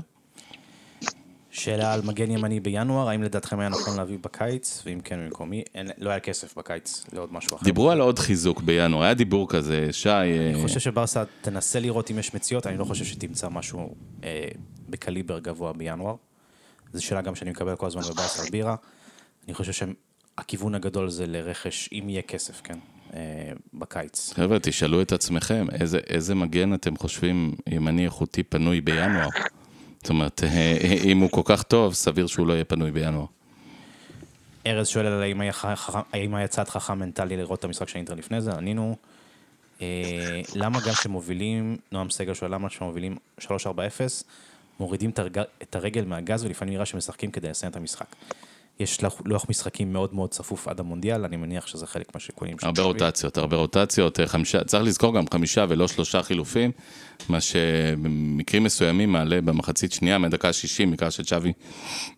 שאלה 1.51 1.93
על 1.93 2.01
מגן 2.01 2.31
ימני 2.31 2.59
בינואר, 2.59 3.09
האם 3.09 3.23
לדעתכם 3.23 3.59
היה 3.59 3.69
נכון 3.69 3.97
להביא 3.97 4.17
בקיץ, 4.21 4.83
ואם 4.85 4.99
כן 5.03 5.19
במקומי, 5.25 5.63
לא 5.97 6.09
היה 6.09 6.19
כסף 6.19 6.57
בקיץ 6.57 7.05
לעוד 7.13 7.33
משהו 7.33 7.57
אחר. 7.57 7.63
דיברו 7.63 7.91
על 7.91 8.01
עוד 8.01 8.19
חיזוק 8.19 8.61
בינואר, 8.61 9.03
היה 9.03 9.13
דיבור 9.13 9.49
כזה, 9.49 9.87
שי... 9.91 10.09
אני 10.09 10.53
אה, 10.55 10.61
חושב 10.61 10.79
שברסה 10.79 11.23
תנסה 11.41 11.79
לראות 11.79 12.11
אם 12.11 12.19
יש 12.19 12.33
מציאות, 12.33 12.67
אני 12.67 12.77
לא 12.77 12.85
חושב 12.85 13.05
שתמצא 13.05 13.49
משהו 13.49 13.95
אה, 14.23 14.47
בקליבר 14.89 15.39
גבוה 15.39 15.73
בינואר. 15.73 16.15
זו 16.93 17.05
שאלה 17.05 17.21
גם 17.21 17.35
שאני 17.35 17.51
מקבל 17.51 17.75
כל 17.75 17.87
הזמן 17.87 18.01
בברסה 18.01 18.43
על 18.43 18.49
בירה. 18.49 18.75
אני 19.47 19.53
חושב 19.53 19.71
שהכיוון 19.71 20.75
הגדול 20.75 21.09
זה 21.09 21.27
לרכש, 21.27 21.89
אם 21.93 22.09
יהיה 22.09 22.21
כסף, 22.21 22.61
כן? 22.63 22.77
אה, 23.15 23.19
בקיץ. 23.73 24.33
חבר'ה, 24.33 24.57
תשאלו 24.59 25.01
את 25.01 25.11
עצמכם, 25.11 25.67
איזה, 25.79 25.99
איזה 26.09 26.35
מגן 26.35 26.73
אתם 26.73 26.97
חושבים 26.97 27.53
ימני 27.67 28.05
איכותי 28.05 28.43
פנוי 28.43 28.81
בינואר? 28.81 29.27
זאת 29.97 30.09
אומרת, 30.09 30.43
אה, 30.43 30.77
אם 31.03 31.17
הוא 31.19 31.29
כל 31.31 31.41
כך 31.45 31.63
טוב, 31.63 31.93
סביר 31.93 32.27
שהוא 32.27 32.47
לא 32.47 32.53
יהיה 32.53 32.65
פנוי 32.65 32.91
בינואר. 32.91 33.25
ארז 34.67 34.87
שואל 34.87 35.05
על 35.05 35.21
האם 35.21 35.41
היה 35.41 35.51
חכם- 35.53 35.99
האם 36.13 36.35
היה 36.35 36.47
צעד 36.47 36.69
חכם 36.69 36.99
מנטלי 36.99 37.37
לראות 37.37 37.59
את 37.59 37.63
המשחק 37.63 37.89
של 37.89 37.97
אינטר 37.97 38.13
לפני 38.13 38.41
זה, 38.41 38.51
ענינו. 38.51 38.95
אה, 39.81 39.87
למה 40.55 40.79
גם 40.87 40.93
כשמובילים, 40.93 41.77
נועם 41.91 42.09
סגל 42.09 42.33
שואל 42.33 42.53
למה 42.53 42.69
כשמובילים 42.69 43.17
3-4-0, 43.39 44.23
מורידים 44.79 45.09
את 45.61 45.75
הרגל 45.75 46.05
מהגז 46.05 46.45
ולפעמים 46.45 46.73
נראה 46.73 46.85
שמשחקים 46.85 47.31
כדי 47.31 47.49
לסיים 47.49 47.71
את 47.71 47.75
המשחק. 47.75 48.05
יש 48.79 49.01
לוח- 49.25 49.45
משחקים 49.49 49.93
מאוד 49.93 50.13
מאוד 50.13 50.29
צפוף 50.29 50.67
עד 50.67 50.79
המונדיאל, 50.79 51.25
אני 51.25 51.37
מניח 51.37 51.67
שזה 51.67 51.87
חלק 51.87 52.15
מהשיקולים 52.15 52.57
הרבה. 52.61 52.81
רוטציות, 52.81 53.37
הרבה 53.37 53.57
רוטציות, 53.57 54.19
אה, 54.19 54.27
חמישה, 54.27 54.63
צריך 54.63 54.83
לזכור 54.83 55.15
גם 55.15 55.23
חמישה 55.33 55.65
ולא 55.69 55.87
שלושה 55.87 56.23
חילופים, 56.23 56.71
מה 57.29 57.41
שבמקרים 57.41 58.63
מסוימים 58.63 59.11
מעלה 59.11 59.41
במחצית 59.41 59.91
שנייה, 59.91 60.17
מדקה 60.17 60.53
60, 60.53 60.91
מקרה 60.91 61.11
שצ'אבי 61.11 61.53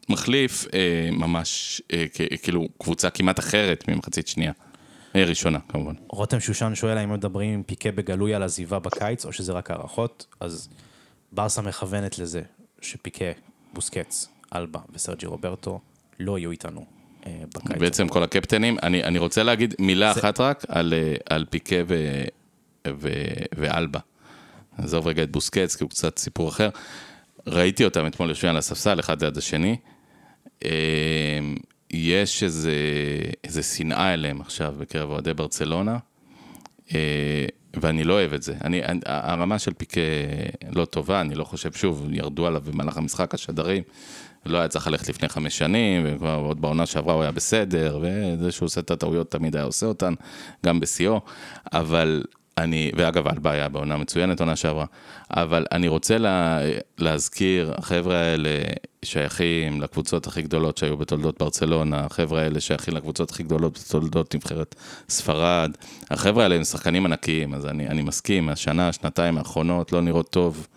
מחליף, 0.09 0.66
אה, 0.74 1.09
ממש, 1.12 1.82
אה, 1.93 2.05
כאילו, 2.43 2.68
קבוצה 2.78 3.09
כמעט 3.09 3.39
אחרת 3.39 3.88
ממחצית 3.88 4.28
שנייה. 4.28 4.51
אה, 5.16 5.24
ראשונה, 5.24 5.59
כמובן. 5.70 5.93
רותם 6.09 6.39
שושן 6.39 6.76
שואל 6.76 6.97
האם 6.97 7.14
מדברים 7.14 7.53
עם 7.53 7.64
פיקה 7.64 7.91
בגלוי 7.91 8.34
על 8.34 8.43
עזיבה 8.43 8.80
בקיץ, 8.80 9.26
או 9.26 9.34
שזה 9.34 9.53
רק 9.53 9.72
הערכות, 9.72 10.26
אז 10.39 10.70
ברסה 11.32 11.62
מכוונת 11.62 12.20
לזה 12.20 12.41
שפיקה, 12.82 13.26
בוסקץ, 13.74 14.28
אלבה 14.55 14.80
וסרג'י 14.93 15.26
רוברטו 15.26 15.80
לא 16.22 16.39
יהיו 16.39 16.51
איתנו 16.51 16.86
אה, 17.28 17.41
בקיץ. 17.55 17.78
בעצם 17.78 18.07
כל 18.07 18.24
הקפטנים, 18.24 18.78
אני, 18.84 19.03
אני 19.03 19.19
רוצה 19.19 19.43
להגיד 19.43 19.74
מילה 19.80 20.11
אחת 20.11 20.39
רק 20.39 20.63
על, 20.67 20.93
אה, 20.93 21.13
על 21.30 21.45
פיקה 21.49 21.76
ו, 21.88 22.24
ו, 22.88 23.09
ואלבה. 23.55 23.99
עזוב 24.78 25.07
רגע 25.07 25.24
את 25.24 25.32
בוסקץ, 25.32 25.76
כי 25.76 25.84
הוא 25.84 25.89
קצת 25.89 26.17
סיפור 26.17 26.49
אחר. 26.49 26.69
ראיתי 27.47 27.86
אותם 27.86 28.07
אתמול 28.07 28.30
יושבים 28.30 28.49
על 28.51 28.57
הספסל, 28.57 28.99
אחד 28.99 29.24
ליד 29.24 29.38
השני. 29.38 29.78
אה, 30.65 30.69
יש 31.91 32.43
איזה, 32.43 32.72
איזה 33.43 33.63
שנאה 33.63 34.13
אליהם 34.13 34.41
עכשיו 34.41 34.76
בקרב 34.78 35.09
אוהדי 35.09 35.34
ברצלונה, 35.34 35.97
ואני 37.74 38.03
לא 38.03 38.13
אוהב 38.13 38.34
את 38.34 38.43
זה. 38.43 38.53
אני, 38.63 38.84
אני- 38.86 38.99
הרמה 39.05 39.59
של 39.59 39.74
פיקה 39.74 40.01
לא 40.72 40.86
טובה, 40.86 41.22
אני 41.22 41.36
לא 41.36 41.43
חושב, 41.43 41.74
שוב, 41.74 42.07
ירדו 42.11 42.47
עליו 42.47 42.61
במהלך 42.65 42.97
המשחק 42.97 43.34
השדרים. 43.34 43.84
לא 44.46 44.58
היה 44.58 44.68
צריך 44.68 44.88
ללכת 44.88 45.10
לפני 45.10 45.30
חמש 45.30 45.58
שנים, 45.58 46.04
וכבר 46.06 46.36
עוד 46.36 46.62
בעונה 46.62 46.86
שעברה 46.86 47.14
הוא 47.14 47.22
היה 47.22 47.32
בסדר, 47.32 48.00
וזה 48.02 48.52
שהוא 48.52 48.66
עושה 48.66 48.82
את 48.82 48.92
הטעויות 48.92 49.32
תמיד 49.32 49.56
היה 49.56 49.66
עושה 49.66 49.86
אותן, 49.86 50.14
גם 50.66 50.80
בשיאו, 50.80 51.22
אבל 51.74 52.24
אני, 52.58 52.92
ואגב, 52.96 53.28
אלבה 53.28 53.52
היה 53.52 53.70
בעונה 53.70 53.98
מצוינת 53.98 54.39
עונה 54.39 54.56
שעברה, 54.56 54.86
אבל 55.32 55.66
אני 55.72 55.88
רוצה 55.88 56.18
לה, 56.18 56.60
להזכיר, 56.98 57.74
החבר'ה 57.78 58.16
האלה 58.16 58.50
שייכים 59.06 59.82
לקבוצות 59.82 60.28
הכי 60.28 60.42
גדולות 60.42 60.78
שהיו 60.78 60.98
בתולדות 60.98 61.39
ברצלונה, 61.39 62.00
החבר'ה 62.06 62.42
האלה 62.42 62.60
שייכים 62.60 62.94
לקבוצות 62.94 63.32
הכי 63.32 63.44
גדולות 63.44 63.80
בתולדות 63.80 64.36
נבחרת 64.36 64.76
ספרד, 65.10 65.72
החבר'ה 66.12 66.44
האלה 66.44 66.56
הם 66.56 66.64
שחקנים 66.64 67.06
ענקיים, 67.06 67.54
אז 67.54 67.66
אני, 67.66 67.88
אני 67.88 68.02
מסכים, 68.02 68.50
השנה, 68.50 68.94
שנתיים 68.94 69.38
האחרונות 69.38 69.92
לא 69.92 70.02
נראות 70.02 70.30
טוב. 70.30 70.68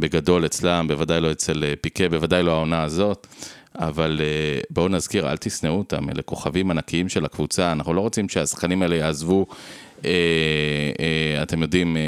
בגדול 0.00 0.46
אצלם, 0.46 0.88
בוודאי 0.88 1.20
לא 1.20 1.32
אצל 1.32 1.64
אה, 1.64 1.74
פיקה, 1.80 2.08
בוודאי 2.08 2.42
לא 2.42 2.52
העונה 2.52 2.82
הזאת, 2.82 3.26
אבל 3.78 4.20
אה, 4.20 4.60
בואו 4.70 4.88
נזכיר, 4.88 5.30
אל 5.30 5.36
תשנאו 5.36 5.72
אותם, 5.72 6.10
אלה 6.10 6.22
כוכבים 6.22 6.70
ענקיים 6.70 7.08
של 7.08 7.24
הקבוצה, 7.24 7.72
אנחנו 7.72 7.94
לא 7.94 8.00
רוצים 8.00 8.28
שהשחקנים 8.28 8.82
האלה 8.82 8.96
יעזבו, 8.96 9.46
אה, 10.04 10.10
אה, 11.00 11.42
אתם 11.42 11.62
יודעים, 11.62 11.96
אה, 11.96 12.02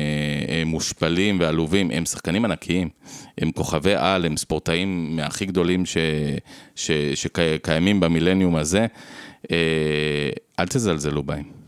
אה, 0.49 0.63
מושפלים 0.67 1.41
ועלובים, 1.41 1.91
הם 1.91 2.05
שחקנים 2.05 2.45
ענקיים, 2.45 2.89
הם 3.39 3.53
כוכבי 3.53 3.95
על, 3.95 4.25
הם 4.27 4.37
ספורטאים 4.37 5.17
מהכי 5.17 5.47
גדולים 5.47 5.87
ש, 5.87 5.97
ש, 6.77 6.91
שקיימים 7.15 8.01
במילניום 8.01 8.57
הזה, 8.57 8.87
אל 10.59 10.67
תזלזלו 10.69 11.23
בהם. 11.23 11.62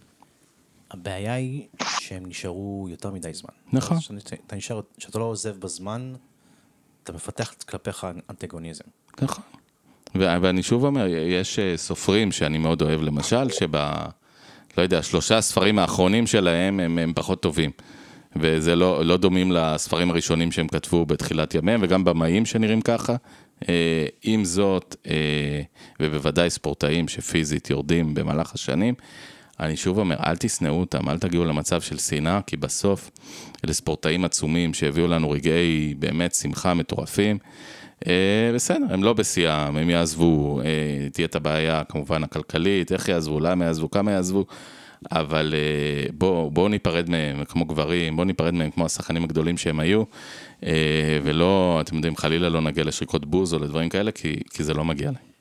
הבעיה 0.94 1.34
היא 1.34 1.66
שהם 2.00 2.22
נשארו 2.26 2.86
יותר 2.90 3.10
מדי 3.10 3.34
זמן. 3.34 3.50
נכון. 3.72 3.98
כשאתה- 3.98 4.36
אתה 4.46 4.56
נשאר, 4.56 4.80
כשאתה 4.98 5.18
לא 5.18 5.24
עוזב 5.24 5.56
בזמן, 5.60 6.14
אתה 7.02 7.12
מפתח 7.12 7.54
כלפיך 7.68 8.06
אנטגוניזם. 8.30 8.84
נכון. 9.22 9.44
ואני 10.14 10.62
שוב 10.62 10.84
אומר, 10.84 11.06
יש 11.06 11.58
אה, 11.58 11.76
סופרים 11.76 12.32
שאני 12.32 12.58
מאוד 12.58 12.82
אוהב, 12.82 13.02
למשל, 13.02 13.50
שב... 13.50 13.76
לא 14.78 14.82
יודע, 14.82 15.02
שלושה 15.02 15.38
הספרים 15.38 15.78
האחרונים 15.78 16.26
שלהם 16.26 16.80
הם, 16.80 16.98
הם 16.98 17.12
פחות 17.14 17.42
טובים. 17.42 17.70
וזה 18.36 18.76
לא, 18.76 19.04
לא 19.04 19.16
דומים 19.16 19.52
לספרים 19.52 20.10
הראשונים 20.10 20.52
שהם 20.52 20.68
כתבו 20.68 21.06
בתחילת 21.06 21.54
ימיהם, 21.54 21.80
וגם 21.82 22.04
במאים 22.04 22.46
שנראים 22.46 22.80
ככה. 22.80 23.16
אה, 23.68 24.06
עם 24.22 24.44
זאת, 24.44 24.96
אה, 25.06 25.62
ובוודאי 26.00 26.50
ספורטאים 26.50 27.08
שפיזית 27.08 27.70
יורדים 27.70 28.14
במהלך 28.14 28.54
השנים, 28.54 28.94
אני 29.60 29.76
שוב 29.76 29.98
אומר, 29.98 30.16
אל 30.26 30.36
תשנאו 30.36 30.80
אותם, 30.80 31.08
אל 31.08 31.18
תגיעו 31.18 31.44
למצב 31.44 31.80
של 31.80 31.98
שנאה, 31.98 32.40
כי 32.46 32.56
בסוף 32.56 33.10
אלה 33.64 33.72
ספורטאים 33.72 34.24
עצומים 34.24 34.74
שהביאו 34.74 35.06
לנו 35.06 35.30
רגעי 35.30 35.94
באמת 35.98 36.34
שמחה 36.34 36.74
מטורפים. 36.74 37.38
אה, 38.06 38.50
בסדר, 38.54 38.86
הם 38.90 39.04
לא 39.04 39.12
בשיאם, 39.12 39.76
הם 39.76 39.90
יעזבו, 39.90 40.60
אה, 40.60 41.08
תהיה 41.12 41.26
את 41.26 41.36
הבעיה 41.36 41.84
כמובן 41.84 42.24
הכלכלית, 42.24 42.92
איך 42.92 43.08
יעזבו, 43.08 43.40
למה 43.40 43.64
יעזבו, 43.64 43.90
כמה 43.90 44.12
יעזבו, 44.12 44.46
אבל 45.12 45.54
אה, 45.56 46.06
בואו 46.12 46.50
בוא 46.50 46.68
ניפרד 46.68 47.10
מהם 47.10 47.44
כמו 47.44 47.64
גברים, 47.64 48.16
בואו 48.16 48.26
ניפרד 48.26 48.54
מהם 48.54 48.70
כמו 48.70 48.86
השחקנים 48.86 49.24
הגדולים 49.24 49.56
שהם 49.56 49.80
היו, 49.80 50.02
אה, 50.64 51.18
ולא, 51.22 51.78
אתם 51.80 51.96
יודעים, 51.96 52.16
חלילה 52.16 52.48
לא 52.48 52.60
נגיע 52.60 52.84
לשריקות 52.84 53.24
בוז 53.24 53.54
או 53.54 53.58
לדברים 53.58 53.88
כאלה, 53.88 54.12
כי, 54.12 54.40
כי 54.50 54.64
זה 54.64 54.74
לא 54.74 54.84
מגיע 54.84 55.10
להם. 55.10 55.34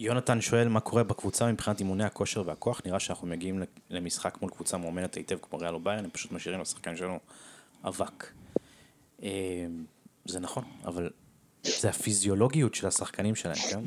אמ, 0.00 0.04
יונתן 0.04 0.40
שואל 0.40 0.68
מה 0.68 0.80
קורה 0.80 1.04
בקבוצה 1.04 1.52
מבחינת 1.52 1.80
אימוני 1.80 2.04
הכושר 2.04 2.42
והכוח, 2.46 2.80
נראה 2.84 3.00
שאנחנו 3.00 3.26
מגיעים 3.26 3.62
למשחק 3.90 4.38
מול 4.42 4.50
קבוצה 4.50 4.76
מאומנת 4.76 5.14
היטב 5.14 5.38
כמו 5.42 5.58
ריאל 5.58 5.74
או 5.74 5.80
הם 5.86 6.10
פשוט 6.10 6.32
משאירים 6.32 6.60
לשחקן 6.60 6.96
שלנו 6.96 7.18
אבק. 7.84 8.32
אמ, 9.22 9.28
זה 10.24 10.40
נכון, 10.40 10.64
אבל 10.84 11.10
זה 11.62 11.88
הפיזיולוגיות 11.88 12.74
של 12.74 12.86
השחקנים 12.86 13.34
שלהם, 13.34 13.56
כן? 13.70 13.82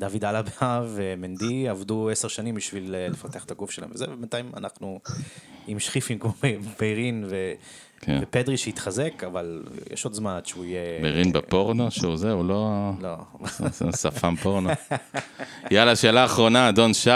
דוד 0.00 0.24
אלבה 0.24 0.82
ומנדי 0.94 1.68
עבדו 1.68 2.10
עשר 2.10 2.28
שנים 2.28 2.54
בשביל 2.54 2.94
אה, 2.94 3.08
לפתח 3.08 3.44
את 3.44 3.50
הגוף 3.50 3.70
שלהם 3.70 3.90
וזה, 3.92 4.04
ובינתיים 4.10 4.52
אנחנו 4.56 5.00
עם 5.66 5.78
שכיפים 5.78 6.18
כמו 6.18 6.32
ביירין 6.78 7.24
ו... 7.28 7.52
כן. 8.00 8.18
ופדרי 8.22 8.56
שהתחזק, 8.56 9.24
אבל 9.26 9.62
יש 9.92 10.04
עוד 10.04 10.14
זמן 10.14 10.32
עד 10.32 10.46
שהוא 10.46 10.64
יהיה... 10.64 11.02
מרין 11.02 11.32
בפורנו, 11.32 11.90
שהוא 11.90 12.16
זה, 12.16 12.32
הוא 12.32 12.44
לא... 12.44 12.90
לא. 13.00 13.16
שפם 14.02 14.36
פורנו. 14.36 14.70
יאללה, 15.70 15.96
שאלה 15.96 16.24
אחרונה, 16.24 16.68
אדון 16.68 16.94
שי. 16.94 17.10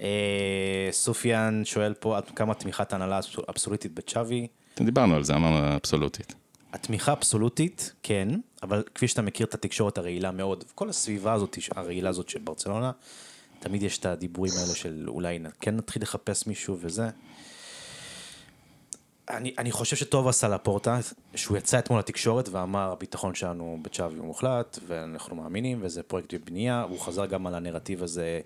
אה, 0.00 0.88
סופיאן 0.90 1.62
שואל 1.64 1.94
פה 1.94 2.16
עד 2.16 2.24
כמה 2.36 2.54
תמיכת 2.54 2.92
ההנהלה 2.92 3.20
אבסולוטית 3.50 3.94
בצ'אבי. 3.94 4.46
דיברנו 4.80 5.14
על 5.14 5.24
זה, 5.24 5.34
אמרנו 5.34 5.76
אבסולוטית. 5.76 6.34
התמיכה 6.72 7.12
אבסולוטית, 7.12 7.92
כן, 8.02 8.28
אבל 8.62 8.82
כפי 8.94 9.08
שאתה 9.08 9.22
מכיר 9.22 9.46
את 9.46 9.54
התקשורת 9.54 9.98
הרעילה 9.98 10.30
מאוד, 10.30 10.64
כל 10.74 10.88
הסביבה 10.88 11.32
הזאת, 11.32 11.58
הרעילה 11.76 12.08
הזאת 12.08 12.28
של 12.28 12.38
ברצלונה, 12.38 12.92
תמיד 13.58 13.82
יש 13.82 13.98
את 13.98 14.06
הדיבורים 14.06 14.52
האלה 14.60 14.74
של 14.74 15.04
אולי 15.08 15.38
כן 15.60 15.76
נתחיל 15.76 16.02
לחפש 16.02 16.46
מישהו 16.46 16.76
וזה. 16.80 17.08
אני, 19.30 19.54
אני 19.58 19.72
חושב 19.72 19.96
שטוב 19.96 20.28
עשה 20.28 20.48
לפורטה, 20.48 20.98
שהוא 21.34 21.56
יצא 21.56 21.78
אתמול 21.78 21.98
לתקשורת 21.98 22.48
ואמר 22.48 22.92
הביטחון 22.92 23.34
שלנו 23.34 23.78
בצ'אבי 23.82 24.18
הוא 24.18 24.26
מוחלט, 24.26 24.78
ואנחנו 24.86 25.36
מאמינים, 25.36 25.78
וזה 25.82 26.02
פרויקט 26.02 26.34
בבנייה, 26.34 26.84
והוא 26.88 27.00
חזר 27.00 27.26
גם 27.26 27.46
על 27.46 27.54
הנרטיב 27.54 28.02
הזה 28.02 28.40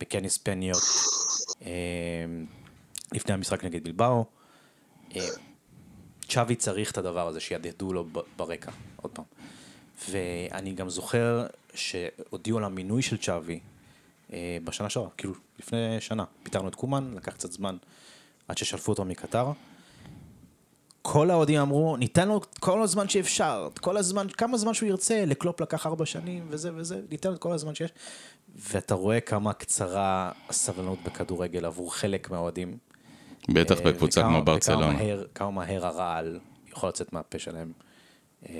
בכנס 0.00 0.38
פניות 0.38 0.82
אה, 1.62 1.70
לפני 3.12 3.34
המשחק 3.34 3.64
נגד 3.64 3.84
בלבאו. 3.84 4.24
אה, 5.16 5.20
צ'אבי 6.32 6.56
צריך 6.56 6.90
את 6.90 6.98
הדבר 6.98 7.28
הזה, 7.28 7.40
שידדו 7.40 7.92
לו 7.92 8.06
ברקע, 8.36 8.70
עוד 8.96 9.12
פעם. 9.12 9.24
ואני 10.10 10.72
גם 10.72 10.90
זוכר 10.90 11.46
שהודיעו 11.74 12.58
על 12.58 12.64
המינוי 12.64 13.02
של 13.02 13.16
צ'אבי 13.16 13.60
אה, 14.32 14.58
בשנה 14.64 14.90
שעברה, 14.90 15.10
כאילו 15.16 15.34
לפני 15.58 16.00
שנה. 16.00 16.24
פיטרנו 16.42 16.68
את 16.68 16.74
קומן, 16.74 17.14
לקח 17.16 17.32
קצת 17.32 17.52
זמן 17.52 17.76
עד 18.48 18.58
ששלפו 18.58 18.92
אותו 18.92 19.04
מקטר. 19.04 19.52
כל 21.02 21.30
האוהדים 21.30 21.60
אמרו, 21.60 21.96
ניתן 21.96 22.28
לו 22.28 22.40
כל 22.60 22.82
הזמן 22.82 23.08
שאפשר, 23.08 23.68
כל 23.80 23.96
הזמן, 23.96 24.28
כמה 24.28 24.58
זמן 24.58 24.74
שהוא 24.74 24.88
ירצה, 24.88 25.24
לקלופ 25.24 25.60
לקח 25.60 25.86
ארבע 25.86 26.06
שנים 26.06 26.46
וזה 26.48 26.70
וזה, 26.74 27.00
ניתן 27.10 27.30
לו 27.30 27.40
כל 27.40 27.52
הזמן 27.52 27.74
שיש. 27.74 27.90
ואתה 28.56 28.94
רואה 28.94 29.20
כמה 29.20 29.52
קצרה 29.52 30.32
הסבלנות 30.48 30.98
בכדורגל 31.04 31.64
עבור 31.64 31.94
חלק 31.94 32.30
מהאוהדים. 32.30 32.78
בטח 33.48 33.78
אה, 33.78 33.84
בקבוצה 33.84 34.22
כמו 34.22 34.42
ברצלונה. 34.42 34.98
כמה 35.34 35.50
מהר 35.50 35.86
הרעל 35.86 36.38
יכול 36.70 36.88
לצאת 36.88 37.12
מהפה 37.12 37.38
שלהם. 37.38 37.72
אה, 38.48 38.54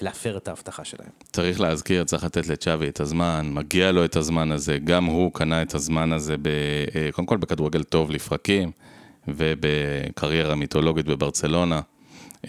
ולהפר 0.00 0.36
את 0.36 0.48
ההבטחה 0.48 0.84
שלהם. 0.84 1.10
צריך 1.32 1.60
להזכיר, 1.60 2.04
צריך 2.04 2.24
לתת 2.24 2.46
לצ'אבי 2.46 2.88
את 2.88 3.00
הזמן, 3.00 3.50
מגיע 3.52 3.92
לו 3.92 4.04
את 4.04 4.16
הזמן 4.16 4.52
הזה, 4.52 4.78
גם 4.84 5.04
הוא 5.04 5.32
קנה 5.32 5.62
את 5.62 5.74
הזמן 5.74 6.12
הזה, 6.12 6.36
ב, 6.36 6.48
אה, 6.94 7.08
קודם 7.12 7.26
כל 7.26 7.36
בכדורגל 7.36 7.82
טוב 7.82 8.10
לפרקים, 8.10 8.70
ובקריירה 9.28 10.54
מיתולוגית 10.54 11.06
בברצלונה. 11.06 11.80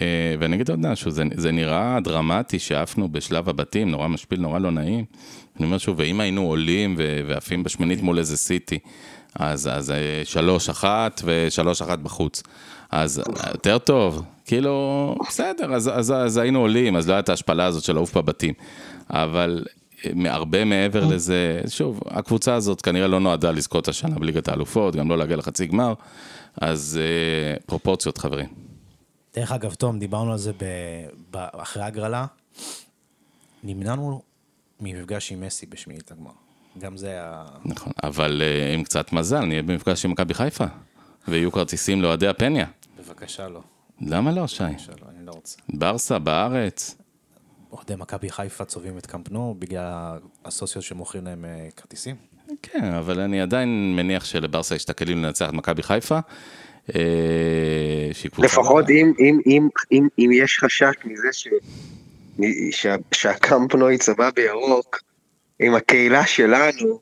אה, 0.00 0.34
ואני 0.38 0.56
אגיד 0.56 0.70
עוד 0.70 0.78
משהו, 0.78 1.10
זה, 1.10 1.24
זה 1.34 1.50
נראה 1.50 1.98
דרמטי 2.04 2.58
שעפנו 2.58 3.08
בשלב 3.08 3.48
הבתים, 3.48 3.90
נורא 3.90 4.08
משפיל, 4.08 4.40
נורא 4.40 4.58
לא 4.58 4.70
נעים. 4.70 5.04
אני 5.56 5.66
אומר 5.66 5.78
שוב, 5.78 5.98
ואם 5.98 6.20
היינו 6.20 6.42
עולים 6.42 6.94
ועפים 7.26 7.62
בשמינית 7.62 8.02
מול 8.02 8.18
איזה 8.18 8.36
סיטי, 8.36 8.78
אז, 9.34 9.68
אז 9.72 9.90
אה, 9.90 10.22
שלוש 10.24 10.68
אחת 10.68 11.22
ושלוש 11.24 11.82
אחת 11.82 11.98
בחוץ. 11.98 12.42
אז 12.90 13.22
יותר 13.52 13.78
טוב, 13.78 14.22
כאילו, 14.44 15.14
בסדר, 15.28 15.74
אז, 15.74 15.90
אז, 15.94 16.12
אז 16.12 16.36
היינו 16.36 16.58
עולים, 16.58 16.96
אז 16.96 17.08
לא 17.08 17.14
הייתה 17.14 17.32
ההשפלה 17.32 17.64
הזאת 17.64 17.82
של 17.82 17.92
לעוף 17.92 18.16
בבתים. 18.16 18.54
אבל 19.10 19.64
אה, 20.04 20.34
הרבה 20.34 20.64
מעבר 20.64 21.04
לזה, 21.04 21.60
שוב, 21.68 22.00
הקבוצה 22.06 22.54
הזאת 22.54 22.82
כנראה 22.82 23.06
לא 23.06 23.20
נועדה 23.20 23.50
לזכות 23.50 23.88
השנה 23.88 24.18
בליגת 24.18 24.48
האלופות, 24.48 24.96
גם 24.96 25.08
לא 25.10 25.18
להגיע 25.18 25.36
לחצי 25.36 25.66
גמר, 25.66 25.94
אז 26.60 27.00
אה, 27.02 27.56
פרופורציות, 27.66 28.18
חברים. 28.18 28.48
דרך 29.34 29.52
אגב, 29.52 29.74
תום, 29.74 29.98
דיברנו 29.98 30.32
על 30.32 30.38
זה 30.38 30.52
ב... 30.52 30.64
ב... 31.30 31.36
אחרי 31.36 31.82
הגרלה. 31.82 32.26
נמנענו 33.62 34.22
ממפגש 34.80 35.32
עם 35.32 35.40
מסי 35.40 35.66
בשמינית 35.66 36.12
הגמר. 36.12 36.30
גם 36.78 36.96
זה 36.96 37.08
היה... 37.08 37.44
נכון, 37.64 37.92
אבל 38.02 38.42
אה, 38.44 38.74
עם 38.74 38.84
קצת 38.84 39.12
מזל, 39.12 39.44
נהיה 39.44 39.62
במפגש 39.62 40.04
עם 40.04 40.10
מכבי 40.10 40.34
חיפה, 40.34 40.64
ויהיו 41.28 41.52
כרטיסים 41.52 42.02
לאוהדי 42.02 42.28
הפניה. 42.28 42.66
בבקשה 42.98 43.48
לא. 43.48 43.60
למה 44.00 44.32
לא, 44.32 44.46
שי? 44.46 44.64
בבקשה 44.64 44.92
לא, 44.92 45.06
אני 45.16 45.26
לא 45.26 45.32
רוצה. 45.32 45.58
ברסה, 45.68 46.18
בארץ. 46.18 46.96
אוהדי 47.72 47.94
מכבי 47.96 48.30
חיפה 48.30 48.64
צובעים 48.64 48.98
את 48.98 49.06
קמפנו 49.06 49.56
בגלל 49.58 50.18
הסוציו 50.44 50.82
שמוכרים 50.82 51.24
להם 51.24 51.44
אה, 51.44 51.68
כרטיסים. 51.76 52.16
כן, 52.62 52.84
אבל 52.84 53.20
אני 53.20 53.40
עדיין 53.40 53.96
מניח 53.96 54.24
שלברסה 54.24 54.74
יש 54.74 54.84
את 54.84 54.90
הכלים 54.90 55.24
לנצח 55.24 55.48
את 55.48 55.54
מכבי 55.54 55.82
חיפה. 55.82 56.18
אה, 56.94 58.10
לפחות 58.38 58.90
אם, 58.90 59.12
אם, 59.18 59.40
אם, 59.46 59.68
אם, 59.92 60.08
אם 60.18 60.30
יש 60.32 60.58
חשש 60.58 60.94
מזה 61.04 61.28
ש, 61.32 61.48
שה, 62.70 62.94
שהקמפנו 63.12 63.90
יצבע 63.90 64.30
בירוק, 64.30 65.02
עם 65.60 65.74
הקהילה 65.74 66.26
שלנו, 66.26 67.00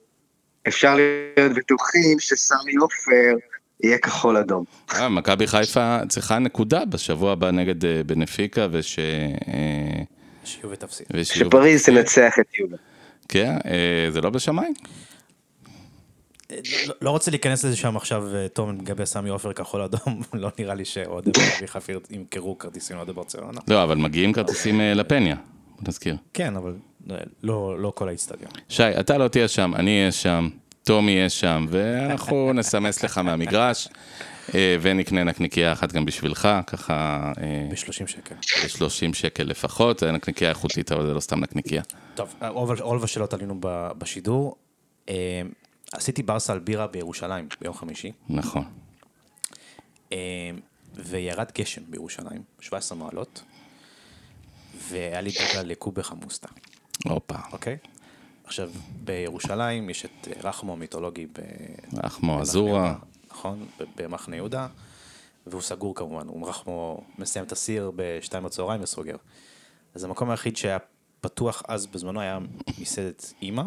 אפשר 0.69 0.95
להיות 0.97 1.53
בטוחים 1.57 2.20
שסמי 2.20 2.74
עופר 2.81 3.37
יהיה 3.85 3.99
כחול 3.99 4.37
אדום. 4.37 4.65
אה, 4.95 5.09
מכבי 5.09 5.47
חיפה 5.47 5.99
צריכה 6.09 6.39
נקודה 6.39 6.85
בשבוע 6.85 7.33
הבא 7.33 7.51
נגד 7.51 7.85
אה, 7.85 8.01
בנפיקה, 8.07 8.66
וש... 8.70 8.99
אה, 8.99 10.03
שיהיו 10.45 10.70
ותפסיד. 10.70 11.07
ושיהיו- 11.11 11.47
שפריז 11.47 11.85
תנצח 11.87 12.35
את 12.41 12.55
יהודה. 12.59 12.77
כן, 13.28 13.57
זה 14.11 14.20
לא 14.20 14.31
בשמיים? 14.31 14.74
לא- 16.87 16.95
לא 17.03 17.11
רוצה 17.11 17.31
להיכנס 17.31 17.65
לזה 17.65 17.77
שם 17.77 17.97
עכשיו, 17.97 18.24
תום, 18.53 18.78
לגבי 18.81 19.07
סמי 19.07 19.28
עופר 19.31 19.53
כחול 19.53 19.83
אדום, 19.83 20.23
לא 20.35 20.51
נראה 20.59 20.74
לי 20.74 20.85
שאוהדי 20.85 21.31
מכבי 21.55 21.66
חיפה 21.66 21.93
ימכרו 22.11 22.59
כרטיסים 22.59 22.97
לאוהדי 22.97 23.12
ברצלונה. 23.12 23.61
לא, 23.69 23.83
אבל 23.83 23.97
מגיעים 23.97 24.33
כרטיסים 24.33 24.81
לפניה, 24.81 25.37
נזכיר. 25.89 26.16
כן, 26.35 26.57
אבל 26.57 26.74
לא 27.43 27.81
לא 27.81 27.93
כל 27.95 28.09
האיצטדיון. 28.09 28.51
שי, 28.69 29.01
אתה 29.01 29.19
לא 29.19 29.28
תהיה 29.28 29.49
שם, 29.49 29.74
אני 29.74 30.01
אהיה 30.01 30.12
שם, 30.12 30.49
תומי 30.85 31.12
יהיה 31.12 31.28
שם, 31.31 31.66
ואנחנו 31.69 32.53
נסמס 32.55 33.05
לך 33.05 33.19
מהמגרש, 33.19 33.89
אה, 34.55 34.77
ונקנה 34.81 35.24
נקניקייה 35.24 35.73
אחת 35.73 35.93
גם 35.93 36.05
בשבילך, 36.05 36.49
ככה 36.66 37.33
אה, 37.41 37.69
ב-30 37.70 38.07
שקל. 38.07 38.35
ב-30 38.35 39.15
שקל 39.15 39.43
לפחות, 39.43 39.99
זה 39.99 40.12
נקניקייה 40.12 40.51
איכותית, 40.51 40.93
אבל 40.93 41.07
זה 41.07 41.15
לא 41.15 41.20
סתם 41.20 41.41
נקניקייה. 41.41 41.83
טוב, 42.15 42.35
עוד 42.81 43.03
ושאלות 43.03 43.35
עלינו 43.35 43.61
בשידור. 43.99 44.57
אה, 45.09 45.43
עשיתי 45.93 46.23
ברסה 46.23 46.53
על 46.53 46.59
בירה 46.59 46.87
בירושלים 46.87 47.49
ביום 47.61 47.74
חמישי, 47.74 48.12
נכון. 48.28 48.65
אה, 50.12 50.51
וירד 50.95 51.47
גשם 51.59 51.83
בירושלים, 51.89 52.43
17 52.61 52.99
מעלות, 52.99 53.43
והיה 54.89 55.20
לי 55.20 55.31
דגה 55.31 55.62
לקובה 55.62 56.03
חמוסטה, 56.03 56.49
הופה, 57.05 57.35
אוקיי? 57.52 57.77
עכשיו, 58.44 58.70
בירושלים 59.05 59.90
יש 59.90 60.05
את 60.05 60.28
אה, 60.28 60.48
רחמו 60.48 60.73
המיתולוגי 60.73 61.27
ב... 61.27 61.31
במחנה 61.93 62.40
אזורה, 62.40 62.94
נכון, 63.31 63.66
במחנה 63.97 64.36
יהודה, 64.36 64.66
והוא 65.47 65.62
סגור 65.62 65.94
כמובן, 65.94 66.27
הוא 66.28 66.48
רחמו 66.48 67.01
מסיים 67.18 67.44
את 67.44 67.52
הסיר 67.52 67.93
בשתיים 67.97 68.44
בצהריים 68.44 68.82
וסוגר. 68.82 69.16
אז 69.94 70.05
המקום 70.05 70.31
היחיד 70.31 70.56
שהיה 70.56 70.78
פתוח 71.20 71.62
אז 71.68 71.86
בזמנו 71.86 72.20
היה 72.20 72.39
מסעדת 72.78 73.32
אימא. 73.43 73.62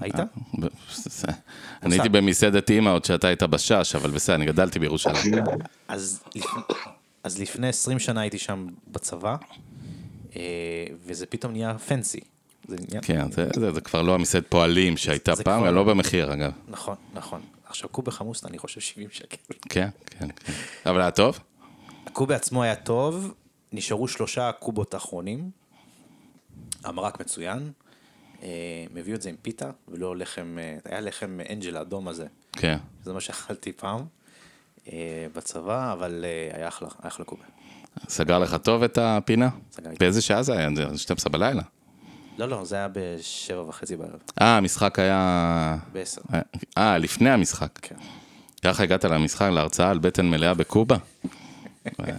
היית? 0.00 0.14
ב- 0.60 0.66
אני 1.82 1.94
הייתי 1.94 2.08
במסעדת 2.08 2.70
אימא 2.70 2.90
עוד 2.90 3.04
שאתה 3.04 3.26
היית 3.26 3.42
בשש, 3.42 3.94
אבל 3.94 4.10
בסדר, 4.10 4.34
אני 4.36 4.46
גדלתי 4.46 4.78
בירושלים. 4.78 5.34
אז, 5.88 6.22
לפ- 6.34 6.46
אז 7.22 7.38
לפני 7.40 7.68
20 7.68 7.98
שנה 7.98 8.20
הייתי 8.20 8.38
שם 8.38 8.66
בצבא, 8.88 9.30
אה, 9.30 9.36
וזה 11.04 11.26
פתאום 11.26 11.52
נהיה 11.52 11.78
פנסי. 11.78 12.20
זה 12.68 12.76
נהיה... 12.88 13.02
כן, 13.02 13.32
זה- 13.32 13.48
זה 13.54 13.72
זה 13.72 13.80
כבר 13.80 14.02
לא 14.02 14.14
המסעד 14.14 14.44
פועלים 14.48 14.96
שהייתה 14.96 15.34
זה 15.34 15.44
פעם, 15.44 15.60
כבר 15.60 15.70
לא. 15.70 15.84
במחיר 15.84 16.32
אגב. 16.32 16.52
נכון, 16.68 16.96
נכון. 17.12 17.40
עכשיו 17.66 17.88
קובה 17.88 18.10
חמוסטה 18.10 18.48
אני 18.48 18.58
חושב 18.58 18.80
70 18.80 19.08
שקל. 19.10 19.36
כן, 19.68 19.88
כן, 20.06 20.28
כן. 20.44 20.52
אבל 20.86 21.00
היה 21.00 21.10
טוב? 21.10 21.38
הקובה 22.06 22.36
עצמו 22.36 22.62
היה 22.62 22.76
טוב, 22.76 23.34
נשארו 23.72 24.08
שלושה 24.08 24.52
קובות 24.52 24.94
אחרונים, 24.94 25.50
המרק 26.84 27.20
מצוין, 27.20 27.72
אה, 28.42 28.48
הם 28.90 28.96
הביאו 28.96 29.16
את 29.16 29.22
זה 29.22 29.28
עם 29.28 29.36
פיתה, 29.42 29.70
ולא 29.88 30.16
לחם, 30.16 30.56
אה, 30.60 30.76
היה 30.84 31.00
לחם 31.00 31.38
אנג'ל 31.50 31.76
האדום 31.76 32.08
הזה, 32.08 32.26
כן. 32.52 32.78
זה 33.04 33.12
מה 33.12 33.20
שאכלתי 33.20 33.72
פעם 33.72 34.00
אה, 34.92 35.26
בצבא, 35.34 35.92
אבל 35.92 36.24
אה, 36.24 36.56
היה 36.56 36.68
אחלה, 36.68 36.88
היה 37.02 37.08
אחלה 37.08 37.24
קובה. 37.24 37.44
סגר 38.08 38.38
לך 38.38 38.54
טוב 38.54 38.82
את 38.82 38.98
הפינה? 39.02 39.48
סגר. 39.72 39.90
באיזה 40.00 40.22
שעה 40.22 40.42
זה 40.42 40.52
היה? 40.52 40.68
זה 40.74 40.98
12 40.98 41.32
בלילה. 41.32 41.62
לא, 42.38 42.48
לא, 42.48 42.64
זה 42.64 42.76
היה 42.76 42.88
בשבע 42.92 43.62
וחצי 43.68 43.96
בערב, 43.96 44.20
אה, 44.40 44.56
המשחק 44.56 44.98
היה... 44.98 45.76
בעשר, 45.92 46.20
אה, 46.78 46.98
לפני 46.98 47.30
המשחק. 47.30 47.78
כן. 47.82 47.94
ככה 48.64 48.82
הגעת 48.82 49.04
למשחק, 49.04 49.48
להרצאה 49.52 49.90
על 49.90 49.98
בטן 49.98 50.26
מלאה 50.26 50.54
בקובה? 50.54 50.96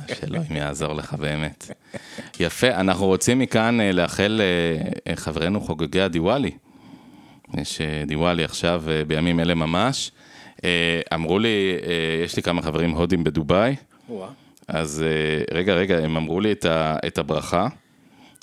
שאלוהים 0.07 0.55
יעזור 0.55 0.93
לך 0.93 1.13
באמת. 1.13 1.71
יפה, 2.39 2.67
אנחנו 2.67 3.05
רוצים 3.05 3.39
מכאן 3.39 3.81
אה, 3.81 3.91
לאחל 3.91 4.41
אה, 5.07 5.15
חברינו 5.15 5.61
חוגגי 5.61 6.01
הדיוואלי. 6.01 6.51
יש 7.57 7.81
אה, 7.81 8.03
דיוואלי 8.07 8.43
עכשיו 8.43 8.83
אה, 8.87 9.05
בימים 9.05 9.39
אלה 9.39 9.55
ממש. 9.55 10.11
אה, 10.63 11.01
אמרו 11.13 11.39
לי, 11.39 11.77
אה, 11.87 12.23
יש 12.25 12.35
לי 12.35 12.41
כמה 12.41 12.61
חברים 12.61 12.91
הודים 12.91 13.23
בדובאי. 13.23 13.75
אז 14.69 15.03
אה, 15.07 15.57
רגע, 15.57 15.73
רגע, 15.73 15.97
הם 15.97 16.17
אמרו 16.17 16.39
לי 16.39 16.51
את, 16.51 16.65
ה, 16.65 16.97
את 17.07 17.17
הברכה, 17.17 17.67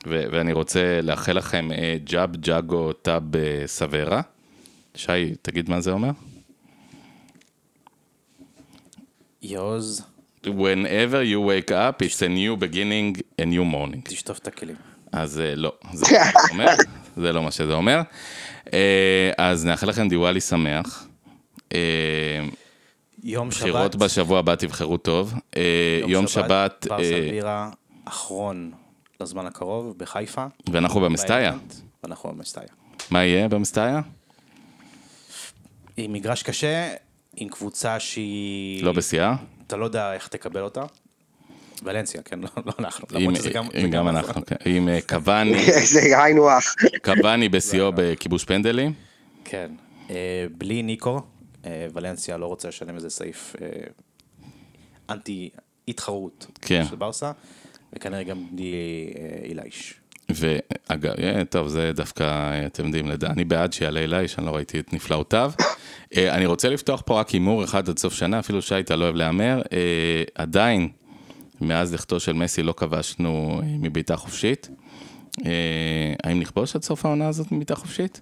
ו, 0.06 0.24
ואני 0.32 0.52
רוצה 0.52 1.00
לאחל 1.02 1.32
לכם 1.32 1.72
אה, 1.72 1.96
ג'אב 2.04 2.36
ג'אגו 2.36 2.92
טאב 2.92 3.36
אה, 3.36 3.62
סוורה. 3.66 4.20
שי, 4.94 5.34
תגיד 5.42 5.70
מה 5.70 5.80
זה 5.80 5.90
אומר? 5.90 6.10
יעוז, 9.42 10.02
Whenever 10.46 11.22
you 11.32 11.40
wake 11.40 11.70
up, 11.70 12.02
it's 12.02 12.22
a 12.22 12.28
new 12.28 12.56
beginning, 12.56 13.20
a 13.40 13.44
new 13.44 13.64
morning. 13.74 14.00
תשטוף 14.04 14.38
את 14.38 14.46
הכלים. 14.46 14.76
אז 15.12 15.42
לא, 15.56 15.72
זה 15.92 16.06
לא 16.34 16.40
אומר, 16.50 16.66
זה 17.22 17.32
לא 17.32 17.42
מה 17.42 17.50
שזה 17.50 17.72
אומר. 17.72 18.00
אה, 18.72 19.30
אז 19.38 19.66
נאחל 19.66 19.88
לכם 19.88 20.08
דיוואלי 20.08 20.40
שמח. 20.40 21.06
יום 23.28 23.50
שבת, 23.50 23.60
בחירות 23.60 23.96
בשבוע 23.96 24.38
הבא 24.38 24.54
תבחרו 24.54 24.96
טוב. 24.96 25.34
אה, 25.56 26.00
יום 26.06 26.26
שבת, 26.26 26.86
ברסה 26.90 27.14
אה, 27.14 27.20
בירה 27.30 27.70
אחרון 28.04 28.72
לזמן 29.20 29.46
הקרוב 29.46 29.98
בחיפה. 29.98 30.46
ואנחנו 30.72 31.00
במסטאיה. 31.00 31.52
ואנחנו 32.02 32.30
במסטאיה. 32.30 32.68
מה 33.10 33.24
יהיה 33.24 33.48
במסטאיה? 33.48 34.00
עם 35.96 36.12
מגרש 36.12 36.42
קשה, 36.42 36.88
עם 37.36 37.48
קבוצה 37.48 38.00
שהיא... 38.00 38.84
לא 38.84 38.92
בשיאה? 38.92 39.34
אתה 39.66 39.76
לא 39.76 39.84
יודע 39.84 40.12
איך 40.12 40.28
תקבל 40.28 40.62
אותה. 40.62 40.82
ולנסיה, 41.82 42.22
כן, 42.22 42.40
לא, 42.40 42.48
לא 42.66 42.72
אנחנו. 42.78 43.06
למרות 43.10 43.36
שזה 43.36 43.50
גם... 43.50 43.66
זה 43.82 43.88
גם 43.88 44.08
אנחנו, 44.08 44.46
כן. 44.46 44.56
עם 44.64 44.88
אה, 44.88 44.98
קוואני, 45.08 45.64
זה 45.92 46.22
היינו 46.22 46.50
הך. 46.50 46.74
קוואני 47.04 47.48
בשיאו 47.48 47.92
בכיבוש 47.94 48.44
פנדלים. 48.44 48.92
כן. 49.44 49.70
בלי 50.58 50.82
ניקו, 50.82 51.20
ולנסיה 51.92 52.36
לא 52.36 52.46
רוצה 52.46 52.68
לשלם 52.68 52.94
איזה 52.94 53.10
סעיף 53.10 53.56
אה, 53.60 53.68
אנטי 55.10 55.50
התחרות 55.88 56.46
כן. 56.60 56.84
של 56.90 56.96
ברסה, 56.96 57.32
וכנראה 57.92 58.22
גם 58.22 58.46
בלי 58.52 58.72
אה, 59.16 59.44
אילייש. 59.44 59.94
ואגב, 60.28 61.12
אה, 61.18 61.42
טוב, 61.50 61.68
זה 61.68 61.92
דווקא, 61.94 62.22
אה, 62.22 62.66
אתם 62.66 62.86
יודעים, 62.86 63.08
לדע, 63.08 63.30
אני 63.30 63.44
בעד 63.44 63.72
שיעלה 63.72 64.00
אליי, 64.00 64.28
שאני 64.28 64.46
לא 64.46 64.50
ראיתי 64.50 64.80
את 64.80 64.92
נפלאותיו. 64.92 65.52
אה, 66.16 66.34
אני 66.34 66.46
רוצה 66.46 66.68
לפתוח 66.68 67.02
פה 67.06 67.20
רק 67.20 67.28
הימור 67.28 67.64
אחד 67.64 67.88
עד 67.88 67.98
סוף 67.98 68.14
שנה, 68.14 68.38
אפילו 68.38 68.62
שי, 68.62 68.80
אתה 68.80 68.96
לא 68.96 69.04
אוהב 69.04 69.16
להמר. 69.16 69.62
אה, 69.72 70.22
עדיין, 70.34 70.88
מאז 71.60 71.94
לכתו 71.94 72.20
של 72.20 72.32
מסי 72.32 72.62
לא 72.62 72.74
כבשנו 72.76 73.60
אה, 73.62 73.68
מבעיטה 73.80 74.16
חופשית. 74.16 74.68
אה, 75.46 76.14
האם 76.24 76.40
נכבוש 76.40 76.76
עד 76.76 76.82
סוף 76.82 77.06
העונה 77.06 77.28
הזאת 77.28 77.52
מבעיטה 77.52 77.74
חופשית? 77.74 78.20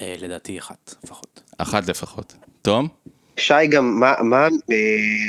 אה, 0.00 0.14
לדעתי 0.18 0.58
אחת 0.58 0.94
לפחות. 1.04 1.42
אחת 1.58 1.88
לפחות. 1.88 2.34
תום? 2.62 2.88
שי 3.36 3.66
גם, 3.70 4.00
מה, 4.00 4.14
מה, 4.22 4.42
אה, 4.44 4.48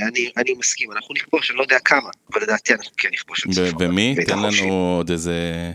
אני, 0.07 0.31
אני 0.37 0.53
מסכים, 0.59 0.91
אנחנו 0.91 1.15
נכבוש, 1.15 1.49
אני 1.49 1.57
לא 1.57 1.63
יודע 1.63 1.79
כמה, 1.85 2.09
אבל 2.33 2.41
לדעתי 2.41 2.73
אנחנו 2.73 2.91
כן 2.97 3.09
נכבוש 3.13 3.45
את. 3.45 3.49
ומי? 3.79 4.15
ואת 4.17 4.27
תן. 4.27 4.39
לנו 4.39 4.95
עוד 4.97 5.11
איזה... 5.11 5.71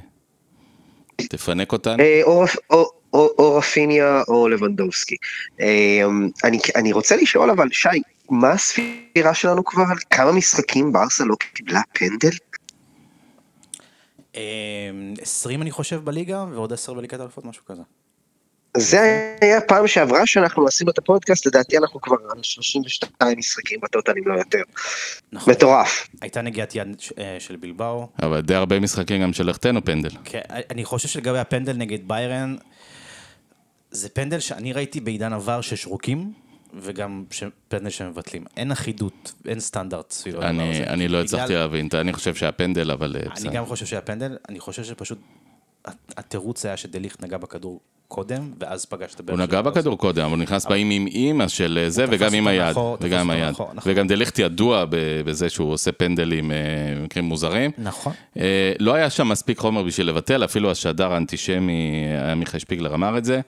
תפנק 1.16 1.72
אותנו. 1.72 2.02
אה, 2.02 2.20
או 2.22 2.44
או- 2.70 2.90
או- 3.12 3.34
או 3.38 3.56
רפיניה 3.56 4.22
או 4.28 4.48
לבנדובסקי. 4.48 5.16
אה, 5.60 6.02
אני, 6.44 6.58
אני 6.76 6.92
רוצה 6.92 7.16
לשאול 7.16 7.50
אבל, 7.50 7.68
שי, 7.72 7.88
מה 8.30 8.50
הספירה 8.52 9.34
שלנו 9.34 9.64
כבר 9.64 9.84
על 9.90 9.96
כמה 10.10 10.32
משחקים 10.32 10.92
ברסה 10.92 11.24
לא 11.24 11.36
קיבלה 11.54 11.80
פנדל? 11.92 12.36
אה, 14.36 14.40
20 15.20 15.62
אני 15.62 15.70
חושב 15.70 16.04
בליגה, 16.04 16.44
ועוד 16.52 16.72
10 16.72 16.94
בליגת 16.94 17.20
האלופות, 17.20 17.44
משהו 17.44 17.64
כזה. 17.64 17.82
זה 18.76 19.01
היה 19.40 19.60
פעם 19.60 19.86
שעברה 19.86 20.26
שאנחנו 20.26 20.66
עשינו 20.66 20.90
את 20.90 20.98
הפודקאסט, 20.98 21.46
לדעתי 21.46 21.78
אנחנו 21.78 22.01
כבר 22.01 22.16
על 22.30 22.38
32 22.42 23.38
משחקים 23.38 23.80
בטוטל, 23.82 24.12
אם 24.18 24.28
לא 24.28 24.38
יותר. 24.38 24.62
נכון. 25.32 25.52
מטורף. 25.55 26.09
הייתה 26.20 26.42
נגיעת 26.42 26.74
יד 26.74 26.96
אה, 27.18 27.36
של 27.38 27.56
בלבאו. 27.56 28.09
אבל 28.22 28.40
די 28.40 28.55
הרבה 28.55 28.80
משחקים 28.80 29.22
גם 29.22 29.32
שלכתנו 29.32 29.84
פנדל. 29.84 30.10
כן, 30.24 30.40
אני 30.70 30.84
חושב 30.84 31.09
שלגבי 31.09 31.38
הפנדל 31.38 31.72
נגד 31.72 32.09
ביירן, 32.09 32.56
זה 33.90 34.09
פנדל 34.09 34.40
שאני 34.40 34.72
ראיתי 34.72 35.01
בעידן 35.01 35.32
עבר 35.32 35.60
ששרוקים, 35.60 36.32
וגם 36.80 37.24
ש- 37.30 37.44
פנדל 37.68 37.90
שמבטלים. 37.90 38.44
אין 38.56 38.72
אחידות, 38.72 39.32
אין 39.48 39.60
סטנדרט 39.60 40.10
סביב 40.10 40.34
הדבר 40.36 40.48
אני, 40.48 40.70
הזה. 40.70 40.84
אני 40.84 41.09
לא 41.09 41.12
בגלל- 41.18 41.24
הצלחתי 41.24 41.55
להבין, 41.55 41.88
אני 41.94 42.12
חושב 42.12 42.34
שהפנדל, 42.34 42.90
אבל 42.90 43.16
אה, 43.16 43.20
אני 43.22 43.30
בסדר. 43.34 43.51
גם 43.52 43.66
חושב 43.66 43.86
שהיה 43.86 44.01
פנדל, 44.02 44.36
אני 44.48 44.60
חושב 44.60 44.84
שפשוט 44.84 45.18
התירוץ 46.16 46.66
היה 46.66 46.76
שדליכט 46.76 47.22
נגע 47.24 47.36
בכדור 47.38 47.80
קודם, 48.15 48.51
ואז 48.61 48.85
פגש 48.85 49.15
את 49.15 49.20
הבאר 49.20 49.36
הוא 49.36 49.43
נגע 49.43 49.61
בכדור 49.61 49.99
קודם, 49.99 50.31
הוא 50.31 50.39
נכנס 50.39 50.66
באים 50.66 50.91
עם 50.91 51.07
אימא 51.07 51.49
של 51.49 51.78
אה, 51.82 51.91
זה, 51.91 52.05
הוא 52.05 52.15
וגם 52.15 52.35
עם 52.35 52.47
היד. 52.47 52.66
מאחור, 52.66 52.97
תפס 52.97 53.07
וגם 53.07 53.20
עם 53.20 53.31
היד. 53.31 53.51
נכון. 53.51 53.77
וגם 53.86 54.07
דליכט 54.07 54.39
ידוע 54.39 54.85
בזה 55.24 55.49
שהוא 55.49 55.73
עושה 55.73 55.93
פנדלים 55.93 56.53
אה, 56.53 56.57
במקרים 56.97 57.24
מוזרים. 57.24 57.70
נכון. 57.78 58.12
אה, 58.39 58.73
לא 58.78 58.95
היה 58.95 59.11
שם 59.11 59.28
מספיק 59.28 59.59
חומר 59.59 59.82
בשביל 59.82 60.09
לבטל, 60.09 60.45
אפילו 60.45 60.70
השדר 60.70 61.12
האנטישמי, 61.12 62.07
עמיחי 62.32 62.61
שפיגלר 62.61 62.95
אמר 62.95 63.19
את 63.19 63.24
זה. 63.24 63.41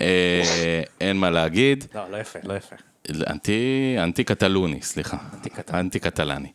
אין 1.00 1.16
מה 1.16 1.30
להגיד. 1.30 1.84
לא, 1.94 2.10
לא 2.10 2.16
יפה, 2.16 2.38
לא 2.44 2.54
יפה. 2.54 2.76
אנטי, 3.30 3.96
אנטי 3.98 4.24
קטלוני, 4.24 4.82
סליחה. 4.82 5.16
אנטי 5.34 5.50
קטלני. 5.50 5.80
אנטי 5.80 5.98
קטלני. 5.98 6.48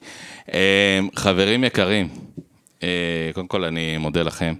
חברים 1.15 1.63
יקרים, 1.63 2.09
קודם 3.33 3.47
כל 3.47 3.63
אני 3.63 3.97
מודה 3.97 4.23
לכם. 4.23 4.53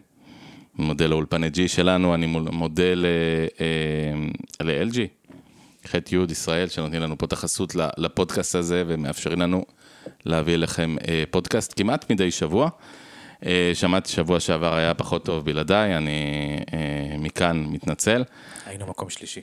מודה 0.79 1.07
לאולפני 1.07 1.49
ג'י 1.49 1.67
שלנו, 1.67 2.15
אני 2.15 2.25
מודה 2.27 2.83
אה, 2.83 2.93
ל-LG, 4.61 4.97
חטא 5.87 6.15
י' 6.15 6.31
ישראל, 6.31 6.67
שנותנים 6.67 7.01
לנו 7.01 7.17
פה 7.17 7.25
את 7.25 7.33
החסות 7.33 7.75
לפודקאסט 7.97 8.55
הזה 8.55 8.83
ומאפשרים 8.87 9.41
לנו 9.41 9.65
להביא 10.25 10.53
אליכם 10.53 10.95
אה, 11.07 11.23
פודקאסט 11.31 11.73
כמעט 11.75 12.11
מדי 12.11 12.31
שבוע. 12.31 12.69
אה, 13.45 13.71
שמעתי 13.73 14.09
שבוע 14.11 14.39
שעבר 14.39 14.73
היה 14.73 14.93
פחות 14.93 15.25
טוב 15.25 15.45
בלעדיי, 15.45 15.97
אני 15.97 16.57
מכאן 17.19 17.65
מתנצל. 17.69 18.23
היינו 18.65 18.87
מקום 18.87 19.09
שלישי. 19.09 19.41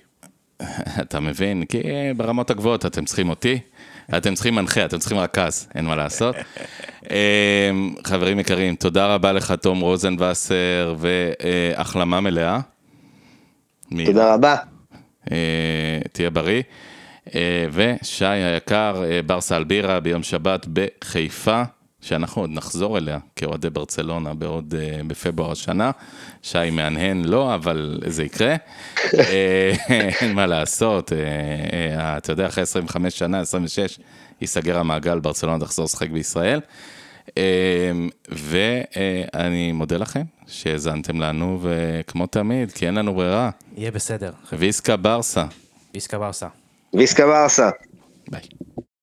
אתה 1.02 1.20
מבין? 1.20 1.64
כי 1.64 1.82
ברמות 2.16 2.50
הגבוהות 2.50 2.86
אתם 2.86 3.04
צריכים 3.04 3.28
אותי, 3.28 3.58
אתם 4.16 4.34
צריכים 4.34 4.54
מנחה, 4.54 4.84
אתם 4.84 4.98
צריכים 4.98 5.18
רכז, 5.18 5.68
אין 5.74 5.84
מה 5.84 5.96
לעשות. 5.96 6.36
אמ, 7.10 7.94
חברים 8.04 8.40
יקרים, 8.40 8.76
תודה 8.76 9.14
רבה 9.14 9.32
לך, 9.32 9.52
תום 9.52 9.80
רוזנבסר, 9.80 10.94
והחלמה 10.98 12.20
מלאה. 12.20 12.60
תודה 14.06 14.34
רבה. 14.34 14.56
אה, 15.32 15.98
תהיה 16.12 16.30
בריא. 16.30 16.62
אה, 17.34 17.66
ושי 17.72 18.24
היקר, 18.26 19.02
אה, 19.10 19.20
ברסה 19.26 19.56
אלבירה 19.56 20.00
ביום 20.00 20.22
שבת 20.22 20.66
בחיפה, 20.72 21.62
שאנחנו 22.06 22.42
עוד 22.42 22.50
נחזור 22.50 22.98
אליה 22.98 23.18
כאוהדי 23.36 23.70
ברצלונה 23.70 24.34
בעוד, 24.34 24.74
אה, 24.78 25.00
בפברואר 25.06 25.52
השנה. 25.52 25.90
שי 26.42 26.70
מהנהן 26.72 27.24
לא, 27.24 27.54
אבל 27.54 28.00
זה 28.06 28.24
יקרה. 28.24 28.56
אה, 29.14 29.72
אין 30.20 30.32
מה 30.32 30.46
לעשות, 30.46 31.12
אה, 31.12 31.18
אה, 31.98 32.16
אתה 32.16 32.32
יודע, 32.32 32.46
אחרי 32.46 32.62
25 32.62 33.18
שנה, 33.18 33.40
26, 33.40 33.98
ייסגר 34.40 34.78
המעגל, 34.78 35.18
ברצלונה 35.18 35.64
תחזור 35.64 35.84
לשחק 35.84 36.10
בישראל. 36.10 36.60
אה, 37.38 37.92
ואני 38.28 39.72
מודה 39.72 39.96
לכם 39.96 40.22
שהאזנתם 40.46 41.20
לנו, 41.20 41.60
וכמו 41.62 42.26
תמיד, 42.26 42.72
כי 42.72 42.86
אין 42.86 42.94
לנו 42.94 43.14
ברירה. 43.14 43.50
יהיה 43.76 43.90
בסדר. 43.90 44.32
ויסקה 44.52 44.96
ברסה. 44.96 45.44
ויסקה 45.94 46.18
ברסה. 46.18 46.48
ויסקה 46.94 47.26
ברסה. 47.26 47.70
ביי. 48.28 48.40